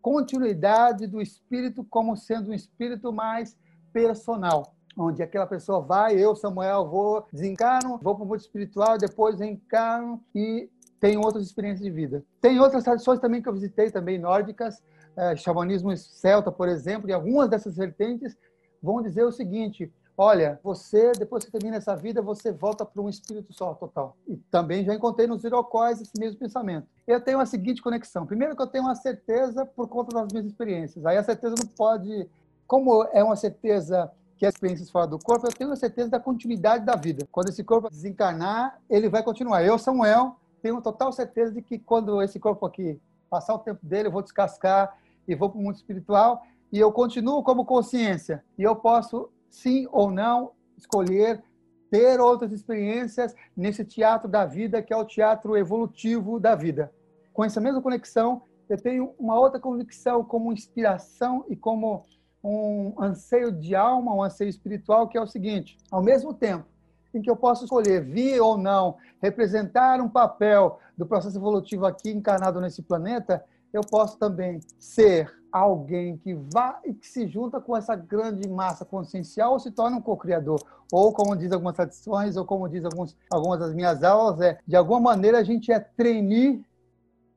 continuidade 0.00 1.06
do 1.06 1.20
espírito 1.20 1.84
como 1.84 2.16
sendo 2.16 2.50
um 2.50 2.54
espírito 2.54 3.12
mais 3.12 3.56
personal, 3.92 4.74
onde 4.96 5.22
aquela 5.22 5.46
pessoa 5.46 5.80
vai, 5.80 6.16
eu, 6.16 6.34
Samuel, 6.34 6.88
vou, 6.88 7.26
desencarno, 7.32 7.98
vou 8.02 8.14
para 8.14 8.24
o 8.24 8.26
mundo 8.26 8.40
espiritual, 8.40 8.98
depois 8.98 9.40
encarno 9.40 10.22
e 10.34 10.68
tenho 11.00 11.20
outras 11.20 11.44
experiências 11.44 11.84
de 11.84 11.90
vida. 11.90 12.24
Tem 12.40 12.58
outras 12.58 12.84
tradições 12.84 13.20
também 13.20 13.40
que 13.40 13.48
eu 13.48 13.52
visitei, 13.52 13.90
também 13.90 14.18
nórdicas, 14.18 14.82
é, 15.16 15.36
xamanismo 15.36 15.96
celta, 15.96 16.50
por 16.50 16.68
exemplo, 16.68 17.08
e 17.08 17.12
algumas 17.12 17.48
dessas 17.48 17.76
vertentes 17.76 18.36
vão 18.82 19.02
dizer 19.02 19.24
o 19.24 19.32
seguinte, 19.32 19.92
olha, 20.18 20.58
você, 20.64 21.12
depois 21.12 21.44
que 21.44 21.52
termina 21.52 21.76
essa 21.76 21.94
vida, 21.94 22.20
você 22.20 22.50
volta 22.50 22.84
para 22.84 23.00
um 23.00 23.08
espírito 23.08 23.52
só, 23.52 23.72
total. 23.72 24.16
E 24.26 24.36
também 24.50 24.84
já 24.84 24.92
encontrei 24.92 25.28
nos 25.28 25.44
irocóis 25.44 26.00
esse 26.00 26.18
mesmo 26.18 26.40
pensamento. 26.40 26.88
Eu 27.06 27.20
tenho 27.20 27.38
a 27.38 27.46
seguinte 27.46 27.80
conexão. 27.80 28.26
Primeiro 28.26 28.56
que 28.56 28.60
eu 28.60 28.66
tenho 28.66 28.84
uma 28.84 28.96
certeza 28.96 29.64
por 29.64 29.86
conta 29.86 30.12
das 30.12 30.32
minhas 30.32 30.46
experiências. 30.46 31.06
Aí 31.06 31.16
a 31.16 31.22
certeza 31.22 31.54
não 31.56 31.68
pode... 31.68 32.28
Como 32.66 33.04
é 33.12 33.22
uma 33.22 33.36
certeza 33.36 34.10
que 34.36 34.44
as 34.44 34.54
experiências 34.54 34.90
fora 34.90 35.06
do 35.06 35.18
corpo, 35.18 35.46
eu 35.46 35.52
tenho 35.52 35.72
a 35.72 35.76
certeza 35.76 36.10
da 36.10 36.20
continuidade 36.20 36.84
da 36.84 36.96
vida. 36.96 37.26
Quando 37.30 37.48
esse 37.48 37.62
corpo 37.62 37.88
desencarnar, 37.88 38.78
ele 38.90 39.08
vai 39.08 39.22
continuar. 39.22 39.64
Eu, 39.64 39.78
Samuel, 39.78 40.36
tenho 40.60 40.82
total 40.82 41.12
certeza 41.12 41.52
de 41.52 41.62
que 41.62 41.78
quando 41.78 42.20
esse 42.20 42.38
corpo 42.38 42.66
aqui 42.66 43.00
passar 43.30 43.54
o 43.54 43.58
tempo 43.58 43.80
dele, 43.82 44.08
eu 44.08 44.12
vou 44.12 44.22
descascar 44.22 44.96
e 45.26 45.34
vou 45.34 45.48
para 45.48 45.58
o 45.58 45.62
mundo 45.62 45.76
espiritual 45.76 46.42
e 46.72 46.78
eu 46.78 46.92
continuo 46.92 47.42
como 47.42 47.64
consciência 47.64 48.44
e 48.58 48.62
eu 48.62 48.76
posso 48.76 49.30
sim 49.48 49.86
ou 49.90 50.10
não, 50.10 50.52
escolher 50.76 51.42
ter 51.90 52.20
outras 52.20 52.52
experiências 52.52 53.34
nesse 53.56 53.84
teatro 53.84 54.28
da 54.28 54.44
vida, 54.44 54.82
que 54.82 54.92
é 54.92 54.96
o 54.96 55.04
teatro 55.04 55.56
evolutivo 55.56 56.38
da 56.38 56.54
vida. 56.54 56.92
Com 57.32 57.44
essa 57.44 57.60
mesma 57.60 57.80
conexão, 57.80 58.42
eu 58.68 58.76
tenho 58.76 59.14
uma 59.18 59.38
outra 59.38 59.58
convicção 59.58 60.22
como 60.22 60.52
inspiração 60.52 61.44
e 61.48 61.56
como 61.56 62.04
um 62.44 62.94
anseio 63.02 63.50
de 63.50 63.74
alma, 63.74 64.14
um 64.14 64.22
anseio 64.22 64.50
espiritual, 64.50 65.08
que 65.08 65.16
é 65.16 65.20
o 65.20 65.26
seguinte: 65.26 65.78
ao 65.90 66.02
mesmo 66.02 66.34
tempo 66.34 66.66
em 67.14 67.22
que 67.22 67.30
eu 67.30 67.36
posso 67.36 67.64
escolher 67.64 68.04
vir 68.04 68.40
ou 68.40 68.58
não 68.58 68.96
representar 69.20 70.00
um 70.00 70.08
papel 70.08 70.78
do 70.96 71.06
processo 71.06 71.38
evolutivo 71.38 71.86
aqui 71.86 72.10
encarnado 72.10 72.60
nesse 72.60 72.82
planeta, 72.82 73.42
eu 73.72 73.82
posso 73.82 74.18
também 74.18 74.60
ser 74.78 75.32
alguém 75.50 76.16
que 76.16 76.34
vá 76.34 76.80
e 76.84 76.92
que 76.92 77.06
se 77.06 77.26
junta 77.26 77.60
com 77.60 77.76
essa 77.76 77.94
grande 77.94 78.48
massa 78.48 78.84
consciencial 78.84 79.52
ou 79.52 79.58
se 79.58 79.70
torna 79.70 79.96
um 79.96 80.00
co-criador. 80.00 80.60
Ou, 80.92 81.12
como 81.12 81.36
diz 81.36 81.52
algumas 81.52 81.74
tradições, 81.74 82.36
ou 82.36 82.44
como 82.44 82.68
diz 82.68 82.84
alguns, 82.84 83.16
algumas 83.30 83.60
das 83.60 83.74
minhas 83.74 84.02
aulas, 84.02 84.40
é 84.40 84.58
de 84.66 84.76
alguma 84.76 85.00
maneira 85.00 85.38
a 85.38 85.44
gente 85.44 85.70
é 85.70 85.78
trainee 85.78 86.64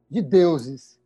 de 0.10 0.22
deuses. 0.22 1.01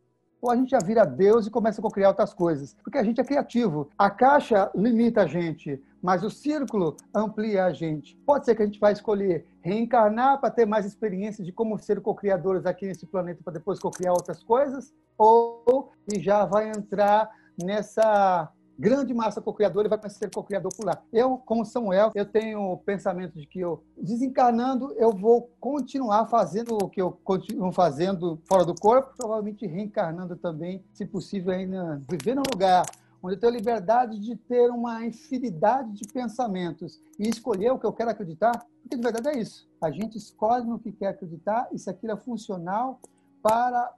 Ou 0.46 0.52
a 0.52 0.56
gente 0.56 0.70
já 0.70 0.78
vira 0.78 1.04
Deus 1.06 1.48
e 1.48 1.50
começa 1.50 1.82
a 1.82 1.82
co-criar 1.82 2.10
outras 2.10 2.32
coisas. 2.32 2.76
Porque 2.84 3.00
a 3.00 3.04
gente 3.04 3.20
é 3.20 3.24
criativo. 3.24 3.90
A 3.98 4.12
caixa 4.12 4.70
limita 4.76 5.24
a 5.24 5.26
gente, 5.26 5.82
mas 6.00 6.24
o 6.24 6.30
círculo 6.30 6.96
amplia 7.16 7.66
a 7.66 7.74
gente. 7.74 8.16
Pode 8.28 8.46
ser 8.46 8.54
que 8.54 8.62
a 8.62 8.66
gente 8.68 8.80
vai 8.80 8.94
escolher 8.94 9.48
reencarnar 9.64 10.40
para 10.40 10.52
ter 10.52 10.68
mais 10.68 10.86
experiência 10.86 11.44
de 11.44 11.52
como 11.52 11.80
ser 11.80 12.00
co-criadores 12.00 12.68
aqui 12.68 12.86
nesse 12.86 13.08
planeta 13.08 13.42
para 13.44 13.54
depois 13.54 13.80
co-criar 13.80 14.12
outras 14.12 14.44
coisas, 14.44 14.94
ou 15.18 15.92
e 16.14 16.20
já 16.20 16.46
vai 16.46 16.70
entrar 16.70 17.28
nessa 17.64 18.48
grande 18.78 19.14
massa 19.14 19.42
co-criadora 19.42 19.90
vai 19.90 20.10
ser 20.10 20.30
co-criador 20.30 20.72
por 20.76 20.86
lá. 20.86 21.02
Eu, 21.12 21.38
como 21.38 21.66
Samuel, 21.66 22.12
eu 22.14 22.26
tenho 22.26 22.60
o 22.72 22.78
pensamento 22.78 23.40
de 23.40 23.46
que 23.46 23.60
eu, 23.60 23.84
desencarnando, 23.98 24.94
eu 24.98 25.12
vou 25.12 25.50
continuar 25.60 26.26
fazendo 26.26 26.78
o 26.82 26.90
que 26.90 27.02
eu 27.02 27.12
continuo 27.24 27.72
fazendo 27.72 28.40
fora 28.46 28.66
do 28.66 28.76
corpo, 28.76 29.14
provavelmente 29.18 29.66
reencarnando 29.66 30.36
também, 30.36 30.84
se 30.94 31.06
possível, 31.06 31.54
ainda 31.54 32.02
viver 32.10 32.36
num 32.36 32.44
lugar 32.52 32.86
onde 33.26 33.36
eu 33.36 33.40
tenho 33.40 33.54
liberdade 33.54 34.20
de 34.20 34.36
ter 34.36 34.70
uma 34.70 35.04
infinidade 35.04 35.92
de 35.94 36.08
pensamentos 36.08 37.02
e 37.18 37.28
escolher 37.28 37.72
o 37.72 37.80
que 37.80 37.86
eu 37.86 37.94
quero 37.94 38.12
acreditar, 38.12 38.52
porque 38.84 38.96
de 38.96 39.02
verdade 39.02 39.30
é 39.30 39.40
isso. 39.40 39.68
A 39.82 39.90
gente 39.90 40.16
escolhe 40.16 40.66
no 40.66 40.78
que 40.78 40.92
quer 40.92 41.08
acreditar 41.08 41.68
e 41.72 41.80
se 41.80 41.90
aquilo 41.90 42.14
é 42.14 42.18
funcional 42.18 43.00
para 43.42 43.92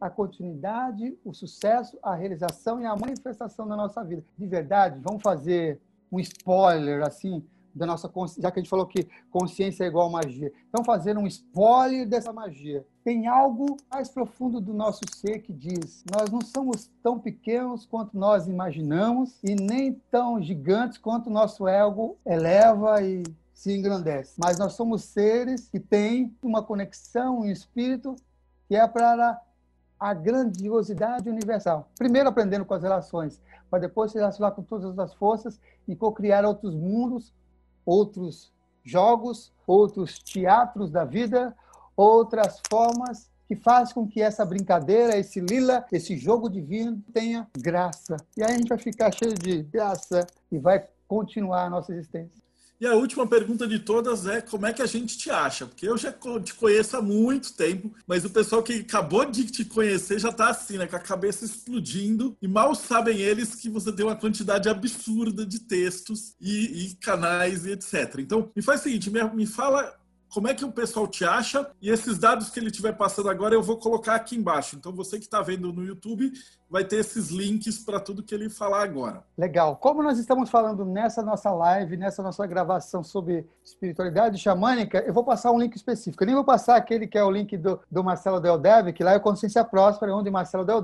a 0.00 0.08
continuidade, 0.08 1.16
o 1.24 1.34
sucesso, 1.34 1.98
a 2.02 2.14
realização 2.14 2.80
e 2.80 2.86
a 2.86 2.96
manifestação 2.96 3.68
da 3.68 3.76
nossa 3.76 4.02
vida. 4.02 4.24
De 4.38 4.46
verdade, 4.46 4.98
vamos 5.02 5.22
fazer 5.22 5.80
um 6.10 6.18
spoiler 6.18 7.02
assim 7.02 7.44
da 7.74 7.86
nossa 7.86 8.10
já 8.38 8.50
que 8.50 8.58
a 8.58 8.62
gente 8.62 8.70
falou 8.70 8.86
que 8.86 9.06
consciência 9.30 9.84
é 9.84 9.86
igual 9.86 10.10
magia. 10.10 10.52
Então, 10.68 10.84
fazer 10.84 11.16
um 11.16 11.26
spoiler 11.26 12.08
dessa 12.08 12.32
magia. 12.32 12.84
Tem 13.04 13.26
algo 13.26 13.76
mais 13.90 14.08
profundo 14.08 14.60
do 14.60 14.74
nosso 14.74 15.00
ser 15.14 15.40
que 15.40 15.52
diz: 15.52 16.04
nós 16.10 16.30
não 16.30 16.40
somos 16.40 16.90
tão 17.02 17.18
pequenos 17.18 17.86
quanto 17.86 18.16
nós 18.16 18.46
imaginamos 18.46 19.38
e 19.42 19.54
nem 19.54 19.92
tão 20.10 20.42
gigantes 20.42 20.98
quanto 20.98 21.30
nosso 21.30 21.68
ego 21.68 22.18
eleva 22.26 23.02
e 23.02 23.22
se 23.54 23.76
engrandece. 23.76 24.34
Mas 24.38 24.58
nós 24.58 24.72
somos 24.72 25.04
seres 25.04 25.68
que 25.68 25.78
têm 25.78 26.34
uma 26.42 26.62
conexão, 26.62 27.40
um 27.40 27.46
espírito 27.46 28.16
que 28.68 28.76
é 28.76 28.86
para 28.86 29.40
a 30.00 30.14
grandiosidade 30.14 31.28
universal. 31.28 31.90
Primeiro 31.98 32.30
aprendendo 32.30 32.64
com 32.64 32.72
as 32.72 32.82
relações, 32.82 33.38
para 33.68 33.80
depois 33.80 34.10
se 34.10 34.18
relacionar 34.18 34.52
com 34.52 34.62
todas 34.62 34.98
as 34.98 35.12
forças 35.14 35.60
e 35.86 35.94
co-criar 35.94 36.44
outros 36.46 36.74
mundos, 36.74 37.34
outros 37.84 38.50
jogos, 38.82 39.52
outros 39.66 40.18
teatros 40.18 40.90
da 40.90 41.04
vida, 41.04 41.54
outras 41.94 42.60
formas 42.68 43.30
que 43.46 43.54
faz 43.54 43.92
com 43.92 44.06
que 44.06 44.22
essa 44.22 44.44
brincadeira, 44.44 45.18
esse 45.18 45.40
lila, 45.40 45.84
esse 45.92 46.16
jogo 46.16 46.48
divino 46.48 47.02
tenha 47.12 47.48
graça. 47.58 48.16
E 48.36 48.42
aí 48.42 48.54
a 48.54 48.56
gente 48.56 48.68
vai 48.68 48.78
ficar 48.78 49.12
cheio 49.12 49.34
de 49.34 49.62
graça 49.64 50.26
e 50.50 50.58
vai 50.58 50.86
continuar 51.06 51.64
a 51.64 51.70
nossa 51.70 51.92
existência. 51.92 52.40
E 52.80 52.86
a 52.86 52.94
última 52.94 53.26
pergunta 53.26 53.68
de 53.68 53.78
todas 53.78 54.26
é 54.26 54.40
como 54.40 54.64
é 54.64 54.72
que 54.72 54.80
a 54.80 54.86
gente 54.86 55.18
te 55.18 55.30
acha? 55.30 55.66
Porque 55.66 55.86
eu 55.86 55.98
já 55.98 56.10
te 56.42 56.54
conheço 56.54 56.96
há 56.96 57.02
muito 57.02 57.52
tempo, 57.52 57.92
mas 58.06 58.24
o 58.24 58.30
pessoal 58.30 58.62
que 58.62 58.80
acabou 58.80 59.26
de 59.26 59.44
te 59.44 59.66
conhecer 59.66 60.18
já 60.18 60.30
está 60.30 60.48
assim, 60.48 60.78
né? 60.78 60.86
Com 60.86 60.96
a 60.96 61.00
cabeça 61.00 61.44
explodindo. 61.44 62.34
E 62.40 62.48
mal 62.48 62.74
sabem 62.74 63.18
eles 63.18 63.54
que 63.54 63.68
você 63.68 63.92
tem 63.92 64.06
uma 64.06 64.16
quantidade 64.16 64.66
absurda 64.66 65.44
de 65.44 65.58
textos 65.58 66.34
e, 66.40 66.86
e 66.86 66.94
canais 66.94 67.66
e 67.66 67.72
etc. 67.72 68.14
Então, 68.18 68.50
me 68.56 68.62
faz 68.62 68.80
o 68.80 68.84
seguinte, 68.84 69.10
me, 69.10 69.22
me 69.24 69.44
fala 69.44 69.99
como 70.32 70.48
é 70.48 70.54
que 70.54 70.64
o 70.64 70.72
pessoal 70.72 71.06
te 71.06 71.24
acha 71.24 71.68
e 71.82 71.90
esses 71.90 72.18
dados 72.18 72.50
que 72.50 72.58
ele 72.58 72.68
estiver 72.68 72.92
passando 72.92 73.28
agora 73.28 73.54
eu 73.54 73.62
vou 73.62 73.76
colocar 73.76 74.14
aqui 74.14 74.36
embaixo. 74.36 74.76
Então 74.76 74.92
você 74.92 75.18
que 75.18 75.24
está 75.24 75.42
vendo 75.42 75.72
no 75.72 75.84
YouTube 75.84 76.32
vai 76.70 76.84
ter 76.84 76.96
esses 76.96 77.30
links 77.30 77.78
para 77.80 77.98
tudo 77.98 78.22
que 78.22 78.32
ele 78.32 78.48
falar 78.48 78.84
agora. 78.84 79.24
Legal. 79.36 79.76
Como 79.76 80.02
nós 80.02 80.18
estamos 80.18 80.48
falando 80.48 80.84
nessa 80.84 81.20
nossa 81.20 81.50
live, 81.50 81.96
nessa 81.96 82.22
nossa 82.22 82.46
gravação 82.46 83.02
sobre 83.02 83.44
espiritualidade 83.64 84.38
xamânica, 84.38 84.98
eu 84.98 85.12
vou 85.12 85.24
passar 85.24 85.50
um 85.50 85.58
link 85.58 85.74
específico. 85.74 86.22
Eu 86.22 86.26
nem 86.26 86.34
vou 86.36 86.44
passar 86.44 86.76
aquele 86.76 87.08
que 87.08 87.18
é 87.18 87.24
o 87.24 87.30
link 87.30 87.56
do, 87.56 87.80
do 87.90 88.04
Marcelo 88.04 88.40
Del 88.40 88.60
que 88.94 89.02
lá 89.02 89.14
é 89.14 89.18
Consciência 89.18 89.64
Próspera, 89.64 90.14
onde 90.14 90.30
Marcelo 90.30 90.64
Del 90.64 90.80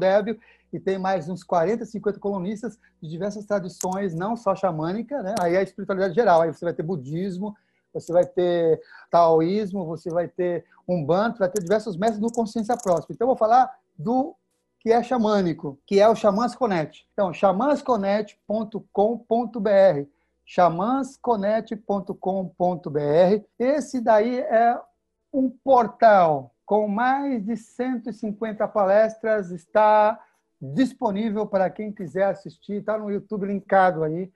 e 0.73 0.81
tem 0.81 0.99
mais 0.99 1.29
uns 1.29 1.45
40, 1.45 1.85
50 1.85 2.19
colunistas 2.19 2.79
de 3.01 3.09
diversas 3.09 3.45
tradições, 3.45 4.15
não 4.15 4.37
só 4.37 4.55
xamânica, 4.55 5.23
né? 5.23 5.35
Aí 5.41 5.55
é 5.55 5.59
a 5.59 5.63
espiritualidade 5.63 6.15
geral, 6.15 6.43
aí 6.43 6.53
você 6.53 6.65
vai 6.65 6.75
ter 6.75 6.83
budismo, 6.83 7.57
você 8.01 8.13
vai 8.13 8.27
ter 8.27 8.81
taoísmo, 9.11 9.87
você 9.87 10.11
vai 10.11 10.29
ter 10.29 10.65
umbanda, 10.89 11.39
vai 11.39 11.49
ter 11.49 11.63
diversos 11.63 11.97
mestres 11.97 12.21
do 12.21 12.31
consciência 12.33 12.77
próxima. 12.77 13.09
Então, 13.11 13.25
eu 13.25 13.29
vou 13.29 13.37
falar 13.37 13.75
do 13.99 14.37
que 14.81 14.93
é 14.93 15.03
xamânico, 15.03 15.79
que 15.87 15.99
é 15.99 16.07
o 16.09 16.15
Xamãs 16.15 16.55
Connect. 16.55 17.09
Então, 17.13 17.33
xamansconnect.com.br 17.33 20.17
xamansconnect.com.br. 20.47 23.45
Esse 23.59 24.01
daí 24.01 24.39
é 24.39 24.81
um 25.33 25.51
portal 25.51 26.55
com 26.65 26.87
mais 26.87 27.45
de 27.45 27.57
150 27.57 28.69
palestras, 28.69 29.51
está 29.51 30.23
disponível 30.61 31.47
para 31.47 31.69
quem 31.69 31.91
quiser 31.93 32.25
assistir, 32.25 32.75
está 32.75 32.97
no 32.97 33.11
YouTube 33.11 33.47
linkado 33.47 34.05
aí. 34.05 34.33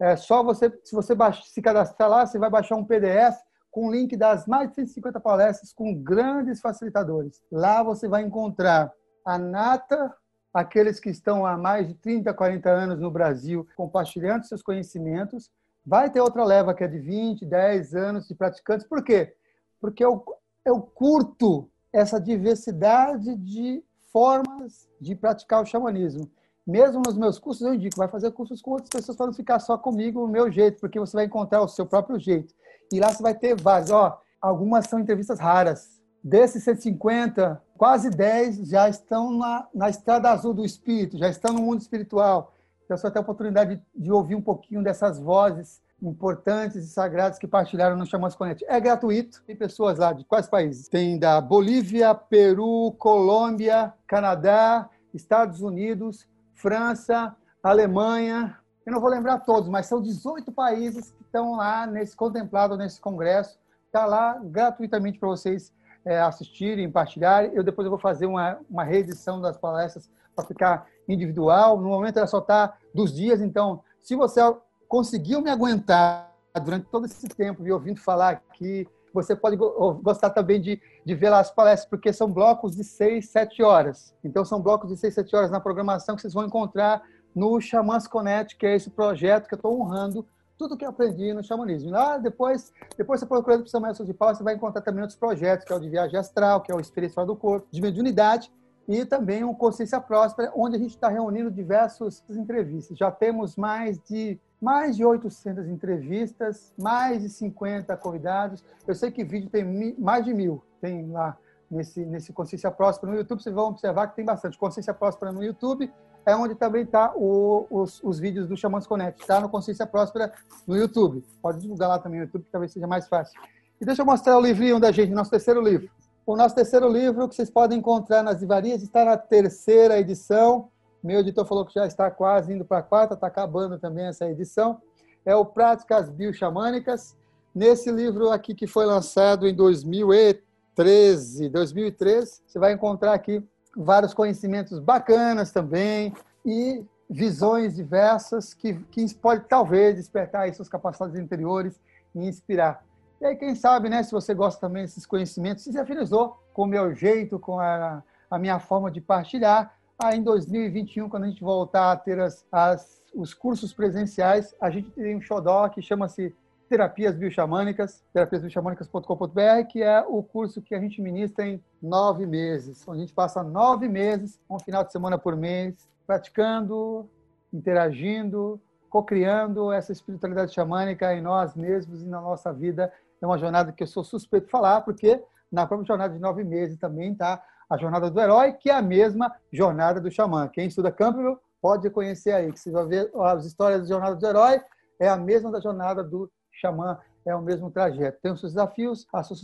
É 0.00 0.16
só 0.16 0.42
você, 0.42 0.72
se 0.82 0.94
você 0.94 1.14
se 1.44 1.60
cadastrar 1.60 2.08
lá, 2.08 2.24
você 2.24 2.38
vai 2.38 2.48
baixar 2.48 2.74
um 2.74 2.84
PDF 2.84 3.36
com 3.70 3.92
link 3.92 4.16
das 4.16 4.46
mais 4.46 4.70
de 4.70 4.76
150 4.76 5.20
palestras 5.20 5.74
com 5.74 5.94
grandes 5.94 6.58
facilitadores. 6.58 7.42
Lá 7.52 7.82
você 7.82 8.08
vai 8.08 8.22
encontrar 8.22 8.90
a 9.26 9.38
nata, 9.38 10.12
aqueles 10.54 10.98
que 10.98 11.10
estão 11.10 11.44
há 11.44 11.56
mais 11.56 11.86
de 11.86 11.94
30, 11.94 12.32
40 12.32 12.70
anos 12.70 12.98
no 12.98 13.10
Brasil 13.10 13.68
compartilhando 13.76 14.46
seus 14.46 14.62
conhecimentos. 14.62 15.50
Vai 15.84 16.10
ter 16.10 16.20
outra 16.20 16.44
leva 16.44 16.74
que 16.74 16.82
é 16.82 16.88
de 16.88 16.98
20, 16.98 17.44
10 17.44 17.94
anos 17.94 18.26
de 18.26 18.34
praticantes. 18.34 18.86
Por 18.86 19.04
quê? 19.04 19.34
Porque 19.78 20.02
eu, 20.02 20.24
eu 20.64 20.80
curto 20.80 21.70
essa 21.92 22.18
diversidade 22.18 23.36
de 23.36 23.84
formas 24.10 24.88
de 24.98 25.14
praticar 25.14 25.62
o 25.62 25.66
xamanismo 25.66 26.30
mesmo 26.66 27.02
nos 27.04 27.16
meus 27.16 27.38
cursos, 27.38 27.66
eu 27.66 27.74
indico, 27.74 27.96
vai 27.96 28.08
fazer 28.08 28.30
cursos 28.32 28.60
com 28.60 28.72
outras 28.72 28.90
pessoas 28.90 29.16
para 29.16 29.26
não 29.26 29.32
ficar 29.32 29.58
só 29.58 29.76
comigo, 29.78 30.24
o 30.24 30.28
meu 30.28 30.50
jeito, 30.50 30.80
porque 30.80 31.00
você 31.00 31.16
vai 31.16 31.24
encontrar 31.24 31.62
o 31.62 31.68
seu 31.68 31.86
próprio 31.86 32.18
jeito. 32.18 32.54
E 32.92 33.00
lá 33.00 33.12
você 33.12 33.22
vai 33.22 33.34
ter 33.34 33.60
vários. 33.60 33.90
Ó, 33.90 34.20
algumas 34.40 34.86
são 34.86 34.98
entrevistas 34.98 35.38
raras. 35.38 36.00
Desses 36.22 36.62
150, 36.64 37.62
quase 37.78 38.10
10 38.10 38.68
já 38.68 38.88
estão 38.88 39.32
na, 39.32 39.66
na 39.74 39.88
estrada 39.88 40.30
azul 40.30 40.52
do 40.52 40.64
espírito, 40.64 41.16
já 41.16 41.28
estão 41.28 41.54
no 41.54 41.62
mundo 41.62 41.80
espiritual. 41.80 42.54
Então, 42.84 42.96
vai 42.96 43.10
ter 43.10 43.18
a 43.18 43.22
oportunidade 43.22 43.76
de, 43.76 44.04
de 44.04 44.12
ouvir 44.12 44.34
um 44.34 44.42
pouquinho 44.42 44.82
dessas 44.82 45.18
vozes 45.18 45.80
importantes 46.02 46.76
e 46.76 46.88
sagradas 46.88 47.38
que 47.38 47.46
partilharam 47.46 47.96
no 47.96 48.06
Chamamos 48.06 48.34
Connect. 48.34 48.64
É 48.66 48.80
gratuito, 48.80 49.42
tem 49.46 49.54
pessoas 49.54 49.98
lá 49.98 50.12
de 50.12 50.24
quais 50.24 50.48
países? 50.48 50.88
Tem 50.88 51.18
da 51.18 51.40
Bolívia, 51.40 52.14
Peru, 52.14 52.92
Colômbia, 52.98 53.92
Canadá, 54.06 54.88
Estados 55.12 55.60
Unidos, 55.60 56.26
França, 56.60 57.34
Alemanha, 57.62 58.58
eu 58.84 58.92
não 58.92 59.00
vou 59.00 59.08
lembrar 59.08 59.38
todos, 59.40 59.68
mas 59.68 59.86
são 59.86 60.00
18 60.00 60.52
países 60.52 61.10
que 61.10 61.22
estão 61.22 61.56
lá 61.56 61.86
nesse 61.86 62.14
contemplado 62.14 62.76
nesse 62.76 63.00
congresso. 63.00 63.58
Está 63.86 64.04
lá 64.04 64.38
gratuitamente 64.42 65.18
para 65.18 65.28
vocês 65.28 65.72
é, 66.04 66.20
assistirem, 66.20 66.90
partilharem. 66.90 67.50
Eu 67.54 67.64
depois 67.64 67.86
eu 67.86 67.90
vou 67.90 67.98
fazer 67.98 68.26
uma, 68.26 68.58
uma 68.68 68.84
reedição 68.84 69.40
das 69.40 69.56
palestras 69.56 70.10
para 70.36 70.44
ficar 70.44 70.86
individual. 71.08 71.80
No 71.80 71.88
momento 71.88 72.18
ela 72.18 72.26
só 72.26 72.38
está 72.38 72.76
dos 72.94 73.12
dias, 73.12 73.40
então, 73.40 73.82
se 74.02 74.14
você 74.14 74.40
conseguiu 74.86 75.40
me 75.40 75.50
aguentar 75.50 76.30
durante 76.62 76.86
todo 76.88 77.06
esse 77.06 77.26
tempo, 77.28 77.62
me 77.62 77.72
ouvindo 77.72 78.00
falar 78.00 78.30
aqui, 78.30 78.86
você 79.12 79.34
pode 79.34 79.56
gostar 79.56 80.30
também 80.30 80.60
de, 80.60 80.80
de 81.04 81.14
ver 81.14 81.30
lá 81.30 81.40
as 81.40 81.50
palestras, 81.50 81.88
porque 81.88 82.12
são 82.12 82.30
blocos 82.30 82.76
de 82.76 82.84
seis, 82.84 83.30
sete 83.30 83.62
horas. 83.62 84.14
Então, 84.22 84.44
são 84.44 84.60
blocos 84.60 84.90
de 84.90 84.96
seis, 84.96 85.14
sete 85.14 85.34
horas 85.34 85.50
na 85.50 85.60
programação 85.60 86.14
que 86.14 86.22
vocês 86.22 86.34
vão 86.34 86.46
encontrar 86.46 87.02
no 87.34 87.60
Xamãs 87.60 88.06
Connect, 88.06 88.56
que 88.56 88.66
é 88.66 88.74
esse 88.74 88.90
projeto 88.90 89.48
que 89.48 89.54
eu 89.54 89.56
estou 89.56 89.80
honrando 89.80 90.26
tudo 90.60 90.76
que 90.76 90.84
eu 90.84 90.90
aprendi 90.90 91.32
no 91.32 91.42
xamanismo. 91.42 91.90
Lá 91.90 92.18
depois, 92.18 92.70
depois 92.94 93.18
você 93.18 93.24
procurando 93.24 93.64
para 93.64 93.80
Mestre 93.80 94.04
de 94.04 94.12
Paula, 94.12 94.34
você 94.34 94.44
vai 94.44 94.54
encontrar 94.54 94.82
também 94.82 95.00
outros 95.00 95.18
projetos, 95.18 95.64
que 95.64 95.72
é 95.72 95.76
o 95.76 95.80
de 95.80 95.88
viagem 95.88 96.20
astral, 96.20 96.60
que 96.60 96.70
é 96.70 96.74
o 96.74 96.80
experiência 96.80 97.24
do 97.24 97.34
corpo, 97.34 97.66
de 97.70 97.80
mediunidade, 97.80 98.52
e 98.86 99.06
também 99.06 99.42
o 99.42 99.54
Consciência 99.54 99.98
Próspera, 99.98 100.52
onde 100.54 100.76
a 100.76 100.78
gente 100.78 100.90
está 100.90 101.08
reunindo 101.08 101.50
diversas 101.50 102.22
entrevistas. 102.28 102.98
Já 102.98 103.10
temos 103.10 103.56
mais 103.56 103.98
de 104.00 104.38
mais 104.60 104.96
de 104.96 105.04
800 105.04 105.68
entrevistas, 105.68 106.72
mais 106.78 107.22
de 107.22 107.28
50 107.28 107.96
convidados. 107.96 108.62
Eu 108.86 108.94
sei 108.94 109.10
que 109.10 109.24
vídeo 109.24 109.48
tem 109.48 109.94
mais 109.98 110.24
de 110.24 110.34
mil, 110.34 110.62
tem 110.80 111.10
lá 111.10 111.36
nesse, 111.70 112.04
nesse 112.04 112.32
Consciência 112.32 112.70
Próspera 112.70 113.12
no 113.12 113.18
YouTube. 113.18 113.42
Vocês 113.42 113.54
vão 113.54 113.68
observar 113.68 114.08
que 114.08 114.16
tem 114.16 114.24
bastante. 114.24 114.58
Consciência 114.58 114.92
Próspera 114.92 115.32
no 115.32 115.42
YouTube 115.42 115.90
é 116.26 116.36
onde 116.36 116.54
também 116.54 116.82
está 116.82 117.12
os, 117.16 118.02
os 118.02 118.18
vídeos 118.18 118.46
do 118.46 118.56
Xamãs 118.56 118.86
Connect. 118.86 119.22
Está 119.22 119.40
no 119.40 119.48
Consciência 119.48 119.86
Próspera 119.86 120.32
no 120.66 120.76
YouTube. 120.76 121.24
Pode 121.40 121.60
divulgar 121.60 121.88
lá 121.88 121.98
também 121.98 122.20
no 122.20 122.26
YouTube, 122.26 122.44
que 122.44 122.50
talvez 122.50 122.72
seja 122.72 122.86
mais 122.86 123.08
fácil. 123.08 123.40
E 123.80 123.84
deixa 123.84 124.02
eu 124.02 124.06
mostrar 124.06 124.36
o 124.36 124.40
livrinho 124.40 124.78
da 124.78 124.92
gente, 124.92 125.10
nosso 125.12 125.30
terceiro 125.30 125.62
livro. 125.62 125.88
O 126.26 126.36
nosso 126.36 126.54
terceiro 126.54 126.86
livro, 126.86 127.26
que 127.28 127.34
vocês 127.34 127.48
podem 127.48 127.78
encontrar 127.78 128.22
nas 128.22 128.40
livrarias, 128.40 128.82
está 128.82 129.04
na 129.04 129.16
terceira 129.16 129.98
edição 129.98 130.68
meu 131.02 131.20
editor 131.20 131.46
falou 131.46 131.64
que 131.64 131.74
já 131.74 131.86
está 131.86 132.10
quase 132.10 132.52
indo 132.52 132.64
para 132.64 132.78
a 132.78 132.82
quarta, 132.82 133.14
está 133.14 133.26
acabando 133.26 133.78
também 133.78 134.06
essa 134.06 134.28
edição. 134.28 134.80
É 135.24 135.34
o 135.34 135.44
Práticas 135.44 136.10
Bioxamânicas. 136.10 137.16
Nesse 137.54 137.90
livro 137.90 138.30
aqui 138.30 138.54
que 138.54 138.66
foi 138.66 138.84
lançado 138.86 139.46
em 139.48 139.54
2013, 139.54 141.48
2013, 141.48 142.42
você 142.46 142.58
vai 142.58 142.72
encontrar 142.72 143.14
aqui 143.14 143.42
vários 143.76 144.12
conhecimentos 144.14 144.78
bacanas 144.78 145.50
também 145.50 146.14
e 146.44 146.84
visões 147.08 147.74
diversas 147.74 148.54
que, 148.54 148.74
que 148.90 149.12
pode 149.14 149.44
talvez 149.48 149.96
despertar 149.96 150.42
aí 150.42 150.54
suas 150.54 150.68
capacidades 150.68 151.18
interiores 151.18 151.80
e 152.14 152.26
inspirar. 152.26 152.84
E 153.20 153.26
aí, 153.26 153.36
quem 153.36 153.54
sabe, 153.54 153.88
né, 153.88 154.02
se 154.02 154.12
você 154.12 154.32
gosta 154.32 154.60
também 154.60 154.82
desses 154.82 155.04
conhecimentos, 155.04 155.64
se 155.64 155.78
afinizou 155.78 156.38
com 156.54 156.62
o 156.62 156.66
meu 156.66 156.94
jeito, 156.94 157.38
com 157.38 157.58
a, 157.58 158.02
a 158.30 158.38
minha 158.38 158.58
forma 158.58 158.90
de 158.90 159.00
partilhar, 159.00 159.74
Aí, 160.02 160.16
em 160.16 160.22
2021, 160.22 161.10
quando 161.10 161.24
a 161.24 161.28
gente 161.28 161.44
voltar 161.44 161.92
a 161.92 161.96
ter 161.96 162.18
as, 162.18 162.42
as, 162.50 163.02
os 163.14 163.34
cursos 163.34 163.74
presenciais, 163.74 164.54
a 164.58 164.70
gente 164.70 164.90
tem 164.92 165.14
um 165.14 165.20
xodó 165.20 165.68
que 165.68 165.82
chama-se 165.82 166.34
Terapias 166.70 167.14
Bioxamânicas, 167.16 168.02
terapiasbioxamânicas.com.br, 168.14 169.66
que 169.68 169.82
é 169.82 170.00
o 170.00 170.22
curso 170.22 170.62
que 170.62 170.74
a 170.74 170.80
gente 170.80 171.02
ministra 171.02 171.46
em 171.46 171.62
nove 171.82 172.24
meses. 172.24 172.88
A 172.88 172.96
gente 172.96 173.12
passa 173.12 173.42
nove 173.42 173.88
meses, 173.88 174.40
um 174.48 174.58
final 174.58 174.82
de 174.82 174.90
semana 174.90 175.18
por 175.18 175.36
mês, 175.36 175.86
praticando, 176.06 177.06
interagindo, 177.52 178.58
cocriando 178.88 179.70
essa 179.70 179.92
espiritualidade 179.92 180.54
xamânica 180.54 181.14
em 181.14 181.20
nós 181.20 181.54
mesmos 181.54 182.02
e 182.02 182.06
na 182.06 182.22
nossa 182.22 182.54
vida. 182.54 182.90
É 183.20 183.26
uma 183.26 183.36
jornada 183.36 183.70
que 183.70 183.82
eu 183.82 183.86
sou 183.86 184.02
suspeito 184.02 184.46
de 184.46 184.50
falar, 184.50 184.80
porque 184.80 185.22
na 185.52 185.66
própria 185.66 185.88
jornada 185.88 186.14
de 186.14 186.20
nove 186.20 186.42
meses 186.42 186.78
também 186.78 187.12
está 187.12 187.42
a 187.70 187.76
jornada 187.76 188.10
do 188.10 188.20
herói, 188.20 188.52
que 188.52 188.68
é 188.68 188.74
a 188.74 188.82
mesma 188.82 189.32
jornada 189.52 190.00
do 190.00 190.10
xamã. 190.10 190.48
Quem 190.48 190.66
estuda 190.66 190.90
Campbell 190.90 191.40
pode 191.62 191.88
conhecer 191.90 192.32
aí, 192.32 192.52
que 192.52 192.58
você 192.58 192.70
vai 192.72 192.86
ver 192.86 193.10
as 193.14 193.44
histórias 193.44 193.82
da 193.82 193.86
jornada 193.86 194.16
do 194.16 194.26
herói, 194.26 194.60
é 194.98 195.08
a 195.08 195.16
mesma 195.16 195.52
da 195.52 195.60
jornada 195.60 196.02
do 196.02 196.30
xamã, 196.52 196.98
é 197.24 197.34
o 197.34 197.40
mesmo 197.40 197.70
trajeto. 197.70 198.18
Tem 198.20 198.32
os 198.32 198.40
seus 198.40 198.52
desafios, 198.52 199.06
as 199.12 199.26
suas 199.28 199.40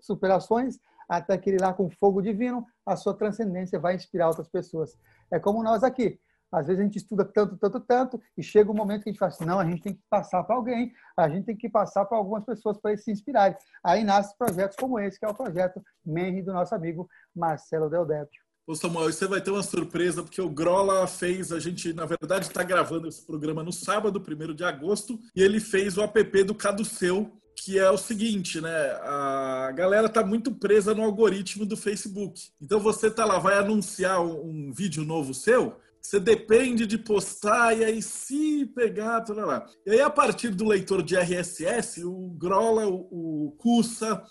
superações, 0.00 0.78
até 1.08 1.38
que 1.38 1.50
ele 1.50 1.58
lá 1.58 1.72
com 1.72 1.88
fogo 1.88 2.20
divino, 2.20 2.66
a 2.84 2.96
sua 2.96 3.14
transcendência 3.14 3.78
vai 3.78 3.94
inspirar 3.94 4.28
outras 4.28 4.48
pessoas. 4.48 4.98
É 5.30 5.38
como 5.38 5.62
nós 5.62 5.82
aqui. 5.84 6.20
Às 6.52 6.66
vezes 6.66 6.80
a 6.80 6.84
gente 6.84 6.96
estuda 6.96 7.24
tanto, 7.24 7.56
tanto, 7.56 7.80
tanto, 7.80 8.22
e 8.36 8.42
chega 8.42 8.70
um 8.70 8.74
momento 8.74 9.02
que 9.02 9.10
a 9.10 9.12
gente 9.12 9.18
fala 9.18 9.32
assim, 9.32 9.44
não, 9.44 9.58
a 9.58 9.64
gente 9.64 9.82
tem 9.82 9.94
que 9.94 10.02
passar 10.08 10.42
para 10.44 10.56
alguém, 10.56 10.92
a 11.16 11.28
gente 11.28 11.44
tem 11.44 11.56
que 11.56 11.68
passar 11.68 12.04
para 12.04 12.16
algumas 12.16 12.44
pessoas 12.44 12.78
para 12.78 12.92
eles 12.92 13.04
se 13.04 13.10
inspirarem. 13.10 13.56
Aí 13.84 14.04
nascem 14.04 14.36
projetos 14.38 14.76
como 14.76 14.98
esse, 14.98 15.18
que 15.18 15.26
é 15.26 15.28
o 15.28 15.34
projeto 15.34 15.82
Menri 16.04 16.42
do 16.42 16.52
nosso 16.52 16.74
amigo 16.74 17.08
Marcelo 17.34 17.90
Del 17.90 18.06
Dépio. 18.06 18.40
Ô 18.66 18.74
Samuel, 18.74 19.10
você 19.10 19.26
vai 19.26 19.40
ter 19.40 19.50
uma 19.50 19.62
surpresa, 19.62 20.22
porque 20.22 20.42
o 20.42 20.50
Grola 20.50 21.06
fez, 21.06 21.52
a 21.52 21.58
gente, 21.58 21.94
na 21.94 22.04
verdade, 22.04 22.46
está 22.46 22.62
gravando 22.62 23.08
esse 23.08 23.24
programa 23.24 23.62
no 23.62 23.72
sábado, 23.72 24.22
1 24.22 24.54
de 24.54 24.62
agosto, 24.62 25.18
e 25.34 25.42
ele 25.42 25.58
fez 25.58 25.96
o 25.96 26.02
app 26.02 26.44
do 26.44 26.54
Caduceu, 26.54 27.32
que 27.56 27.78
é 27.78 27.90
o 27.90 27.96
seguinte, 27.96 28.60
né? 28.60 28.90
A 29.02 29.72
galera 29.74 30.08
tá 30.08 30.24
muito 30.24 30.52
presa 30.52 30.94
no 30.94 31.02
algoritmo 31.02 31.64
do 31.64 31.78
Facebook. 31.78 32.50
Então 32.60 32.78
você 32.78 33.10
tá 33.10 33.24
lá, 33.24 33.38
vai 33.38 33.56
anunciar 33.56 34.20
um, 34.20 34.68
um 34.68 34.72
vídeo 34.72 35.02
novo 35.02 35.32
seu, 35.32 35.76
você 36.08 36.18
depende 36.18 36.86
de 36.86 36.96
postar 36.96 37.76
e 37.76 37.84
aí 37.84 38.00
se 38.00 38.64
pegar, 38.74 39.20
tudo 39.20 39.42
lá. 39.42 39.66
E 39.84 39.90
aí 39.90 40.00
a 40.00 40.08
partir 40.08 40.48
do 40.48 40.66
leitor 40.66 41.02
de 41.02 41.14
RSS, 41.14 42.02
o 42.02 42.30
Grola, 42.30 42.86
o, 42.88 43.54
Cussa 43.58 44.22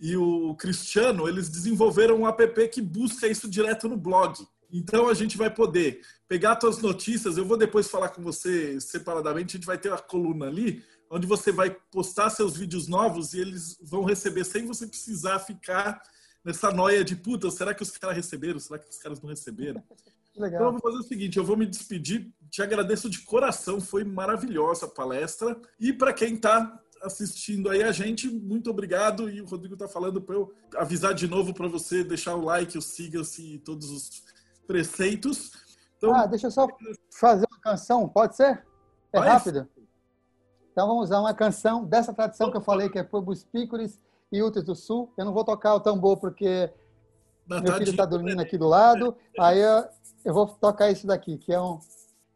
e 0.00 0.16
o 0.16 0.54
Cristiano, 0.54 1.28
eles 1.28 1.50
desenvolveram 1.50 2.20
um 2.20 2.26
app 2.26 2.68
que 2.68 2.80
busca 2.80 3.28
isso 3.28 3.46
direto 3.46 3.90
no 3.90 3.96
blog. 3.96 4.38
Então 4.72 5.06
a 5.06 5.12
gente 5.12 5.36
vai 5.36 5.52
poder 5.52 6.00
pegar 6.26 6.58
suas 6.58 6.78
notícias, 6.78 7.36
eu 7.36 7.44
vou 7.44 7.58
depois 7.58 7.90
falar 7.90 8.08
com 8.08 8.22
você 8.22 8.80
separadamente, 8.80 9.56
a 9.56 9.58
gente 9.58 9.66
vai 9.66 9.76
ter 9.76 9.90
uma 9.90 9.98
coluna 9.98 10.46
ali 10.46 10.82
onde 11.10 11.26
você 11.26 11.52
vai 11.52 11.76
postar 11.90 12.30
seus 12.30 12.56
vídeos 12.56 12.88
novos 12.88 13.34
e 13.34 13.40
eles 13.40 13.78
vão 13.82 14.04
receber 14.04 14.44
sem 14.44 14.66
você 14.66 14.86
precisar 14.86 15.38
ficar 15.40 16.00
nessa 16.42 16.70
noia 16.70 17.04
de 17.04 17.16
puta, 17.16 17.50
será 17.50 17.74
que 17.74 17.82
os 17.82 17.90
caras 17.90 18.16
receberam? 18.16 18.58
Será 18.58 18.78
que 18.78 18.88
os 18.88 18.98
caras 18.98 19.20
não 19.20 19.28
receberam? 19.28 19.82
Legal. 20.38 20.60
Então 20.60 20.66
eu 20.66 20.72
vou 20.72 20.80
fazer 20.80 20.98
o 20.98 21.08
seguinte, 21.08 21.36
eu 21.36 21.44
vou 21.44 21.56
me 21.56 21.66
despedir, 21.66 22.32
te 22.50 22.62
agradeço 22.62 23.10
de 23.10 23.20
coração, 23.22 23.80
foi 23.80 24.04
maravilhosa 24.04 24.86
a 24.86 24.88
palestra. 24.88 25.60
E 25.78 25.92
para 25.92 26.12
quem 26.12 26.34
está 26.34 26.80
assistindo 27.02 27.68
aí 27.68 27.82
a 27.82 27.92
gente, 27.92 28.28
muito 28.28 28.70
obrigado. 28.70 29.28
E 29.28 29.40
o 29.40 29.46
Rodrigo 29.46 29.74
está 29.74 29.88
falando 29.88 30.20
para 30.20 30.34
eu 30.34 30.52
avisar 30.76 31.14
de 31.14 31.28
novo 31.28 31.52
para 31.52 31.68
você 31.68 32.04
deixar 32.04 32.34
o 32.34 32.44
like, 32.44 32.78
o 32.78 32.82
siga-se 32.82 33.54
e 33.54 33.58
todos 33.58 33.90
os 33.90 34.22
preceitos. 34.66 35.52
Então, 35.96 36.14
ah, 36.14 36.26
deixa 36.26 36.46
eu 36.46 36.50
só 36.50 36.68
fazer 37.12 37.46
uma 37.50 37.60
canção, 37.60 38.08
pode 38.08 38.36
ser? 38.36 38.64
É 39.12 39.18
rápido? 39.18 39.68
Então 40.70 40.86
vamos 40.86 41.04
usar 41.04 41.18
uma 41.18 41.34
canção 41.34 41.84
dessa 41.84 42.14
tradição 42.14 42.50
que 42.52 42.56
eu 42.56 42.60
falei, 42.60 42.88
que 42.88 42.98
é 42.98 43.02
Pobos 43.02 43.42
Pícolis 43.42 43.98
e 44.30 44.42
Úteis 44.42 44.64
do 44.64 44.76
Sul. 44.76 45.12
Eu 45.16 45.24
não 45.24 45.32
vou 45.32 45.44
tocar 45.44 45.74
o 45.74 45.80
tambor 45.80 46.18
porque 46.18 46.72
meu 47.48 47.72
filho 47.74 47.90
está 47.90 48.04
dormindo 48.04 48.40
aqui 48.40 48.56
do 48.56 48.68
lado. 48.68 49.16
Aí 49.40 49.58
eu, 49.58 49.88
eu 50.24 50.34
vou 50.34 50.46
tocar 50.46 50.90
isso 50.90 51.06
daqui, 51.06 51.38
que 51.38 51.52
é 51.52 51.60
um. 51.60 51.78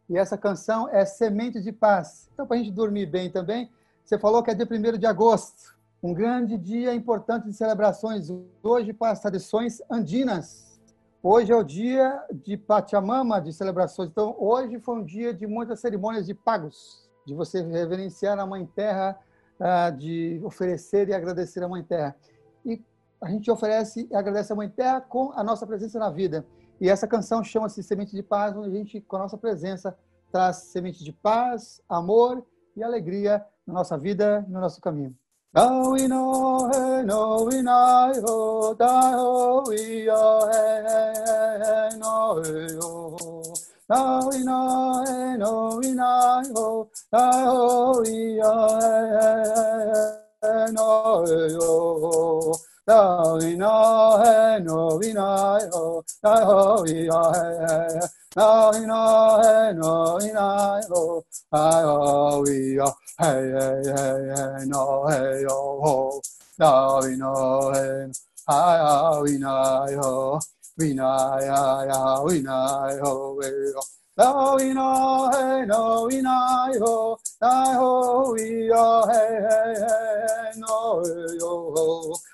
E 0.09 0.17
essa 0.17 0.37
canção 0.37 0.89
é 0.89 1.05
Semente 1.05 1.61
de 1.61 1.71
Paz. 1.71 2.29
Então, 2.33 2.45
para 2.45 2.57
a 2.57 2.59
gente 2.59 2.71
dormir 2.71 3.05
bem 3.05 3.29
também, 3.29 3.69
você 4.03 4.17
falou 4.17 4.43
que 4.43 4.51
é 4.51 4.53
dia 4.53 4.67
1 4.69 4.97
de 4.97 5.05
agosto, 5.05 5.75
um 6.01 6.13
grande 6.13 6.57
dia 6.57 6.93
importante 6.93 7.45
de 7.45 7.53
celebrações. 7.53 8.27
Hoje, 8.61 8.93
para 8.93 9.11
as 9.11 9.19
tradições 9.19 9.81
andinas. 9.89 10.79
Hoje 11.21 11.53
é 11.53 11.55
o 11.55 11.63
dia 11.63 12.21
de 12.33 12.57
Pachamama, 12.57 13.39
de 13.39 13.53
celebrações. 13.53 14.09
Então, 14.09 14.35
hoje 14.37 14.77
foi 14.79 14.95
um 14.95 15.03
dia 15.05 15.33
de 15.33 15.47
muitas 15.47 15.79
cerimônias 15.79 16.25
de 16.25 16.33
pagos 16.33 17.03
de 17.25 17.33
você 17.33 17.61
reverenciar 17.61 18.37
a 18.37 18.45
Mãe 18.45 18.65
Terra, 18.65 19.17
ah, 19.59 19.89
de 19.89 20.41
oferecer 20.43 21.07
e 21.07 21.13
agradecer 21.13 21.63
a 21.63 21.67
Mãe 21.67 21.83
Terra. 21.83 22.15
E 22.65 22.81
a 23.21 23.29
gente 23.29 23.49
oferece 23.49 24.07
e 24.11 24.15
agradece 24.15 24.51
a 24.51 24.55
Mãe 24.55 24.69
Terra 24.69 25.01
com 25.01 25.31
a 25.31 25.43
nossa 25.43 25.65
presença 25.65 25.97
na 25.97 26.09
vida. 26.09 26.45
E 26.83 26.89
essa 26.89 27.07
canção 27.07 27.41
chama-se 27.41 27.81
Semente 27.81 28.13
de 28.13 28.21
Paz, 28.21 28.57
onde 28.57 28.67
a 28.67 28.77
gente, 28.77 28.99
com 28.99 29.15
a 29.15 29.19
nossa 29.19 29.37
presença, 29.37 29.97
traz 30.29 30.57
semente 30.57 31.01
de 31.01 31.13
paz, 31.13 31.81
amor 31.87 32.45
e 32.75 32.83
alegria 32.83 33.41
na 33.65 33.73
nossa 33.73 33.97
vida 33.97 34.45
no 34.49 34.59
nosso 34.59 34.81
caminho. 34.81 35.15
Oh. 35.55 35.95
Now 52.85 53.37
we 53.37 53.55
know, 53.55 54.21
hey, 54.21 54.59
no 54.61 54.97
we 54.99 55.13
know, 55.13 56.03
die, 56.21 56.41
oh, 56.43 56.83
we 56.83 57.07
are, 57.07 57.33
hey, 57.33 57.99
now 58.35 58.71
we 58.73 58.85
know, 58.85 59.39
hey, 59.41 59.73
no 59.79 60.19
we 60.21 60.33
know, 60.33 61.23
die, 61.49 61.83
oh, 61.85 62.43
we 62.43 62.79
are, 62.79 62.93
hey, 63.19 63.51
hey, 63.55 63.83
hey, 63.85 64.33
hey, 64.35 64.65
no, 64.67 65.07
hey, 65.07 65.45
oh, 65.49 66.21
now 66.59 67.01
we 67.01 67.15
know, 67.15 67.71
hey, 67.73 68.11
hi, 68.49 69.21
we 69.21 69.37
know, 69.37 70.41
Vinaya, 70.77 71.87
Vinaya, 72.27 73.73
Now 74.17 74.57
we 74.57 74.73
know, 74.73 75.31
hey, 75.31 75.65
no, 75.65 76.07
we 76.11 76.21
know, 76.21 77.17
I 77.41 77.73
ho, 77.75 78.33
we 78.33 78.69
are, 78.71 79.07
hey, 79.07 79.39
hey, 79.49 79.73
hey, 79.79 80.59
no, 80.59 81.01
yo, 81.39 81.53
now 81.73 82.09
we 82.09 82.32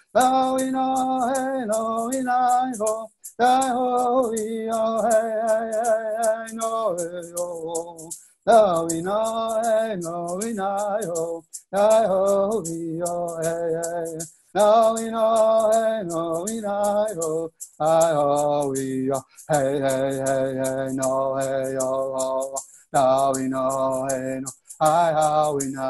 know, 0.72 1.34
hey, 1.34 1.66
no, 1.66 2.10
we 2.12 2.22
know, 2.24 3.10
I 3.40 3.68
ho, 3.70 4.30
we 4.32 4.68
are, 4.70 5.10
hey, 5.10 5.42
hey, 5.48 6.48
hey, 6.50 6.56
no, 6.56 6.96
now 8.90 9.02
know, 9.02 9.62
hey, 9.64 9.96
we 10.42 10.54
know, 10.54 11.44
I 11.74 12.06
ho, 12.08 12.64
we 12.66 13.02
are, 13.02 13.44
hey, 13.44 13.82
hey, 13.84 14.18
no, 14.56 14.96
we 14.98 15.10
know, 15.12 15.72
hey, 15.72 16.04
no, 16.08 16.44
we 16.48 16.60
know, 16.60 17.50
I 17.80 18.12
oh, 18.12 18.70
we 18.72 19.12
oh, 19.12 19.22
hey, 19.50 19.80
hey, 19.80 20.58
hey, 20.58 20.88
no, 20.94 21.38
hey, 21.38 21.78
oh, 21.80 22.16
oh, 22.18 22.58
now 22.92 23.32
we 23.34 23.48
know, 23.48 24.08
hey, 24.10 24.40
no, 24.42 24.50
I 24.82 25.12
oh, 25.16 25.56
we 25.56 25.66
know, 25.68 25.82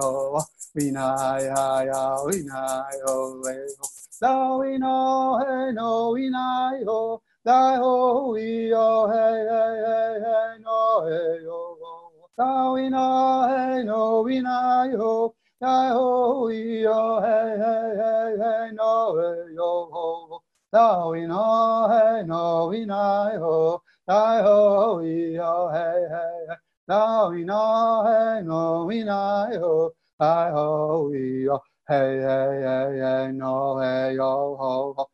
oh, 0.00 0.44
we 0.76 0.92
know, 0.92 1.02
I 1.02 1.88
oh, 1.94 2.26
we 2.28 2.42
know, 2.44 2.84
oh, 3.08 3.42
hey, 3.46 3.66
oh, 3.82 3.88
now 4.22 4.60
we 4.60 4.78
know, 4.78 5.38
hey, 5.46 5.72
no, 5.74 6.10
we 6.14 6.30
know, 6.30 6.84
oh, 6.88 7.22
thy 7.44 7.78
oh, 7.80 8.32
we 8.32 8.72
oh, 8.74 9.08
hey, 9.10 9.46
hey, 9.50 9.82
hey, 9.86 10.20
hey, 10.24 10.62
no, 10.64 11.06
hey, 11.08 11.46
oh, 11.48 11.78
oh, 11.82 12.28
now 12.38 12.74
we 12.74 12.90
know, 12.90 13.48
hey, 13.48 13.84
no, 13.84 14.22
we 14.22 14.40
know, 14.42 14.92
oh, 15.00 15.34
Hey 15.60 15.90
ho, 15.90 16.48
yo, 16.50 17.20
hey, 17.20 17.58
hey, 17.58 17.94
hey, 17.98 18.36
hey, 18.38 18.70
no, 18.76 19.18
hey, 19.18 19.54
yo, 19.56 19.90
ho. 19.92 20.40
Now 20.72 21.10
we 21.12 21.26
know, 21.26 21.88
hey, 21.90 22.24
no, 22.28 22.68
we 22.70 22.86
know, 22.86 23.30
ho. 23.40 23.82
Hey 24.06 24.42
ho, 24.44 25.00
yo, 25.00 25.70
hey, 25.74 26.06
hey, 26.08 26.46
hey. 26.48 26.56
Now 26.88 27.30
we 27.32 27.44
know, 27.44 28.04
hey, 28.06 28.42
no, 28.46 28.84
we 28.86 29.02
ho. 30.18 30.24
Hey 30.24 30.50
ho, 30.52 31.12
yo, 31.12 31.60
hey, 31.88 32.20
hey, 32.20 32.62
hey, 32.62 33.00
hey, 33.00 33.32
no, 33.32 33.78
hey, 33.80 34.14
yo, 34.16 34.56
ho. 34.56 35.08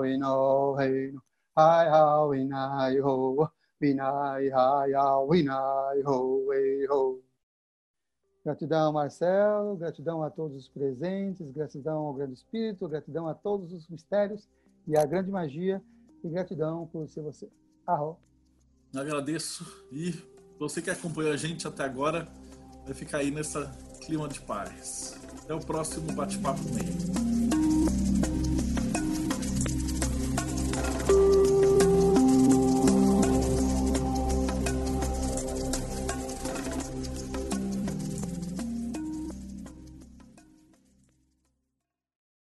We 0.00 0.16
know, 0.16 0.76
hey, 0.78 1.10
no, 1.12 1.20
hi, 1.56 1.88
how 1.88 2.28
we 2.28 2.44
know, 2.44 3.02
ho. 3.02 3.50
We 3.80 3.94
know, 3.94 4.38
hi, 4.54 4.92
how 4.94 5.24
we 5.24 5.42
know, 5.42 6.02
ho, 6.04 6.52
hey, 6.52 6.86
ho. 6.88 7.20
Gratidão, 8.44 8.92
Marcelo, 8.92 9.76
gratidão 9.76 10.22
a 10.22 10.30
todos 10.30 10.56
os 10.56 10.68
presentes, 10.68 11.50
gratidão 11.50 12.06
ao 12.06 12.14
Grande 12.14 12.34
Espírito, 12.34 12.88
gratidão 12.88 13.28
a 13.28 13.34
todos 13.34 13.72
os 13.72 13.88
mistérios 13.88 14.48
e 14.86 14.96
a 14.96 15.04
grande 15.04 15.30
magia, 15.30 15.82
e 16.24 16.28
gratidão 16.28 16.86
por 16.86 17.06
ser 17.08 17.22
você. 17.22 17.48
Arro. 17.86 18.16
Agradeço. 18.96 19.84
E 19.92 20.14
você 20.58 20.80
que 20.80 20.88
acompanhou 20.88 21.32
a 21.32 21.36
gente 21.36 21.66
até 21.66 21.84
agora, 21.84 22.26
vai 22.86 22.94
ficar 22.94 23.18
aí 23.18 23.30
nessa 23.30 23.70
clima 24.08 24.26
de 24.26 24.40
paz. 24.40 25.14
Até 25.44 25.52
o 25.52 25.60
próximo 25.60 26.10
bate-papo 26.12 26.62
meio. 26.70 27.27